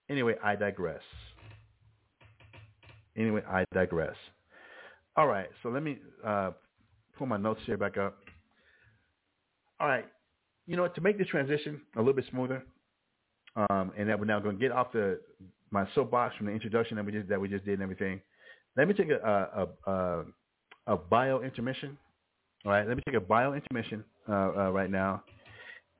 Anyway, 0.09 0.35
I 0.43 0.55
digress. 0.55 1.01
Anyway, 3.15 3.41
I 3.47 3.65
digress. 3.73 4.15
All 5.15 5.27
right, 5.27 5.47
so 5.61 5.69
let 5.69 5.83
me 5.83 5.99
uh, 6.25 6.51
pull 7.17 7.27
my 7.27 7.37
notes 7.37 7.61
here 7.65 7.77
back 7.77 7.97
up. 7.97 8.17
All 9.79 9.87
right, 9.87 10.05
you 10.67 10.77
know, 10.77 10.87
to 10.87 11.01
make 11.01 11.17
the 11.17 11.25
transition 11.25 11.81
a 11.95 11.99
little 11.99 12.13
bit 12.13 12.25
smoother, 12.29 12.63
um, 13.55 13.91
and 13.97 14.09
that 14.09 14.19
we're 14.19 14.25
now 14.25 14.39
going 14.39 14.57
to 14.57 14.61
get 14.61 14.71
off 14.71 14.91
the 14.93 15.19
my 15.71 15.85
soapbox 15.95 16.35
from 16.35 16.47
the 16.47 16.51
introduction 16.51 16.97
that 16.97 17.05
we 17.05 17.11
just 17.11 17.29
that 17.29 17.39
we 17.39 17.47
just 17.47 17.65
did 17.65 17.73
and 17.73 17.83
everything. 17.83 18.21
Let 18.77 18.87
me 18.87 18.93
take 18.93 19.09
a 19.09 19.67
a, 19.85 19.91
a, 19.91 20.23
a 20.87 20.95
bio 20.95 21.41
intermission. 21.41 21.97
All 22.65 22.71
right, 22.71 22.87
let 22.87 22.95
me 22.95 23.03
take 23.05 23.15
a 23.15 23.19
bio 23.19 23.53
intermission 23.53 24.03
uh, 24.29 24.51
uh, 24.55 24.71
right 24.71 24.89
now, 24.89 25.23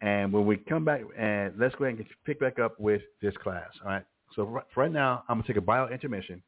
and 0.01 0.31
when 0.31 0.45
we 0.45 0.57
come 0.57 0.85
back, 0.85 1.01
and 1.17 1.53
let's 1.57 1.73
go 1.75 1.85
ahead 1.85 1.97
and 1.97 2.07
pick 2.25 2.39
back 2.39 2.59
up 2.59 2.79
with 2.79 3.01
this 3.21 3.35
class. 3.41 3.69
All 3.83 3.91
right. 3.91 4.05
So 4.35 4.43
right, 4.43 4.65
right 4.75 4.91
now, 4.91 5.23
I'm 5.27 5.37
gonna 5.37 5.47
take 5.47 5.57
a 5.57 5.61
bio 5.61 5.87
intermission, 5.89 6.41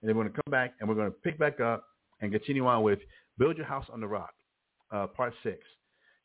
and 0.00 0.08
then 0.08 0.16
we're 0.16 0.24
gonna 0.24 0.40
come 0.44 0.50
back 0.50 0.74
and 0.80 0.88
we're 0.88 0.94
gonna 0.94 1.10
pick 1.10 1.38
back 1.38 1.60
up 1.60 1.84
and 2.20 2.32
continue 2.32 2.66
on 2.66 2.82
with 2.82 2.98
"Build 3.38 3.56
Your 3.56 3.66
House 3.66 3.86
on 3.92 4.00
the 4.00 4.08
Rock," 4.08 4.34
uh, 4.92 5.06
part 5.06 5.32
six. 5.42 5.58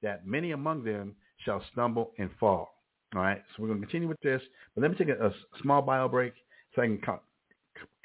That 0.02 0.28
many 0.28 0.52
among 0.52 0.84
them 0.84 1.16
shall 1.46 1.64
stumble 1.72 2.12
and 2.18 2.30
fall. 2.40 2.70
All 3.16 3.22
right. 3.22 3.42
So 3.56 3.62
we're 3.64 3.70
gonna 3.70 3.82
continue 3.82 4.08
with 4.08 4.20
this, 4.22 4.42
but 4.76 4.82
let 4.82 4.92
me 4.92 4.98
take 4.98 5.10
a, 5.10 5.28
a 5.28 5.34
small 5.62 5.82
bio 5.82 6.08
break 6.10 6.34
so 6.76 6.82
I 6.82 6.88
can 6.88 7.00
co- 7.00 7.22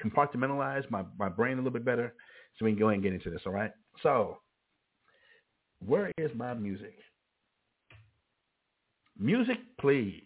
compartmentalize 0.03 0.89
my, 0.89 1.03
my 1.17 1.29
brain 1.29 1.53
a 1.53 1.57
little 1.57 1.71
bit 1.71 1.85
better, 1.85 2.13
so 2.59 2.65
we 2.65 2.71
can 2.71 2.79
go 2.79 2.89
ahead 2.89 2.95
and 2.95 3.03
get 3.03 3.13
into 3.13 3.29
this. 3.29 3.41
All 3.45 3.53
right. 3.53 3.71
So 4.03 4.37
where 5.85 6.11
is 6.17 6.31
my 6.35 6.53
music? 6.53 6.95
Music, 9.17 9.57
please. 9.79 10.23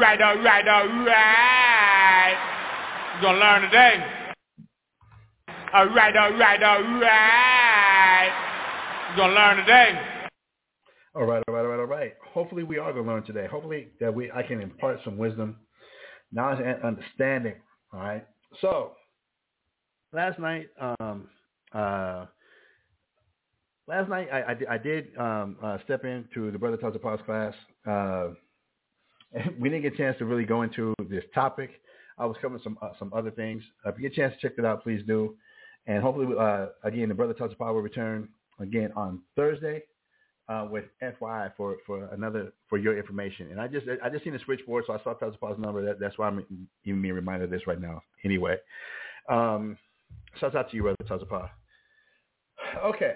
Right, 0.00 0.20
all 0.20 0.38
right, 0.38 0.66
all 0.66 0.88
right. 1.04 2.34
You're 3.14 3.22
gonna 3.22 3.38
learn 3.38 3.62
today. 3.62 4.04
All 5.72 5.88
right, 5.88 6.16
all 6.16 6.32
right, 6.32 6.62
all 6.62 6.82
right. 7.00 8.30
You're 9.08 9.16
gonna 9.16 9.34
learn 9.34 9.56
today. 9.58 10.00
All 11.14 11.24
right, 11.24 11.42
all 11.48 11.54
right, 11.54 11.60
all 11.60 11.66
right, 11.66 11.80
all 11.80 11.86
right. 11.86 12.14
Hopefully 12.32 12.62
we 12.62 12.78
are 12.78 12.92
going 12.92 13.04
to 13.04 13.12
learn 13.12 13.24
today. 13.24 13.46
Hopefully 13.50 13.88
that 14.00 14.14
we 14.14 14.30
I 14.32 14.42
can 14.42 14.60
impart 14.60 15.00
some 15.04 15.18
wisdom, 15.18 15.56
knowledge, 16.32 16.60
and 16.64 16.82
understanding. 16.82 17.54
All 17.92 18.00
right. 18.00 18.24
So 18.60 18.92
last 20.12 20.38
night, 20.38 20.68
um, 20.80 21.28
uh, 21.74 22.26
last 23.88 24.08
night 24.08 24.28
I, 24.32 24.40
I, 24.40 24.56
I 24.74 24.78
did 24.78 25.16
um, 25.18 25.56
uh, 25.62 25.78
step 25.84 26.04
into 26.04 26.52
the 26.52 26.58
Brother 26.58 26.78
of 26.80 27.02
Pause 27.02 27.20
class. 27.26 27.54
Uh, 27.86 28.28
we 29.58 29.68
didn't 29.68 29.82
get 29.82 29.94
a 29.94 29.96
chance 29.96 30.18
to 30.18 30.24
really 30.24 30.44
go 30.44 30.62
into 30.62 30.94
this 31.08 31.24
topic. 31.34 31.70
I 32.18 32.26
was 32.26 32.36
covering 32.40 32.60
some 32.62 32.78
uh, 32.82 32.90
some 32.98 33.12
other 33.14 33.30
things. 33.30 33.62
Uh, 33.84 33.90
if 33.90 33.96
you 33.96 34.02
get 34.02 34.12
a 34.12 34.16
chance 34.16 34.34
to 34.34 34.48
check 34.48 34.58
it 34.58 34.64
out, 34.64 34.82
please 34.82 35.02
do. 35.06 35.36
And 35.86 36.02
hopefully, 36.02 36.26
uh, 36.38 36.66
again, 36.84 37.08
the 37.08 37.14
Brother 37.14 37.32
Talks 37.32 37.52
of 37.52 37.58
Power 37.58 37.72
will 37.72 37.80
return 37.80 38.28
again 38.60 38.92
on 38.94 39.22
Thursday 39.34 39.82
uh, 40.48 40.66
with 40.70 40.84
FYI 41.02 41.52
for, 41.56 41.78
for 41.86 42.06
another 42.12 42.52
for 42.68 42.76
your 42.76 42.98
information. 42.98 43.50
And 43.50 43.60
I 43.60 43.68
just 43.68 43.86
I 44.02 44.10
just 44.10 44.24
seen 44.24 44.32
the 44.32 44.40
switchboard, 44.44 44.84
so 44.86 44.92
I 44.92 45.02
saw 45.02 45.14
Talks 45.14 45.34
of 45.34 45.40
Power's 45.40 45.58
number. 45.58 45.84
That, 45.84 46.00
that's 46.00 46.18
why 46.18 46.26
I'm 46.26 46.44
even 46.84 47.00
being 47.00 47.14
reminded 47.14 47.44
of 47.44 47.50
this 47.50 47.66
right 47.66 47.80
now. 47.80 48.02
Anyway, 48.24 48.56
um, 49.28 49.78
shouts 50.38 50.54
out 50.54 50.70
to 50.70 50.76
you, 50.76 50.82
Brother 50.82 50.96
Talks 51.06 51.22
of 51.22 51.28
Power. 51.28 51.50
Okay. 52.84 53.14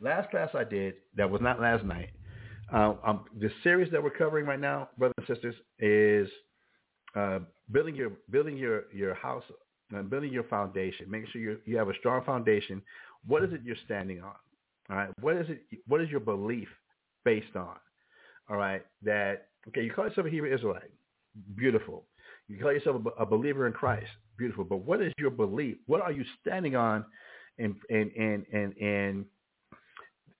Last 0.00 0.30
class 0.30 0.50
I 0.54 0.62
did 0.62 0.94
that 1.16 1.28
was 1.28 1.40
not 1.40 1.60
last 1.60 1.84
night. 1.84 2.10
Uh, 2.72 2.94
um, 3.06 3.24
the 3.40 3.50
series 3.62 3.90
that 3.92 4.02
we're 4.02 4.10
covering 4.10 4.44
right 4.44 4.60
now, 4.60 4.88
brothers 4.98 5.14
and 5.18 5.26
sisters, 5.26 5.54
is 5.78 6.28
uh, 7.16 7.38
building 7.72 7.94
your 7.94 8.12
building 8.30 8.56
your 8.56 8.84
your 8.92 9.14
house, 9.14 9.44
uh, 9.96 10.02
building 10.02 10.32
your 10.32 10.44
foundation. 10.44 11.10
Making 11.10 11.28
sure 11.32 11.40
you 11.40 11.58
you 11.64 11.76
have 11.78 11.88
a 11.88 11.94
strong 11.98 12.24
foundation. 12.24 12.82
What 13.26 13.42
is 13.42 13.52
it 13.52 13.60
you're 13.64 13.76
standing 13.84 14.20
on? 14.20 14.34
All 14.90 14.96
right. 14.96 15.10
What 15.20 15.36
is 15.36 15.46
it? 15.48 15.62
What 15.86 16.00
is 16.00 16.10
your 16.10 16.20
belief 16.20 16.68
based 17.24 17.56
on? 17.56 17.76
All 18.50 18.56
right. 18.56 18.82
That 19.02 19.48
okay. 19.68 19.82
You 19.82 19.92
call 19.92 20.06
yourself 20.06 20.26
a 20.26 20.30
Hebrew 20.30 20.52
Israelite. 20.52 20.90
Beautiful. 21.56 22.04
You 22.48 22.58
call 22.58 22.72
yourself 22.72 23.02
a, 23.18 23.22
a 23.22 23.26
believer 23.26 23.66
in 23.66 23.72
Christ. 23.72 24.10
Beautiful. 24.36 24.64
But 24.64 24.78
what 24.78 25.00
is 25.02 25.12
your 25.18 25.30
belief? 25.30 25.76
What 25.86 26.02
are 26.02 26.12
you 26.12 26.24
standing 26.40 26.76
on? 26.76 27.04
And 27.58 27.74
and 27.90 28.10
and 28.12 28.46
and 28.52 28.76
and 28.76 29.24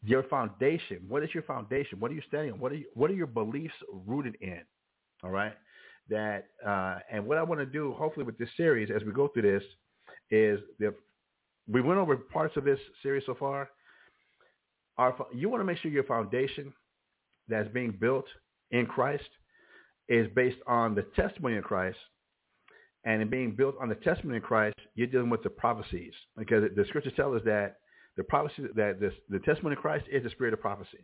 your 0.02 0.22
foundation. 0.24 1.00
What 1.08 1.22
is 1.22 1.30
your 1.34 1.42
foundation? 1.42 2.00
What 2.00 2.10
are 2.10 2.14
you 2.14 2.22
standing 2.28 2.52
on? 2.52 2.60
What 2.60 2.72
are 2.72 2.76
you, 2.76 2.86
what 2.94 3.10
are 3.10 3.14
your 3.14 3.26
beliefs 3.26 3.74
rooted 4.06 4.36
in? 4.40 4.60
All 5.22 5.30
right. 5.30 5.52
That 6.08 6.46
uh, 6.66 6.98
and 7.10 7.26
what 7.26 7.38
I 7.38 7.42
want 7.42 7.60
to 7.60 7.66
do, 7.66 7.92
hopefully, 7.92 8.24
with 8.24 8.38
this 8.38 8.48
series 8.56 8.90
as 8.94 9.02
we 9.04 9.12
go 9.12 9.28
through 9.28 9.42
this, 9.42 9.62
is 10.30 10.60
that 10.78 10.94
we 11.66 11.80
went 11.80 11.98
over 11.98 12.16
parts 12.16 12.56
of 12.56 12.64
this 12.64 12.78
series 13.02 13.24
so 13.26 13.34
far. 13.34 13.68
Our, 14.96 15.14
you 15.34 15.48
want 15.48 15.60
to 15.60 15.64
make 15.64 15.78
sure 15.78 15.90
your 15.90 16.04
foundation 16.04 16.72
that's 17.48 17.68
being 17.68 17.96
built 18.00 18.24
in 18.70 18.86
Christ 18.86 19.28
is 20.08 20.26
based 20.34 20.58
on 20.66 20.94
the 20.94 21.02
testimony 21.14 21.56
of 21.56 21.64
Christ. 21.64 21.98
And 23.04 23.22
in 23.22 23.30
being 23.30 23.54
built 23.54 23.76
on 23.80 23.88
the 23.88 23.94
testimony 23.94 24.38
of 24.38 24.44
Christ, 24.44 24.76
you're 24.94 25.06
dealing 25.06 25.30
with 25.30 25.42
the 25.42 25.50
prophecies. 25.50 26.12
Because 26.36 26.64
the 26.74 26.84
scriptures 26.88 27.12
tell 27.16 27.34
us 27.34 27.42
that 27.44 27.76
the 28.18 28.24
prophecy 28.24 28.64
that 28.74 29.00
this, 29.00 29.14
the 29.30 29.38
testimony 29.38 29.76
of 29.76 29.80
Christ 29.80 30.04
is 30.10 30.24
the 30.24 30.30
spirit 30.30 30.52
of 30.52 30.60
prophecy. 30.60 30.98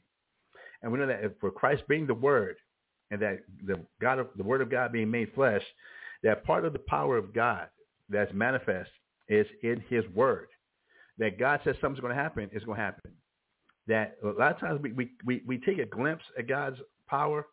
And 0.82 0.92
we 0.92 0.98
know 0.98 1.06
that 1.06 1.22
for 1.40 1.50
Christ 1.50 1.84
being 1.88 2.06
the 2.08 2.14
word 2.14 2.56
and 3.12 3.22
that 3.22 3.38
the 3.64 3.80
God 4.00 4.18
of 4.18 4.26
the 4.36 4.42
word 4.42 4.60
of 4.60 4.68
God 4.68 4.92
being 4.92 5.10
made 5.10 5.32
flesh, 5.32 5.62
that 6.24 6.44
part 6.44 6.64
of 6.64 6.72
the 6.72 6.80
power 6.80 7.16
of 7.16 7.32
God 7.32 7.68
that's 8.08 8.32
manifest 8.34 8.90
is 9.28 9.46
in 9.62 9.82
his 9.88 10.04
word. 10.12 10.48
That 11.18 11.38
God 11.38 11.60
says 11.64 11.76
something's 11.80 12.00
going 12.00 12.14
to 12.14 12.20
happen, 12.20 12.50
it's 12.52 12.64
going 12.64 12.78
to 12.78 12.84
happen. 12.84 13.12
That 13.86 14.16
a 14.24 14.28
lot 14.28 14.52
of 14.52 14.58
times 14.58 14.80
we, 14.82 14.90
we, 14.92 15.10
we, 15.24 15.42
we 15.46 15.58
take 15.58 15.78
a 15.78 15.86
glimpse 15.86 16.24
at 16.36 16.48
God's 16.48 16.78
power 17.06 17.46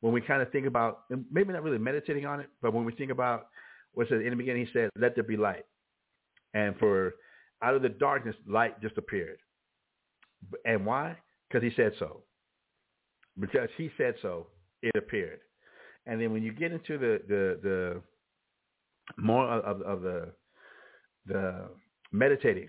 when 0.00 0.14
we 0.14 0.22
kind 0.22 0.40
of 0.40 0.50
think 0.50 0.66
about, 0.66 1.02
maybe 1.30 1.52
not 1.52 1.62
really 1.62 1.78
meditating 1.78 2.24
on 2.24 2.40
it, 2.40 2.48
but 2.62 2.72
when 2.72 2.86
we 2.86 2.92
think 2.92 3.10
about 3.10 3.48
what 3.92 4.08
says 4.08 4.22
in 4.24 4.30
the 4.30 4.36
beginning, 4.36 4.64
he 4.64 4.72
said, 4.72 4.88
let 4.98 5.14
there 5.14 5.24
be 5.24 5.36
light. 5.36 5.66
And 6.54 6.74
for 6.78 7.14
out 7.64 7.74
of 7.74 7.82
the 7.82 7.88
darkness, 7.88 8.36
light 8.46 8.80
just 8.82 8.98
appeared. 8.98 9.38
And 10.64 10.84
why? 10.84 11.16
Because 11.48 11.62
he 11.62 11.72
said 11.74 11.92
so. 11.98 12.22
Because 13.40 13.70
he 13.76 13.90
said 13.96 14.14
so, 14.22 14.48
it 14.82 14.94
appeared. 14.96 15.40
And 16.06 16.20
then 16.20 16.32
when 16.32 16.42
you 16.42 16.52
get 16.52 16.70
into 16.72 16.98
the 16.98 17.20
the, 17.26 17.58
the 17.62 18.02
more 19.16 19.46
of, 19.46 19.80
of 19.82 20.02
the 20.02 20.32
the 21.26 21.64
meditating 22.12 22.68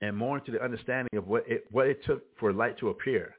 and 0.00 0.16
more 0.16 0.38
into 0.38 0.52
the 0.52 0.62
understanding 0.62 1.18
of 1.18 1.26
what 1.26 1.44
it 1.48 1.64
what 1.70 1.86
it 1.88 2.04
took 2.04 2.22
for 2.38 2.52
light 2.52 2.78
to 2.78 2.90
appear, 2.90 3.34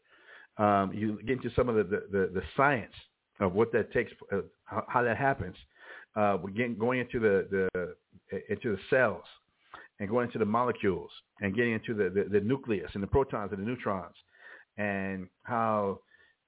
um, 0.58 0.92
you 0.94 1.20
get 1.26 1.38
into 1.38 1.50
some 1.56 1.70
of 1.70 1.76
the, 1.76 1.84
the, 1.84 2.02
the, 2.12 2.32
the 2.34 2.42
science 2.56 2.94
of 3.40 3.54
what 3.54 3.72
that 3.72 3.92
takes, 3.92 4.12
uh, 4.32 4.42
how, 4.66 5.02
that 5.02 5.18
happens. 5.18 5.56
Uh, 6.16 6.38
we're 6.42 6.52
getting 6.52 6.78
going 6.78 7.00
into 7.00 7.20
the, 7.20 7.48
the 7.50 7.96
into 8.50 8.76
the 8.76 8.82
cells 8.90 9.24
and 10.04 10.10
going 10.10 10.28
into 10.28 10.38
the 10.38 10.46
molecules 10.46 11.10
and 11.40 11.56
getting 11.56 11.72
into 11.72 11.94
the, 11.94 12.10
the, 12.10 12.30
the 12.30 12.42
nucleus 12.42 12.92
and 12.94 13.02
the 13.02 13.08
protons 13.08 13.54
and 13.54 13.62
the 13.62 13.66
neutrons 13.66 14.16
and 14.76 15.30
how 15.44 15.98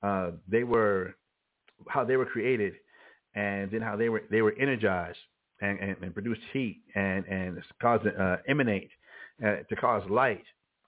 uh, 0.04 0.32
they 0.46 0.66
were 0.66 1.16
how 1.88 2.04
they 2.04 2.18
were 2.18 2.26
created 2.26 2.74
and 3.34 3.72
then 3.72 3.82
how 3.82 3.96
they 3.96 4.10
were 4.10 4.24
they 4.30 4.42
were 4.42 4.54
energized 4.60 5.18
and, 5.62 5.80
and, 5.80 5.96
and 6.02 6.14
produced 6.14 6.42
heat 6.52 6.82
and 6.96 7.24
and 7.28 7.64
caused 7.82 8.06
uh, 8.06 8.38
emanate 8.50 8.90
uh, 9.42 9.58
to 9.70 9.76
cause 9.78 10.04
light. 10.10 10.44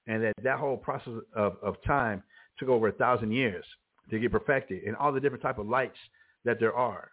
And 0.07 0.21
that 0.23 0.33
that 0.43 0.59
whole 0.59 0.75
process 0.75 1.13
of, 1.37 1.55
of 1.63 1.75
time 1.85 2.21
took 2.59 2.67
over 2.67 2.89
a 2.89 2.91
thousand 2.91 3.31
years 3.31 3.63
to 4.09 4.19
get 4.19 4.29
perfected 4.33 4.83
and 4.83 4.93
all 4.97 5.13
the 5.13 5.21
different 5.21 5.41
type 5.41 5.57
of 5.57 5.69
lights 5.69 5.97
that 6.43 6.59
there 6.59 6.75
are. 6.75 7.11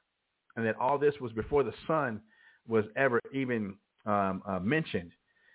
And 0.56 0.66
that 0.66 0.74
all 0.81 0.98
this 0.98 1.14
was 1.20 1.31
before 1.31 1.62
the 1.62 1.74
sun 1.86 2.20
was 2.66 2.86
ever 2.97 3.20
even 3.32 3.76
um, 4.05 4.43
uh, 4.48 4.59
mentioned 4.59 5.12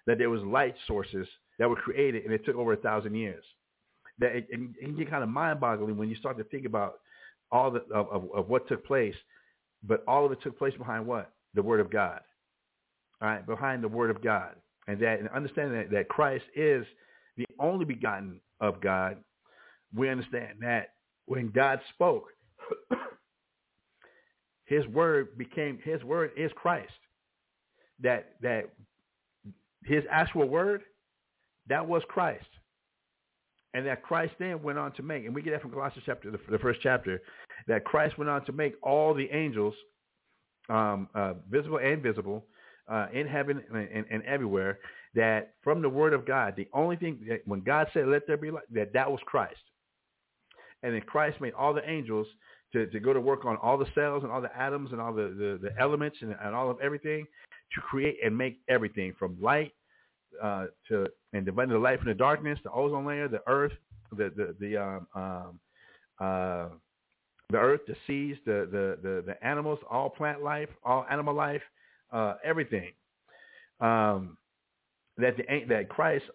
that 0.10 0.18
there 0.18 0.30
was 0.30 0.42
light 0.42 0.74
sources 0.88 1.28
that 1.60 1.70
were 1.70 1.76
created 1.76 2.26
and 2.26 2.34
it 2.34 2.44
took 2.44 2.56
over 2.56 2.74
a 2.74 2.78
thousand 2.78 3.14
years. 3.14 3.44
That 4.18 4.36
it, 4.36 4.50
can 4.50 4.96
get 4.98 5.10
kind 5.10 5.24
of 5.24 5.30
mind-boggling 5.30 5.98
when 5.98 6.10
you 6.10 6.16
start 6.16 6.38
to 6.40 6.44
think 6.46 6.66
about 6.66 6.96
all 7.52 7.70
the, 7.70 7.82
of, 7.94 8.10
of, 8.10 8.24
of 8.34 8.50
what 8.50 8.68
took 8.68 8.84
place, 8.86 9.14
but 9.84 10.04
all 10.08 10.26
of 10.26 10.32
it 10.32 10.40
took 10.42 10.58
place 10.58 10.74
behind 10.78 11.06
what? 11.06 11.32
The 11.54 11.62
Word 11.62 11.80
of 11.80 11.92
God. 11.92 12.22
All 13.22 13.30
right, 13.30 13.46
behind 13.46 13.84
the 13.84 13.88
Word 13.88 14.10
of 14.10 14.24
God. 14.24 14.56
And 14.88 15.00
that 15.00 15.20
and 15.20 15.30
understanding 15.30 15.78
that, 15.78 15.92
that 15.92 16.10
Christ 16.10 16.46
is 16.56 16.88
the 17.38 17.46
only 17.60 17.86
begotten 17.86 18.42
of 18.60 18.82
God, 18.82 19.18
we 19.96 20.10
understand 20.10 20.58
that 20.62 20.94
when 21.28 21.52
God 21.52 21.80
spoke, 21.94 22.26
his 24.66 24.88
word 24.88 25.38
became 25.38 25.78
his 25.84 26.04
word 26.04 26.32
is 26.36 26.52
Christ. 26.56 26.92
That 28.02 28.34
that 28.42 28.70
his 29.86 30.04
actual 30.10 30.48
word, 30.48 30.82
that 31.68 31.88
was 31.88 32.02
Christ. 32.08 32.46
And 33.74 33.86
that 33.86 34.02
Christ 34.02 34.34
then 34.40 34.64
went 34.64 34.80
on 34.80 34.92
to 34.94 35.04
make, 35.04 35.26
and 35.26 35.36
we 35.36 35.42
get 35.42 35.52
that 35.52 35.62
from 35.62 35.72
Colossians 35.72 36.04
chapter, 36.06 36.32
the, 36.32 36.40
the 36.50 36.58
first 36.58 36.80
chapter, 36.82 37.22
that 37.68 37.86
Christ 37.86 38.18
went 38.18 38.30
on 38.30 38.44
to 38.46 38.52
make 38.52 38.74
all 38.82 39.14
the 39.14 39.30
angels, 39.32 39.76
um, 40.70 41.08
uh, 41.14 41.34
visible 41.50 41.78
and 41.78 42.02
visible, 42.02 42.46
uh, 42.92 43.08
in 43.14 43.28
heaven 43.28 43.62
and, 43.70 43.88
and, 43.90 44.06
and, 44.10 44.24
everywhere, 44.24 44.80
that 45.14 45.54
from 45.64 45.82
the 45.84 45.90
word 45.90 46.14
of 46.14 46.26
God, 46.26 46.56
the 46.58 46.68
only 46.74 46.96
thing 46.96 47.20
that 47.30 47.42
when 47.46 47.60
God 47.62 47.88
said, 47.94 48.08
let 48.08 48.26
there 48.26 48.38
be 48.38 48.50
light, 48.50 48.64
that 48.74 48.94
that 48.94 49.10
was 49.10 49.20
Christ. 49.28 49.62
And 50.82 50.96
then 50.96 51.02
Christ 51.02 51.40
made 51.40 51.54
all 51.54 51.74
the 51.74 51.88
angels 51.88 52.26
to, 52.74 52.88
to 52.88 53.00
go 53.00 53.14
to 53.14 53.22
work 53.22 53.46
on 53.46 53.58
all 53.58 53.78
the 53.78 53.86
cells 53.94 54.24
and 54.24 54.32
all 54.32 54.42
the 54.42 54.56
atoms 54.58 54.92
and 54.92 55.00
all 55.00 55.14
the, 55.14 55.24
the, 55.62 55.70
the 55.70 55.80
elements 55.80 56.18
and, 56.22 56.36
and 56.42 56.56
all 56.56 56.72
of 56.72 56.78
everything 56.82 57.28
to 57.74 57.82
create 57.82 58.18
and 58.24 58.38
make 58.38 58.60
everything 58.68 59.14
from 59.18 59.38
light 59.42 59.74
uh, 60.42 60.66
to 60.88 61.08
and 61.34 61.46
dividing 61.46 61.74
the 61.74 61.80
light 61.80 62.00
from 62.00 62.10
the 62.10 62.16
darkness, 62.16 62.60
the 62.64 62.72
ozone 62.72 63.06
layer, 63.06 63.28
the 63.28 63.42
earth, 63.48 63.74
the 64.12 64.32
the 64.36 64.56
the 64.60 64.78
um, 64.78 65.08
um, 65.16 65.60
uh, 66.20 66.70
the 67.50 67.58
earth, 67.58 67.82
the 67.88 67.96
seas, 68.08 68.38
the, 68.46 68.68
the 68.72 68.98
the 69.02 69.24
the 69.26 69.46
animals, 69.46 69.80
all 69.90 70.10
plant 70.10 70.44
life, 70.44 70.70
all 70.84 71.06
animal 71.10 71.34
life, 71.34 71.62
uh, 72.12 72.36
everything. 72.44 72.92
Um, 73.80 74.38
that 75.18 75.36
the 75.38 75.44
that 75.68 75.90
Christ 75.90 76.26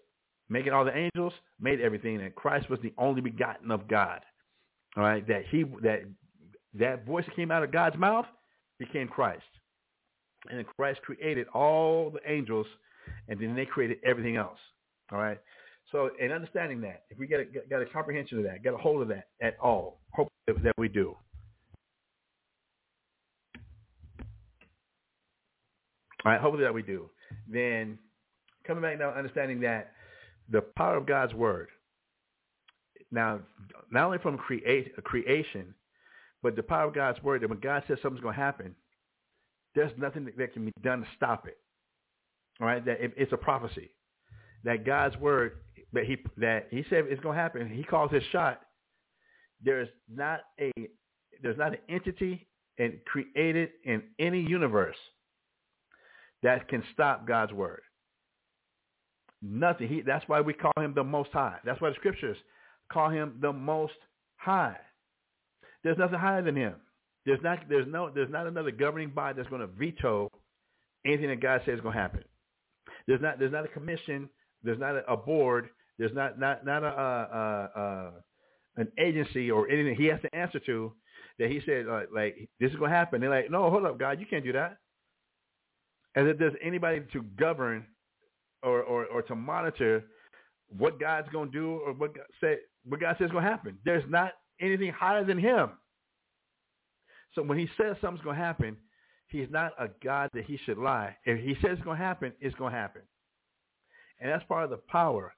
making 0.48 0.72
all 0.72 0.84
the 0.84 0.96
angels 0.96 1.32
made 1.60 1.80
everything. 1.80 2.18
That 2.18 2.34
Christ 2.34 2.68
was 2.68 2.80
the 2.82 2.92
only 2.98 3.20
begotten 3.20 3.70
of 3.70 3.88
God. 3.88 4.20
All 4.96 5.02
right, 5.02 5.26
that 5.28 5.44
he 5.50 5.64
that 5.82 6.02
that 6.74 7.06
voice 7.06 7.24
that 7.26 7.36
came 7.36 7.50
out 7.50 7.62
of 7.62 7.72
God's 7.72 7.96
mouth 7.96 8.26
became 8.78 9.08
Christ. 9.08 9.42
And 10.48 10.58
then 10.58 10.66
Christ 10.76 11.00
created 11.02 11.46
all 11.48 12.10
the 12.10 12.20
angels, 12.30 12.66
and 13.28 13.40
then 13.40 13.54
they 13.54 13.66
created 13.66 13.98
everything 14.04 14.36
else. 14.36 14.58
All 15.12 15.18
right. 15.18 15.38
So, 15.92 16.10
in 16.20 16.32
understanding 16.32 16.80
that, 16.82 17.04
if 17.10 17.18
we 17.18 17.26
get 17.26 17.40
a, 17.40 17.44
got 17.68 17.82
a 17.82 17.86
comprehension 17.86 18.38
of 18.38 18.44
that, 18.44 18.62
get 18.62 18.74
a 18.74 18.76
hold 18.76 19.02
of 19.02 19.08
that 19.08 19.28
at 19.40 19.56
all, 19.62 20.00
hope 20.12 20.28
that, 20.46 20.62
that 20.62 20.74
we 20.78 20.88
do. 20.88 21.14
All 26.24 26.32
right, 26.32 26.40
hopefully 26.40 26.64
that 26.64 26.72
we 26.72 26.82
do. 26.82 27.10
Then 27.46 27.98
coming 28.66 28.82
back 28.82 28.98
now, 28.98 29.10
understanding 29.10 29.60
that 29.60 29.92
the 30.50 30.62
power 30.62 30.96
of 30.96 31.06
God's 31.06 31.34
word. 31.34 31.68
Now, 33.10 33.40
not 33.90 34.06
only 34.06 34.18
from 34.18 34.38
create 34.38 34.96
creation, 35.04 35.74
but 36.42 36.56
the 36.56 36.62
power 36.62 36.88
of 36.88 36.94
God's 36.94 37.22
word. 37.22 37.42
That 37.42 37.50
when 37.50 37.60
God 37.60 37.82
says 37.86 37.98
something's 38.02 38.22
going 38.22 38.34
to 38.34 38.40
happen, 38.40 38.74
there's 39.74 39.92
nothing 39.98 40.30
that, 40.36 40.52
can 40.52 40.64
be 40.64 40.72
done 40.82 41.00
to 41.00 41.06
stop 41.16 41.46
it. 41.46 41.58
All 42.60 42.66
right, 42.66 42.84
that 42.84 42.98
it's 43.00 43.32
a 43.32 43.36
prophecy. 43.36 43.90
That 44.64 44.86
God's 44.86 45.16
word 45.18 45.58
that 45.92 46.04
he 46.04 46.16
that 46.36 46.68
he 46.70 46.84
said 46.88 47.04
it's 47.08 47.20
going 47.20 47.36
to 47.36 47.42
happen. 47.42 47.68
He 47.68 47.82
calls 47.82 48.10
his 48.10 48.22
shot. 48.30 48.60
There's 49.62 49.88
not 50.12 50.40
a 50.60 50.70
there's 51.42 51.58
not 51.58 51.72
an 51.72 51.78
entity 51.88 52.46
and 52.78 52.98
created 53.06 53.70
in 53.84 54.02
any 54.18 54.40
universe 54.40 54.96
that 56.42 56.68
can 56.68 56.82
stop 56.92 57.26
God's 57.26 57.52
word. 57.52 57.82
Nothing. 59.42 59.88
He, 59.88 60.00
that's 60.00 60.26
why 60.28 60.40
we 60.40 60.54
call 60.54 60.72
him 60.78 60.94
the 60.94 61.04
Most 61.04 61.30
High. 61.32 61.58
That's 61.64 61.80
why 61.80 61.90
the 61.90 61.96
scriptures 61.96 62.36
call 62.90 63.10
him 63.10 63.38
the 63.40 63.52
Most 63.52 63.94
High. 64.36 64.76
There's 65.82 65.98
nothing 65.98 66.18
higher 66.18 66.42
than 66.42 66.56
him. 66.56 66.74
There's 67.26 67.40
not. 67.42 67.60
There's 67.68 67.86
no. 67.86 68.10
There's 68.10 68.30
not 68.30 68.46
another 68.46 68.70
governing 68.70 69.10
body 69.10 69.36
that's 69.36 69.48
going 69.48 69.60
to 69.60 69.66
veto 69.66 70.30
anything 71.06 71.28
that 71.28 71.40
God 71.40 71.62
says 71.64 71.76
is 71.76 71.80
going 71.80 71.94
to 71.94 72.00
happen. 72.00 72.24
There's 73.06 73.20
not. 73.20 73.38
There's 73.38 73.52
not 73.52 73.64
a 73.64 73.68
commission. 73.68 74.28
There's 74.62 74.78
not 74.78 74.96
a, 74.96 75.12
a 75.12 75.16
board. 75.16 75.68
There's 75.98 76.14
not 76.14 76.38
not 76.38 76.64
not 76.64 76.82
a, 76.82 76.86
a, 76.86 77.80
a, 77.80 78.12
an 78.76 78.88
agency 78.98 79.50
or 79.50 79.68
anything 79.68 79.94
he 79.94 80.06
has 80.06 80.20
to 80.22 80.34
answer 80.34 80.58
to 80.60 80.92
that 81.38 81.50
he 81.50 81.60
said 81.66 81.86
uh, 81.88 82.02
like 82.14 82.48
this 82.60 82.70
is 82.70 82.76
going 82.76 82.90
to 82.90 82.96
happen. 82.96 83.20
They're 83.20 83.30
like, 83.30 83.50
no, 83.50 83.70
hold 83.70 83.86
up, 83.86 83.98
God, 83.98 84.20
you 84.20 84.26
can't 84.26 84.44
do 84.44 84.52
that. 84.52 84.78
As 86.16 86.26
if 86.26 86.38
there's 86.38 86.54
anybody 86.62 87.02
to 87.12 87.22
govern 87.22 87.86
or, 88.62 88.82
or, 88.82 89.06
or 89.06 89.22
to 89.22 89.34
monitor 89.34 90.04
what 90.68 91.00
God's 91.00 91.28
going 91.30 91.50
to 91.50 91.58
do 91.58 91.80
or 91.84 91.92
what 91.92 92.14
God, 92.14 92.24
say, 92.40 92.58
what 92.84 93.00
God 93.00 93.16
says 93.18 93.26
is 93.26 93.32
going 93.32 93.44
to 93.44 93.50
happen. 93.50 93.78
There's 93.84 94.04
not 94.08 94.32
anything 94.60 94.92
higher 94.92 95.24
than 95.24 95.38
him. 95.38 95.70
So 97.34 97.42
when 97.42 97.58
he 97.58 97.68
says 97.76 97.96
something's 98.00 98.24
going 98.24 98.36
to 98.36 98.42
happen, 98.42 98.76
he's 99.28 99.48
not 99.50 99.72
a 99.78 99.88
God 100.02 100.30
that 100.34 100.44
he 100.44 100.58
should 100.64 100.78
lie. 100.78 101.16
If 101.24 101.40
he 101.40 101.54
says 101.54 101.72
it's 101.72 101.82
going 101.82 101.98
to 101.98 102.04
happen, 102.04 102.32
it's 102.40 102.54
going 102.54 102.72
to 102.72 102.78
happen. 102.78 103.02
And 104.20 104.30
that's 104.30 104.44
part 104.44 104.64
of 104.64 104.70
the 104.70 104.76
power 104.76 105.34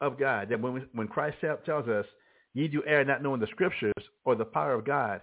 of 0.00 0.18
God. 0.18 0.48
That 0.48 0.60
when, 0.60 0.74
we, 0.74 0.80
when 0.92 1.08
Christ 1.08 1.38
tells 1.40 1.88
us, 1.88 2.06
ye 2.54 2.66
do 2.68 2.82
err 2.86 3.04
not 3.04 3.22
knowing 3.22 3.40
the 3.40 3.46
scriptures 3.48 3.92
or 4.24 4.34
the 4.34 4.44
power 4.44 4.74
of 4.74 4.84
God, 4.84 5.20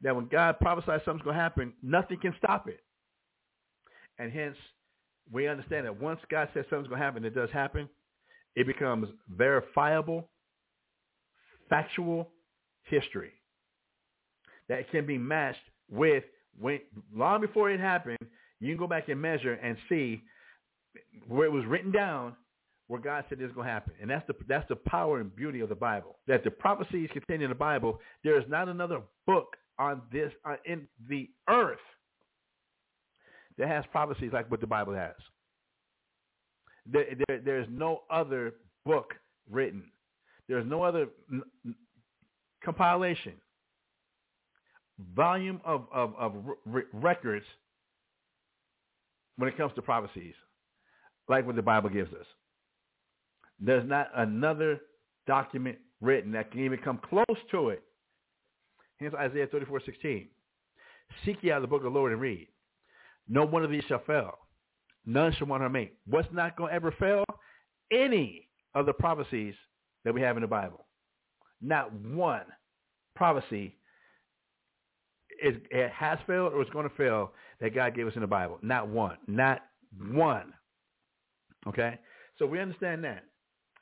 that 0.00 0.14
when 0.14 0.26
God 0.26 0.58
prophesies 0.60 1.00
something's 1.04 1.24
going 1.24 1.36
to 1.36 1.42
happen, 1.42 1.72
nothing 1.82 2.18
can 2.18 2.34
stop 2.38 2.68
it. 2.68 2.80
And 4.18 4.32
hence, 4.32 4.56
we 5.30 5.46
understand 5.46 5.86
that 5.86 6.00
once 6.00 6.20
God 6.28 6.48
says 6.52 6.64
something's 6.68 6.88
going 6.88 6.98
to 6.98 7.04
happen, 7.04 7.24
it 7.24 7.34
does 7.34 7.50
happen. 7.50 7.88
It 8.56 8.66
becomes 8.66 9.08
verifiable, 9.30 10.28
factual 11.70 12.30
history 12.82 13.32
that 14.68 14.90
can 14.90 15.06
be 15.06 15.18
matched 15.18 15.60
with 15.90 16.24
when 16.58 16.80
long 17.14 17.40
before 17.40 17.70
it 17.70 17.80
happened. 17.80 18.18
You 18.60 18.68
can 18.68 18.78
go 18.78 18.86
back 18.86 19.08
and 19.08 19.20
measure 19.20 19.54
and 19.54 19.76
see 19.88 20.22
where 21.26 21.46
it 21.46 21.52
was 21.52 21.64
written 21.66 21.90
down 21.90 22.36
where 22.88 23.00
God 23.00 23.24
said 23.28 23.38
this 23.38 23.48
is 23.48 23.54
going 23.54 23.66
to 23.66 23.72
happen. 23.72 23.94
And 24.00 24.10
that's 24.10 24.26
the 24.26 24.34
that's 24.46 24.68
the 24.68 24.76
power 24.76 25.20
and 25.20 25.34
beauty 25.34 25.60
of 25.60 25.68
the 25.68 25.74
Bible. 25.74 26.18
That 26.26 26.44
the 26.44 26.50
prophecies 26.50 27.08
contained 27.12 27.42
in 27.42 27.48
the 27.48 27.54
Bible, 27.54 28.00
there 28.22 28.38
is 28.38 28.44
not 28.48 28.68
another 28.68 29.00
book 29.26 29.56
on 29.78 30.02
this 30.12 30.30
uh, 30.44 30.56
in 30.66 30.86
the 31.08 31.30
earth 31.48 31.78
that 33.58 33.68
has 33.68 33.84
prophecies 33.90 34.30
like 34.32 34.50
what 34.50 34.60
the 34.60 34.66
Bible 34.66 34.94
has. 34.94 35.14
There, 36.84 37.06
there, 37.28 37.40
there's 37.40 37.66
no 37.70 38.02
other 38.10 38.54
book 38.84 39.14
written. 39.50 39.84
There's 40.48 40.66
no 40.66 40.82
other 40.82 41.06
n- 41.32 41.74
compilation, 42.64 43.34
volume 45.14 45.60
of, 45.64 45.86
of, 45.92 46.14
of 46.16 46.34
records 46.92 47.46
when 49.36 49.48
it 49.48 49.56
comes 49.56 49.72
to 49.74 49.82
prophecies, 49.82 50.34
like 51.28 51.46
what 51.46 51.56
the 51.56 51.62
Bible 51.62 51.90
gives 51.90 52.12
us. 52.12 52.26
There's 53.60 53.88
not 53.88 54.08
another 54.16 54.80
document 55.26 55.78
written 56.00 56.32
that 56.32 56.50
can 56.50 56.64
even 56.64 56.78
come 56.78 56.98
close 57.08 57.38
to 57.50 57.70
it. 57.70 57.82
Hence 58.98 59.14
Isaiah 59.18 59.46
34, 59.46 59.82
16. 59.84 60.28
Seek 61.24 61.36
ye 61.42 61.50
out 61.50 61.62
the 61.62 61.68
book 61.68 61.84
of 61.84 61.92
the 61.92 61.98
Lord 61.98 62.12
and 62.12 62.20
read. 62.20 62.48
No 63.28 63.44
one 63.44 63.64
of 63.64 63.70
these 63.70 63.84
shall 63.88 64.02
fail. 64.06 64.38
None 65.06 65.32
shall 65.32 65.46
want 65.46 65.62
to 65.62 65.70
make. 65.70 65.94
What's 66.06 66.28
not 66.32 66.56
going 66.56 66.70
to 66.70 66.74
ever 66.74 66.92
fail? 66.98 67.24
Any 67.90 68.48
of 68.74 68.86
the 68.86 68.92
prophecies 68.92 69.54
that 70.04 70.14
we 70.14 70.20
have 70.20 70.36
in 70.36 70.42
the 70.42 70.48
Bible. 70.48 70.86
Not 71.60 71.92
one 71.92 72.44
prophecy 73.14 73.76
is 75.42 75.56
it 75.70 75.90
has 75.92 76.18
failed 76.26 76.52
or 76.52 76.62
it's 76.62 76.70
going 76.70 76.88
to 76.88 76.94
fail 76.96 77.32
that 77.60 77.74
God 77.74 77.94
gave 77.94 78.06
us 78.06 78.14
in 78.14 78.20
the 78.20 78.26
Bible. 78.26 78.58
Not 78.62 78.88
one. 78.88 79.16
Not 79.26 79.62
one. 80.10 80.52
Okay? 81.68 81.98
So 82.38 82.46
we 82.46 82.60
understand 82.60 83.04
that. 83.04 83.24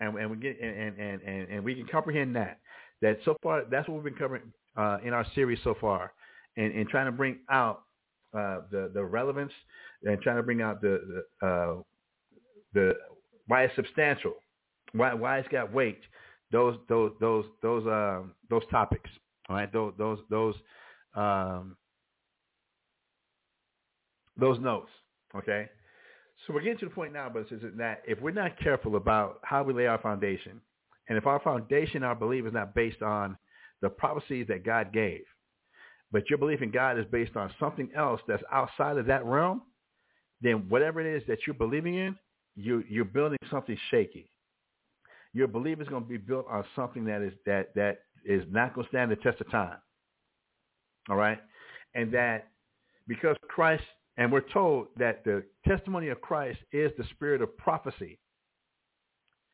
And, 0.00 0.16
and 0.16 0.30
we 0.30 0.36
get 0.36 0.60
and, 0.60 0.98
and, 0.98 1.22
and, 1.22 1.48
and 1.48 1.64
we 1.64 1.74
can 1.74 1.86
comprehend 1.86 2.34
that. 2.36 2.58
That 3.02 3.18
so 3.24 3.36
far 3.42 3.62
that's 3.70 3.88
what 3.88 3.94
we've 3.94 4.04
been 4.04 4.14
covering 4.14 4.42
uh, 4.76 4.98
in 5.04 5.12
our 5.12 5.26
series 5.34 5.58
so 5.64 5.74
far. 5.80 6.12
And, 6.56 6.74
and 6.74 6.88
trying 6.88 7.06
to 7.06 7.12
bring 7.12 7.38
out 7.50 7.82
uh, 8.34 8.60
the 8.70 8.90
the 8.92 9.04
relevance 9.04 9.52
and 10.04 10.20
trying 10.20 10.36
to 10.36 10.42
bring 10.42 10.62
out 10.62 10.80
the 10.80 11.22
the, 11.40 11.46
uh, 11.46 11.82
the 12.74 12.94
why 13.46 13.64
it's 13.64 13.74
substantial, 13.76 14.34
why 14.92 15.14
why 15.14 15.38
it's 15.38 15.48
got 15.48 15.72
weight. 15.72 16.00
Those 16.52 16.76
those 16.88 17.12
those 17.20 17.44
those 17.62 17.86
um, 17.86 18.34
those 18.48 18.62
topics, 18.70 19.10
all 19.48 19.56
right. 19.56 19.72
Those 19.72 19.92
those 19.98 20.18
those 20.28 20.54
um, 21.14 21.76
those 24.36 24.58
notes, 24.60 24.90
okay. 25.36 25.68
So 26.46 26.54
we're 26.54 26.62
getting 26.62 26.78
to 26.78 26.86
the 26.86 26.94
point 26.94 27.12
now, 27.12 27.28
but 27.32 27.42
is 27.50 27.62
that 27.76 28.02
if 28.06 28.20
we're 28.20 28.30
not 28.30 28.58
careful 28.58 28.96
about 28.96 29.40
how 29.42 29.62
we 29.62 29.74
lay 29.74 29.86
our 29.86 30.00
foundation, 30.00 30.60
and 31.08 31.18
if 31.18 31.26
our 31.26 31.40
foundation, 31.40 32.02
our 32.02 32.14
belief 32.14 32.46
is 32.46 32.52
not 32.52 32.74
based 32.74 33.02
on 33.02 33.36
the 33.82 33.90
prophecies 33.90 34.46
that 34.48 34.64
God 34.64 34.92
gave, 34.92 35.22
but 36.12 36.28
your 36.30 36.38
belief 36.38 36.62
in 36.62 36.70
God 36.70 36.98
is 36.98 37.04
based 37.10 37.36
on 37.36 37.52
something 37.60 37.90
else 37.96 38.20
that's 38.26 38.42
outside 38.50 38.96
of 38.96 39.06
that 39.06 39.24
realm, 39.24 39.62
then 40.40 40.68
whatever 40.68 41.00
it 41.00 41.16
is 41.16 41.22
that 41.28 41.38
you're 41.46 41.54
believing 41.54 41.94
in, 41.94 42.16
you, 42.56 42.82
you're 42.88 43.04
building 43.04 43.38
something 43.50 43.76
shaky. 43.90 44.30
Your 45.32 45.46
belief 45.46 45.80
is 45.80 45.88
going 45.88 46.02
to 46.02 46.08
be 46.08 46.16
built 46.16 46.46
on 46.50 46.64
something 46.74 47.04
that 47.04 47.22
is 47.22 47.32
that 47.46 47.72
that 47.76 47.98
is 48.24 48.42
not 48.50 48.74
going 48.74 48.84
to 48.84 48.88
stand 48.88 49.12
the 49.12 49.16
test 49.16 49.40
of 49.40 49.50
time. 49.50 49.76
All 51.08 51.16
right, 51.16 51.38
and 51.94 52.12
that 52.12 52.48
because 53.08 53.36
Christ, 53.48 53.82
and 54.16 54.30
we're 54.30 54.48
told 54.52 54.88
that 54.98 55.24
the 55.24 55.42
testimony 55.66 56.08
of 56.08 56.20
Christ 56.20 56.58
is 56.72 56.92
the 56.98 57.04
spirit 57.10 57.42
of 57.42 57.56
prophecy. 57.56 58.18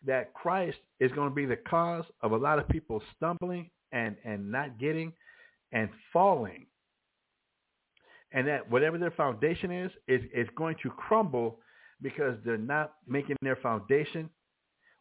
That 0.04 0.34
Christ 0.34 0.78
is 1.00 1.10
going 1.12 1.28
to 1.28 1.34
be 1.34 1.46
the 1.46 1.56
cause 1.56 2.04
of 2.22 2.32
a 2.32 2.36
lot 2.36 2.58
of 2.58 2.68
people 2.68 3.02
stumbling 3.16 3.70
and 3.92 4.16
and 4.24 4.50
not 4.50 4.78
getting 4.78 5.12
and 5.72 5.88
falling. 6.12 6.66
And 8.32 8.46
that 8.48 8.70
whatever 8.70 8.98
their 8.98 9.12
foundation 9.12 9.70
is, 9.70 9.90
is, 10.08 10.22
is 10.34 10.48
going 10.56 10.76
to 10.82 10.90
crumble 10.90 11.58
because 12.02 12.36
they're 12.44 12.58
not 12.58 12.94
making 13.06 13.36
their 13.40 13.56
foundation, 13.56 14.28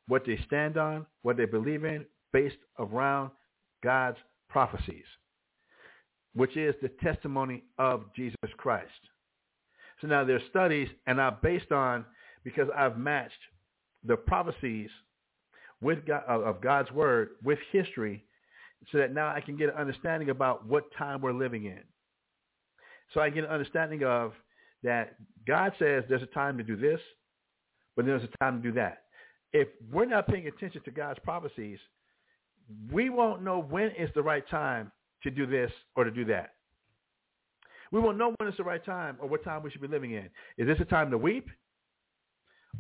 what 0.08 0.24
they 0.26 0.40
stand 0.46 0.78
on, 0.78 1.06
what 1.24 1.36
they 1.36 1.46
believe 1.46 1.84
in, 1.84 2.06
based 2.32 2.58
around 2.80 3.32
God's 3.84 4.18
prophecies, 4.50 5.06
which 6.36 6.56
is 6.58 6.76
the 6.82 6.90
testimony 7.02 7.64
of 7.80 8.04
Jesus 8.16 8.36
Christ. 8.58 8.92
So 10.02 10.08
now 10.08 10.24
there's 10.24 10.42
studies, 10.50 10.90
and 11.08 11.20
I'm 11.22 11.38
based 11.42 11.72
on, 11.72 12.06
because 12.44 12.68
I've 12.76 12.98
matched 12.98 13.34
the 14.04 14.18
prophecies 14.18 14.90
with 15.82 16.06
God, 16.06 16.24
of 16.28 16.62
God's 16.62 16.92
word 16.92 17.30
with 17.44 17.60
history 17.72 18.24
so 18.92 18.98
that 18.98 19.14
now 19.14 19.30
I 19.30 19.42
can 19.42 19.58
get 19.58 19.70
an 19.70 19.76
understanding 19.76 20.30
about 20.30 20.68
what 20.68 20.84
time 20.98 21.22
we're 21.22 21.34
living 21.34 21.66
in. 21.66 21.82
So 23.14 23.22
I 23.22 23.30
get 23.30 23.46
an 23.46 23.50
understanding 23.50 24.04
of 24.04 24.34
that 24.84 25.16
God 25.48 25.72
says 25.80 26.04
there's 26.08 26.22
a 26.22 26.28
time 26.28 26.58
to 26.58 26.64
do 26.64 26.76
this, 26.76 27.00
but 27.96 28.06
there's 28.06 28.24
a 28.24 28.44
time 28.44 28.62
to 28.62 28.70
do 28.70 28.74
that. 28.76 29.04
If 29.54 29.70
we're 29.92 30.06
not 30.06 30.28
paying 30.28 30.48
attention 30.48 30.82
to 30.84 30.92
God's 30.92 31.20
prophecies, 31.24 31.80
we 32.92 33.10
won't 33.10 33.42
know 33.42 33.62
when 33.62 33.92
is 33.92 34.10
the 34.16 34.22
right 34.22 34.48
time 34.50 34.92
to 35.26 35.32
do 35.32 35.46
this 35.48 35.72
or 35.96 36.06
to 36.06 36.12
do 36.12 36.26
that. 36.26 36.56
We 37.92 38.00
won't 38.00 38.18
know 38.18 38.34
when 38.38 38.50
it's 38.50 38.58
the 38.58 38.64
right 38.64 38.84
time 38.86 39.18
or 39.22 39.30
what 39.30 39.44
time 39.44 39.64
we 39.64 39.72
should 39.72 39.82
be 39.82 39.88
living 39.90 40.14
in. 40.14 40.30
Is 40.58 40.68
this 40.68 40.80
a 40.82 40.86
time 40.86 41.12
to 41.12 41.18
weep? 41.20 41.50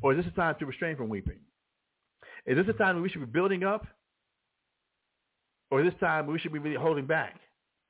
Or 0.02 0.14
is 0.14 0.24
this 0.24 0.32
a 0.34 0.36
time 0.36 0.56
to 0.60 0.66
restrain 0.66 0.98
from 0.98 1.10
weeping? 1.10 1.40
Is 2.46 2.58
this 2.58 2.68
a 2.74 2.78
time 2.78 3.02
we 3.02 3.10
should 3.10 3.22
be 3.22 3.28
building 3.28 3.64
up 3.64 3.88
Or 5.72 5.82
is 5.82 5.92
this 5.92 6.00
time 6.00 6.28
we 6.28 6.40
should 6.40 6.54
be 6.54 6.60
really 6.60 6.78
holding 6.78 7.08
back? 7.08 7.40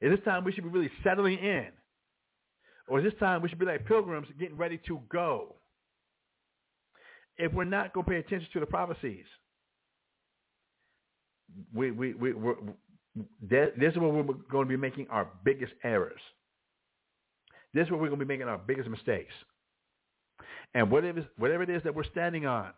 Is 0.02 0.12
this 0.12 0.24
time 0.26 0.44
we 0.44 0.52
should 0.52 0.64
be 0.64 0.70
really 0.70 0.92
settling 1.04 1.40
in? 1.40 1.68
Or 2.88 3.00
is 3.00 3.06
this 3.06 3.20
time 3.20 3.42
we 3.42 3.50
should 3.50 3.60
be 3.60 3.66
like 3.66 3.86
pilgrims 3.86 4.28
getting 4.40 4.58
ready 4.58 4.80
to 4.88 5.02
go? 5.10 5.56
If 7.38 7.54
we're 7.54 7.66
not 7.66 7.94
going 7.94 8.06
to 8.06 8.12
pay 8.12 8.18
attention 8.18 8.50
to 8.54 8.60
the 8.62 8.66
prophecies, 8.66 9.26
we, 11.74 11.92
we, 11.92 12.14
we, 12.14 12.34
we're, 12.34 12.56
this 13.42 13.70
is 13.80 13.98
where 13.98 14.10
we're 14.10 14.24
going 14.24 14.68
to 14.68 14.70
be 14.70 14.78
making 14.78 15.08
our 15.10 15.28
biggest 15.44 15.74
errors. 15.84 16.22
This 17.74 17.86
is 17.86 17.92
where 17.92 18.00
we're 18.00 18.10
going 18.10 18.20
to 18.20 18.26
be 18.26 18.34
making 18.34 18.48
our 18.48 18.58
biggest 18.58 18.90
mistakes. 18.90 19.34
And 20.74 20.92
whatever, 20.92 21.64
it 21.64 21.70
is 21.70 21.84
that 21.84 21.96
we're 21.96 22.04
standing 22.04 22.46
on, 22.46 22.72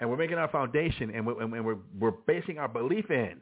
and 0.00 0.10
we're 0.10 0.16
making 0.16 0.38
our 0.38 0.48
foundation, 0.48 1.10
and 1.14 1.26
we're, 1.26 1.46
we're, 1.46 1.78
we're 1.98 2.10
basing 2.10 2.58
our 2.58 2.68
belief 2.68 3.10
in, 3.10 3.40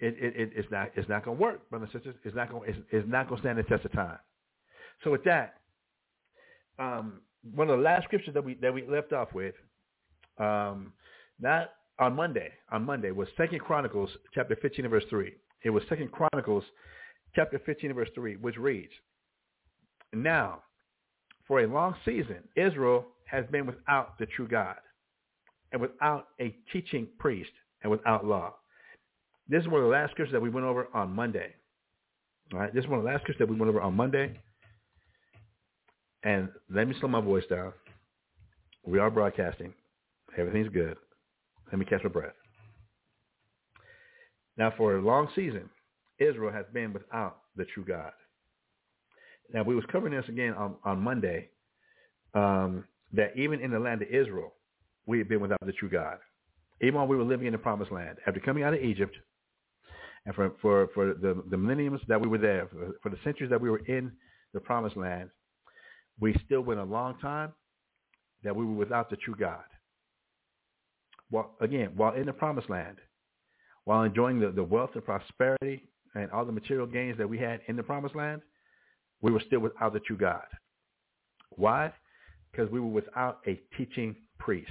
it, 0.00 0.16
it, 0.18 0.50
it's 0.54 0.70
not 0.70 0.90
it's 0.96 1.08
not 1.08 1.24
going 1.24 1.36
to 1.36 1.42
work, 1.42 1.70
brothers 1.70 1.88
and 1.92 2.02
sisters. 2.02 2.20
It's 2.24 2.36
not 2.36 2.50
going 2.50 2.68
it's, 2.68 2.78
it's 2.90 3.08
not 3.08 3.28
going 3.28 3.40
to 3.40 3.46
stand 3.46 3.58
the 3.58 3.62
test 3.62 3.84
of 3.84 3.92
time. 3.92 4.18
So 5.02 5.10
with 5.10 5.24
that, 5.24 5.54
um, 6.78 7.20
one 7.54 7.70
of 7.70 7.78
the 7.78 7.82
last 7.82 8.04
scriptures 8.04 8.34
that 8.34 8.44
we 8.44 8.54
that 8.54 8.74
we 8.74 8.86
left 8.86 9.12
off 9.12 9.32
with, 9.32 9.54
um, 10.38 10.92
not 11.40 11.70
on 11.98 12.14
Monday 12.14 12.50
on 12.72 12.84
Monday 12.84 13.10
was 13.10 13.28
Second 13.36 13.60
Chronicles 13.60 14.10
chapter 14.34 14.56
fifteen 14.56 14.88
verse 14.88 15.04
three. 15.10 15.34
It 15.62 15.70
was 15.70 15.82
Second 15.88 16.10
Chronicles 16.12 16.64
chapter 17.34 17.60
fifteen 17.64 17.92
verse 17.92 18.08
three, 18.14 18.36
which 18.36 18.56
reads, 18.56 18.92
"Now, 20.12 20.62
for 21.46 21.60
a 21.60 21.66
long 21.66 21.94
season, 22.04 22.48
Israel 22.56 23.06
has 23.26 23.44
been 23.46 23.66
without 23.66 24.18
the 24.18 24.26
true 24.26 24.48
God, 24.48 24.76
and 25.72 25.80
without 25.80 26.28
a 26.40 26.56
teaching 26.72 27.08
priest, 27.18 27.52
and 27.82 27.90
without 27.90 28.26
law." 28.26 28.54
This 29.48 29.62
is 29.62 29.68
one 29.68 29.80
of 29.80 29.86
the 29.86 29.92
last 29.92 30.12
scriptures 30.12 30.32
that 30.32 30.40
we 30.40 30.50
went 30.50 30.66
over 30.66 30.88
on 30.94 31.10
Monday. 31.10 31.54
All 32.52 32.60
right, 32.60 32.72
this 32.74 32.84
is 32.84 32.90
one 32.90 32.98
of 32.98 33.04
the 33.04 33.10
last 33.10 33.22
scriptures 33.22 33.46
that 33.46 33.52
we 33.52 33.58
went 33.58 33.68
over 33.68 33.80
on 33.80 33.94
Monday. 33.94 34.40
And 36.22 36.48
let 36.70 36.88
me 36.88 36.94
slow 36.98 37.08
my 37.08 37.20
voice 37.20 37.44
down. 37.50 37.72
We 38.84 38.98
are 38.98 39.10
broadcasting. 39.10 39.74
Everything's 40.38 40.70
good. 40.70 40.96
Let 41.70 41.78
me 41.78 41.84
catch 41.84 42.02
my 42.04 42.10
breath. 42.10 42.34
Now, 44.56 44.72
for 44.76 44.96
a 44.96 45.02
long 45.02 45.28
season, 45.34 45.68
Israel 46.18 46.52
has 46.52 46.66
been 46.72 46.92
without 46.92 47.38
the 47.56 47.64
true 47.64 47.84
God. 47.84 48.12
Now, 49.52 49.62
we 49.62 49.74
was 49.74 49.84
covering 49.90 50.14
this 50.14 50.28
again 50.28 50.54
on, 50.54 50.76
on 50.84 51.00
Monday, 51.00 51.48
um, 52.34 52.84
that 53.12 53.36
even 53.36 53.60
in 53.60 53.70
the 53.70 53.78
land 53.78 54.02
of 54.02 54.08
Israel, 54.08 54.52
we 55.06 55.18
had 55.18 55.28
been 55.28 55.40
without 55.40 55.60
the 55.64 55.72
true 55.72 55.90
God. 55.90 56.18
Even 56.80 56.94
while 56.94 57.06
we 57.06 57.16
were 57.16 57.24
living 57.24 57.46
in 57.46 57.52
the 57.52 57.58
promised 57.58 57.92
land, 57.92 58.18
after 58.26 58.40
coming 58.40 58.64
out 58.64 58.74
of 58.74 58.80
Egypt, 58.82 59.16
and 60.26 60.34
for, 60.34 60.52
for, 60.62 60.88
for 60.94 61.14
the, 61.14 61.42
the 61.50 61.56
millenniums 61.56 62.00
that 62.08 62.20
we 62.20 62.28
were 62.28 62.38
there, 62.38 62.68
for, 62.72 62.92
for 63.02 63.10
the 63.10 63.18
centuries 63.24 63.50
that 63.50 63.60
we 63.60 63.70
were 63.70 63.84
in 63.86 64.10
the 64.54 64.60
promised 64.60 64.96
land, 64.96 65.30
we 66.18 66.34
still 66.44 66.60
went 66.62 66.80
a 66.80 66.84
long 66.84 67.18
time 67.18 67.52
that 68.42 68.54
we 68.54 68.64
were 68.64 68.72
without 68.72 69.10
the 69.10 69.16
true 69.16 69.34
God. 69.38 69.64
Well, 71.30 71.56
again, 71.60 71.90
while 71.96 72.14
in 72.14 72.26
the 72.26 72.32
promised 72.32 72.70
land, 72.70 72.98
while 73.84 74.02
enjoying 74.02 74.40
the, 74.40 74.50
the 74.50 74.64
wealth 74.64 74.90
and 74.94 75.04
prosperity 75.04 75.82
and 76.14 76.30
all 76.30 76.44
the 76.44 76.52
material 76.52 76.86
gains 76.86 77.18
that 77.18 77.28
we 77.28 77.38
had 77.38 77.60
in 77.66 77.76
the 77.76 77.82
promised 77.82 78.14
land, 78.14 78.42
we 79.20 79.32
were 79.32 79.42
still 79.46 79.60
without 79.60 79.92
the 79.92 80.00
true 80.00 80.16
God. 80.16 80.44
Why? 81.50 81.92
Because 82.50 82.70
we 82.70 82.80
were 82.80 82.86
without 82.86 83.40
a 83.46 83.60
teaching 83.76 84.16
priest. 84.38 84.70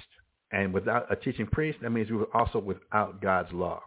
And 0.51 0.73
without 0.73 1.11
a 1.11 1.15
teaching 1.15 1.47
priest, 1.47 1.79
that 1.81 1.89
means 1.89 2.09
we 2.11 2.17
were 2.17 2.35
also 2.35 2.59
without 2.59 3.21
God's 3.21 3.51
law. 3.51 3.81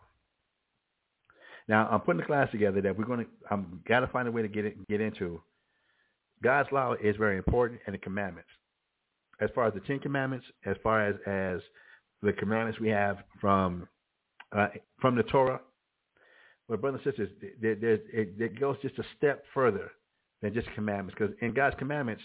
Now, 1.69 1.89
I'm 1.91 2.01
putting 2.01 2.21
the 2.21 2.27
class 2.27 2.51
together 2.51 2.81
that 2.81 2.97
we're 2.97 3.05
going 3.05 3.21
to, 3.21 3.27
I'm 3.51 3.81
got 3.89 4.01
to 4.01 4.09
find 4.09 4.29
a 4.29 4.33
way 4.33 4.43
to 4.43 4.49
get 4.49 4.65
it, 4.65 4.89
get 4.89 5.01
into. 5.01 5.41
God's 6.43 6.71
law 6.71 6.95
is 7.03 7.17
very 7.17 7.37
important 7.37 7.81
and 7.87 7.95
the 7.95 7.99
commandments. 7.99 8.49
As 9.41 9.51
far 9.55 9.67
as 9.67 9.75
the 9.75 9.81
Ten 9.81 9.99
Commandments, 9.99 10.47
as 10.65 10.77
far 10.83 11.07
as, 11.07 11.15
as 11.27 11.61
the 12.23 12.33
commandments 12.33 12.81
we 12.81 12.89
have 12.89 13.19
from, 13.41 13.89
uh, 14.57 14.69
from 15.01 15.17
the 15.17 15.23
Torah, 15.25 15.61
but 16.69 16.81
brothers 16.81 17.01
and 17.05 17.13
sisters, 17.13 17.53
there, 17.61 17.75
there, 17.77 17.93
it, 18.13 18.35
it 18.39 18.61
goes 18.61 18.77
just 18.83 18.99
a 18.99 19.05
step 19.17 19.45
further 19.55 19.91
than 20.43 20.53
just 20.53 20.69
commandments. 20.75 21.15
Because 21.19 21.35
in 21.41 21.55
God's 21.55 21.77
commandments, 21.79 22.23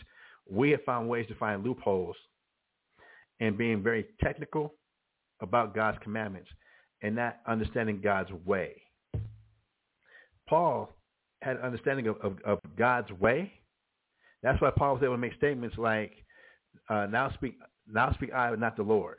we 0.50 0.72
have 0.72 0.84
found 0.84 1.08
ways 1.08 1.28
to 1.28 1.36
find 1.36 1.64
loopholes 1.64 2.16
and 3.40 3.58
being 3.58 3.84
very 3.84 4.06
technical 4.24 4.74
about 5.42 5.76
God's 5.76 5.98
commandments 6.02 6.50
and 7.02 7.16
not 7.16 7.38
understanding 7.48 8.02
God's 8.02 8.32
way. 8.46 8.82
Paul 10.48 10.96
had 11.42 11.58
an 11.58 11.64
understanding 11.64 12.08
of, 12.08 12.18
of, 12.22 12.38
of 12.46 12.60
God's 12.78 13.12
way. 13.14 13.52
That's 14.44 14.62
why 14.62 14.72
Paul 14.76 14.96
was 14.96 15.04
able 15.04 15.16
to 15.16 15.18
make 15.20 15.34
statements 15.36 15.78
like, 15.78 16.12
uh, 16.90 17.08
"Now 17.10 17.32
speak, 17.34 17.58
now 17.88 18.12
speak 18.14 18.34
I, 18.34 18.50
but 18.50 18.60
not 18.60 18.76
the 18.76 18.84
Lord." 18.84 19.18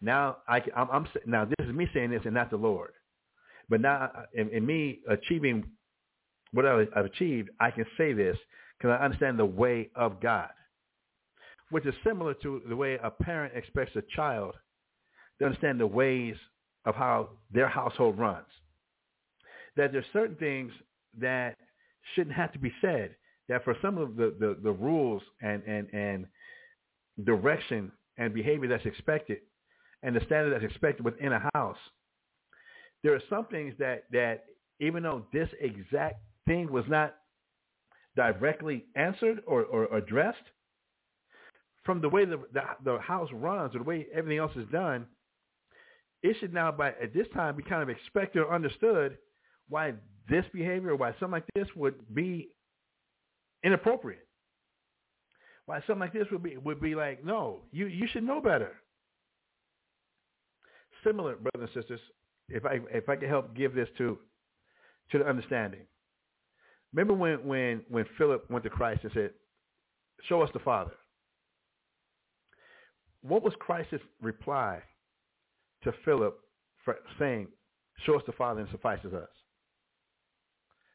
Now 0.00 0.38
I, 0.48 0.62
I'm, 0.76 0.88
I'm 0.90 1.08
now 1.26 1.44
this 1.44 1.66
is 1.66 1.74
me 1.74 1.88
saying 1.94 2.10
this 2.10 2.22
and 2.24 2.34
not 2.34 2.50
the 2.50 2.56
Lord, 2.56 2.92
but 3.68 3.80
now 3.80 4.10
in, 4.34 4.48
in 4.50 4.66
me 4.66 5.00
achieving 5.08 5.64
what 6.52 6.66
I've 6.66 7.04
achieved, 7.04 7.50
I 7.60 7.70
can 7.70 7.86
say 7.98 8.12
this 8.12 8.36
because 8.78 8.96
I 8.98 9.04
understand 9.04 9.38
the 9.38 9.46
way 9.46 9.90
of 9.94 10.20
God, 10.20 10.50
which 11.70 11.86
is 11.86 11.94
similar 12.04 12.34
to 12.34 12.62
the 12.68 12.76
way 12.76 12.98
a 13.02 13.10
parent 13.10 13.54
expects 13.56 13.96
a 13.96 14.02
child 14.14 14.54
to 15.38 15.46
understand 15.46 15.80
the 15.80 15.86
ways 15.86 16.36
of 16.84 16.94
how 16.94 17.30
their 17.52 17.68
household 17.68 18.18
runs 18.18 18.46
that 19.76 19.92
there's 19.92 20.04
certain 20.12 20.36
things 20.36 20.72
that 21.18 21.56
shouldn't 22.14 22.34
have 22.34 22.52
to 22.52 22.58
be 22.58 22.72
said. 22.80 23.14
That 23.48 23.62
for 23.62 23.76
some 23.80 23.96
of 23.98 24.16
the, 24.16 24.34
the, 24.40 24.58
the 24.62 24.72
rules 24.72 25.22
and, 25.40 25.62
and, 25.64 25.86
and 25.92 26.26
direction 27.24 27.92
and 28.18 28.34
behavior 28.34 28.68
that's 28.68 28.86
expected 28.86 29.38
and 30.02 30.14
the 30.14 30.20
standard 30.26 30.52
that's 30.52 30.64
expected 30.64 31.04
within 31.04 31.32
a 31.32 31.50
house, 31.54 31.78
there 33.02 33.14
are 33.14 33.22
some 33.28 33.46
things 33.46 33.74
that, 33.78 34.04
that 34.12 34.44
even 34.80 35.02
though 35.02 35.26
this 35.32 35.48
exact 35.60 36.16
thing 36.46 36.70
was 36.70 36.84
not 36.88 37.16
directly 38.16 38.84
answered 38.94 39.42
or, 39.46 39.64
or 39.64 39.96
addressed, 39.96 40.38
from 41.84 42.00
the 42.00 42.08
way 42.08 42.24
the, 42.24 42.38
the, 42.52 42.62
the 42.84 42.98
house 42.98 43.28
runs 43.32 43.74
or 43.74 43.78
the 43.78 43.84
way 43.84 44.06
everything 44.12 44.38
else 44.38 44.52
is 44.56 44.66
done, 44.72 45.06
it 46.22 46.36
should 46.40 46.52
now 46.52 46.72
by 46.72 46.88
at 46.88 47.14
this 47.14 47.26
time 47.34 47.56
be 47.56 47.62
kind 47.62 47.82
of 47.82 47.88
expected 47.88 48.40
or 48.40 48.52
understood 48.52 49.16
why 49.68 49.94
this 50.28 50.44
behavior 50.52 50.90
or 50.90 50.96
why 50.96 51.12
something 51.12 51.30
like 51.30 51.44
this 51.54 51.68
would 51.76 51.94
be 52.14 52.48
inappropriate. 53.62 54.26
Why 55.66 55.78
something 55.80 56.00
like 56.00 56.12
this 56.12 56.26
would 56.30 56.42
be 56.42 56.56
would 56.56 56.80
be 56.80 56.94
like, 56.94 57.24
no, 57.24 57.62
you, 57.72 57.86
you 57.86 58.06
should 58.12 58.24
know 58.24 58.40
better. 58.40 58.72
Similar, 61.04 61.36
brothers 61.36 61.70
and 61.74 61.82
sisters, 61.82 62.00
if 62.48 62.64
I 62.64 62.80
if 62.90 63.08
I 63.08 63.16
can 63.16 63.28
help 63.28 63.54
give 63.54 63.74
this 63.74 63.88
to 63.98 64.18
to 65.10 65.18
the 65.18 65.26
understanding. 65.28 65.86
Remember 66.92 67.14
when 67.14 67.46
when 67.46 67.82
when 67.88 68.04
Philip 68.18 68.50
went 68.50 68.64
to 68.64 68.70
Christ 68.70 69.04
and 69.04 69.12
said, 69.12 69.30
"Show 70.28 70.42
us 70.42 70.50
the 70.52 70.60
Father." 70.60 70.92
What 73.22 73.42
was 73.42 73.54
Christ's 73.58 74.04
reply 74.20 74.82
to 75.82 75.92
Philip 76.04 76.38
for 76.84 76.96
saying, 77.18 77.48
"Show 78.04 78.16
us 78.16 78.22
the 78.26 78.32
Father 78.32 78.60
and 78.60 78.70
suffices 78.70 79.12
us"? 79.12 79.28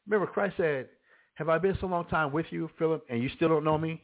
Remember, 0.06 0.26
Christ 0.26 0.56
said, 0.56 0.88
have 1.34 1.48
I 1.48 1.58
been 1.58 1.76
so 1.80 1.86
long 1.86 2.06
time 2.06 2.32
with 2.32 2.46
you, 2.50 2.68
Philip, 2.78 3.04
and 3.08 3.22
you 3.22 3.28
still 3.30 3.48
don't 3.48 3.64
know 3.64 3.78
me? 3.78 4.02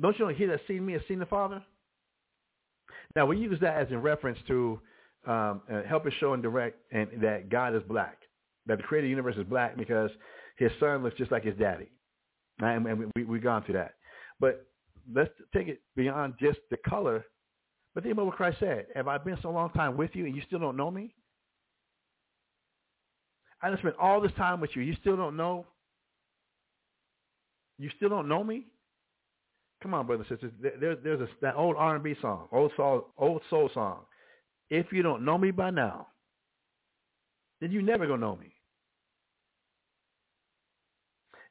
Don't 0.00 0.18
you 0.18 0.24
know 0.24 0.32
he 0.32 0.46
that 0.46 0.60
seen 0.66 0.84
me 0.86 0.94
has 0.94 1.02
seen 1.06 1.18
the 1.18 1.26
Father? 1.26 1.62
Now, 3.14 3.26
we 3.26 3.38
use 3.38 3.58
that 3.60 3.76
as 3.76 3.88
in 3.90 4.00
reference 4.00 4.38
to 4.48 4.80
um, 5.26 5.62
uh, 5.72 5.82
help 5.88 6.06
us 6.06 6.12
show 6.18 6.32
and 6.32 6.42
direct 6.42 6.78
and 6.92 7.08
that 7.20 7.48
God 7.48 7.74
is 7.74 7.82
black, 7.88 8.18
that 8.66 8.78
the 8.78 8.84
created 8.84 9.08
universe 9.08 9.36
is 9.36 9.44
black 9.44 9.76
because 9.76 10.10
his 10.56 10.70
son 10.80 11.02
looks 11.02 11.16
just 11.16 11.30
like 11.30 11.44
his 11.44 11.56
daddy. 11.56 11.90
And, 12.60 12.86
and 12.86 13.12
we, 13.14 13.24
we've 13.24 13.42
gone 13.42 13.64
through 13.64 13.74
that. 13.74 13.94
But 14.40 14.66
let's 15.12 15.30
take 15.54 15.68
it 15.68 15.80
beyond 15.96 16.34
just 16.40 16.58
the 16.70 16.76
color. 16.88 17.24
But 17.94 18.04
think 18.04 18.14
about 18.14 18.26
what 18.26 18.36
Christ 18.36 18.58
said. 18.60 18.86
Have 18.94 19.08
I 19.08 19.18
been 19.18 19.38
so 19.42 19.50
long 19.50 19.70
time 19.70 19.96
with 19.96 20.10
you 20.14 20.26
and 20.26 20.34
you 20.34 20.42
still 20.46 20.58
don't 20.58 20.76
know 20.76 20.90
me? 20.90 21.14
I 23.62 23.70
just 23.70 23.82
spent 23.82 23.96
all 24.00 24.20
this 24.20 24.32
time 24.36 24.60
with 24.60 24.70
you. 24.74 24.82
You 24.82 24.96
still 25.00 25.16
don't 25.16 25.36
know? 25.36 25.66
You 27.78 27.90
still 27.96 28.08
don't 28.08 28.28
know 28.28 28.42
me? 28.42 28.66
Come 29.82 29.94
on, 29.94 30.06
brothers 30.06 30.26
and 30.30 30.38
sisters. 30.38 30.52
There, 30.80 30.94
there's 30.94 31.20
a, 31.20 31.28
that 31.40 31.56
old 31.56 31.76
R&B 31.76 32.14
song, 32.22 32.46
old 32.52 32.70
soul, 32.76 33.08
old 33.18 33.42
soul 33.50 33.68
song. 33.74 34.00
If 34.70 34.92
you 34.92 35.02
don't 35.02 35.24
know 35.24 35.36
me 35.36 35.50
by 35.50 35.70
now, 35.70 36.06
then 37.60 37.72
you 37.72 37.82
never 37.82 38.06
gonna 38.06 38.20
know 38.20 38.36
me. 38.36 38.54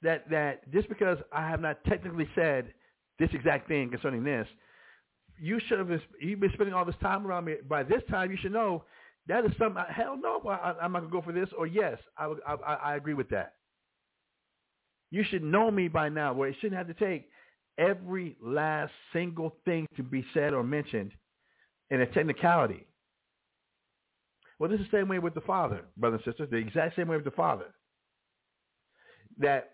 That 0.01 0.29
that 0.31 0.71
just 0.71 0.89
because 0.89 1.17
I 1.31 1.47
have 1.47 1.61
not 1.61 1.83
technically 1.83 2.27
said 2.33 2.73
this 3.19 3.29
exact 3.33 3.67
thing 3.67 3.91
concerning 3.91 4.23
this, 4.23 4.47
you 5.39 5.59
should 5.67 5.77
have 5.77 5.89
been, 5.89 6.01
you've 6.19 6.39
been 6.39 6.51
spending 6.53 6.73
all 6.73 6.85
this 6.85 6.95
time 7.01 7.27
around 7.27 7.45
me. 7.45 7.55
By 7.67 7.83
this 7.83 8.01
time, 8.09 8.31
you 8.31 8.37
should 8.41 8.53
know 8.53 8.83
that 9.27 9.45
is 9.45 9.51
something. 9.59 9.83
Hell 9.89 10.17
no, 10.17 10.41
I, 10.49 10.73
I'm 10.81 10.91
not 10.93 11.01
gonna 11.01 11.11
go 11.11 11.21
for 11.21 11.31
this. 11.33 11.49
Or 11.57 11.67
yes, 11.67 11.97
I, 12.17 12.33
I, 12.47 12.73
I 12.73 12.95
agree 12.95 13.13
with 13.13 13.29
that. 13.29 13.53
You 15.11 15.23
should 15.29 15.43
know 15.43 15.69
me 15.69 15.89
by 15.89 16.09
now, 16.09 16.33
where 16.33 16.49
it 16.49 16.55
shouldn't 16.61 16.77
have 16.77 16.87
to 16.87 16.93
take 16.93 17.29
every 17.77 18.37
last 18.41 18.91
single 19.13 19.55
thing 19.65 19.87
to 19.97 20.03
be 20.03 20.25
said 20.33 20.53
or 20.53 20.63
mentioned 20.63 21.11
in 21.89 22.01
a 22.01 22.05
technicality. 22.05 22.85
Well, 24.59 24.69
this 24.69 24.79
is 24.79 24.85
the 24.91 24.97
same 24.97 25.07
way 25.07 25.19
with 25.19 25.33
the 25.33 25.41
Father, 25.41 25.81
brothers 25.97 26.21
and 26.25 26.33
sisters, 26.33 26.49
the 26.51 26.57
exact 26.57 26.95
same 26.95 27.07
way 27.07 27.15
with 27.15 27.25
the 27.25 27.31
Father. 27.31 27.65
That 29.39 29.71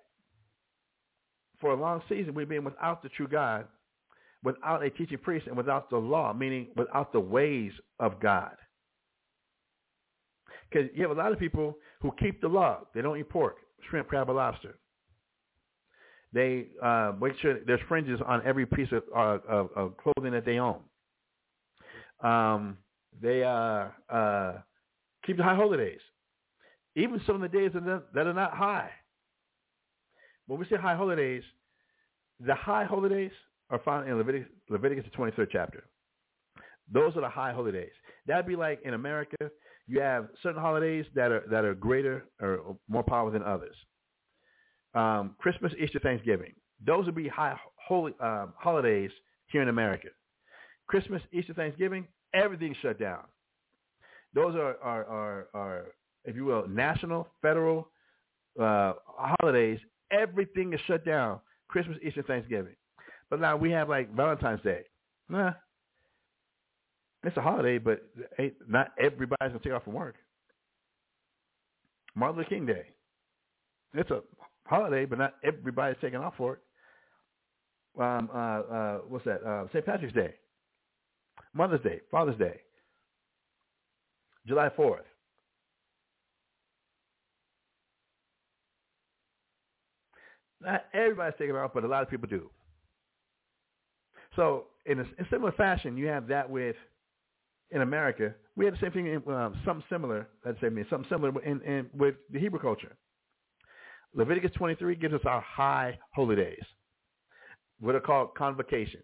for 1.60 1.72
a 1.72 1.76
long 1.76 2.02
season 2.08 2.34
we've 2.34 2.48
been 2.48 2.64
without 2.64 3.04
the 3.04 3.10
true 3.10 3.28
God, 3.28 3.66
without 4.44 4.84
a 4.84 4.90
teaching 4.90 5.18
priest, 5.18 5.48
and 5.48 5.58
without 5.58 5.90
the 5.90 5.98
law, 5.98 6.34
meaning 6.34 6.68
without 6.76 7.12
the 7.12 7.20
ways 7.20 7.72
of 8.00 8.20
God. 8.22 8.56
Because 10.70 10.90
you 10.94 11.02
have 11.02 11.12
a 11.12 11.20
lot 11.20 11.32
of 11.32 11.40
people 11.40 11.78
who 12.02 12.12
keep 12.20 12.42
the 12.42 12.48
law. 12.48 12.82
They 12.94 13.02
don't 13.02 13.18
eat 13.18 13.30
pork, 13.30 13.58
shrimp, 13.90 14.08
crab, 14.08 14.30
or 14.30 14.34
lobster. 14.34 14.78
They 16.38 16.68
uh, 16.84 17.14
make 17.20 17.34
sure 17.42 17.58
there's 17.66 17.80
fringes 17.88 18.20
on 18.24 18.44
every 18.46 18.68
piece 18.68 18.90
of, 18.92 19.02
uh, 19.12 19.40
of, 19.50 19.70
of 19.76 19.94
clothing 19.98 20.34
that 20.34 20.46
they 20.46 20.60
own. 20.60 20.82
Um, 22.20 22.78
they 23.20 23.42
uh, 23.42 23.88
uh, 24.08 24.60
keep 25.26 25.38
the 25.38 25.44
high 25.44 25.56
holidays, 25.56 26.00
even 26.96 27.20
some 27.26 27.42
of 27.42 27.42
the 27.42 27.58
days 27.58 27.72
that 27.74 28.28
are 28.28 28.34
not 28.36 28.54
high. 28.54 28.92
When 30.46 30.60
we 30.60 30.68
say 30.68 30.76
high 30.76 30.96
holidays, 30.96 31.42
the 32.40 32.54
high 32.54 32.86
holidays 32.86 33.32
are 33.72 33.80
found 33.80 34.08
in 34.08 34.16
Leviticus, 34.16 34.52
Leviticus 34.70 35.06
the 35.12 35.18
23rd 35.18 35.48
chapter. 35.52 35.86
Those 36.94 37.18
are 37.18 37.22
the 37.22 37.30
high 37.30 37.52
holidays. 37.52 37.94
That'd 38.28 38.46
be 38.46 38.56
like 38.56 38.80
in 38.86 38.94
America, 38.94 39.38
you 39.88 40.02
have 40.02 40.28
certain 40.44 40.62
holidays 40.62 41.06
that 41.16 41.32
are 41.32 41.44
that 41.50 41.66
are 41.66 41.74
greater 41.74 42.26
or 42.40 42.78
more 42.88 43.02
powerful 43.02 43.32
than 43.32 43.42
others. 43.42 43.76
Um, 44.98 45.36
Christmas, 45.38 45.72
Easter, 45.80 46.00
Thanksgiving. 46.00 46.54
Those 46.86 47.06
would 47.06 47.16
be 47.16 47.28
high 47.28 47.56
holy 47.76 48.14
um, 48.20 48.54
holidays 48.58 49.12
here 49.48 49.62
in 49.62 49.70
America. 49.70 50.08
Christmas, 50.88 51.22
Easter, 51.32 51.54
Thanksgiving, 51.54 52.08
everything's 52.34 52.78
shut 52.82 53.00
down. 53.00 53.24
Those 54.34 54.56
are 54.56 54.76
are 54.82 55.06
are, 55.06 55.48
are 55.54 55.86
if 56.26 56.36
you 56.36 56.46
will, 56.46 56.68
national, 56.68 57.28
federal 57.42 57.90
uh, 58.60 58.94
holidays. 59.06 59.80
Everything 60.12 60.74
is 60.74 60.80
shut 60.88 61.06
down. 61.06 61.40
Christmas, 61.68 61.98
Easter, 62.02 62.24
Thanksgiving. 62.24 62.76
But 63.30 63.40
now 63.40 63.56
we 63.56 63.70
have 63.72 63.90
like 63.90 64.14
Valentine's 64.16 64.62
Day. 64.62 64.82
Nah, 65.30 65.52
it's 67.24 67.38
a 67.38 67.42
holiday, 67.42 67.78
but 67.78 68.02
not 68.68 68.94
everybody's 69.00 69.50
gonna 69.50 69.60
take 69.60 69.74
off 69.74 69.84
from 69.84 69.94
work. 69.94 70.16
Martin 72.16 72.38
Luther 72.38 72.50
King 72.50 72.66
Day. 72.66 72.86
It's 73.94 74.10
a 74.10 74.22
holiday, 74.68 75.06
but 75.06 75.18
not 75.18 75.36
everybody's 75.44 75.98
taking 76.02 76.20
off 76.20 76.34
for 76.38 76.54
it. 76.54 76.60
Um, 78.00 78.30
uh, 78.34 78.38
uh, 78.38 78.98
what's 79.08 79.26
that? 79.26 79.44
Uh, 79.44 79.68
St. 79.74 79.86
Patrick's 79.86 80.14
Day, 80.14 80.36
Mother's 81.54 81.82
Day, 81.82 82.02
Father's 82.12 82.38
Day, 82.38 82.60
July 84.46 84.70
4th. 84.78 85.00
Not 90.62 90.86
everybody's 90.94 91.38
taking 91.40 91.56
off, 91.56 91.72
but 91.74 91.84
a 91.84 91.88
lot 91.88 92.04
of 92.04 92.10
people 92.10 92.28
do. 92.28 92.50
So 94.36 94.66
in 94.86 95.00
a, 95.00 95.04
in 95.04 95.28
similar 95.30 95.52
fashion, 95.52 95.98
you 95.98 96.08
have 96.08 96.28
that 96.28 96.50
with 96.50 96.76
in 97.72 97.82
America. 97.82 98.34
We 98.56 98.66
had 98.66 98.74
the 98.74 98.80
same 98.82 98.92
thing, 98.92 99.08
in, 99.08 99.34
um, 99.34 99.60
something 99.66 99.84
similar. 99.90 100.28
Let's 100.46 100.60
say 100.62 100.70
me 100.70 100.84
something 100.90 101.10
similar 101.10 101.42
in, 101.44 101.62
in 101.62 101.90
with 101.94 102.16
the 102.32 102.40
Hebrew 102.40 102.60
culture. 102.60 102.96
Leviticus 104.14 104.52
23 104.56 104.96
gives 104.96 105.14
us 105.14 105.22
our 105.26 105.42
high 105.42 105.98
holy 106.14 106.36
days, 106.36 106.64
what 107.80 107.96
are 107.96 108.00
called 108.00 108.34
convocations. 108.36 109.04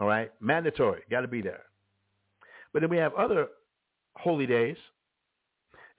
All 0.00 0.06
right, 0.06 0.32
mandatory, 0.40 1.02
got 1.10 1.20
to 1.20 1.28
be 1.28 1.40
there. 1.40 1.62
But 2.72 2.80
then 2.80 2.90
we 2.90 2.96
have 2.96 3.14
other 3.14 3.48
holy 4.16 4.46
days 4.46 4.76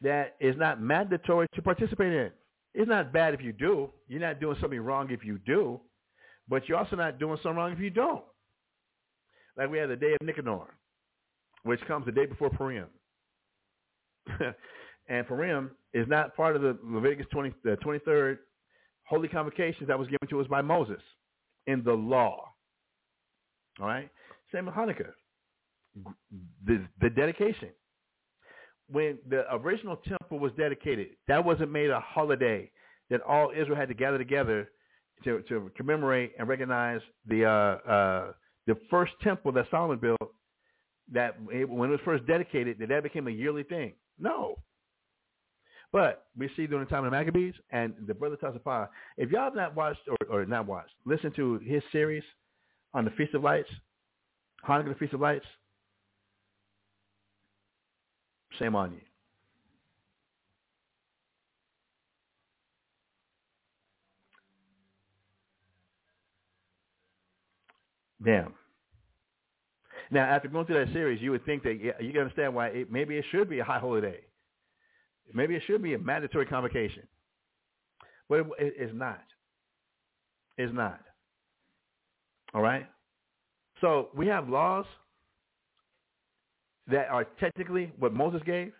that 0.01 0.35
is 0.39 0.55
not 0.57 0.81
mandatory 0.81 1.47
to 1.55 1.61
participate 1.61 2.11
in. 2.11 2.31
It's 2.73 2.89
not 2.89 3.13
bad 3.13 3.33
if 3.33 3.41
you 3.41 3.53
do. 3.53 3.89
You're 4.09 4.19
not 4.19 4.41
doing 4.41 4.57
something 4.59 4.79
wrong 4.79 5.09
if 5.09 5.23
you 5.23 5.39
do, 5.45 5.79
but 6.49 6.67
you're 6.67 6.77
also 6.77 6.97
not 6.97 7.19
doing 7.19 7.37
something 7.41 7.57
wrong 7.57 7.71
if 7.71 7.79
you 7.79 7.89
don't. 7.89 8.23
Like 9.57 9.69
we 9.69 9.77
have 9.77 9.89
the 9.89 9.95
day 9.95 10.13
of 10.19 10.25
Nicanor, 10.25 10.67
which 11.63 11.79
comes 11.87 12.05
the 12.05 12.11
day 12.11 12.25
before 12.25 12.49
Purim. 12.49 12.87
and 15.07 15.27
Purim 15.27 15.71
is 15.95 16.07
not 16.09 16.35
part 16.35 16.57
of 16.57 16.61
the 16.61 16.77
Leviticus 16.83 17.25
20, 17.31 17.53
the 17.63 17.77
23rd 17.77 18.37
holy 19.05 19.29
convocations 19.29 19.87
that 19.87 19.97
was 19.97 20.09
given 20.09 20.27
to 20.29 20.41
us 20.41 20.47
by 20.47 20.61
Moses 20.61 21.01
in 21.67 21.83
the 21.83 21.93
law. 21.93 22.51
All 23.79 23.87
right? 23.87 24.09
Same 24.53 24.65
with 24.65 24.75
Hanukkah. 24.75 25.11
The, 26.65 26.85
the 26.99 27.09
dedication. 27.09 27.69
When 28.89 29.17
the 29.29 29.45
original 29.55 29.95
temple 29.95 30.37
was 30.37 30.51
dedicated, 30.57 31.07
that 31.29 31.43
wasn't 31.43 31.71
made 31.71 31.89
a 31.89 31.99
holiday 32.01 32.69
that 33.09 33.21
all 33.21 33.51
Israel 33.51 33.77
had 33.77 33.87
to 33.87 33.93
gather 33.95 34.17
together 34.17 34.69
to, 35.23 35.41
to 35.43 35.71
commemorate 35.77 36.33
and 36.37 36.47
recognize 36.47 36.99
the 37.25 37.45
uh, 37.45 37.89
uh, 37.89 38.31
the 38.67 38.75
first 38.89 39.13
temple 39.23 39.51
that 39.53 39.67
Solomon 39.71 39.97
built. 39.97 40.19
That 41.11 41.41
when 41.41 41.89
it 41.89 41.91
was 41.91 41.99
first 42.03 42.27
dedicated, 42.27 42.79
that 42.79 42.89
that 42.89 43.03
became 43.03 43.27
a 43.27 43.31
yearly 43.31 43.63
thing. 43.63 43.93
No, 44.19 44.57
but 45.95 46.25
we 46.37 46.49
see 46.57 46.67
during 46.67 46.83
the 46.83 46.89
time 46.89 47.05
of 47.05 47.11
the 47.11 47.17
Maccabees 47.17 47.53
and 47.71 47.93
the 48.05 48.13
brother 48.13 48.35
Tasapah, 48.35 48.89
if 49.15 49.31
y'all 49.31 49.45
have 49.45 49.55
not 49.55 49.77
watched 49.77 50.01
or, 50.09 50.17
or 50.41 50.45
not 50.45 50.67
watched, 50.67 50.91
listen 51.05 51.31
to 51.37 51.57
his 51.59 51.81
series 51.93 52.21
on 52.93 53.05
the 53.05 53.11
Feast 53.11 53.33
of 53.33 53.43
Lights, 53.43 53.69
Hanukkah 54.67 54.89
the 54.89 54.95
Feast 54.95 55.13
of 55.13 55.21
Lights, 55.21 55.45
shame 58.59 58.75
on 58.75 58.91
you. 58.91 58.99
Damn. 68.21 68.53
Now, 70.11 70.25
after 70.25 70.49
going 70.49 70.65
through 70.65 70.85
that 70.85 70.91
series, 70.91 71.21
you 71.21 71.31
would 71.31 71.45
think 71.45 71.63
that 71.63 71.79
you 72.01 72.11
can 72.11 72.19
understand 72.19 72.53
why 72.53 72.67
it, 72.67 72.91
maybe 72.91 73.15
it 73.15 73.23
should 73.31 73.49
be 73.49 73.59
a 73.59 73.63
high 73.63 73.79
holy 73.79 74.01
day. 74.01 74.19
Maybe 75.33 75.55
it 75.55 75.63
should 75.65 75.81
be 75.81 75.93
a 75.93 75.99
mandatory 75.99 76.45
convocation. 76.45 77.03
But 78.29 78.39
it, 78.39 78.45
it, 78.59 78.73
it's 78.77 78.93
not. 78.93 79.21
It's 80.57 80.73
not. 80.73 80.99
All 82.53 82.61
right? 82.61 82.87
So 83.81 84.09
we 84.15 84.27
have 84.27 84.47
laws 84.47 84.85
that 86.87 87.07
are 87.09 87.25
technically 87.39 87.91
what 87.99 88.13
Moses 88.13 88.41
gave, 88.45 88.71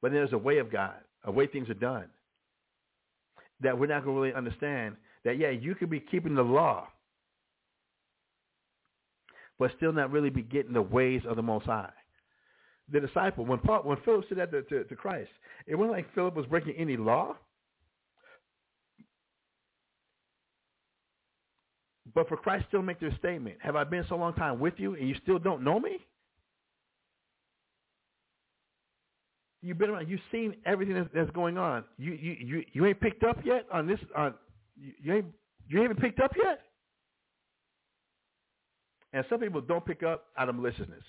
but 0.00 0.12
there's 0.12 0.32
a 0.32 0.38
way 0.38 0.58
of 0.58 0.70
God, 0.72 0.94
a 1.24 1.30
way 1.30 1.46
things 1.46 1.68
are 1.68 1.74
done 1.74 2.06
that 3.60 3.78
we're 3.78 3.86
not 3.86 4.04
going 4.04 4.16
to 4.16 4.20
really 4.22 4.34
understand 4.34 4.96
that, 5.24 5.38
yeah, 5.38 5.50
you 5.50 5.74
could 5.74 5.90
be 5.90 6.00
keeping 6.00 6.34
the 6.34 6.42
law, 6.42 6.88
but 9.58 9.70
still 9.76 9.92
not 9.92 10.10
really 10.10 10.30
be 10.30 10.42
getting 10.42 10.72
the 10.72 10.82
ways 10.82 11.22
of 11.28 11.36
the 11.36 11.42
Most 11.42 11.66
High 11.66 11.92
the 12.92 13.00
disciple, 13.00 13.44
when 13.44 13.58
Paul, 13.58 13.80
when 13.82 13.96
Philip 14.04 14.24
said 14.28 14.38
that 14.38 14.50
to, 14.52 14.62
to, 14.62 14.84
to 14.84 14.96
Christ, 14.96 15.30
it 15.66 15.74
wasn't 15.74 15.92
like 15.92 16.14
Philip 16.14 16.36
was 16.36 16.46
breaking 16.46 16.74
any 16.76 16.96
law. 16.96 17.36
But 22.14 22.28
for 22.28 22.36
Christ 22.36 22.66
still 22.68 22.82
make 22.82 23.00
this 23.00 23.14
statement, 23.18 23.56
have 23.60 23.74
I 23.74 23.84
been 23.84 24.04
so 24.08 24.16
long 24.16 24.34
time 24.34 24.60
with 24.60 24.74
you 24.76 24.94
and 24.94 25.08
you 25.08 25.14
still 25.22 25.38
don't 25.38 25.64
know 25.64 25.80
me? 25.80 25.98
You've 29.62 29.78
been 29.78 29.90
around. 29.90 30.08
You've 30.08 30.20
seen 30.32 30.56
everything 30.66 30.94
that's, 30.94 31.08
that's 31.14 31.30
going 31.30 31.56
on. 31.56 31.84
You, 31.96 32.12
you 32.12 32.36
you 32.40 32.64
you 32.72 32.86
ain't 32.86 33.00
picked 33.00 33.22
up 33.22 33.38
yet 33.44 33.64
on 33.72 33.86
this. 33.86 34.00
On 34.16 34.34
you, 34.76 34.92
you 35.00 35.14
ain't 35.14 35.26
you 35.68 35.84
even 35.84 35.96
picked 35.96 36.18
up 36.18 36.32
yet. 36.36 36.60
And 39.12 39.24
some 39.30 39.38
people 39.38 39.60
don't 39.60 39.84
pick 39.86 40.02
up 40.02 40.24
out 40.36 40.48
of 40.48 40.56
maliciousness. 40.56 41.04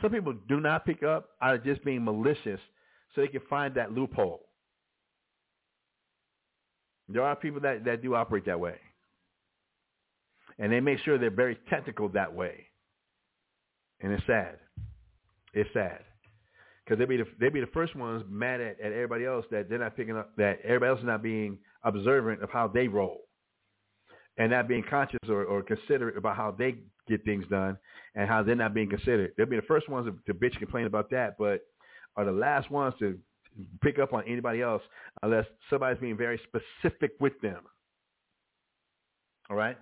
Some 0.00 0.10
people 0.10 0.34
do 0.48 0.60
not 0.60 0.86
pick 0.86 1.02
up 1.02 1.30
out 1.42 1.54
of 1.56 1.64
just 1.64 1.84
being 1.84 2.04
malicious 2.04 2.60
so 3.14 3.20
they 3.20 3.28
can 3.28 3.42
find 3.50 3.74
that 3.74 3.92
loophole. 3.92 4.46
There 7.08 7.22
are 7.22 7.34
people 7.36 7.60
that, 7.60 7.84
that 7.84 8.02
do 8.02 8.14
operate 8.14 8.46
that 8.46 8.60
way. 8.60 8.76
And 10.58 10.72
they 10.72 10.80
make 10.80 11.00
sure 11.00 11.18
they're 11.18 11.30
very 11.30 11.58
technical 11.68 12.08
that 12.10 12.32
way. 12.32 12.66
And 14.00 14.12
it's 14.12 14.24
sad. 14.26 14.58
It's 15.52 15.70
sad. 15.72 16.00
Because 16.84 16.98
they 16.98 17.04
be 17.04 17.18
the 17.18 17.26
they 17.38 17.48
be 17.50 17.60
the 17.60 17.66
first 17.68 17.94
ones 17.94 18.24
mad 18.28 18.60
at, 18.60 18.80
at 18.80 18.92
everybody 18.92 19.24
else 19.24 19.44
that 19.50 19.68
they're 19.68 19.78
not 19.78 19.96
picking 19.96 20.16
up 20.16 20.34
that 20.36 20.58
everybody 20.64 20.90
else 20.90 21.00
is 21.00 21.06
not 21.06 21.22
being 21.22 21.58
observant 21.84 22.42
of 22.42 22.50
how 22.50 22.68
they 22.68 22.88
roll. 22.88 23.22
And 24.38 24.52
not 24.52 24.68
being 24.68 24.84
conscious 24.88 25.18
or, 25.28 25.44
or 25.44 25.62
considerate 25.62 26.16
about 26.16 26.36
how 26.36 26.50
they 26.50 26.76
get 27.10 27.24
things 27.24 27.44
done 27.50 27.76
and 28.14 28.28
how 28.28 28.42
they're 28.42 28.54
not 28.54 28.74
being 28.74 28.88
considered. 28.88 29.32
They'll 29.36 29.46
be 29.46 29.56
the 29.56 29.62
first 29.62 29.88
ones 29.88 30.10
to, 30.26 30.34
bitch 30.34 30.52
and 30.52 30.58
complain 30.58 30.86
about 30.86 31.10
that, 31.10 31.36
but 31.38 31.60
are 32.16 32.24
the 32.24 32.32
last 32.32 32.70
ones 32.70 32.94
to 32.98 33.18
pick 33.82 33.98
up 33.98 34.12
on 34.12 34.24
anybody 34.26 34.62
else 34.62 34.82
unless 35.22 35.44
somebody's 35.68 36.00
being 36.00 36.16
very 36.16 36.40
specific 36.48 37.12
with 37.20 37.38
them. 37.40 37.60
All 39.48 39.56
right? 39.56 39.76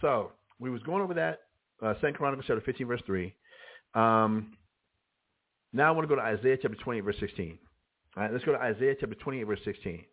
So 0.00 0.32
we 0.58 0.70
was 0.70 0.82
going 0.82 1.02
over 1.02 1.14
that, 1.14 1.40
uh, 1.82 1.94
2 1.94 2.12
Chronicles 2.14 2.46
chapter 2.46 2.62
15, 2.64 2.86
verse 2.86 3.02
3. 3.06 3.34
Um, 3.94 4.56
now 5.72 5.88
I 5.88 5.90
want 5.92 6.08
to 6.08 6.14
go 6.14 6.20
to 6.20 6.26
Isaiah 6.26 6.56
chapter 6.60 6.76
28, 6.82 7.00
verse 7.02 7.16
16. 7.20 7.58
All 8.16 8.22
right, 8.22 8.32
let's 8.32 8.44
go 8.44 8.52
to 8.52 8.58
Isaiah 8.58 8.94
chapter 8.98 9.14
28, 9.14 9.44
verse 9.44 9.60
16. 9.64 10.04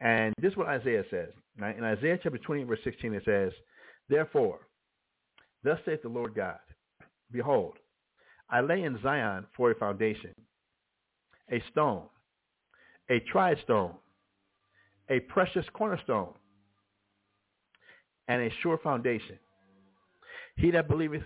And 0.00 0.34
this 0.40 0.52
is 0.52 0.56
what 0.56 0.66
Isaiah 0.66 1.04
says. 1.10 1.30
Right? 1.58 1.76
In 1.76 1.84
Isaiah 1.84 2.18
chapter 2.22 2.38
28, 2.38 2.66
verse 2.66 2.78
16, 2.84 3.14
it 3.14 3.22
says, 3.24 3.52
Therefore, 4.08 4.60
thus 5.64 5.78
saith 5.84 6.02
the 6.02 6.08
Lord 6.08 6.34
God, 6.34 6.58
Behold, 7.30 7.78
I 8.50 8.60
lay 8.60 8.82
in 8.82 9.00
Zion 9.02 9.46
for 9.56 9.70
a 9.70 9.74
foundation, 9.74 10.34
a 11.50 11.62
stone, 11.70 12.04
a 13.10 13.20
tried 13.20 13.58
stone, 13.64 13.94
a 15.08 15.20
precious 15.20 15.64
cornerstone, 15.72 16.34
and 18.28 18.42
a 18.42 18.50
sure 18.62 18.78
foundation. 18.78 19.38
He 20.56 20.70
that 20.72 20.88
believeth 20.88 21.22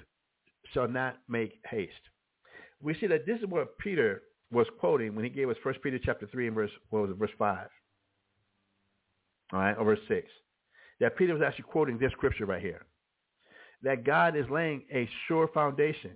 shall 0.73 0.89
not 0.89 1.17
make 1.29 1.59
haste. 1.69 1.93
We 2.81 2.95
see 2.95 3.07
that 3.09 3.27
this 3.27 3.41
is 3.41 3.47
what 3.47 3.79
Peter 3.79 4.23
was 4.53 4.67
quoting 4.79 5.15
when 5.15 5.25
he 5.25 5.31
gave 5.31 5.49
us 5.49 5.57
First 5.63 5.83
Peter 5.83 5.99
chapter 6.03 6.27
three 6.27 6.47
and 6.47 6.55
verse 6.55 6.71
what 6.91 7.03
was 7.03 7.11
it, 7.11 7.17
verse 7.17 7.31
five. 7.39 7.69
All 9.53 9.61
right, 9.61 9.77
or 9.77 9.85
verse 9.85 9.99
six. 10.09 10.29
That 11.01 11.17
Peter 11.17 11.35
was 11.35 11.43
actually 11.43 11.65
quoting 11.65 11.99
this 11.99 12.13
scripture 12.13 12.47
right 12.47 12.63
here. 12.63 12.87
That 13.83 14.05
God 14.05 14.37
is 14.37 14.47
laying 14.51 14.83
a 14.93 15.09
sure 15.29 15.49
foundation 15.49 16.13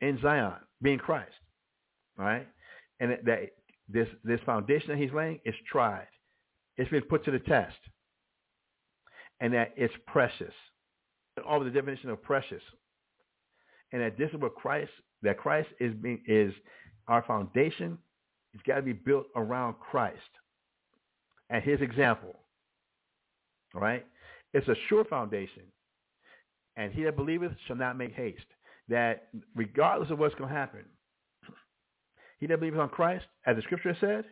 in 0.00 0.20
Zion, 0.22 0.54
being 0.82 0.98
Christ. 0.98 1.32
Right? 2.16 2.46
And 3.00 3.18
that 3.24 3.50
this 3.88 4.08
this 4.24 4.40
foundation 4.46 4.90
that 4.90 4.98
he's 4.98 5.12
laying 5.12 5.40
is 5.44 5.54
tried. 5.70 6.06
It's 6.76 6.90
been 6.90 7.02
put 7.02 7.24
to 7.24 7.30
the 7.30 7.38
test. 7.38 7.76
And 9.40 9.52
that 9.54 9.72
it's 9.76 9.94
precious. 10.06 10.54
All 11.46 11.62
the 11.62 11.70
definition 11.70 12.10
of 12.10 12.22
precious. 12.22 12.62
And 13.92 14.02
that 14.02 14.18
this 14.18 14.30
is 14.30 14.40
what 14.40 14.54
Christ 14.54 14.92
that 15.22 15.38
Christ 15.38 15.68
is 15.80 15.94
being 15.94 16.22
is 16.26 16.52
our 17.08 17.22
foundation. 17.22 17.98
It's 18.54 18.62
got 18.64 18.76
to 18.76 18.82
be 18.82 18.92
built 18.92 19.26
around 19.36 19.74
Christ 19.78 20.18
and 21.50 21.62
his 21.62 21.80
example. 21.80 22.34
Right? 23.74 24.04
It's 24.52 24.68
a 24.68 24.74
sure 24.88 25.04
foundation. 25.04 25.62
And 26.80 26.94
he 26.94 27.02
that 27.02 27.14
believeth 27.14 27.52
shall 27.66 27.76
not 27.76 27.98
make 27.98 28.14
haste. 28.14 28.40
That 28.88 29.28
regardless 29.54 30.10
of 30.10 30.18
what's 30.18 30.34
going 30.36 30.48
to 30.48 30.56
happen, 30.56 30.80
he 32.38 32.46
that 32.46 32.58
believeth 32.58 32.80
on 32.80 32.88
Christ, 32.88 33.26
as 33.44 33.56
the 33.56 33.62
scripture 33.62 33.94
said, 34.00 34.24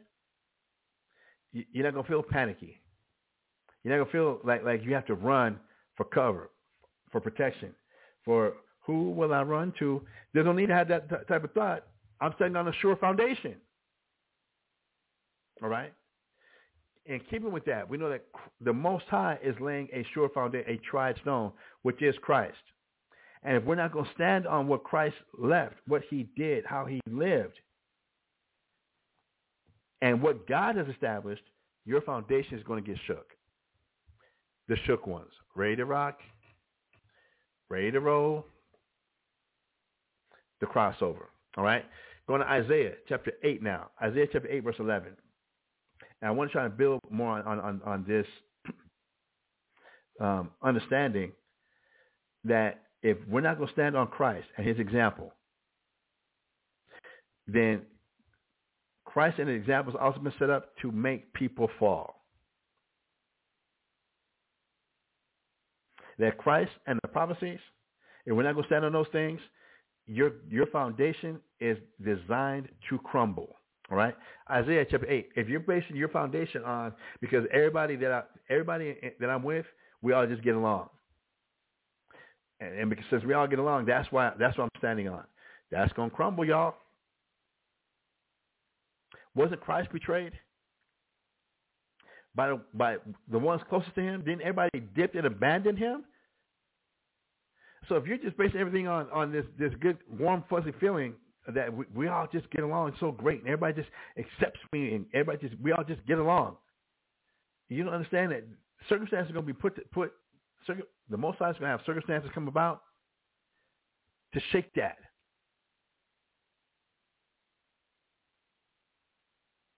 you're 1.53 1.85
not 1.85 1.93
going 1.93 2.05
to 2.05 2.11
feel 2.11 2.23
panicky. 2.23 2.81
You're 3.85 3.99
not 3.99 4.05
going 4.05 4.07
to 4.07 4.13
feel 4.13 4.41
like, 4.49 4.65
like 4.65 4.83
you 4.83 4.95
have 4.95 5.05
to 5.07 5.15
run 5.15 5.61
for 5.95 6.05
cover, 6.05 6.49
for 7.13 7.21
protection, 7.21 7.75
for 8.25 8.55
who 8.81 9.11
will 9.11 9.35
I 9.35 9.43
run 9.43 9.75
to? 9.81 10.01
There's 10.33 10.47
no 10.47 10.53
need 10.53 10.69
to 10.69 10.75
have 10.75 10.89
that 10.89 11.11
t- 11.11 11.17
type 11.29 11.45
of 11.45 11.53
thought. 11.53 11.85
I'm 12.23 12.33
standing 12.37 12.57
on 12.57 12.67
a 12.67 12.73
sure 12.81 12.97
foundation. 12.97 13.57
All 15.63 15.69
right? 15.69 15.93
In 17.09 17.21
keeping 17.31 17.53
with 17.53 17.65
that, 17.65 17.89
we 17.89 17.97
know 17.97 18.11
that 18.11 18.27
the 18.61 18.73
Most 18.73 19.07
High 19.09 19.39
is 19.43 19.57
laying 19.61 19.89
a 19.95 20.05
sure 20.13 20.29
foundation, 20.29 20.71
a 20.71 20.77
tried 20.77 21.17
stone, 21.23 21.53
which 21.83 22.03
is 22.03 22.15
Christ. 22.21 22.59
And 23.43 23.57
if 23.57 23.65
we're 23.65 23.77
not 23.77 23.93
going 23.93 24.05
to 24.05 24.13
stand 24.13 24.47
on 24.47 24.69
what 24.69 24.85
Christ 24.85 25.17
left, 25.39 25.77
what 25.87 26.03
he 26.11 26.29
did, 26.37 26.67
how 26.67 26.85
he 26.85 27.01
lived, 27.11 27.59
and 30.03 30.21
what 30.21 30.47
God 30.47 30.77
has 30.77 30.87
established, 30.89 31.43
your 31.87 32.03
foundation 32.03 32.59
is 32.59 32.65
going 32.65 32.85
to 32.85 32.91
get 32.91 33.01
shook. 33.07 33.31
The 34.69 34.77
shook 34.85 35.07
ones, 35.07 35.31
ready 35.55 35.77
to 35.77 35.87
rock, 35.87 36.19
ready 37.71 37.91
to 37.91 38.01
roll, 38.01 38.45
the 40.61 40.67
crossover. 40.67 41.27
All 41.57 41.65
right? 41.65 41.87
Going 42.27 42.43
to 42.43 42.47
Isaiah 42.47 42.95
chapter 43.09 43.33
8 43.43 43.63
now. 43.63 43.89
Isaiah 44.03 44.27
chapter 44.31 44.49
8, 44.49 44.63
verse 44.63 44.77
11. 44.79 45.17
And 46.21 46.29
I 46.29 46.33
want 46.33 46.51
to 46.51 46.53
try 46.53 46.65
to 46.65 46.71
build 46.71 47.01
more 47.11 47.39
on, 47.39 47.61
on, 47.61 47.81
on 47.85 48.05
this 48.07 48.27
um, 50.21 50.51
understanding 50.63 51.33
that 52.45 52.83
if 53.03 53.17
we're 53.29 53.41
not 53.41 53.57
going 53.57 53.69
to 53.69 53.73
stand 53.73 53.97
on 53.97 54.09
Christ 54.09 54.47
and 54.57 54.67
his 54.67 54.79
example, 54.79 55.33
then 57.47 57.83
Christ 59.05 59.39
and 59.39 59.49
his 59.49 59.61
example 59.61 59.93
has 59.93 60.01
also 60.01 60.21
been 60.21 60.33
set 60.39 60.51
up 60.51 60.77
to 60.83 60.93
make 60.93 61.33
people 61.33 61.71
fall. 61.79 62.15
That 66.19 66.37
Christ 66.37 66.73
and 66.87 66.99
the 67.03 67.09
prophecies, 67.09 67.61
if 68.27 68.35
we're 68.35 68.43
not 68.43 68.55
going 68.55 68.65
to 68.65 68.69
stand 68.69 68.85
on 68.85 68.93
those 68.93 69.07
things, 69.13 69.41
your 70.07 70.33
your 70.51 70.67
foundation 70.67 71.39
is 71.61 71.79
designed 72.05 72.69
to 72.89 72.99
crumble. 72.99 73.58
All 73.91 73.97
right, 73.97 74.15
Isaiah 74.51 74.85
chapter 74.91 75.11
eight. 75.11 75.31
If 75.35 75.49
you're 75.49 75.61
basing 75.61 75.97
your 75.97 76.09
foundation 76.09 76.63
on 76.63 76.93
because 77.21 77.47
everybody 77.53 77.97
that 77.97 78.13
I, 78.13 78.23
everybody 78.51 78.97
that 79.19 79.31
I'm 79.31 79.43
with, 79.43 79.65
we 80.03 80.13
all 80.13 80.27
just 80.27 80.43
get 80.43 80.55
along, 80.55 80.89
and, 82.61 82.79
and 82.79 82.91
because 82.91 83.07
since 83.11 83.25
we 83.25 83.33
all 83.33 83.47
get 83.47 83.59
along, 83.59 83.87
that's 83.87 84.11
why 84.13 84.33
that's 84.39 84.59
what 84.59 84.65
I'm 84.65 84.79
standing 84.79 85.09
on. 85.09 85.25
That's 85.71 85.93
gonna 85.95 86.11
crumble, 86.11 86.45
y'all. 86.45 86.75
Wasn't 89.35 89.61
Christ 89.61 89.91
betrayed 89.91 90.33
by 92.35 92.57
by 92.75 92.97
the 93.31 93.39
ones 93.39 93.63
closest 93.71 93.95
to 93.95 94.03
him? 94.03 94.23
Didn't 94.23 94.43
everybody 94.43 94.81
dip 94.95 95.15
and 95.15 95.27
abandon 95.27 95.77
him? 95.77 96.05
So 97.89 97.97
if 97.97 98.07
you're 98.07 98.19
just 98.19 98.37
basing 98.37 98.61
everything 98.61 98.87
on, 98.87 99.09
on 99.11 99.33
this, 99.33 99.47
this 99.59 99.73
good, 99.81 99.97
warm, 100.19 100.45
fuzzy 100.51 100.73
feeling 100.79 101.15
that 101.55 101.75
we, 101.75 101.85
we 101.95 102.09
all 102.09 102.27
just 102.31 102.51
get 102.51 102.63
along 102.63 102.93
so 103.01 103.11
great 103.11 103.41
and 103.41 103.49
everybody 103.49 103.75
just 103.75 103.89
accepts 104.19 104.61
me 104.73 104.95
and 104.95 105.07
everybody 105.15 105.49
just, 105.49 105.61
we 105.61 105.73
all 105.73 105.85
just 105.85 106.05
get 106.07 106.19
along. 106.19 106.57
You 107.69 107.85
don't 107.85 107.95
understand 107.95 108.33
that 108.33 108.45
circumstances 108.89 109.31
are 109.31 109.35
going 109.35 109.47
to 109.47 109.53
be 109.53 109.59
put, 109.59 109.77
to, 109.77 109.83
put, 109.93 110.13
the 111.11 111.17
Most 111.17 111.39
High 111.39 111.51
is 111.51 111.57
going 111.59 111.71
to 111.71 111.79
have 111.79 111.81
circumstances 111.87 112.31
come 112.35 112.49
about 112.49 112.83
to 114.35 114.41
shake 114.53 114.73
that. 114.75 114.97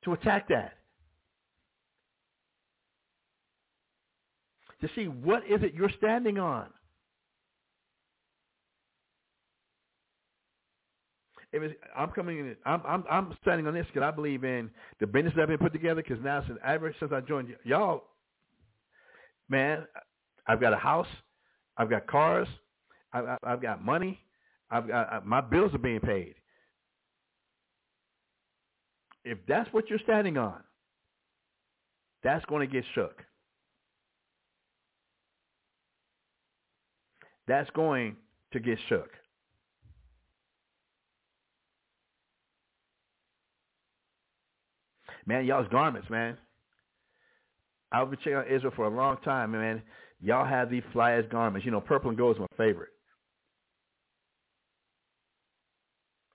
To 0.04 0.14
attack 0.14 0.48
that. 0.48 0.72
To 4.80 4.88
see 4.94 5.08
what 5.08 5.42
is 5.44 5.62
it 5.62 5.74
you're 5.74 5.90
standing 5.98 6.38
on. 6.38 6.68
If 11.52 11.72
I'm 11.96 12.10
coming 12.10 12.38
in, 12.38 12.56
I'm 12.64 12.82
I'm 12.86 13.04
I'm 13.10 13.36
standing 13.42 13.66
on 13.66 13.74
this 13.74 13.86
because 13.92 14.06
I 14.06 14.10
believe 14.10 14.44
in 14.44 14.70
the 15.00 15.06
business 15.06 15.34
that 15.36 15.42
I've 15.42 15.48
been 15.48 15.58
put 15.58 15.72
together. 15.72 16.02
Because 16.02 16.22
now 16.22 16.44
since 16.46 16.58
ever 16.64 16.94
since 17.00 17.12
I 17.12 17.20
joined 17.20 17.54
y'all, 17.64 18.04
man, 19.48 19.86
I've 20.46 20.60
got 20.60 20.72
a 20.72 20.76
house, 20.76 21.08
I've 21.76 21.90
got 21.90 22.06
cars, 22.06 22.48
I've 23.12 23.38
I've 23.42 23.62
got 23.62 23.84
money, 23.84 24.20
I've 24.70 24.86
got 24.86 25.26
my 25.26 25.40
bills 25.40 25.74
are 25.74 25.78
being 25.78 26.00
paid. 26.00 26.34
If 29.24 29.38
that's 29.46 29.70
what 29.72 29.90
you're 29.90 29.98
standing 29.98 30.38
on, 30.38 30.62
that's 32.22 32.44
going 32.46 32.66
to 32.66 32.72
get 32.72 32.84
shook. 32.94 33.22
That's 37.46 37.68
going 37.70 38.16
to 38.52 38.60
get 38.60 38.78
shook. 38.88 39.10
Man, 45.30 45.44
y'all's 45.44 45.68
garments, 45.68 46.10
man. 46.10 46.36
I've 47.92 48.10
been 48.10 48.18
checking 48.18 48.34
out 48.34 48.50
Israel 48.50 48.72
for 48.74 48.86
a 48.86 48.90
long 48.90 49.16
time, 49.24 49.52
man. 49.52 49.80
Y'all 50.20 50.44
have 50.44 50.70
the 50.70 50.82
flyest 50.92 51.30
garments. 51.30 51.64
You 51.64 51.70
know, 51.70 51.80
purple 51.80 52.08
and 52.08 52.18
gold 52.18 52.34
is 52.34 52.40
my 52.40 52.48
favorite. 52.56 52.88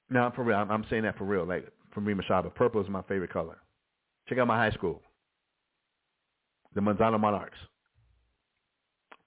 No, 0.09 0.31
for 0.34 0.45
real. 0.45 0.55
I'm, 0.55 0.72
I'm 0.72 0.85
saying 0.89 1.03
that 1.03 1.17
for 1.17 1.26
real. 1.26 1.45
Like, 1.45 1.67
from 1.93 2.05
Rima 2.05 2.23
Shaba, 2.23 2.55
purple 2.55 2.81
is 2.81 2.88
my 2.88 3.01
favorite 3.01 3.34
color. 3.34 3.57
Check 4.30 4.38
out 4.38 4.47
my 4.47 4.55
high 4.55 4.72
school. 4.72 5.01
The 6.73 6.80
Manzano 6.80 7.19
Monarchs. 7.19 7.57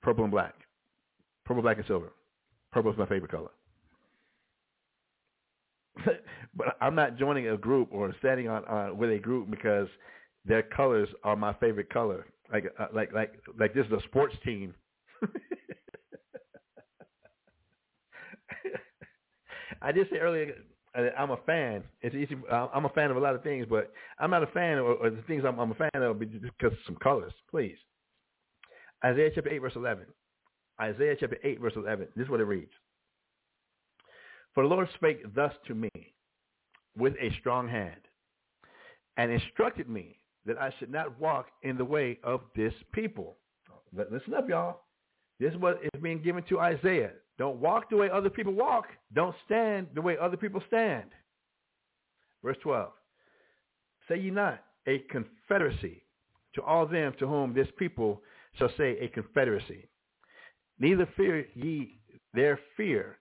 Purple 0.01 0.25
and 0.25 0.31
black. 0.31 0.55
Purple, 1.45 1.63
black, 1.63 1.77
and 1.77 1.87
silver. 1.87 2.15
Purple 2.73 2.91
is 2.91 2.97
my 2.97 3.07
favorite 3.07 3.31
color. 3.31 3.51
but 6.55 6.77
I'm 6.81 6.95
not 6.95 7.19
joining 7.19 7.49
a 7.49 7.57
group 7.57 7.89
or 7.93 8.15
standing 8.19 8.49
on 8.49 8.65
uh, 8.69 8.95
with 8.95 9.11
a 9.11 9.19
group 9.19 9.51
because 9.51 9.89
their 10.45 10.63
colors 10.63 11.09
are 11.25 11.37
my 11.37 11.53
favorite 11.55 11.91
color. 11.91 12.27
Like 12.53 12.65
uh, 12.79 12.87
like 12.95 13.13
like 13.13 13.35
like 13.59 13.75
this 13.75 13.87
is 13.87 13.93
a 13.93 14.01
sports 14.05 14.35
team. 14.45 14.75
I 19.83 19.93
did 19.93 20.09
say 20.11 20.19
earlier 20.19 20.55
I'm 21.17 21.31
a 21.31 21.37
fan. 21.47 21.85
It's 22.01 22.15
easy. 22.15 22.37
I'm 22.51 22.85
a 22.85 22.89
fan 22.91 23.11
of 23.11 23.17
a 23.17 23.21
lot 23.21 23.35
of 23.35 23.43
things, 23.43 23.67
but 23.69 23.93
I'm 24.19 24.31
not 24.31 24.43
a 24.43 24.47
fan 24.49 24.79
of 24.79 24.87
or 24.87 25.11
the 25.11 25.23
things 25.23 25.45
I'm, 25.47 25.59
I'm 25.59 25.71
a 25.71 25.75
fan 25.75 25.91
of 26.03 26.19
because 26.19 26.73
of 26.73 26.79
some 26.87 26.97
colors. 26.97 27.33
Please. 27.51 27.77
Isaiah 29.05 29.31
chapter 29.33 29.51
8, 29.51 29.59
verse 29.59 29.73
11. 29.77 30.07
Isaiah 30.81 31.15
chapter 31.19 31.39
8, 31.45 31.61
verse 31.61 31.75
11. 31.77 32.09
This 32.17 32.25
is 32.25 32.31
what 32.31 32.41
it 32.41 32.45
reads. 32.45 32.73
For 34.59 34.65
the 34.65 34.75
Lord 34.75 34.89
spake 34.95 35.23
thus 35.37 35.53
to 35.69 35.75
me 35.77 35.89
with 36.97 37.13
a 37.21 37.31
strong 37.39 37.69
hand 37.69 38.01
and 39.17 39.31
instructed 39.31 39.89
me 39.89 40.19
that 40.47 40.59
I 40.59 40.75
should 40.81 40.91
not 40.91 41.17
walk 41.21 41.47
in 41.63 41.79
the 41.79 41.85
way 41.85 42.19
of 42.25 42.41
this 42.57 42.73
people. 42.93 43.37
Listen 43.93 44.35
up, 44.35 44.49
y'all. 44.49 44.81
This 45.39 45.53
is 45.53 45.61
what 45.61 45.79
is 45.85 46.03
being 46.03 46.21
given 46.25 46.43
to 46.49 46.59
Isaiah. 46.59 47.13
Don't 47.39 47.61
walk 47.61 47.89
the 47.89 47.99
way 47.99 48.11
other 48.11 48.31
people 48.31 48.53
walk. 48.53 48.87
Don't 49.15 49.37
stand 49.47 49.87
the 49.95 50.03
way 50.03 50.17
other 50.21 50.37
people 50.37 50.61
stand. 50.67 51.11
Verse 52.43 52.57
12. 52.65 52.91
Say 54.09 54.19
ye 54.19 54.31
not 54.31 54.65
a 54.89 54.99
confederacy 55.09 56.03
to 56.57 56.63
all 56.63 56.85
them 56.85 57.15
to 57.21 57.29
whom 57.29 57.55
this 57.55 57.69
people 57.79 58.23
shall 58.59 58.73
say 58.77 58.99
a 58.99 59.07
confederacy. 59.07 59.89
Neither 60.81 61.09
fear 61.17 61.47
ye 61.55 62.01
their 62.35 62.59
fear, 62.77 63.18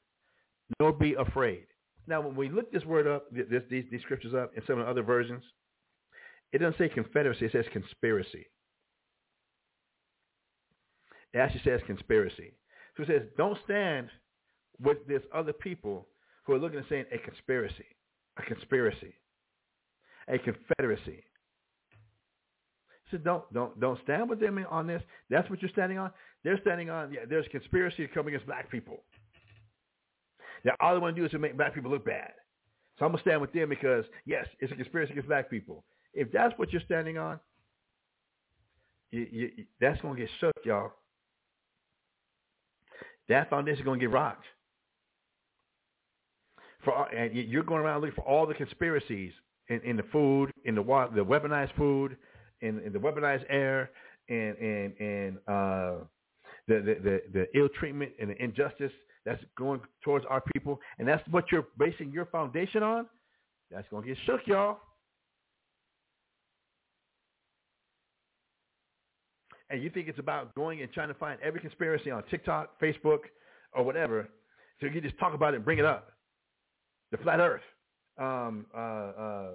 nor 0.80 0.91
be 0.91 1.14
afraid. 1.14 1.65
Now, 2.07 2.22
when 2.22 2.35
we 2.35 2.49
look 2.49 2.72
this 2.72 2.85
word 2.85 3.07
up, 3.07 3.26
this, 3.31 3.64
these, 3.69 3.85
these 3.91 4.02
scriptures 4.02 4.34
up 4.34 4.52
in 4.56 4.64
some 4.65 4.80
of 4.80 4.85
the 4.85 4.91
other 4.91 5.03
versions, 5.03 5.44
it 6.53 6.60
doesn't 6.60 6.77
say 6.77 6.89
confederacy. 6.89 7.45
It 7.45 7.52
says 7.52 7.65
conspiracy. 7.73 8.45
It 11.34 11.39
actually 11.39 11.61
says 11.65 11.81
conspiracy. 11.85 12.53
So 12.95 13.03
it 13.03 13.07
says, 13.07 13.22
don't 13.38 13.57
stand 13.65 14.10
with 14.81 15.06
this 15.07 15.22
other 15.34 15.53
people 15.53 16.07
who 16.45 16.53
are 16.53 16.60
looking 16.60 16.77
and 16.77 16.88
saying 16.88 17.06
a 17.11 17.18
conspiracy, 17.18 17.85
a 18.38 18.41
conspiracy, 18.41 19.14
a 20.30 20.38
confederacy. 20.38 21.23
So 23.11 23.18
don't 23.18 23.52
don't 23.53 23.80
don't 23.80 23.99
stand 24.03 24.30
with 24.30 24.39
them 24.39 24.64
on 24.69 24.85
this. 24.88 25.02
That's 25.30 25.49
what 25.49 25.61
you're 25.61 25.72
standing 25.72 25.98
on. 25.98 26.11
They're 26.44 26.60
standing 26.60 26.89
on. 26.89 27.14
Yeah, 27.14 27.22
there's 27.27 27.45
conspiracy 27.52 28.06
to 28.06 28.14
come 28.14 28.27
against 28.27 28.45
black 28.45 28.69
people. 28.69 29.03
Now 30.63 30.73
all 30.79 30.93
they 30.93 30.99
want 30.99 31.15
to 31.15 31.21
do 31.21 31.25
is 31.25 31.31
to 31.31 31.39
make 31.39 31.57
black 31.57 31.73
people 31.73 31.91
look 31.91 32.05
bad. 32.05 32.31
So 32.97 33.05
I'm 33.05 33.11
gonna 33.11 33.21
stand 33.21 33.41
with 33.41 33.53
them 33.53 33.69
because 33.69 34.05
yes, 34.25 34.47
it's 34.59 34.71
a 34.71 34.75
conspiracy 34.75 35.11
against 35.11 35.27
black 35.29 35.49
people. 35.49 35.84
If 36.13 36.31
that's 36.31 36.57
what 36.57 36.71
you're 36.71 36.81
standing 36.81 37.17
on, 37.17 37.39
you, 39.11 39.27
you, 39.31 39.51
that's 39.79 40.01
gonna 40.01 40.17
get 40.17 40.29
shook, 40.39 40.53
y'all 40.63 40.93
that 43.29 43.49
foundation 43.49 43.79
is 43.79 43.85
going 43.85 43.99
to 43.99 44.05
get 44.05 44.11
rocked. 44.11 44.45
For 46.84 47.13
and 47.13 47.35
you're 47.35 47.63
going 47.63 47.81
around 47.81 48.01
looking 48.01 48.15
for 48.15 48.25
all 48.27 48.45
the 48.45 48.53
conspiracies 48.53 49.34
in, 49.67 49.81
in 49.81 49.97
the 49.97 50.03
food, 50.11 50.51
in 50.63 50.75
the 50.75 50.81
water, 50.81 51.11
the 51.13 51.25
weaponized 51.25 51.75
food, 51.75 52.17
in, 52.61 52.79
in 52.79 52.93
the 52.93 52.99
weaponized 52.99 53.45
air, 53.49 53.89
and 54.29 54.57
and 54.57 54.93
and 54.99 55.38
uh, 55.47 56.03
the, 56.67 56.75
the 56.75 56.97
the 57.03 57.21
the 57.34 57.59
ill 57.59 57.67
treatment 57.79 58.11
and 58.19 58.29
the 58.29 58.41
injustice 58.41 58.91
that's 59.27 59.43
going 59.57 59.81
towards 60.03 60.25
our 60.29 60.41
people, 60.53 60.79
and 60.97 61.07
that's 61.07 61.21
what 61.29 61.51
you're 61.51 61.67
basing 61.77 62.11
your 62.11 62.25
foundation 62.25 62.81
on. 62.81 63.05
That's 63.69 63.87
going 63.89 64.03
to 64.03 64.07
get 64.07 64.17
shook, 64.25 64.41
y'all. 64.47 64.79
and 69.69 69.83
you 69.83 69.89
think 69.89 70.07
it's 70.07 70.19
about 70.19 70.55
going 70.55 70.81
and 70.81 70.91
trying 70.91 71.09
to 71.09 71.13
find 71.13 71.39
every 71.41 71.59
conspiracy 71.59 72.09
on 72.09 72.23
TikTok, 72.29 72.79
Facebook, 72.79 73.19
or 73.73 73.83
whatever, 73.83 74.29
so 74.79 74.87
you 74.87 75.01
just 75.01 75.17
talk 75.19 75.33
about 75.33 75.53
it 75.53 75.57
and 75.57 75.65
bring 75.65 75.79
it 75.79 75.85
up. 75.85 76.11
The 77.11 77.17
flat 77.17 77.39
Earth, 77.39 77.61
um, 78.17 78.65
uh, 78.75 78.79
uh, 78.79 79.47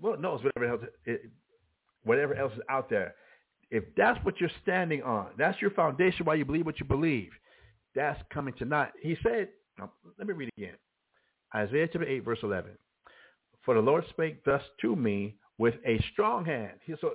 well, 0.00 0.18
knows 0.18 0.42
whatever 0.42 0.72
else, 0.72 0.82
it, 1.04 1.30
whatever 2.04 2.34
else 2.34 2.52
is 2.54 2.60
out 2.68 2.88
there. 2.88 3.14
If 3.70 3.84
that's 3.96 4.22
what 4.24 4.40
you're 4.40 4.50
standing 4.62 5.02
on, 5.02 5.28
that's 5.36 5.60
your 5.60 5.70
foundation 5.72 6.24
why 6.24 6.34
you 6.34 6.44
believe 6.44 6.64
what 6.64 6.80
you 6.80 6.86
believe, 6.86 7.30
that's 7.98 8.22
coming 8.32 8.54
to. 8.54 8.88
He 9.02 9.16
said, 9.22 9.48
let 10.18 10.26
me 10.26 10.34
read 10.34 10.50
again. 10.56 10.76
Isaiah 11.54 11.88
chapter 11.92 12.06
8, 12.06 12.24
verse 12.24 12.38
11. 12.42 12.70
For 13.64 13.74
the 13.74 13.80
Lord 13.80 14.04
spake 14.10 14.44
thus 14.44 14.62
to 14.82 14.94
me 14.94 15.34
with 15.58 15.74
a 15.84 16.02
strong 16.12 16.44
hand. 16.44 16.78
He, 16.84 16.94
so 17.00 17.14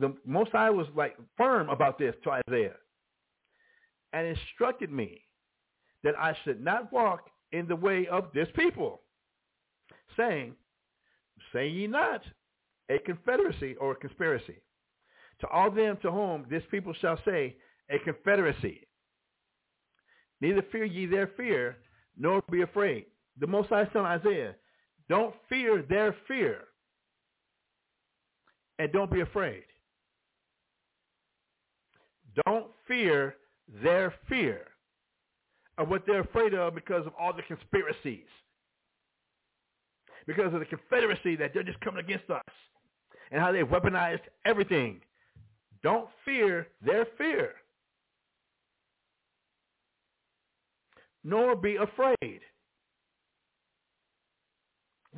the 0.00 0.14
Most 0.24 0.52
High 0.52 0.70
was 0.70 0.86
like 0.96 1.16
firm 1.36 1.68
about 1.68 1.98
this 1.98 2.14
to 2.24 2.30
Isaiah 2.48 2.76
and 4.12 4.26
instructed 4.26 4.90
me 4.90 5.20
that 6.02 6.18
I 6.18 6.34
should 6.44 6.62
not 6.64 6.92
walk 6.92 7.26
in 7.52 7.68
the 7.68 7.76
way 7.76 8.06
of 8.10 8.28
this 8.32 8.48
people, 8.56 9.02
saying, 10.16 10.54
say 11.52 11.68
ye 11.68 11.86
not 11.86 12.22
a 12.90 12.98
confederacy 12.98 13.74
or 13.76 13.92
a 13.92 13.96
conspiracy. 13.96 14.62
To 15.40 15.48
all 15.48 15.70
them 15.70 15.98
to 16.00 16.10
whom 16.10 16.46
this 16.48 16.62
people 16.70 16.94
shall 16.94 17.18
say 17.26 17.56
a 17.90 17.98
confederacy. 17.98 18.85
Neither 20.40 20.62
fear 20.70 20.84
ye 20.84 21.06
their 21.06 21.28
fear, 21.36 21.78
nor 22.16 22.42
be 22.50 22.62
afraid. 22.62 23.06
The 23.38 23.46
Most 23.46 23.68
High 23.68 23.88
son 23.92 24.04
Isaiah, 24.04 24.54
don't 25.08 25.34
fear 25.48 25.82
their 25.82 26.14
fear 26.26 26.64
and 28.78 28.92
don't 28.92 29.10
be 29.10 29.20
afraid. 29.20 29.62
Don't 32.44 32.66
fear 32.86 33.36
their 33.82 34.14
fear 34.28 34.66
of 35.78 35.88
what 35.88 36.04
they're 36.06 36.20
afraid 36.20 36.54
of 36.54 36.74
because 36.74 37.06
of 37.06 37.12
all 37.18 37.32
the 37.32 37.42
conspiracies. 37.42 38.26
Because 40.26 40.52
of 40.52 40.60
the 40.60 40.66
confederacy 40.66 41.36
that 41.36 41.52
they're 41.54 41.62
just 41.62 41.80
coming 41.80 42.04
against 42.04 42.28
us 42.30 42.42
and 43.30 43.40
how 43.40 43.52
they've 43.52 43.66
weaponized 43.66 44.20
everything. 44.44 45.00
Don't 45.82 46.08
fear 46.24 46.68
their 46.84 47.06
fear. 47.16 47.54
Nor 51.26 51.56
be 51.56 51.74
afraid. 51.74 52.40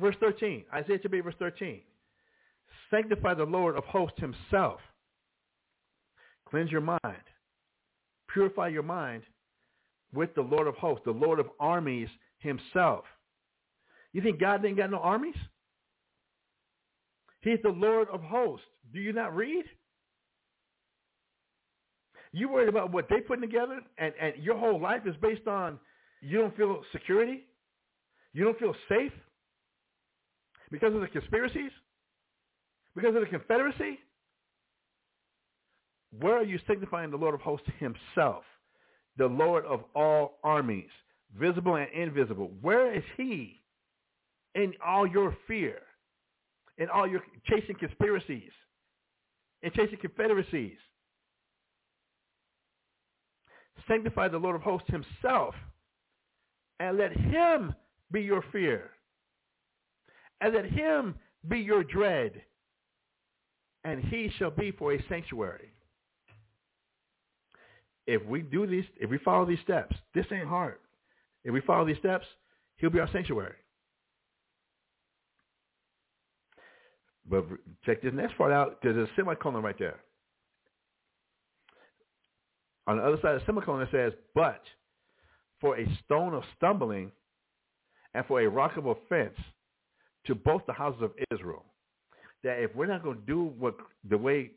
Verse 0.01 0.15
13. 0.19 0.63
Isaiah 0.73 0.97
chapter 0.99 1.21
verse 1.21 1.35
13. 1.37 1.81
Sanctify 2.89 3.35
the 3.35 3.43
Lord 3.43 3.77
of 3.77 3.83
hosts 3.83 4.19
himself. 4.19 4.79
Cleanse 6.49 6.71
your 6.71 6.81
mind. 6.81 7.23
Purify 8.27 8.69
your 8.69 8.81
mind 8.81 9.21
with 10.11 10.33
the 10.33 10.41
Lord 10.41 10.65
of 10.65 10.73
hosts, 10.77 11.03
the 11.05 11.11
Lord 11.11 11.39
of 11.39 11.45
armies 11.59 12.09
himself. 12.39 13.05
You 14.11 14.23
think 14.23 14.39
God 14.39 14.63
didn't 14.63 14.77
got 14.77 14.89
no 14.89 14.97
armies? 14.97 15.35
He's 17.41 17.59
the 17.61 17.69
Lord 17.69 18.07
of 18.11 18.23
hosts. 18.23 18.65
Do 18.91 18.99
you 18.99 19.13
not 19.13 19.35
read? 19.35 19.65
You 22.31 22.49
worried 22.49 22.69
about 22.69 22.91
what 22.91 23.09
they 23.09 23.19
putting 23.19 23.47
together 23.47 23.81
and, 23.99 24.13
and 24.19 24.33
your 24.41 24.57
whole 24.57 24.81
life 24.81 25.03
is 25.05 25.15
based 25.21 25.47
on 25.47 25.77
you 26.21 26.39
don't 26.39 26.55
feel 26.55 26.81
security? 26.91 27.45
You 28.33 28.45
don't 28.45 28.59
feel 28.59 28.75
safe? 28.87 29.11
Because 30.71 30.93
of 30.93 31.01
the 31.01 31.07
conspiracies? 31.07 31.71
Because 32.95 33.15
of 33.15 33.21
the 33.21 33.27
Confederacy? 33.27 33.99
Where 36.19 36.37
are 36.37 36.43
you 36.43 36.59
signifying 36.67 37.11
the 37.11 37.17
Lord 37.17 37.35
of 37.35 37.41
hosts 37.41 37.67
himself, 37.79 38.43
the 39.17 39.27
Lord 39.27 39.65
of 39.65 39.83
all 39.95 40.39
armies, 40.43 40.89
visible 41.39 41.75
and 41.75 41.87
invisible? 41.93 42.51
Where 42.61 42.93
is 42.93 43.03
he 43.15 43.61
in 44.55 44.73
all 44.85 45.07
your 45.07 45.37
fear, 45.47 45.77
in 46.77 46.89
all 46.89 47.07
your 47.07 47.21
chasing 47.47 47.75
conspiracies, 47.75 48.51
and 49.61 49.71
chasing 49.73 49.99
confederacies? 49.99 50.77
Sanctify 53.87 54.27
the 54.29 54.37
Lord 54.37 54.55
of 54.55 54.61
hosts 54.61 54.89
himself 54.89 55.53
and 56.79 56.97
let 56.97 57.11
him 57.11 57.75
be 58.11 58.21
your 58.21 58.43
fear 58.51 58.91
and 60.41 60.53
let 60.53 60.65
him 60.65 61.15
be 61.47 61.59
your 61.59 61.83
dread 61.83 62.41
and 63.83 64.03
he 64.03 64.31
shall 64.37 64.51
be 64.51 64.71
for 64.71 64.93
a 64.93 65.03
sanctuary. 65.07 65.73
If 68.07 68.25
we 68.25 68.41
do 68.41 68.65
these, 68.65 68.85
if 68.99 69.09
we 69.09 69.17
follow 69.19 69.45
these 69.45 69.59
steps, 69.63 69.95
this 70.13 70.25
ain't 70.31 70.47
hard. 70.47 70.79
If 71.43 71.53
we 71.53 71.61
follow 71.61 71.85
these 71.85 71.97
steps, 71.97 72.25
he'll 72.77 72.89
be 72.89 72.99
our 72.99 73.09
sanctuary. 73.11 73.55
But 77.29 77.45
check 77.85 78.01
this 78.01 78.13
next 78.13 78.37
part 78.37 78.51
out. 78.51 78.79
There's 78.81 78.97
a 78.97 79.07
semicolon 79.15 79.61
right 79.61 79.77
there. 79.77 79.99
On 82.87 82.97
the 82.97 83.03
other 83.03 83.17
side 83.21 83.35
of 83.35 83.41
the 83.41 83.45
semicolon 83.45 83.83
it 83.83 83.89
says, 83.91 84.13
but 84.33 84.61
for 85.59 85.77
a 85.77 85.85
stone 86.05 86.33
of 86.33 86.43
stumbling 86.57 87.11
and 88.13 88.25
for 88.25 88.41
a 88.41 88.49
rock 88.49 88.77
of 88.77 88.85
offense 88.85 89.35
to 90.25 90.35
both 90.35 90.61
the 90.67 90.73
houses 90.73 91.01
of 91.01 91.11
Israel 91.31 91.65
that 92.43 92.59
if 92.59 92.73
we're 92.75 92.85
not 92.85 93.03
going 93.03 93.17
to 93.17 93.25
do 93.25 93.53
what 93.57 93.75
the 94.09 94.17
way 94.17 94.51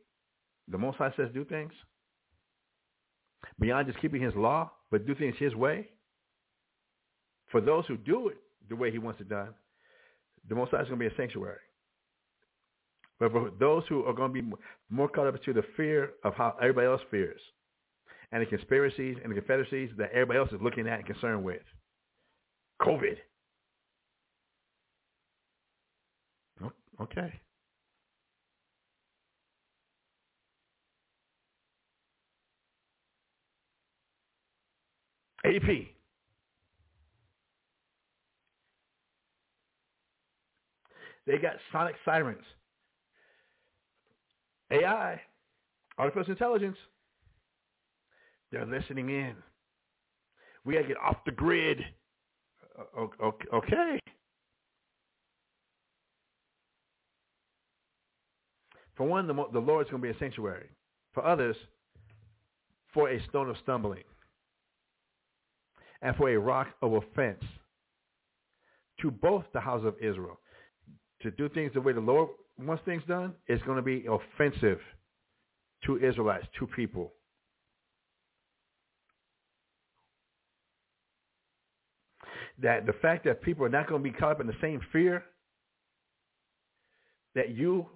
the 0.68 0.78
Most 0.78 0.98
High 0.98 1.12
says 1.16 1.28
do 1.34 1.44
things, 1.44 1.72
beyond 3.58 3.88
just 3.88 4.00
keeping 4.00 4.22
his 4.22 4.34
law, 4.36 4.70
but 4.90 5.06
do 5.06 5.14
things 5.14 5.34
his 5.38 5.54
way, 5.54 5.88
for 7.50 7.60
those 7.60 7.84
who 7.86 7.96
do 7.96 8.28
it 8.28 8.36
the 8.68 8.76
way 8.76 8.90
he 8.90 8.98
wants 8.98 9.20
it 9.20 9.28
done, 9.28 9.48
the 10.48 10.54
Most 10.54 10.70
High 10.70 10.82
is 10.82 10.88
going 10.88 11.00
to 11.00 11.08
be 11.08 11.12
a 11.12 11.16
sanctuary. 11.16 11.58
But 13.18 13.32
for 13.32 13.50
those 13.58 13.82
who 13.88 14.04
are 14.04 14.12
going 14.12 14.32
to 14.32 14.42
be 14.42 14.52
more 14.90 15.08
caught 15.08 15.26
up 15.26 15.42
to 15.44 15.52
the 15.52 15.62
fear 15.76 16.12
of 16.24 16.34
how 16.34 16.56
everybody 16.60 16.86
else 16.86 17.02
fears 17.10 17.40
and 18.32 18.42
the 18.42 18.46
conspiracies 18.46 19.16
and 19.22 19.30
the 19.30 19.36
confederacies 19.36 19.90
that 19.98 20.10
everybody 20.12 20.38
else 20.38 20.50
is 20.52 20.60
looking 20.62 20.88
at 20.88 20.98
and 20.98 21.06
concerned 21.06 21.44
with, 21.44 21.62
COVID. 22.80 23.16
Oh, 26.64 26.72
okay. 27.02 27.32
AP. 35.44 35.88
They 41.26 41.38
got 41.38 41.54
sonic 41.70 41.94
sirens. 42.04 42.42
AI, 44.70 45.20
artificial 45.98 46.32
intelligence, 46.32 46.78
they're 48.52 48.66
listening 48.66 49.08
in. 49.08 49.34
We 50.64 50.74
got 50.74 50.82
to 50.82 50.88
get 50.88 50.98
off 50.98 51.16
the 51.24 51.32
grid. 51.32 51.78
Okay. 53.52 53.98
For 58.96 59.06
one, 59.06 59.26
the, 59.26 59.34
the 59.52 59.58
Lord 59.58 59.86
is 59.86 59.90
going 59.90 60.02
to 60.02 60.08
be 60.08 60.14
a 60.14 60.18
sanctuary. 60.18 60.68
For 61.14 61.24
others, 61.24 61.56
for 62.92 63.10
a 63.10 63.24
stone 63.28 63.48
of 63.48 63.56
stumbling. 63.62 64.04
And 66.02 66.14
for 66.16 66.30
a 66.30 66.36
rock 66.36 66.68
of 66.82 66.92
offense 66.92 67.42
to 69.00 69.10
both 69.10 69.44
the 69.52 69.60
house 69.60 69.84
of 69.84 69.94
Israel. 70.00 70.38
To 71.22 71.30
do 71.30 71.48
things 71.48 71.72
the 71.74 71.80
way 71.80 71.92
the 71.92 72.00
Lord 72.00 72.28
wants 72.58 72.84
things 72.84 73.02
done 73.08 73.32
is 73.48 73.60
going 73.62 73.76
to 73.76 73.82
be 73.82 74.04
offensive 74.06 74.78
to 75.86 75.98
Israelites, 75.98 76.46
to 76.58 76.66
people. 76.66 77.12
That 82.62 82.86
the 82.86 82.92
fact 82.94 83.24
that 83.24 83.42
people 83.42 83.64
are 83.64 83.68
not 83.68 83.88
going 83.88 84.02
to 84.02 84.10
be 84.10 84.16
caught 84.16 84.32
up 84.32 84.40
in 84.40 84.46
the 84.46 84.56
same 84.60 84.80
fear 84.92 85.24
that 87.34 87.50
you 87.50 87.86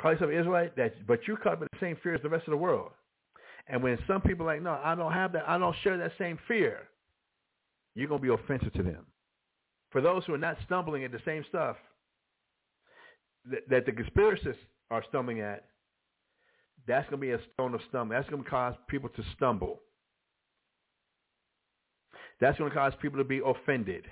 call 0.00 0.12
yourself 0.12 0.30
Israelite, 0.30 0.76
that 0.76 1.06
but 1.06 1.20
you're 1.26 1.36
caught 1.36 1.54
up 1.54 1.62
in 1.62 1.68
the 1.72 1.78
same 1.80 1.96
fear 2.02 2.14
as 2.14 2.22
the 2.22 2.28
rest 2.28 2.46
of 2.46 2.52
the 2.52 2.56
world. 2.56 2.90
And 3.68 3.82
when 3.82 3.98
some 4.06 4.20
people 4.22 4.48
are 4.48 4.54
like, 4.54 4.62
no, 4.62 4.80
I 4.82 4.94
don't 4.94 5.12
have 5.12 5.32
that, 5.32 5.48
I 5.48 5.58
don't 5.58 5.76
share 5.84 5.96
that 5.98 6.12
same 6.18 6.38
fear, 6.48 6.88
you're 7.94 8.08
going 8.08 8.20
to 8.20 8.26
be 8.26 8.32
offensive 8.32 8.72
to 8.74 8.82
them. 8.82 9.06
For 9.90 10.00
those 10.00 10.24
who 10.24 10.34
are 10.34 10.38
not 10.38 10.56
stumbling 10.64 11.04
at 11.04 11.12
the 11.12 11.20
same 11.24 11.44
stuff 11.48 11.76
that, 13.50 13.68
that 13.68 13.86
the 13.86 13.92
conspiracists 13.92 14.56
are 14.90 15.04
stumbling 15.08 15.40
at, 15.40 15.64
that's 16.86 17.08
going 17.10 17.20
to 17.20 17.26
be 17.26 17.32
a 17.32 17.38
stone 17.52 17.74
of 17.74 17.80
stumbling. 17.88 18.18
That's 18.18 18.30
going 18.30 18.42
to 18.42 18.48
cause 18.48 18.74
people 18.88 19.10
to 19.10 19.22
stumble. 19.36 19.80
That's 22.40 22.58
going 22.58 22.70
to 22.70 22.76
cause 22.76 22.92
people 23.00 23.18
to 23.18 23.24
be 23.24 23.40
offended 23.44 24.04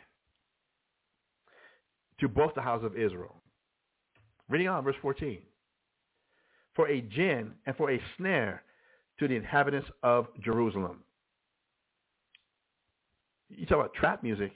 to 2.21 2.29
both 2.29 2.55
the 2.55 2.63
house 2.63 2.85
of 2.85 2.97
Israel. 2.97 3.37
Reading 4.49 4.69
on, 4.69 4.85
verse 4.85 4.97
14. 5.01 5.39
For 6.75 6.89
a 6.89 7.01
gin 7.01 7.53
and 7.67 7.77
for 7.77 7.91
a 7.91 8.01
snare 8.17 8.63
to 9.19 9.29
the 9.29 9.35
inhabitants 9.35 9.89
of 10.03 10.27
Jerusalem. 10.41 11.03
You 13.49 13.67
talk 13.67 13.79
about 13.79 13.95
trap 13.95 14.23
music, 14.23 14.53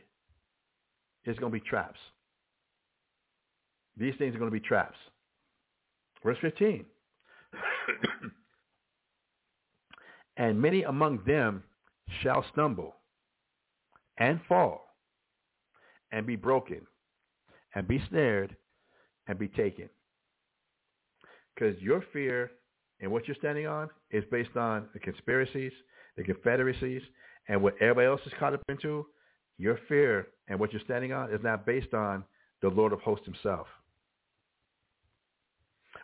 it's 1.24 1.38
going 1.38 1.52
to 1.52 1.58
be 1.58 1.66
traps. 1.66 1.98
These 3.96 4.14
things 4.18 4.34
are 4.34 4.38
going 4.38 4.50
to 4.50 4.54
be 4.54 4.60
traps. 4.60 4.96
Verse 6.22 6.36
15. 6.40 6.84
and 10.36 10.60
many 10.60 10.82
among 10.82 11.20
them 11.26 11.62
shall 12.22 12.44
stumble 12.52 12.96
and 14.22 14.40
fall 14.48 14.84
and 16.12 16.24
be 16.26 16.36
broken 16.36 16.80
and 17.74 17.88
be 17.88 18.00
snared 18.08 18.56
and 19.26 19.36
be 19.36 19.48
taken. 19.48 19.88
Because 21.54 21.80
your 21.82 22.04
fear 22.12 22.52
and 23.00 23.10
what 23.10 23.26
you're 23.26 23.36
standing 23.36 23.66
on 23.66 23.90
is 24.12 24.22
based 24.30 24.56
on 24.56 24.86
the 24.94 25.00
conspiracies, 25.00 25.72
the 26.16 26.22
confederacies, 26.22 27.02
and 27.48 27.60
what 27.60 27.74
everybody 27.80 28.06
else 28.06 28.20
is 28.24 28.32
caught 28.38 28.54
up 28.54 28.62
into. 28.68 29.06
Your 29.58 29.78
fear 29.88 30.28
and 30.48 30.58
what 30.60 30.72
you're 30.72 30.82
standing 30.84 31.12
on 31.12 31.32
is 31.32 31.40
not 31.42 31.66
based 31.66 31.92
on 31.92 32.22
the 32.62 32.68
Lord 32.68 32.92
of 32.92 33.00
hosts 33.00 33.26
himself. 33.26 33.66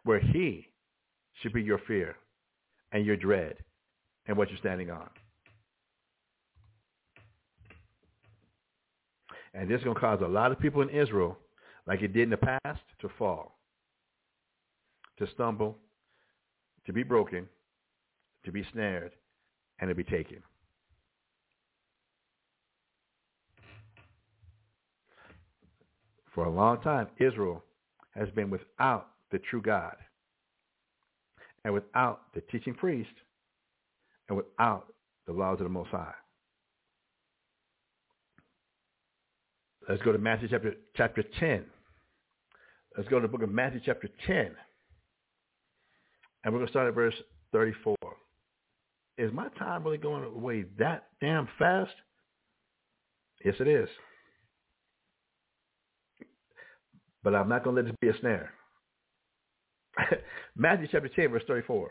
Where 0.02 0.20
he 0.20 0.66
should 1.40 1.52
be 1.52 1.62
your 1.62 1.80
fear 1.86 2.16
and 2.90 3.06
your 3.06 3.16
dread 3.16 3.54
and 4.26 4.36
what 4.36 4.48
you're 4.50 4.58
standing 4.58 4.90
on. 4.90 5.08
And 9.54 9.70
this 9.70 9.78
is 9.78 9.84
going 9.84 9.94
to 9.94 10.00
cause 10.00 10.20
a 10.22 10.28
lot 10.28 10.52
of 10.52 10.60
people 10.60 10.82
in 10.82 10.90
Israel, 10.90 11.38
like 11.86 12.02
it 12.02 12.12
did 12.12 12.24
in 12.24 12.30
the 12.30 12.36
past, 12.36 12.80
to 13.00 13.08
fall, 13.18 13.58
to 15.18 15.26
stumble, 15.34 15.78
to 16.86 16.92
be 16.92 17.02
broken, 17.02 17.48
to 18.44 18.52
be 18.52 18.64
snared, 18.72 19.12
and 19.80 19.88
to 19.88 19.94
be 19.94 20.04
taken. 20.04 20.42
For 26.34 26.44
a 26.44 26.50
long 26.50 26.80
time, 26.82 27.08
Israel 27.18 27.64
has 28.14 28.30
been 28.30 28.50
without 28.50 29.08
the 29.30 29.38
true 29.38 29.62
God 29.62 29.96
and 31.64 31.74
without 31.74 32.32
the 32.34 32.40
teaching 32.42 32.74
priest 32.74 33.10
and 34.28 34.36
without 34.36 34.92
the 35.26 35.32
laws 35.32 35.58
of 35.60 35.64
the 35.64 35.70
Most 35.70 35.90
High. 35.90 36.14
Let's 39.88 40.02
go 40.02 40.12
to 40.12 40.18
Matthew 40.18 40.48
chapter, 40.50 40.74
chapter 40.96 41.24
10. 41.40 41.64
Let's 42.96 43.08
go 43.08 43.18
to 43.18 43.26
the 43.26 43.32
book 43.32 43.42
of 43.42 43.50
Matthew 43.50 43.80
chapter 43.84 44.08
10. 44.26 44.54
And 46.44 46.52
we're 46.52 46.58
going 46.58 46.66
to 46.66 46.72
start 46.72 46.88
at 46.88 46.94
verse 46.94 47.14
34. 47.52 47.96
Is 49.16 49.32
my 49.32 49.48
time 49.58 49.82
really 49.84 49.98
going 49.98 50.24
away 50.24 50.66
that 50.78 51.06
damn 51.20 51.48
fast? 51.58 51.92
Yes, 53.44 53.54
it 53.60 53.66
is. 53.66 53.88
But 57.24 57.34
I'm 57.34 57.48
not 57.48 57.64
going 57.64 57.76
to 57.76 57.82
let 57.82 57.88
this 57.88 57.96
be 58.00 58.08
a 58.08 58.20
snare. 58.20 58.52
Matthew 60.56 60.86
chapter 60.92 61.08
10, 61.08 61.30
verse 61.30 61.42
34. 61.48 61.90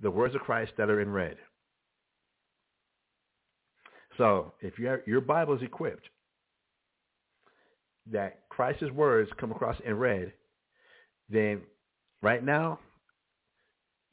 The 0.00 0.10
words 0.10 0.34
of 0.34 0.40
Christ 0.40 0.72
that 0.78 0.88
are 0.88 1.00
in 1.00 1.10
red. 1.10 1.36
So 4.22 4.52
if 4.60 4.78
your 4.78 5.02
your 5.04 5.20
Bible 5.20 5.56
is 5.56 5.62
equipped 5.62 6.08
that 8.12 8.48
Christ's 8.50 8.92
words 8.92 9.28
come 9.36 9.50
across 9.50 9.76
in 9.84 9.98
red, 9.98 10.32
then 11.28 11.62
right 12.22 12.44
now 12.44 12.78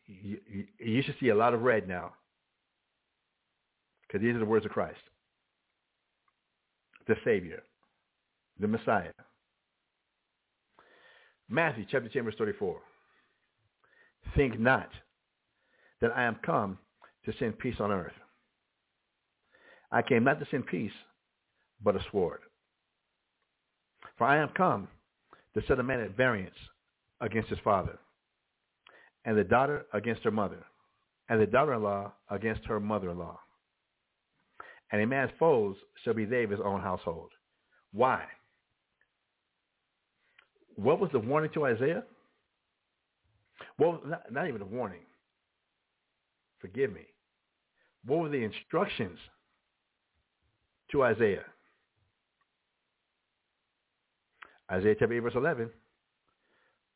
you, 0.08 0.40
you, 0.52 0.66
you 0.80 1.04
should 1.04 1.14
see 1.20 1.30
a 1.30 1.36
lot 1.36 1.54
of 1.54 1.62
red 1.62 1.88
now 1.88 2.14
because 4.02 4.24
these 4.24 4.36
are 4.36 4.40
the 4.40 4.46
words 4.46 4.66
of 4.66 4.72
Christ, 4.72 4.98
the 7.08 7.16
Savior, 7.24 7.62
the 8.60 8.68
Messiah. 8.68 9.12
Matthew 11.48 11.86
chapter 11.88 12.10
10, 12.10 12.24
verse 12.24 12.36
34. 12.36 12.80
Think 14.36 14.60
not 14.60 14.90
that 16.02 16.18
I 16.18 16.24
am 16.24 16.38
come 16.44 16.80
to 17.26 17.34
send 17.38 17.60
peace 17.60 17.76
on 17.80 17.92
earth. 17.92 18.14
I 19.92 20.02
came 20.02 20.24
not 20.24 20.40
to 20.40 20.48
send 20.52 20.68
peace, 20.68 20.92
but 21.84 21.96
a 21.96 22.06
sword. 22.12 22.42
For 24.18 24.28
I 24.28 24.38
am 24.38 24.50
come 24.50 24.88
to 25.54 25.62
set 25.68 25.80
a 25.80 25.84
man 25.84 26.02
at 26.02 26.16
variance 26.16 26.56
against 27.22 27.50
his 27.50 27.60
father, 27.64 27.98
and 29.26 29.38
the 29.38 29.44
daughter 29.44 29.86
against 29.94 30.24
her 30.24 30.32
mother, 30.32 30.64
and 31.30 31.42
the 31.42 31.46
daughter-in-law 31.46 32.12
against 32.30 32.66
her 32.66 32.80
mother-in-law. 32.80 33.40
And 34.92 35.02
a 35.02 35.08
man's 35.08 35.32
foes 35.40 35.76
shall 36.04 36.14
be 36.14 36.26
they 36.26 36.44
of 36.44 36.50
his 36.50 36.60
own 36.64 36.82
household. 36.82 37.30
Why? 37.94 38.24
What 40.76 41.00
was 41.00 41.12
the 41.12 41.20
warning 41.20 41.52
to 41.54 41.66
Isaiah? 41.66 42.04
Well, 43.78 44.02
not, 44.06 44.32
not 44.32 44.48
even 44.48 44.62
a 44.62 44.66
warning. 44.66 45.02
Forgive 46.60 46.94
me. 46.94 47.02
What 48.06 48.20
were 48.20 48.30
the 48.30 48.44
instructions 48.44 49.18
to 50.92 51.04
Isaiah? 51.04 51.46
Isaiah 54.72 54.96
chapter 55.00 55.16
8, 55.16 55.20
verse 55.20 55.34
11. 55.36 55.70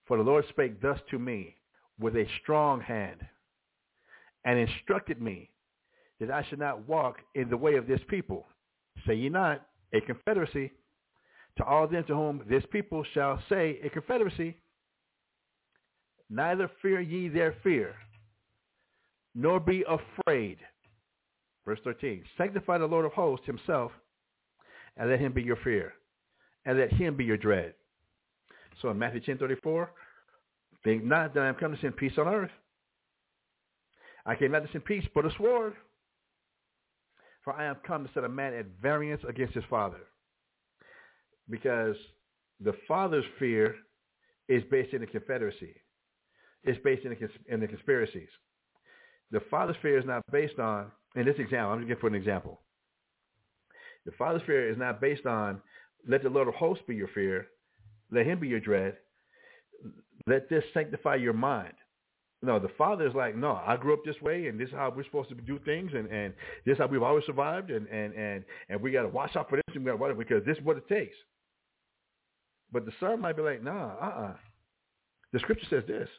For 0.06 0.18
the 0.18 0.24
Lord 0.24 0.45
spake 0.49 0.82
thus 0.82 0.99
to 1.10 1.18
me 1.20 1.56
with 1.99 2.15
a 2.15 2.26
strong 2.41 2.82
hand 2.82 3.22
and 4.45 4.60
instructed 4.60 5.22
me 5.22 5.49
that 6.20 6.30
I 6.30 6.44
should 6.49 6.60
not 6.60 6.88
walk 6.88 7.18
in 7.36 7.49
the 7.49 7.57
way 7.57 7.76
of 7.76 7.88
this 7.88 8.02
people 8.07 8.48
say 9.06 9.15
ye 9.15 9.30
not, 9.30 9.65
a 9.94 10.02
confederacy, 10.02 10.72
to 11.57 11.64
all 11.64 11.88
them 11.88 12.03
to 12.06 12.15
whom 12.15 12.44
this 12.49 12.64
people 12.72 13.03
shall 13.14 13.41
say 13.49 13.80
a 13.84 13.90
confederacy, 13.90 14.57
neither 16.30 16.70
fear 16.82 16.99
ye 16.99 17.28
their 17.30 17.56
fear, 17.64 17.95
nor 19.36 19.60
be 19.60 19.84
afraid. 19.88 20.57
Verse 21.65 21.80
13, 21.84 22.23
sanctify 22.38 22.77
the 22.77 22.85
Lord 22.85 23.06
of 23.06 23.14
hosts 23.14 23.45
himself, 23.45 23.91
and 24.98 25.10
let 25.10 25.19
him 25.19 25.31
be 25.34 25.41
your 25.41 25.57
fear, 25.64 25.94
and 26.65 26.77
let 26.77 26.91
him 26.91 27.15
be 27.15 27.23
your 27.23 27.38
dread. 27.38 27.73
So 28.81 28.90
in 28.90 28.99
Matthew 28.99 29.22
10, 29.22 29.38
34, 29.38 29.91
think 30.84 31.03
not 31.03 31.34
that 31.34 31.44
I 31.44 31.48
am 31.48 31.56
come 31.56 31.73
to 31.73 31.81
send 31.81 31.95
peace 31.95 32.14
on 32.18 32.27
earth. 32.27 32.52
I 34.26 34.35
came 34.35 34.52
not 34.52 34.65
to 34.65 34.72
send 34.72 34.85
peace, 34.85 35.06
but 35.14 35.26
a 35.26 35.31
sword. 35.38 35.73
For 37.44 37.53
I 37.53 37.65
am 37.65 37.76
come 37.85 38.06
to 38.06 38.14
set 38.14 38.23
a 38.23 38.30
man 38.30 38.53
at 38.53 38.65
variance 38.81 39.22
against 39.27 39.53
his 39.53 39.64
father. 39.69 39.99
Because 41.49 41.95
the 42.61 42.73
father's 42.88 43.26
fear 43.38 43.76
is 44.48 44.64
based 44.72 44.94
in 44.94 45.02
the 45.02 45.07
confederacy. 45.07 45.76
It's 46.64 46.80
based 46.84 47.03
in 47.03 47.10
the, 47.10 47.15
cons- 47.18 47.31
in 47.49 47.60
the 47.60 47.68
conspiracies. 47.68 48.30
The 49.31 49.41
father's 49.52 49.76
fear 49.81 49.99
is 49.99 50.06
not 50.06 50.23
based 50.31 50.60
on, 50.60 50.91
in 51.15 51.26
this 51.26 51.35
example, 51.38 51.72
I'm 51.72 51.77
going 51.77 51.88
to 51.88 51.95
for 51.95 52.07
an 52.07 52.15
example. 52.15 52.60
The 54.06 54.11
father's 54.14 54.41
fear 54.45 54.69
is 54.69 54.77
not 54.77 54.99
based 54.99 55.26
on, 55.26 55.61
let 56.07 56.23
the 56.23 56.30
Lord 56.30 56.48
of 56.48 56.56
hosts 56.56 56.84
be 56.88 56.95
your 56.95 57.07
fear, 57.10 57.48
let 58.11 58.26
him 58.26 58.40
be 58.40 58.48
your 58.48 58.60
dread, 58.60 58.98
let 60.27 60.49
this 60.49 60.64
sanctify 60.73 61.15
your 61.15 61.34
mind. 61.34 61.73
No, 62.41 62.60
the 62.60 62.69
father 62.77 63.07
is 63.07 63.15
like, 63.15 63.38
no, 63.38 63.61
I 63.65 63.77
grew 63.77 63.94
up 63.94 64.03
this 64.03 64.22
way, 64.22 64.48
and 64.48 64.60
this 64.60 64.68
is 64.68 64.76
how 64.76 64.94
we're 64.94 65.06
supposed 65.06 65.30
to 65.30 65.35
do 65.35 65.60
things, 65.60 65.91
and, 65.94 66.07
and 66.10 66.34
this 66.65 66.73
is 66.73 66.77
how 66.77 66.88
we've 66.88 67.02
always 67.02 67.26
survived, 67.26 67.72
and, 67.72 67.88
and, 67.88 68.14
and, 68.14 68.44
and 68.68 68.81
we 68.81 68.91
got 68.91 69.03
to 69.03 69.07
watch 69.07 69.34
out 69.38 69.49
for 69.49 69.56
this, 69.56 69.76
and 69.76 69.85
we 69.85 69.90
got 69.90 69.98
to 69.98 70.02
watch 70.02 70.11
out 70.11 70.18
because 70.18 70.45
this 70.45 70.57
is 70.57 70.64
what 70.64 70.76
it 70.76 70.88
takes. 70.90 71.15
But 72.73 72.85
the 72.85 72.91
son 72.99 73.22
might 73.22 73.38
be 73.38 73.44
like, 73.44 73.64
nah, 73.64 73.94
uh-uh. 73.94 74.34
The 75.31 75.40
scripture 75.40 75.68
says 75.69 75.84
this. 75.88 76.10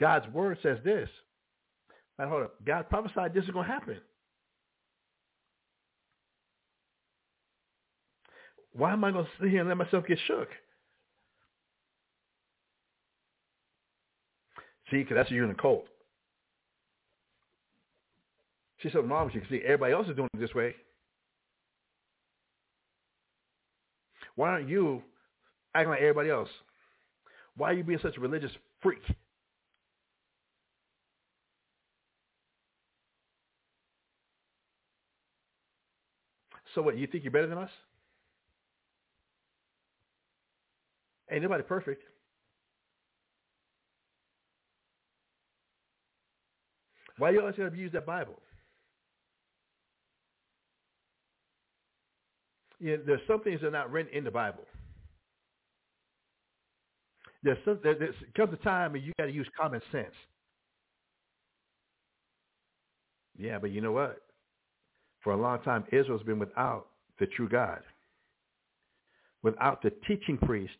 God's 0.00 0.26
word 0.32 0.58
says 0.62 0.78
this. 0.82 1.10
Now, 2.18 2.28
hold 2.28 2.42
up. 2.44 2.54
God 2.64 2.88
prophesied 2.90 3.34
this 3.34 3.44
is 3.44 3.50
going 3.50 3.66
to 3.66 3.72
happen. 3.72 3.98
Why 8.72 8.92
am 8.92 9.04
I 9.04 9.10
going 9.10 9.24
to 9.24 9.30
sit 9.40 9.50
here 9.50 9.60
and 9.60 9.68
let 9.68 9.76
myself 9.76 10.04
get 10.06 10.18
shook? 10.26 10.48
See, 14.90 14.98
because 14.98 15.16
that's 15.16 15.30
you 15.30 15.44
in 15.44 15.50
a 15.50 15.54
cult. 15.54 15.86
See 18.82 18.90
something 18.90 19.10
wrong 19.10 19.26
with 19.26 19.34
you. 19.34 19.42
See, 19.50 19.60
everybody 19.64 19.92
else 19.92 20.08
is 20.08 20.16
doing 20.16 20.28
it 20.32 20.40
this 20.40 20.54
way. 20.54 20.74
Why 24.36 24.50
aren't 24.50 24.68
you 24.68 25.02
acting 25.74 25.90
like 25.90 26.00
everybody 26.00 26.30
else? 26.30 26.48
Why 27.56 27.70
are 27.70 27.74
you 27.74 27.82
being 27.82 27.98
such 28.00 28.16
a 28.16 28.20
religious 28.20 28.52
freak? 28.80 29.02
So 36.78 36.82
what, 36.82 36.96
you 36.96 37.08
think 37.08 37.24
you're 37.24 37.32
better 37.32 37.48
than 37.48 37.58
us? 37.58 37.70
Ain't 41.28 41.42
nobody 41.42 41.64
perfect. 41.64 42.04
Why 47.16 47.30
you 47.30 47.40
always 47.40 47.56
got 47.56 47.72
to 47.72 47.76
use 47.76 47.90
that 47.94 48.06
Bible? 48.06 48.40
Know, 52.78 52.98
there's 53.04 53.20
some 53.26 53.42
things 53.42 53.60
that 53.62 53.66
are 53.66 53.70
not 53.72 53.90
written 53.90 54.16
in 54.16 54.22
the 54.22 54.30
Bible. 54.30 54.62
There's 57.42 57.58
some, 57.64 57.80
there, 57.82 57.98
there's, 57.98 58.14
comes 58.36 58.52
a 58.52 58.56
time 58.62 58.94
and 58.94 59.02
you 59.02 59.12
got 59.18 59.26
to 59.26 59.32
use 59.32 59.48
common 59.60 59.82
sense. 59.90 60.14
Yeah, 63.36 63.58
but 63.58 63.72
you 63.72 63.80
know 63.80 63.90
what? 63.90 64.27
For 65.22 65.32
a 65.32 65.36
long 65.36 65.60
time, 65.62 65.84
Israel's 65.92 66.22
been 66.22 66.38
without 66.38 66.86
the 67.18 67.26
true 67.26 67.48
God, 67.48 67.80
without 69.42 69.82
the 69.82 69.90
teaching 70.06 70.38
priest, 70.38 70.72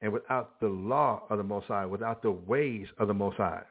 and 0.00 0.12
without 0.12 0.60
the 0.60 0.68
law 0.68 1.22
of 1.30 1.38
the 1.38 1.44
Most 1.44 1.66
High, 1.66 1.86
without 1.86 2.22
the 2.22 2.30
ways 2.30 2.86
of 2.98 3.08
the 3.08 3.14
Most 3.14 3.36
High. 3.36 3.62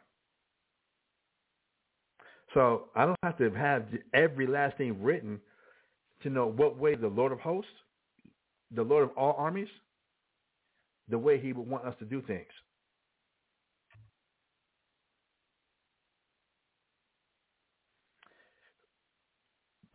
So 2.54 2.90
I 2.96 3.06
don't 3.06 3.18
have 3.24 3.38
to 3.38 3.50
have 3.52 3.86
every 4.14 4.48
last 4.48 4.78
thing 4.78 5.02
written 5.02 5.40
to 6.22 6.30
know 6.30 6.48
what 6.48 6.78
way 6.78 6.96
the 6.96 7.08
Lord 7.08 7.32
of 7.32 7.40
hosts, 7.40 7.72
the 8.72 8.84
Lord 8.84 9.04
of 9.04 9.12
all 9.18 9.36
armies, 9.38 9.68
the 11.10 11.18
way 11.18 11.40
he 11.40 11.54
would 11.54 11.68
want 11.68 11.86
us 11.86 11.96
to 12.00 12.06
do 12.06 12.22
things. 12.22 12.48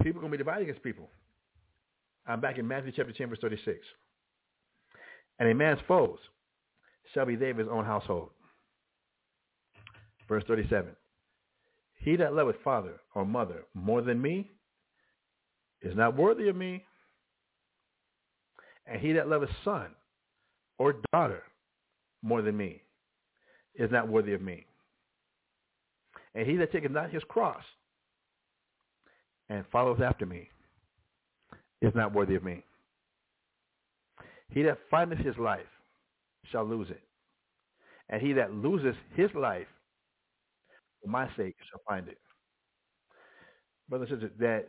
People 0.08 0.20
are 0.20 0.22
going 0.22 0.32
to 0.32 0.38
be 0.38 0.42
divided 0.42 0.62
against 0.62 0.82
people. 0.82 1.06
I'm 2.26 2.40
back 2.40 2.56
in 2.56 2.66
Matthew 2.66 2.92
chapter 2.96 3.12
10, 3.12 3.28
verse 3.28 3.38
36. 3.42 3.76
And 5.38 5.50
a 5.50 5.54
man's 5.54 5.80
foes 5.86 6.18
shall 7.12 7.26
be 7.26 7.36
they 7.36 7.50
of 7.50 7.58
his 7.58 7.68
own 7.70 7.84
household. 7.84 8.30
Verse 10.26 10.42
37. 10.46 10.92
He 11.96 12.16
that 12.16 12.32
loveth 12.32 12.56
father 12.64 12.94
or 13.14 13.26
mother 13.26 13.66
more 13.74 14.00
than 14.00 14.22
me 14.22 14.50
is 15.82 15.94
not 15.94 16.16
worthy 16.16 16.48
of 16.48 16.56
me. 16.56 16.86
And 18.86 19.02
he 19.02 19.12
that 19.12 19.28
loveth 19.28 19.50
son 19.62 19.88
or 20.78 21.02
daughter 21.12 21.42
more 22.22 22.40
than 22.40 22.56
me 22.56 22.80
is 23.74 23.90
not 23.90 24.08
worthy 24.08 24.32
of 24.32 24.40
me. 24.40 24.64
And 26.34 26.46
he 26.46 26.56
that 26.56 26.72
taketh 26.72 26.92
not 26.92 27.10
his 27.10 27.24
cross 27.28 27.62
and 29.48 29.64
follows 29.72 30.00
after 30.04 30.26
me 30.26 30.48
is 31.80 31.94
not 31.94 32.12
worthy 32.14 32.34
of 32.34 32.44
me. 32.44 32.62
He 34.50 34.62
that 34.62 34.78
findeth 34.90 35.18
his 35.18 35.36
life 35.38 35.60
shall 36.50 36.64
lose 36.64 36.90
it. 36.90 37.00
And 38.08 38.22
he 38.22 38.32
that 38.34 38.52
loses 38.52 38.94
his 39.14 39.30
life 39.34 39.66
for 41.02 41.10
my 41.10 41.28
sake 41.36 41.56
shall 41.70 41.80
find 41.86 42.08
it. 42.08 42.18
Brothers 43.88 44.08
and 44.10 44.20
sisters, 44.20 44.38
that 44.40 44.68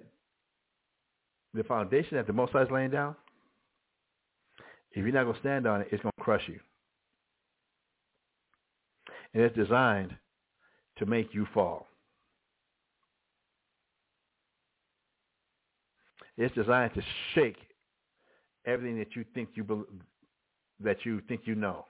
the 1.54 1.64
foundation 1.64 2.18
that 2.18 2.28
the 2.28 2.34
Most 2.34 2.52
High 2.52 2.64
is 2.64 2.72
laying 2.72 2.92
down, 2.92 3.16
if 4.92 4.98
you're 4.98 5.12
not 5.12 5.24
going 5.24 5.36
to 5.36 5.40
stand 5.40 5.68
on 5.68 5.82
it, 5.82 5.88
it's 5.92 6.02
going 6.02 6.14
to 6.18 6.24
crush 6.24 6.48
you. 6.48 6.60
And 9.34 9.44
it's 9.44 9.56
designed 9.56 10.16
to 10.98 11.06
make 11.06 11.34
you 11.34 11.48
fall. 11.54 11.88
It's 16.40 16.56
designed 16.56 16.94
to 16.94 17.02
shake 17.36 17.58
everything 18.66 18.98
that 18.98 19.14
you 19.14 19.26
think 19.36 19.50
you 19.56 19.86
that 20.80 21.06
you 21.06 21.22
think 21.28 21.42
you 21.44 21.54
know, 21.54 21.86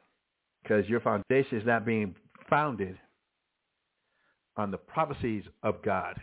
because 0.63 0.89
your 0.89 0.99
foundation 1.01 1.59
is 1.59 1.65
not 1.67 1.85
being 1.85 2.15
founded 2.49 2.97
on 4.57 4.71
the 4.71 4.77
prophecies 4.77 5.43
of 5.61 5.83
God 5.83 6.19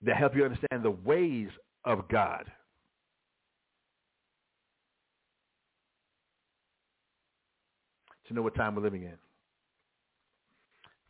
that 0.00 0.16
help 0.16 0.34
you 0.34 0.44
understand 0.44 0.82
the 0.82 0.90
ways 0.90 1.48
of 1.84 2.08
God. 2.08 2.50
To 8.28 8.34
know 8.34 8.40
what 8.40 8.54
time 8.54 8.74
we're 8.74 8.82
living 8.82 9.02
in. 9.02 9.18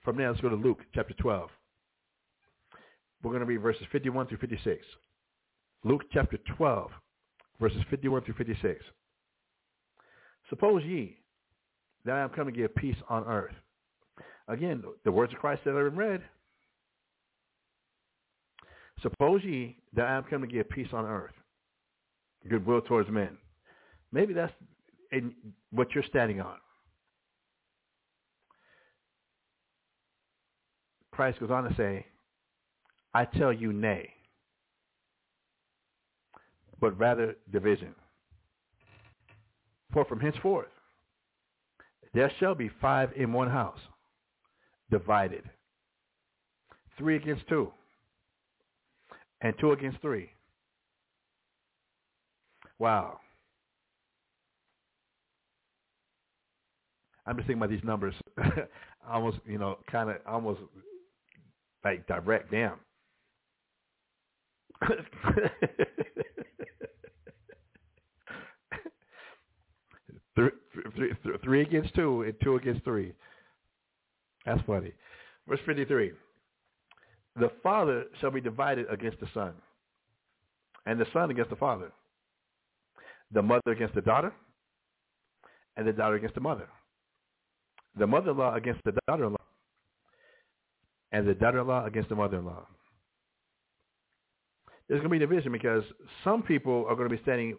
From 0.02 0.16
there, 0.16 0.28
let's 0.28 0.40
go 0.40 0.48
to 0.48 0.56
Luke 0.56 0.80
chapter 0.92 1.14
12. 1.14 1.48
We're 3.22 3.30
going 3.30 3.40
to 3.40 3.46
read 3.46 3.62
verses 3.62 3.86
51 3.92 4.26
through 4.28 4.38
56. 4.38 4.84
Luke 5.84 6.02
chapter 6.12 6.38
12, 6.56 6.90
verses 7.60 7.82
51 7.90 8.22
through 8.22 8.34
56. 8.34 8.84
Suppose 10.50 10.82
ye 10.84 11.18
that 12.04 12.16
I 12.16 12.20
am 12.20 12.30
come 12.30 12.46
to 12.46 12.52
give 12.52 12.74
peace 12.74 12.96
on 13.08 13.24
earth. 13.24 13.54
Again, 14.48 14.82
the 15.04 15.12
words 15.12 15.32
of 15.32 15.38
Christ 15.38 15.62
that 15.64 15.76
I've 15.76 15.96
read. 15.96 16.22
Suppose 19.02 19.42
ye 19.44 19.76
that 19.94 20.06
I 20.06 20.16
am 20.16 20.24
come 20.24 20.42
to 20.42 20.46
give 20.46 20.68
peace 20.68 20.88
on 20.92 21.06
earth, 21.06 21.34
goodwill 22.48 22.80
towards 22.82 23.10
men. 23.10 23.38
Maybe 24.12 24.34
that's 24.34 24.52
in 25.10 25.32
what 25.70 25.94
you're 25.94 26.04
standing 26.04 26.40
on. 26.40 26.56
Christ 31.12 31.40
goes 31.40 31.50
on 31.50 31.64
to 31.64 31.74
say, 31.76 32.06
I 33.14 33.24
tell 33.26 33.52
you 33.52 33.72
nay, 33.72 34.10
but 36.80 36.98
rather 36.98 37.36
division. 37.52 37.94
For 39.92 40.04
from 40.06 40.20
henceforth 40.20 40.68
there 42.14 42.30
shall 42.40 42.54
be 42.54 42.70
five 42.80 43.10
in 43.16 43.32
one 43.32 43.50
house, 43.50 43.78
divided. 44.90 45.44
three 46.98 47.16
against 47.16 47.48
two, 47.48 47.72
and 49.40 49.54
two 49.60 49.72
against 49.72 50.00
three. 50.00 50.30
Wow. 52.78 53.18
I'm 57.26 57.36
just 57.36 57.46
thinking 57.46 57.62
about 57.62 57.70
these 57.70 57.84
numbers. 57.84 58.14
almost, 59.08 59.38
you 59.46 59.58
know, 59.58 59.78
kind 59.90 60.10
of 60.10 60.16
almost 60.26 60.60
like 61.84 62.06
direct. 62.06 62.50
Damn. 62.50 62.78
three, 70.34 70.50
three, 70.96 71.12
three 71.44 71.62
against 71.62 71.94
two 71.94 72.22
and 72.22 72.34
two 72.42 72.56
against 72.56 72.84
three. 72.84 73.12
That's 74.44 74.60
funny. 74.66 74.92
Verse 75.48 75.60
53. 75.66 76.12
The 77.36 77.50
father 77.62 78.04
shall 78.20 78.30
be 78.30 78.40
divided 78.40 78.86
against 78.90 79.20
the 79.20 79.28
son, 79.32 79.54
and 80.84 81.00
the 81.00 81.06
son 81.12 81.30
against 81.30 81.50
the 81.50 81.56
father, 81.56 81.92
the 83.30 83.42
mother 83.42 83.70
against 83.70 83.94
the 83.94 84.02
daughter, 84.02 84.32
and 85.76 85.86
the 85.86 85.92
daughter 85.92 86.16
against 86.16 86.34
the 86.34 86.42
mother, 86.42 86.68
the 87.98 88.06
mother-in-law 88.06 88.54
against 88.54 88.82
the 88.84 88.92
daughter-in-law, 89.08 89.38
and 91.12 91.26
the 91.26 91.34
daughter-in-law 91.34 91.86
against 91.86 92.10
the 92.10 92.16
mother-in-law. 92.16 92.66
There's 94.92 95.00
going 95.00 95.18
to 95.18 95.26
be 95.26 95.26
division 95.26 95.52
because 95.52 95.84
some 96.22 96.42
people 96.42 96.84
are 96.86 96.94
going 96.94 97.08
to 97.08 97.16
be 97.16 97.22
standing 97.22 97.56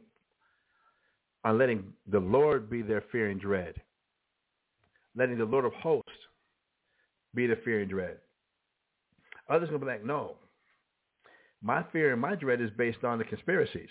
on 1.44 1.58
letting 1.58 1.86
the 2.06 2.20
Lord 2.20 2.70
be 2.70 2.84
their 2.84 3.04
fear 3.12 3.32
and 3.32 3.42
dread, 3.42 3.74
letting 5.16 5.40
the 5.40 5.46
Lord 5.46 5.66
of 5.66 5.74
hosts 5.74 6.12
be 7.34 7.48
their 7.48 7.58
fear 7.66 7.80
and 7.80 7.90
dread. 7.90 8.18
Others 9.50 9.70
are 9.70 9.72
going 9.72 9.80
to 9.80 9.86
be 9.88 9.92
like, 9.94 10.06
no, 10.06 10.36
my 11.64 11.84
fear 11.92 12.12
and 12.12 12.22
my 12.22 12.36
dread 12.36 12.62
is 12.62 12.70
based 12.78 13.04
on 13.04 13.18
the 13.18 13.24
conspiracies. 13.24 13.90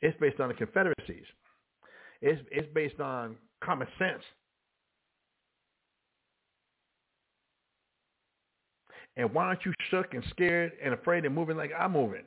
It's 0.00 0.18
based 0.18 0.40
on 0.40 0.48
the 0.48 0.54
confederacies. 0.54 1.26
It's, 2.22 2.40
it's 2.50 2.72
based 2.72 3.00
on 3.00 3.36
common 3.62 3.88
sense. 3.98 4.22
And 9.16 9.32
why 9.32 9.44
aren't 9.44 9.64
you 9.64 9.72
shook 9.90 10.14
and 10.14 10.24
scared 10.30 10.72
and 10.82 10.92
afraid 10.92 11.24
and 11.24 11.34
moving 11.34 11.56
like 11.56 11.70
I'm 11.78 11.92
moving? 11.92 12.24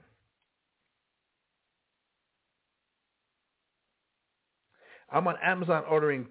I'm 5.12 5.28
on 5.28 5.36
Amazon 5.44 5.84
ordering 5.90 6.28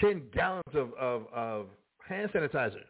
10 0.00 0.22
gallons 0.32 0.62
of, 0.74 0.92
of, 0.98 1.26
of 1.32 1.66
hand 2.08 2.30
sanitizer. 2.32 2.82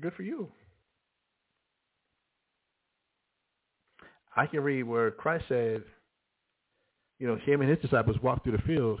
Good 0.00 0.12
for 0.16 0.22
you. 0.22 0.48
I 4.36 4.46
can 4.46 4.60
read 4.60 4.84
where 4.84 5.10
Christ 5.10 5.44
said, 5.48 5.82
you 7.18 7.26
know, 7.26 7.36
him 7.36 7.60
and 7.60 7.70
his 7.70 7.78
disciples 7.78 8.16
walked 8.22 8.44
through 8.44 8.56
the 8.56 8.62
field. 8.62 9.00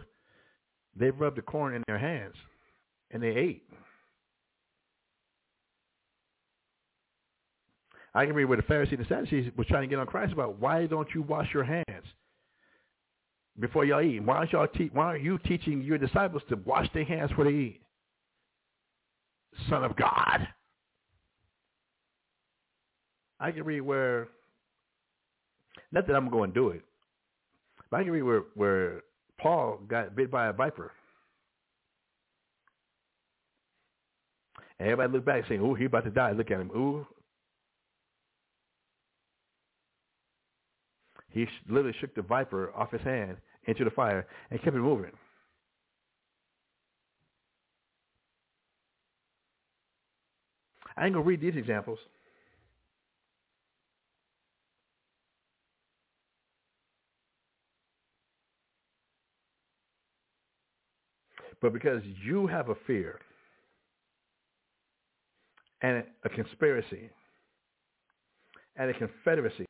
They 1.00 1.10
rubbed 1.10 1.38
the 1.38 1.42
corn 1.42 1.74
in 1.74 1.82
their 1.86 1.98
hands, 1.98 2.34
and 3.10 3.22
they 3.22 3.28
ate. 3.28 3.62
I 8.14 8.26
can 8.26 8.34
read 8.34 8.44
where 8.44 8.58
the 8.58 8.62
Pharisees 8.64 8.98
and 8.98 9.06
the 9.06 9.08
Sadducees 9.08 9.50
was 9.56 9.66
trying 9.66 9.82
to 9.82 9.86
get 9.86 9.98
on 9.98 10.06
Christ 10.06 10.32
about 10.32 10.58
why 10.60 10.86
don't 10.86 11.08
you 11.14 11.22
wash 11.22 11.48
your 11.54 11.64
hands 11.64 12.04
before 13.58 13.86
y'all 13.86 14.02
eat? 14.02 14.22
Why 14.22 14.36
aren't 14.36 14.52
y'all 14.52 14.66
te- 14.66 14.90
why 14.92 15.04
aren't 15.04 15.24
you 15.24 15.38
teaching 15.38 15.80
your 15.80 15.96
disciples 15.96 16.42
to 16.50 16.56
wash 16.66 16.88
their 16.92 17.04
hands 17.04 17.30
before 17.30 17.44
they 17.44 17.50
eat? 17.50 17.80
Son 19.70 19.84
of 19.84 19.96
God. 19.96 20.46
I 23.38 23.52
can 23.52 23.64
read 23.64 23.80
where 23.80 24.28
not 25.92 26.06
that 26.06 26.14
I'm 26.14 26.28
going 26.28 26.50
to 26.50 26.54
do 26.54 26.68
it, 26.70 26.82
but 27.90 28.00
I 28.00 28.02
can 28.02 28.12
read 28.12 28.22
where 28.22 28.42
where 28.54 29.02
Paul 29.40 29.80
got 29.88 30.14
bit 30.14 30.30
by 30.30 30.48
a 30.48 30.52
viper. 30.52 30.92
And 34.78 34.88
everybody 34.88 35.12
looked 35.12 35.26
back 35.26 35.44
saying, 35.48 35.60
"Ooh, 35.60 35.74
he 35.74 35.86
about 35.86 36.04
to 36.04 36.10
die." 36.10 36.32
Look 36.32 36.50
at 36.50 36.60
him. 36.60 36.70
Ooh, 36.74 37.06
He 41.30 41.46
literally 41.68 41.96
shook 42.00 42.14
the 42.14 42.22
viper 42.22 42.72
off 42.74 42.90
his 42.90 43.02
hand 43.02 43.36
into 43.64 43.84
the 43.84 43.90
fire 43.90 44.26
and 44.50 44.60
kept 44.62 44.76
it 44.76 44.80
moving. 44.80 45.12
I 50.96 51.06
ain't 51.06 51.14
going 51.14 51.24
to 51.24 51.28
read 51.28 51.40
these 51.40 51.56
examples. 51.56 51.98
But 61.60 61.72
because 61.72 62.02
you 62.24 62.46
have 62.46 62.68
a 62.68 62.74
fear 62.86 63.20
and 65.82 66.04
a 66.24 66.28
conspiracy 66.28 67.10
and 68.76 68.90
a 68.90 68.94
confederacy 68.94 69.66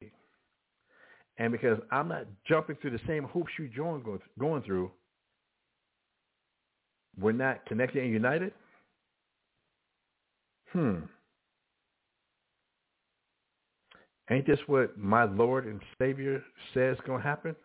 and 1.40 1.52
because 1.52 1.78
I'm 1.90 2.06
not 2.06 2.26
jumping 2.46 2.76
through 2.76 2.90
the 2.90 3.00
same 3.06 3.24
hoops 3.24 3.50
you 3.58 3.64
are 3.82 4.20
going 4.38 4.62
through, 4.62 4.90
we're 7.18 7.32
not 7.32 7.64
connected 7.64 8.02
and 8.02 8.12
united? 8.12 8.52
Hmm. 10.72 10.96
Ain't 14.30 14.46
this 14.46 14.58
what 14.66 14.98
my 14.98 15.24
Lord 15.24 15.66
and 15.66 15.80
Savior 15.98 16.42
says 16.74 16.98
going 17.06 17.22
to 17.22 17.26
happen? 17.26 17.56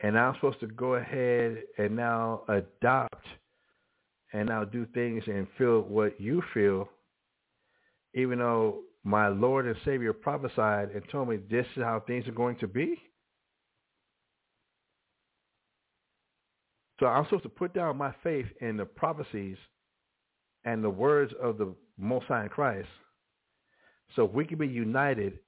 And 0.00 0.18
I'm 0.18 0.34
supposed 0.34 0.60
to 0.60 0.66
go 0.66 0.94
ahead 0.94 1.58
and 1.78 1.96
now 1.96 2.42
adopt 2.48 3.24
and 4.32 4.48
now 4.48 4.64
do 4.64 4.86
things 4.92 5.22
and 5.26 5.46
feel 5.56 5.80
what 5.80 6.20
you 6.20 6.42
feel, 6.52 6.88
even 8.14 8.38
though 8.38 8.80
my 9.04 9.28
Lord 9.28 9.66
and 9.66 9.76
Savior 9.84 10.12
prophesied 10.12 10.90
and 10.90 11.02
told 11.10 11.28
me 11.28 11.38
this 11.48 11.66
is 11.76 11.82
how 11.82 12.02
things 12.06 12.28
are 12.28 12.32
going 12.32 12.56
to 12.58 12.66
be? 12.66 13.00
So 17.00 17.06
I'm 17.06 17.24
supposed 17.24 17.44
to 17.44 17.48
put 17.48 17.74
down 17.74 17.96
my 17.96 18.12
faith 18.22 18.46
in 18.60 18.76
the 18.76 18.84
prophecies 18.84 19.58
and 20.64 20.82
the 20.82 20.90
words 20.90 21.32
of 21.40 21.58
the 21.58 21.74
Most 21.98 22.26
High 22.26 22.44
in 22.44 22.48
Christ 22.48 22.88
so 24.14 24.24
we 24.24 24.44
can 24.44 24.58
be 24.58 24.66
united 24.66 25.38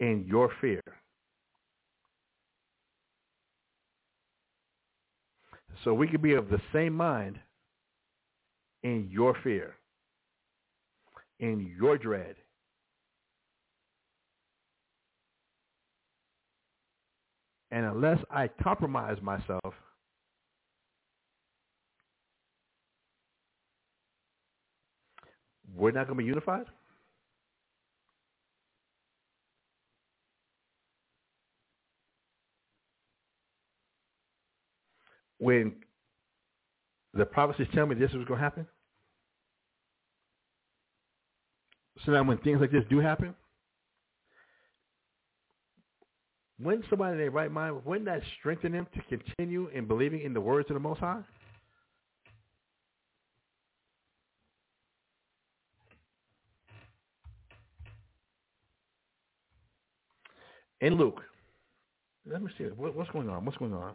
in 0.00 0.24
your 0.26 0.50
fear. 0.60 0.80
So 5.84 5.94
we 5.94 6.08
can 6.08 6.20
be 6.20 6.32
of 6.32 6.48
the 6.48 6.60
same 6.72 6.94
mind 6.94 7.38
in 8.82 9.08
your 9.10 9.36
fear, 9.44 9.74
in 11.38 11.74
your 11.78 11.98
dread, 11.98 12.36
And 17.74 17.84
unless 17.86 18.18
I 18.30 18.46
compromise 18.62 19.20
myself, 19.20 19.74
we're 25.74 25.90
not 25.90 26.06
going 26.06 26.16
to 26.16 26.22
be 26.22 26.24
unified? 26.24 26.66
When 35.44 35.74
the 37.12 37.26
prophecies 37.26 37.66
tell 37.74 37.84
me 37.84 37.94
this 37.94 38.10
was 38.14 38.26
going 38.26 38.38
to 38.38 38.44
happen, 38.44 38.66
so 42.02 42.12
now 42.12 42.24
when 42.24 42.38
things 42.38 42.62
like 42.62 42.72
this 42.72 42.84
do 42.88 42.98
happen, 42.98 43.34
when 46.58 46.82
somebody 46.88 47.12
in 47.12 47.18
their 47.18 47.30
right 47.30 47.52
mind, 47.52 47.84
wouldn't 47.84 48.06
that 48.06 48.22
strengthen 48.38 48.72
them 48.72 48.86
to 48.94 49.18
continue 49.18 49.68
in 49.68 49.86
believing 49.86 50.22
in 50.22 50.32
the 50.32 50.40
words 50.40 50.70
of 50.70 50.74
the 50.76 50.80
Most 50.80 51.00
High? 51.00 51.20
In 60.80 60.94
Luke, 60.94 61.20
let 62.24 62.42
me 62.42 62.50
see. 62.56 62.64
What, 62.64 62.96
what's 62.96 63.10
going 63.10 63.28
on? 63.28 63.44
What's 63.44 63.58
going 63.58 63.74
on? 63.74 63.94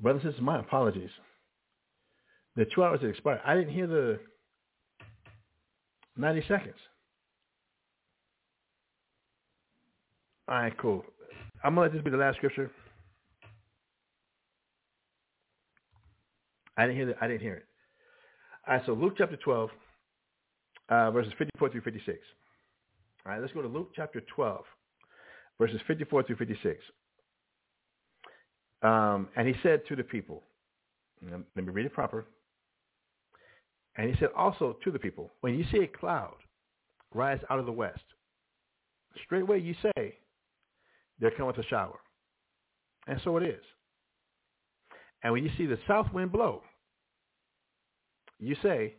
brothers 0.00 0.22
and 0.24 0.32
sisters, 0.32 0.44
my 0.44 0.60
apologies. 0.60 1.10
The 2.56 2.64
two 2.64 2.82
hours 2.82 3.00
had 3.00 3.10
expired. 3.10 3.40
I 3.44 3.54
didn't 3.54 3.74
hear 3.74 3.86
the 3.86 4.18
90 6.16 6.42
seconds. 6.48 6.76
All 10.48 10.56
right, 10.56 10.78
cool. 10.78 11.04
I'm 11.64 11.74
going 11.74 11.88
to 11.88 11.92
let 11.92 11.92
this 11.92 12.04
be 12.04 12.10
the 12.10 12.16
last 12.16 12.36
scripture. 12.36 12.70
I 16.76 16.86
didn't 16.86 16.96
hear 16.96 17.10
it. 17.10 17.16
I 17.20 17.26
didn't 17.26 17.40
hear 17.40 17.54
it. 17.54 17.64
All 18.66 18.74
right, 18.74 18.86
so 18.86 18.92
Luke 18.92 19.14
chapter 19.16 19.36
12, 19.36 19.70
uh, 20.88 21.10
verses 21.10 21.32
54 21.38 21.70
through 21.70 21.80
56. 21.80 22.18
All 23.24 23.32
right, 23.32 23.40
let's 23.40 23.52
go 23.52 23.62
to 23.62 23.68
Luke 23.68 23.90
chapter 23.94 24.20
12, 24.34 24.64
verses 25.58 25.80
54 25.86 26.24
through 26.24 26.36
56. 26.36 26.78
Um, 28.86 29.28
and 29.36 29.48
he 29.48 29.54
said 29.64 29.82
to 29.88 29.96
the 29.96 30.04
people, 30.04 30.44
let 31.28 31.40
me 31.56 31.72
read 31.72 31.86
it 31.86 31.92
proper. 31.92 32.24
And 33.96 34.08
he 34.08 34.16
said 34.20 34.28
also 34.36 34.76
to 34.84 34.92
the 34.92 34.98
people, 34.98 35.32
when 35.40 35.58
you 35.58 35.64
see 35.72 35.78
a 35.78 35.88
cloud 35.88 36.36
rise 37.12 37.40
out 37.50 37.58
of 37.58 37.66
the 37.66 37.72
west, 37.72 38.04
straightway 39.24 39.60
you 39.60 39.74
say, 39.82 40.14
there 41.18 41.32
cometh 41.32 41.58
a 41.58 41.64
shower. 41.64 41.98
And 43.08 43.20
so 43.24 43.36
it 43.38 43.42
is. 43.42 43.62
And 45.24 45.32
when 45.32 45.42
you 45.42 45.50
see 45.58 45.66
the 45.66 45.78
south 45.88 46.12
wind 46.12 46.30
blow, 46.30 46.62
you 48.38 48.54
say, 48.62 48.94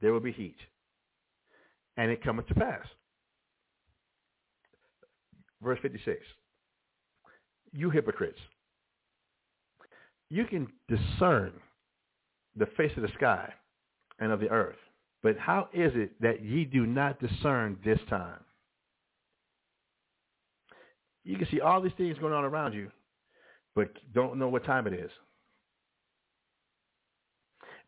there 0.00 0.12
will 0.14 0.20
be 0.20 0.32
heat. 0.32 0.56
And 1.98 2.10
it 2.10 2.24
cometh 2.24 2.46
to 2.46 2.54
pass. 2.54 2.86
Verse 5.60 5.78
56. 5.82 6.18
You 7.72 7.90
hypocrites, 7.90 8.38
you 10.30 10.44
can 10.44 10.68
discern 10.88 11.52
the 12.56 12.66
face 12.76 12.92
of 12.96 13.02
the 13.02 13.10
sky 13.16 13.52
and 14.20 14.32
of 14.32 14.40
the 14.40 14.48
earth. 14.48 14.76
But 15.22 15.36
how 15.36 15.68
is 15.74 15.92
it 15.94 16.12
that 16.22 16.42
ye 16.42 16.64
do 16.64 16.86
not 16.86 17.20
discern 17.20 17.78
this 17.84 17.98
time? 18.08 18.40
You 21.24 21.36
can 21.36 21.46
see 21.50 21.60
all 21.60 21.82
these 21.82 21.92
things 21.98 22.18
going 22.18 22.32
on 22.32 22.44
around 22.44 22.72
you, 22.72 22.90
but 23.74 23.90
don't 24.14 24.38
know 24.38 24.48
what 24.48 24.64
time 24.64 24.86
it 24.86 24.94
is. 24.94 25.10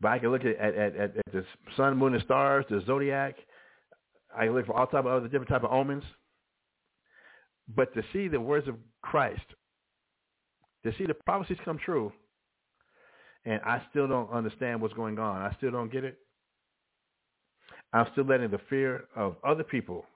But 0.01 0.09
I 0.09 0.19
can 0.19 0.31
look 0.31 0.45
at, 0.45 0.57
at, 0.57 0.75
at, 0.75 0.97
at 0.97 1.33
the 1.33 1.45
sun, 1.77 1.97
moon, 1.97 2.15
and 2.15 2.23
stars, 2.25 2.67
the 2.69 2.83
zodiac. 2.87 3.37
I 4.37 4.47
can 4.47 4.55
look 4.55 4.67
for 4.67 4.75
all 4.75 4.87
type 4.87 5.01
of 5.01 5.07
other 5.07 5.29
different 5.29 5.49
type 5.49 5.65
of 5.65 5.71
omens. 5.71 6.05
But 7.75 7.95
to 7.95 8.03
see 8.13 8.29
the 8.29 8.41
words 8.41 8.69
of 8.69 8.75
Christ, 9.01 9.41
to 10.85 10.93
see 10.99 11.07
the 11.07 11.15
prophecies 11.15 11.59
come 11.65 11.79
true, 11.79 12.13
and 13.45 13.61
I 13.65 13.83
still 13.91 14.07
don't 14.07 14.31
understand 14.31 14.81
what's 14.81 14.95
going 14.95 15.19
on. 15.19 15.43
I 15.43 15.55
still 15.57 15.71
don't 15.71 15.91
get 15.91 16.05
it. 16.05 16.19
I'm 17.93 18.07
still 18.13 18.25
letting 18.25 18.51
the 18.51 18.61
fear 18.71 19.05
of 19.15 19.37
other 19.45 19.65
people, 19.65 20.07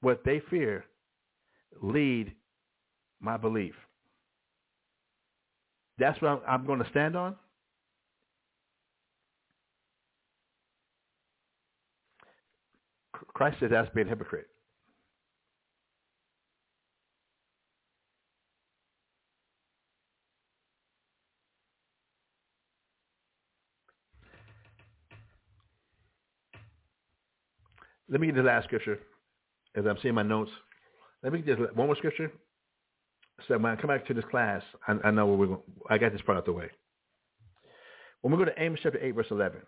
what 0.00 0.22
they 0.24 0.40
fear, 0.50 0.84
lead 1.80 2.32
my 3.20 3.36
belief. 3.36 3.74
That's 5.98 6.20
what 6.20 6.28
I'm, 6.28 6.40
I'm 6.46 6.66
going 6.66 6.78
to 6.78 6.88
stand 6.90 7.16
on. 7.16 7.36
Christ 13.34 13.58
says 13.60 13.70
that's 13.70 13.90
being 13.94 14.06
a 14.06 14.10
hypocrite. 14.10 14.48
Let 28.08 28.20
me 28.20 28.26
get 28.26 28.36
the 28.36 28.42
last 28.42 28.64
scripture 28.64 28.98
as 29.76 29.84
I'm 29.86 29.96
seeing 30.02 30.14
my 30.14 30.22
notes. 30.22 30.50
Let 31.22 31.32
me 31.32 31.40
get 31.40 31.58
this 31.58 31.68
one 31.74 31.86
more 31.86 31.96
scripture. 31.96 32.32
So 33.48 33.58
when 33.58 33.72
I 33.72 33.76
come 33.76 33.88
back 33.88 34.06
to 34.06 34.14
this 34.14 34.24
class, 34.30 34.62
I, 34.86 34.96
I 35.04 35.10
know 35.10 35.26
where 35.26 35.36
we're 35.36 35.46
going. 35.46 35.62
I 35.88 35.98
got 35.98 36.12
this 36.12 36.20
part 36.22 36.36
out 36.36 36.40
of 36.40 36.46
the 36.46 36.52
way. 36.52 36.70
When 38.20 38.32
we 38.32 38.38
go 38.38 38.44
to 38.44 38.62
Amos 38.62 38.80
chapter 38.82 39.00
8, 39.00 39.10
verse 39.12 39.26
11, 39.30 39.60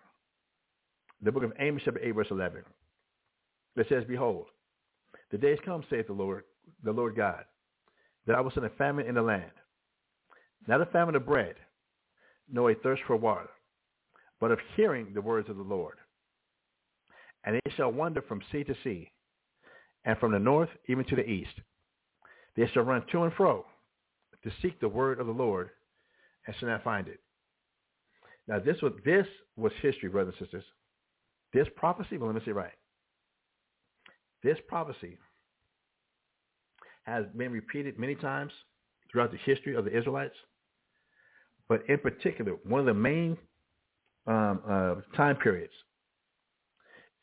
the 1.23 1.33
book 1.33 1.43
of 1.43 1.53
Amos 1.59 1.83
chapter 1.85 2.01
8, 2.01 2.13
verse 2.13 2.29
11, 2.31 2.63
it 3.77 3.87
says, 3.89 4.05
Behold, 4.07 4.47
the 5.33 5.39
days 5.39 5.59
come, 5.65 5.83
saith 5.91 6.07
the 6.07 6.13
Lord, 6.13 6.45
the 6.85 6.93
Lord 6.93 7.17
God, 7.17 7.45
that 8.27 8.37
I 8.37 8.41
will 8.41 8.53
send 8.53 8.67
a 8.67 8.71
famine 8.71 9.07
in 9.07 9.17
the 9.17 9.23
land, 9.23 9.51
not 10.69 10.81
a 10.81 10.87
famine 10.87 11.17
of 11.17 11.27
bread, 11.27 11.57
nor 12.49 12.71
a 12.71 12.75
thirst 12.77 13.03
for 13.07 13.17
water, 13.17 13.51
but 14.41 14.53
of 14.53 14.59
hearing 14.77 15.13
the 15.15 15.21
words 15.21 15.49
of 15.49 15.57
the 15.57 15.63
Lord 15.63 15.97
and 17.45 17.57
they 17.57 17.71
shall 17.77 17.93
wander 17.93 18.23
from 18.23 18.41
sea 18.51 18.65
to 18.65 18.75
sea, 18.83 19.11
and 20.05 20.19
from 20.19 20.33
the 20.33 20.39
north 20.39 20.71
even 20.89 21.05
to 21.07 21.17
the 21.17 21.29
east. 21.29 21.55
They 22.57 22.67
shall 22.69 22.85
run 22.85 23.05
to 23.11 23.25
and 23.25 23.33
fro 23.33 23.65
to 24.43 24.51
seek 24.63 24.79
the 24.81 24.89
word 24.89 25.21
of 25.21 25.27
the 25.27 25.33
Lord, 25.33 25.71
and 26.47 26.55
shall 26.57 26.69
not 26.69 26.85
find 26.85 27.09
it. 27.09 27.21
Now 28.47 28.59
this 28.59 28.81
was 28.83 28.93
this 29.05 29.27
was 29.57 29.73
history, 29.81 30.09
brothers 30.09 30.35
and 30.39 30.47
sisters. 30.47 30.65
This 31.53 31.69
prophecy, 31.77 32.19
well, 32.19 32.29
let 32.29 32.37
me 32.37 32.43
say 32.45 32.53
right. 32.53 32.73
This 34.43 34.59
prophecy 34.69 35.17
has 37.05 37.25
been 37.37 37.53
repeated 37.53 37.99
many 37.99 38.15
times 38.15 38.53
throughout 39.11 39.31
the 39.31 39.39
history 39.45 39.75
of 39.77 39.85
the 39.85 39.97
Israelites, 39.97 40.35
but 41.69 41.83
in 41.89 41.99
particular, 41.99 42.57
one 42.65 42.81
of 42.81 42.87
the 42.87 42.95
main 42.95 43.37
um, 44.27 44.61
uh, 44.69 44.95
time 45.17 45.37
periods 45.37 45.73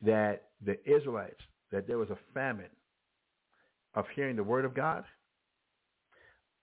that 0.01 0.43
the 0.65 0.77
Israelites, 0.89 1.41
that 1.71 1.87
there 1.87 1.97
was 1.97 2.09
a 2.09 2.17
famine 2.33 2.69
of 3.95 4.05
hearing 4.15 4.35
the 4.35 4.43
word 4.43 4.65
of 4.65 4.73
God 4.73 5.03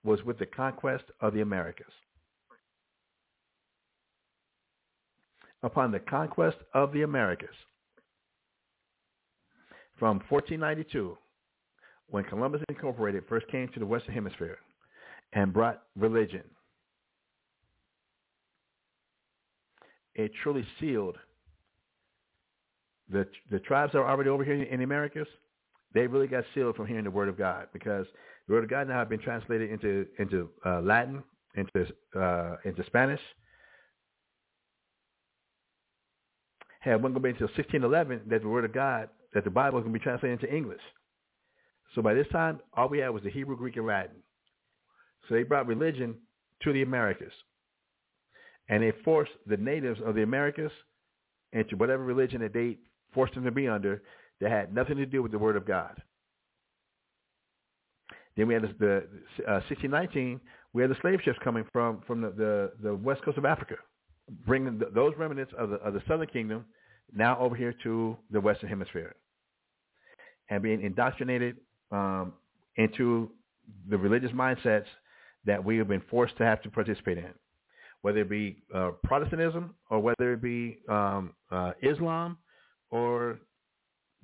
was 0.04 0.22
with 0.24 0.38
the 0.38 0.46
conquest 0.46 1.04
of 1.20 1.34
the 1.34 1.40
Americas. 1.40 1.86
Upon 5.62 5.90
the 5.90 5.98
conquest 5.98 6.58
of 6.72 6.92
the 6.92 7.02
Americas, 7.02 7.48
from 9.98 10.20
1492, 10.28 11.18
when 12.08 12.24
Columbus 12.24 12.62
Incorporated 12.68 13.24
first 13.28 13.48
came 13.48 13.68
to 13.68 13.80
the 13.80 13.86
Western 13.86 14.14
Hemisphere 14.14 14.58
and 15.32 15.52
brought 15.52 15.82
religion, 15.96 16.44
it 20.14 20.30
truly 20.42 20.64
sealed 20.78 21.16
the 23.10 23.26
the 23.50 23.58
tribes 23.60 23.92
that 23.92 23.98
are 23.98 24.08
already 24.08 24.30
over 24.30 24.44
here 24.44 24.62
in 24.62 24.78
the 24.78 24.84
Americas, 24.84 25.28
they 25.94 26.06
really 26.06 26.26
got 26.26 26.44
sealed 26.54 26.76
from 26.76 26.86
hearing 26.86 27.04
the 27.04 27.10
word 27.10 27.28
of 27.28 27.38
God 27.38 27.68
because 27.72 28.06
the 28.46 28.54
word 28.54 28.64
of 28.64 28.70
God 28.70 28.88
now 28.88 28.98
has 28.98 29.08
been 29.08 29.20
translated 29.20 29.70
into 29.70 30.06
into 30.18 30.50
uh, 30.64 30.80
Latin, 30.80 31.22
into 31.54 31.86
uh, 32.18 32.56
into 32.64 32.84
Spanish. 32.86 33.20
Had 36.80 37.02
one 37.02 37.12
going 37.12 37.14
to 37.14 37.20
be 37.20 37.28
until 37.30 37.48
1611 37.48 38.28
that 38.30 38.42
the 38.42 38.48
word 38.48 38.64
of 38.64 38.72
God, 38.72 39.08
that 39.34 39.44
the 39.44 39.50
Bible 39.50 39.78
is 39.78 39.82
going 39.82 39.92
to 39.92 39.98
be 39.98 40.02
translated 40.02 40.40
into 40.40 40.54
English. 40.54 40.80
So 41.94 42.02
by 42.02 42.14
this 42.14 42.28
time, 42.30 42.60
all 42.74 42.88
we 42.88 42.98
had 42.98 43.08
was 43.08 43.24
the 43.24 43.30
Hebrew, 43.30 43.56
Greek, 43.56 43.76
and 43.76 43.86
Latin. 43.86 44.16
So 45.28 45.34
they 45.34 45.42
brought 45.42 45.66
religion 45.66 46.14
to 46.62 46.72
the 46.72 46.82
Americas. 46.82 47.32
And 48.68 48.82
they 48.82 48.92
forced 49.04 49.32
the 49.46 49.56
natives 49.56 50.00
of 50.04 50.14
the 50.14 50.22
Americas 50.22 50.72
into 51.52 51.76
whatever 51.76 52.04
religion 52.04 52.40
that 52.42 52.52
they 52.52 52.78
forced 53.12 53.34
them 53.34 53.44
to 53.44 53.50
be 53.50 53.68
under 53.68 54.02
that 54.40 54.50
had 54.50 54.74
nothing 54.74 54.96
to 54.96 55.06
do 55.06 55.22
with 55.22 55.32
the 55.32 55.38
Word 55.38 55.56
of 55.56 55.66
God. 55.66 56.00
Then 58.36 58.46
we 58.46 58.54
had 58.54 58.62
the, 58.78 58.98
uh, 59.48 59.60
1619. 59.68 60.40
We 60.72 60.82
had 60.82 60.90
the 60.90 60.96
slave 61.00 61.18
ships 61.24 61.38
coming 61.42 61.64
from 61.72 62.02
from 62.06 62.20
the, 62.20 62.30
the, 62.30 62.72
the 62.82 62.94
west 62.94 63.22
coast 63.22 63.36
of 63.36 63.44
Africa, 63.44 63.74
bringing 64.46 64.78
the, 64.78 64.86
those 64.94 65.12
remnants 65.18 65.52
of 65.58 65.70
the 65.70 65.76
of 65.76 65.92
the 65.92 66.02
southern 66.06 66.28
kingdom 66.28 66.64
now 67.12 67.36
over 67.40 67.56
here 67.56 67.74
to 67.82 68.16
the 68.30 68.40
western 68.40 68.68
hemisphere, 68.68 69.16
and 70.50 70.62
being 70.62 70.82
indoctrinated 70.82 71.56
um, 71.90 72.32
into 72.76 73.30
the 73.88 73.98
religious 73.98 74.30
mindsets 74.30 74.86
that 75.44 75.64
we 75.64 75.76
have 75.78 75.88
been 75.88 76.02
forced 76.08 76.36
to 76.36 76.44
have 76.44 76.62
to 76.62 76.70
participate 76.70 77.18
in, 77.18 77.32
whether 78.02 78.20
it 78.20 78.30
be 78.30 78.62
uh, 78.72 78.90
Protestantism 79.02 79.74
or 79.90 79.98
whether 80.00 80.34
it 80.34 80.42
be 80.42 80.78
um, 80.88 81.34
uh, 81.50 81.72
Islam 81.82 82.36
or 82.90 83.38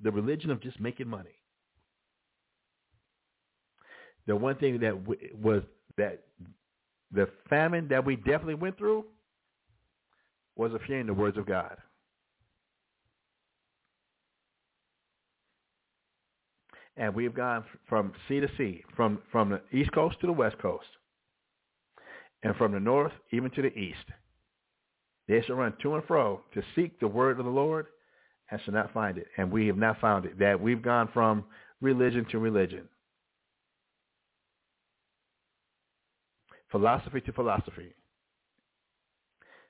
the 0.01 0.11
religion 0.11 0.51
of 0.51 0.61
just 0.61 0.79
making 0.79 1.07
money. 1.07 1.29
The 4.27 4.35
one 4.35 4.55
thing 4.55 4.79
that 4.79 5.05
w- 5.05 5.35
was 5.41 5.61
that 5.97 6.23
the 7.11 7.29
famine 7.49 7.87
that 7.89 8.05
we 8.05 8.15
definitely 8.15 8.55
went 8.55 8.77
through 8.77 9.05
was 10.55 10.71
a 10.71 10.75
of 10.75 10.81
hearing 10.83 11.05
the 11.05 11.13
words 11.13 11.37
of 11.37 11.45
God. 11.45 11.77
And 16.97 17.13
we've 17.13 17.33
gone 17.33 17.65
from 17.89 18.13
sea 18.27 18.39
to 18.39 18.47
sea, 18.57 18.83
from, 18.95 19.21
from 19.31 19.49
the 19.49 19.61
east 19.77 19.91
coast 19.91 20.19
to 20.21 20.27
the 20.27 20.33
west 20.33 20.57
coast, 20.59 20.87
and 22.41 22.55
from 22.55 22.71
the 22.71 22.79
north 22.79 23.11
even 23.31 23.51
to 23.51 23.61
the 23.61 23.77
east. 23.77 24.05
They 25.27 25.41
shall 25.41 25.57
run 25.57 25.73
to 25.81 25.95
and 25.95 26.03
fro 26.05 26.41
to 26.53 26.61
seek 26.75 26.99
the 26.99 27.07
word 27.07 27.37
of 27.39 27.45
the 27.45 27.51
Lord 27.51 27.87
and 28.51 28.61
shall 28.63 28.73
not 28.73 28.93
find 28.93 29.17
it. 29.17 29.27
And 29.37 29.51
we 29.51 29.67
have 29.67 29.77
not 29.77 29.99
found 29.99 30.25
it. 30.25 30.39
That 30.39 30.59
we've 30.59 30.81
gone 30.81 31.09
from 31.13 31.45
religion 31.81 32.25
to 32.31 32.39
religion. 32.39 32.87
Philosophy 36.71 37.21
to 37.21 37.31
philosophy. 37.31 37.93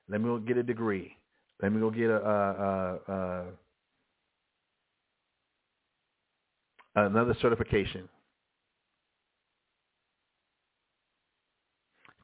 Let 0.08 0.20
me 0.20 0.26
go 0.26 0.38
get 0.38 0.56
a 0.56 0.62
degree. 0.62 1.16
Let 1.62 1.72
me 1.72 1.80
go 1.80 1.90
get 1.90 2.10
a, 2.10 2.16
a, 2.16 2.98
a, 3.08 3.44
a 6.96 7.06
another 7.06 7.36
certification. 7.40 8.08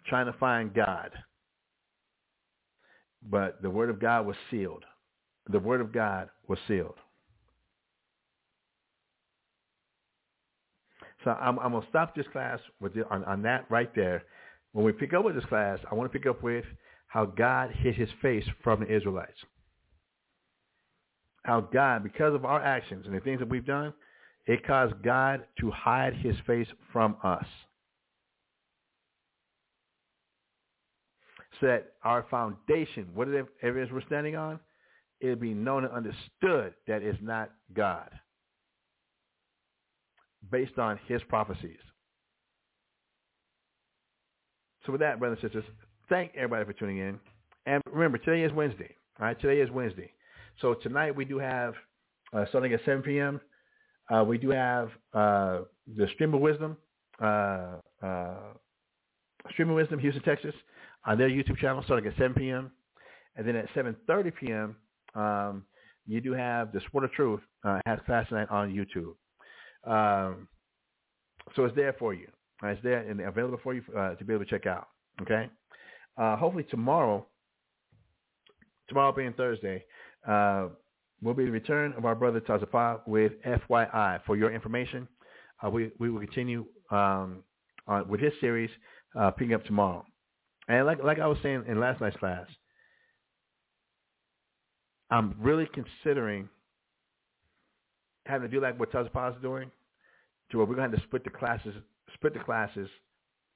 Trying 0.07 0.27
to 0.27 0.33
find 0.39 0.75
God. 0.75 1.11
But 3.23 3.63
the 3.63 3.71
word 3.71 3.89
of 3.89 4.01
God 4.01 4.27
was 4.27 4.37
sealed. 4.51 4.85
The 5.49 5.59
word 5.59 5.81
of 5.81 5.93
God 5.93 6.29
was 6.49 6.59
sealed. 6.69 6.95
So 11.25 11.31
I'm, 11.31 11.59
I'm 11.59 11.73
going 11.73 11.83
to 11.83 11.89
stop 11.89 12.15
this 12.15 12.27
class 12.33 12.59
with 12.81 12.95
the, 12.95 13.09
on, 13.09 13.25
on 13.25 13.43
that 13.43 13.67
right 13.71 13.95
there. 13.95 14.25
When 14.73 14.85
we 14.85 14.93
pick 14.93 15.13
up 15.13 15.25
with 15.25 15.35
this 15.35 15.45
class, 15.45 15.79
I 15.91 15.95
want 15.95 16.11
to 16.11 16.19
pick 16.19 16.27
up 16.27 16.43
with 16.43 16.65
how 17.07 17.27
God 17.27 17.71
hid 17.71 17.95
his 17.95 18.09
face 18.21 18.45
from 18.65 18.81
the 18.81 18.95
Israelites. 18.95 19.39
How 21.45 21.61
God, 21.61 22.03
because 22.03 22.35
of 22.35 22.45
our 22.45 22.63
actions 22.63 23.07
and 23.07 23.15
the 23.15 23.21
things 23.21 23.41
that 23.41 23.49
we've 23.49 23.67
done, 23.67 23.93
it 24.47 24.67
caused 24.67 24.95
God 25.03 25.45
to 25.61 25.71
hide 25.71 26.15
his 26.15 26.37
face 26.47 26.69
from 26.93 27.17
us. 27.23 27.45
So 31.61 31.67
that 31.67 31.93
our 32.03 32.27
foundation, 32.31 33.09
whatever 33.15 33.49
it 33.63 33.77
is 33.77 33.93
we're 33.93 34.01
standing 34.07 34.35
on, 34.35 34.59
it'll 35.23 35.37
be 35.37 35.55
known 35.55 35.85
and 35.85 35.93
understood 35.93 36.75
that 36.87 37.03
it's 37.03 37.19
not 37.23 37.51
God 37.73 38.11
based 40.51 40.79
on 40.79 40.99
his 41.07 41.23
prophecies. 41.29 41.79
So 44.85 44.93
with 44.93 45.01
that, 45.01 45.21
brothers 45.21 45.39
and 45.43 45.53
sisters, 45.53 45.65
thank 46.09 46.33
everybody 46.35 46.65
for 46.65 46.73
tuning 46.73 46.99
in. 46.99 47.21
And 47.67 47.81
remember, 47.91 48.19
today 48.19 48.43
is 48.43 48.53
Wednesday. 48.53 48.97
All 49.21 49.27
right, 49.27 49.41
today 49.41 49.61
is 49.61 49.71
Wednesday. 49.71 50.11
So 50.61 50.75
tonight 50.75 51.15
we 51.15 51.25
do 51.25 51.39
have, 51.39 51.75
uh, 52.33 52.45
starting 52.49 52.73
at 52.73 52.81
7 52.85 53.03
p.m., 53.03 53.41
uh, 54.11 54.25
we 54.25 54.37
do 54.37 54.51
have 54.51 54.91
uh, 55.15 55.61
the 55.97 56.09
Stream 56.15 56.35
of 56.35 56.41
Wisdom, 56.41 56.77
uh, 57.23 57.77
uh, 58.03 58.35
Stream 59.53 59.71
of 59.71 59.77
Wisdom, 59.77 60.01
Houston, 60.01 60.23
Texas, 60.25 60.55
on 61.07 61.17
their 61.17 61.29
YouTube 61.29 61.59
channel 61.59 61.83
starting 61.85 62.11
at 62.11 62.17
7 62.19 62.35
p.m. 62.35 62.73
And 63.37 63.47
then 63.47 63.55
at 63.55 63.69
7.30 63.75 64.35
p.m., 64.35 64.77
um, 65.15 65.65
you 66.07 66.21
do 66.21 66.33
have 66.33 66.73
the 66.73 66.81
Sword 66.91 67.05
of 67.05 67.13
Truth 67.13 67.41
uh, 67.65 67.81
has 67.87 67.99
tonight 68.29 68.49
on 68.51 68.73
YouTube. 68.73 69.15
Um, 69.85 70.49
so 71.55 71.65
it's 71.65 71.77
there 71.77 71.95
for 71.99 72.15
you. 72.15 72.29
It's 72.63 72.83
there 72.83 72.99
and 72.99 73.21
available 73.21 73.59
for 73.63 73.75
you 73.75 73.83
uh, 73.97 74.15
to 74.15 74.25
be 74.25 74.35
able 74.35 74.45
to 74.45 74.51
check 74.51 74.67
out. 74.67 74.89
Okay. 75.21 75.49
Uh, 76.17 76.37
hopefully 76.37 76.65
tomorrow, 76.71 77.27
tomorrow 78.89 79.13
being 79.13 79.33
Thursday, 79.33 79.85
uh, 80.29 80.69
will 81.23 81.35
be 81.35 81.45
the 81.45 81.51
return 81.51 81.95
of 81.97 82.05
our 82.05 82.15
brother 82.15 82.41
Tazapa 82.41 83.01
with 83.07 83.33
FYI. 83.47 84.21
For 84.27 84.37
your 84.37 84.53
information, 84.53 85.09
uh, 85.65 85.71
we, 85.71 85.91
we 85.99 86.11
will 86.11 86.21
continue 86.21 86.67
um, 86.91 87.43
on, 87.87 88.09
with 88.09 88.21
his 88.21 88.33
series 88.41 88.71
uh, 89.19 89.31
picking 89.31 89.55
up 89.55 89.65
tomorrow. 89.65 90.05
And 90.69 90.87
like, 90.87 91.03
like 91.03 91.19
I 91.19 91.27
was 91.27 91.39
saying 91.43 91.65
in 91.69 91.81
last 91.81 92.01
night's 92.01 92.17
class, 92.17 92.47
I'm 95.13 95.35
really 95.39 95.69
considering 95.75 96.49
having 98.25 98.49
to 98.49 98.57
do 98.57 98.63
like 98.63 98.81
what 98.81 98.91
Tazapa 98.91 99.37
is 99.37 99.43
doing, 99.43 99.71
to 100.51 100.57
where 100.57 100.67
we're 100.67 100.75
going 100.75 100.91
to 100.91 100.97
have 100.97 101.03
to 101.03 101.07
split 101.07 101.23
the 101.23 101.31
classes, 101.31 101.75
split 102.15 102.33
the 102.33 102.41
classes, 102.41 102.89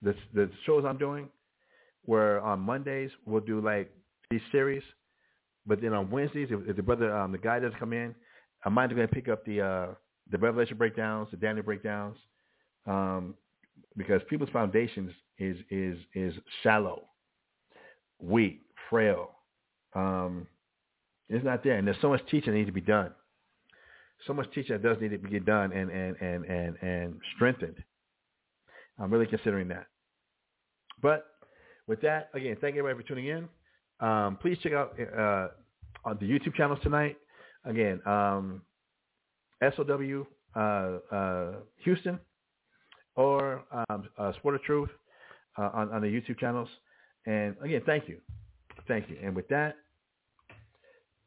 the, 0.02 0.14
the 0.34 0.50
shows 0.66 0.84
I'm 0.86 0.98
doing, 0.98 1.30
where 2.04 2.42
on 2.42 2.60
Mondays 2.60 3.10
we'll 3.24 3.40
do 3.40 3.62
like 3.62 3.90
these 4.30 4.42
series, 4.52 4.82
but 5.66 5.80
then 5.80 5.94
on 5.94 6.10
Wednesdays, 6.10 6.48
if, 6.50 6.60
if 6.68 6.76
the 6.76 6.82
brother, 6.82 7.16
um, 7.16 7.32
the 7.32 7.38
guy 7.38 7.58
doesn't 7.58 7.78
come 7.78 7.94
in, 7.94 8.14
I 8.66 8.68
might 8.68 8.94
going 8.94 9.08
to 9.08 9.14
pick 9.14 9.28
up 9.28 9.44
the 9.46 9.62
uh, 9.62 9.86
the 10.30 10.36
Revelation 10.36 10.76
breakdowns, 10.76 11.28
the 11.30 11.38
Daniel 11.38 11.64
breakdowns, 11.64 12.18
um, 12.86 13.34
because 13.96 14.20
people's 14.28 14.50
foundations 14.50 15.12
is 15.38 15.56
is 15.70 15.96
is 16.14 16.34
shallow, 16.62 17.04
weak, 18.20 18.60
frail. 18.90 19.30
Um, 19.94 20.46
it's 21.28 21.44
not 21.44 21.64
there, 21.64 21.76
and 21.76 21.86
there's 21.86 22.00
so 22.00 22.08
much 22.08 22.22
teaching 22.30 22.52
that 22.52 22.58
needs 22.58 22.68
to 22.68 22.72
be 22.72 22.80
done. 22.80 23.10
So 24.26 24.32
much 24.32 24.46
teaching 24.54 24.76
that 24.76 24.82
does 24.82 24.96
need 25.00 25.10
to 25.10 25.18
be 25.18 25.40
done 25.40 25.72
and 25.72 25.90
and 25.90 26.16
and 26.20 26.44
and 26.44 26.76
and 26.82 27.20
strengthened. 27.34 27.76
I'm 28.98 29.10
really 29.10 29.26
considering 29.26 29.68
that. 29.68 29.86
But 31.02 31.26
with 31.86 32.00
that, 32.00 32.30
again, 32.34 32.56
thank 32.60 32.74
you 32.74 32.80
everybody 32.80 33.02
for 33.02 33.08
tuning 33.08 33.26
in. 33.26 33.48
Um, 34.00 34.38
please 34.40 34.58
check 34.62 34.72
out 34.72 34.98
uh, 35.00 35.48
on 36.04 36.18
the 36.20 36.26
YouTube 36.26 36.54
channels 36.54 36.78
tonight. 36.82 37.16
Again, 37.64 38.00
um, 38.06 38.62
SOW 39.62 40.26
uh, 40.54 41.14
uh, 41.14 41.52
Houston 41.84 42.18
or 43.16 43.64
um, 43.72 44.08
uh, 44.18 44.32
Sword 44.40 44.56
of 44.56 44.62
Truth 44.62 44.90
uh, 45.58 45.70
on, 45.72 45.90
on 45.92 46.02
the 46.02 46.08
YouTube 46.08 46.38
channels. 46.38 46.68
And 47.26 47.56
again, 47.62 47.82
thank 47.84 48.08
you. 48.08 48.18
Thank 48.86 49.08
you. 49.10 49.16
And 49.22 49.34
with 49.34 49.48
that, 49.48 49.76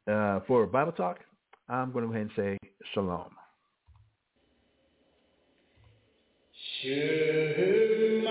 uh, 0.09 0.39
for 0.47 0.65
Bible 0.65 0.91
Talk, 0.93 1.19
I'm 1.67 1.91
going 1.91 2.05
to 2.05 2.09
go 2.09 2.15
ahead 2.15 2.29
and 2.35 2.35
say 2.35 2.57
shalom. 2.93 3.29
Hear, 6.81 8.23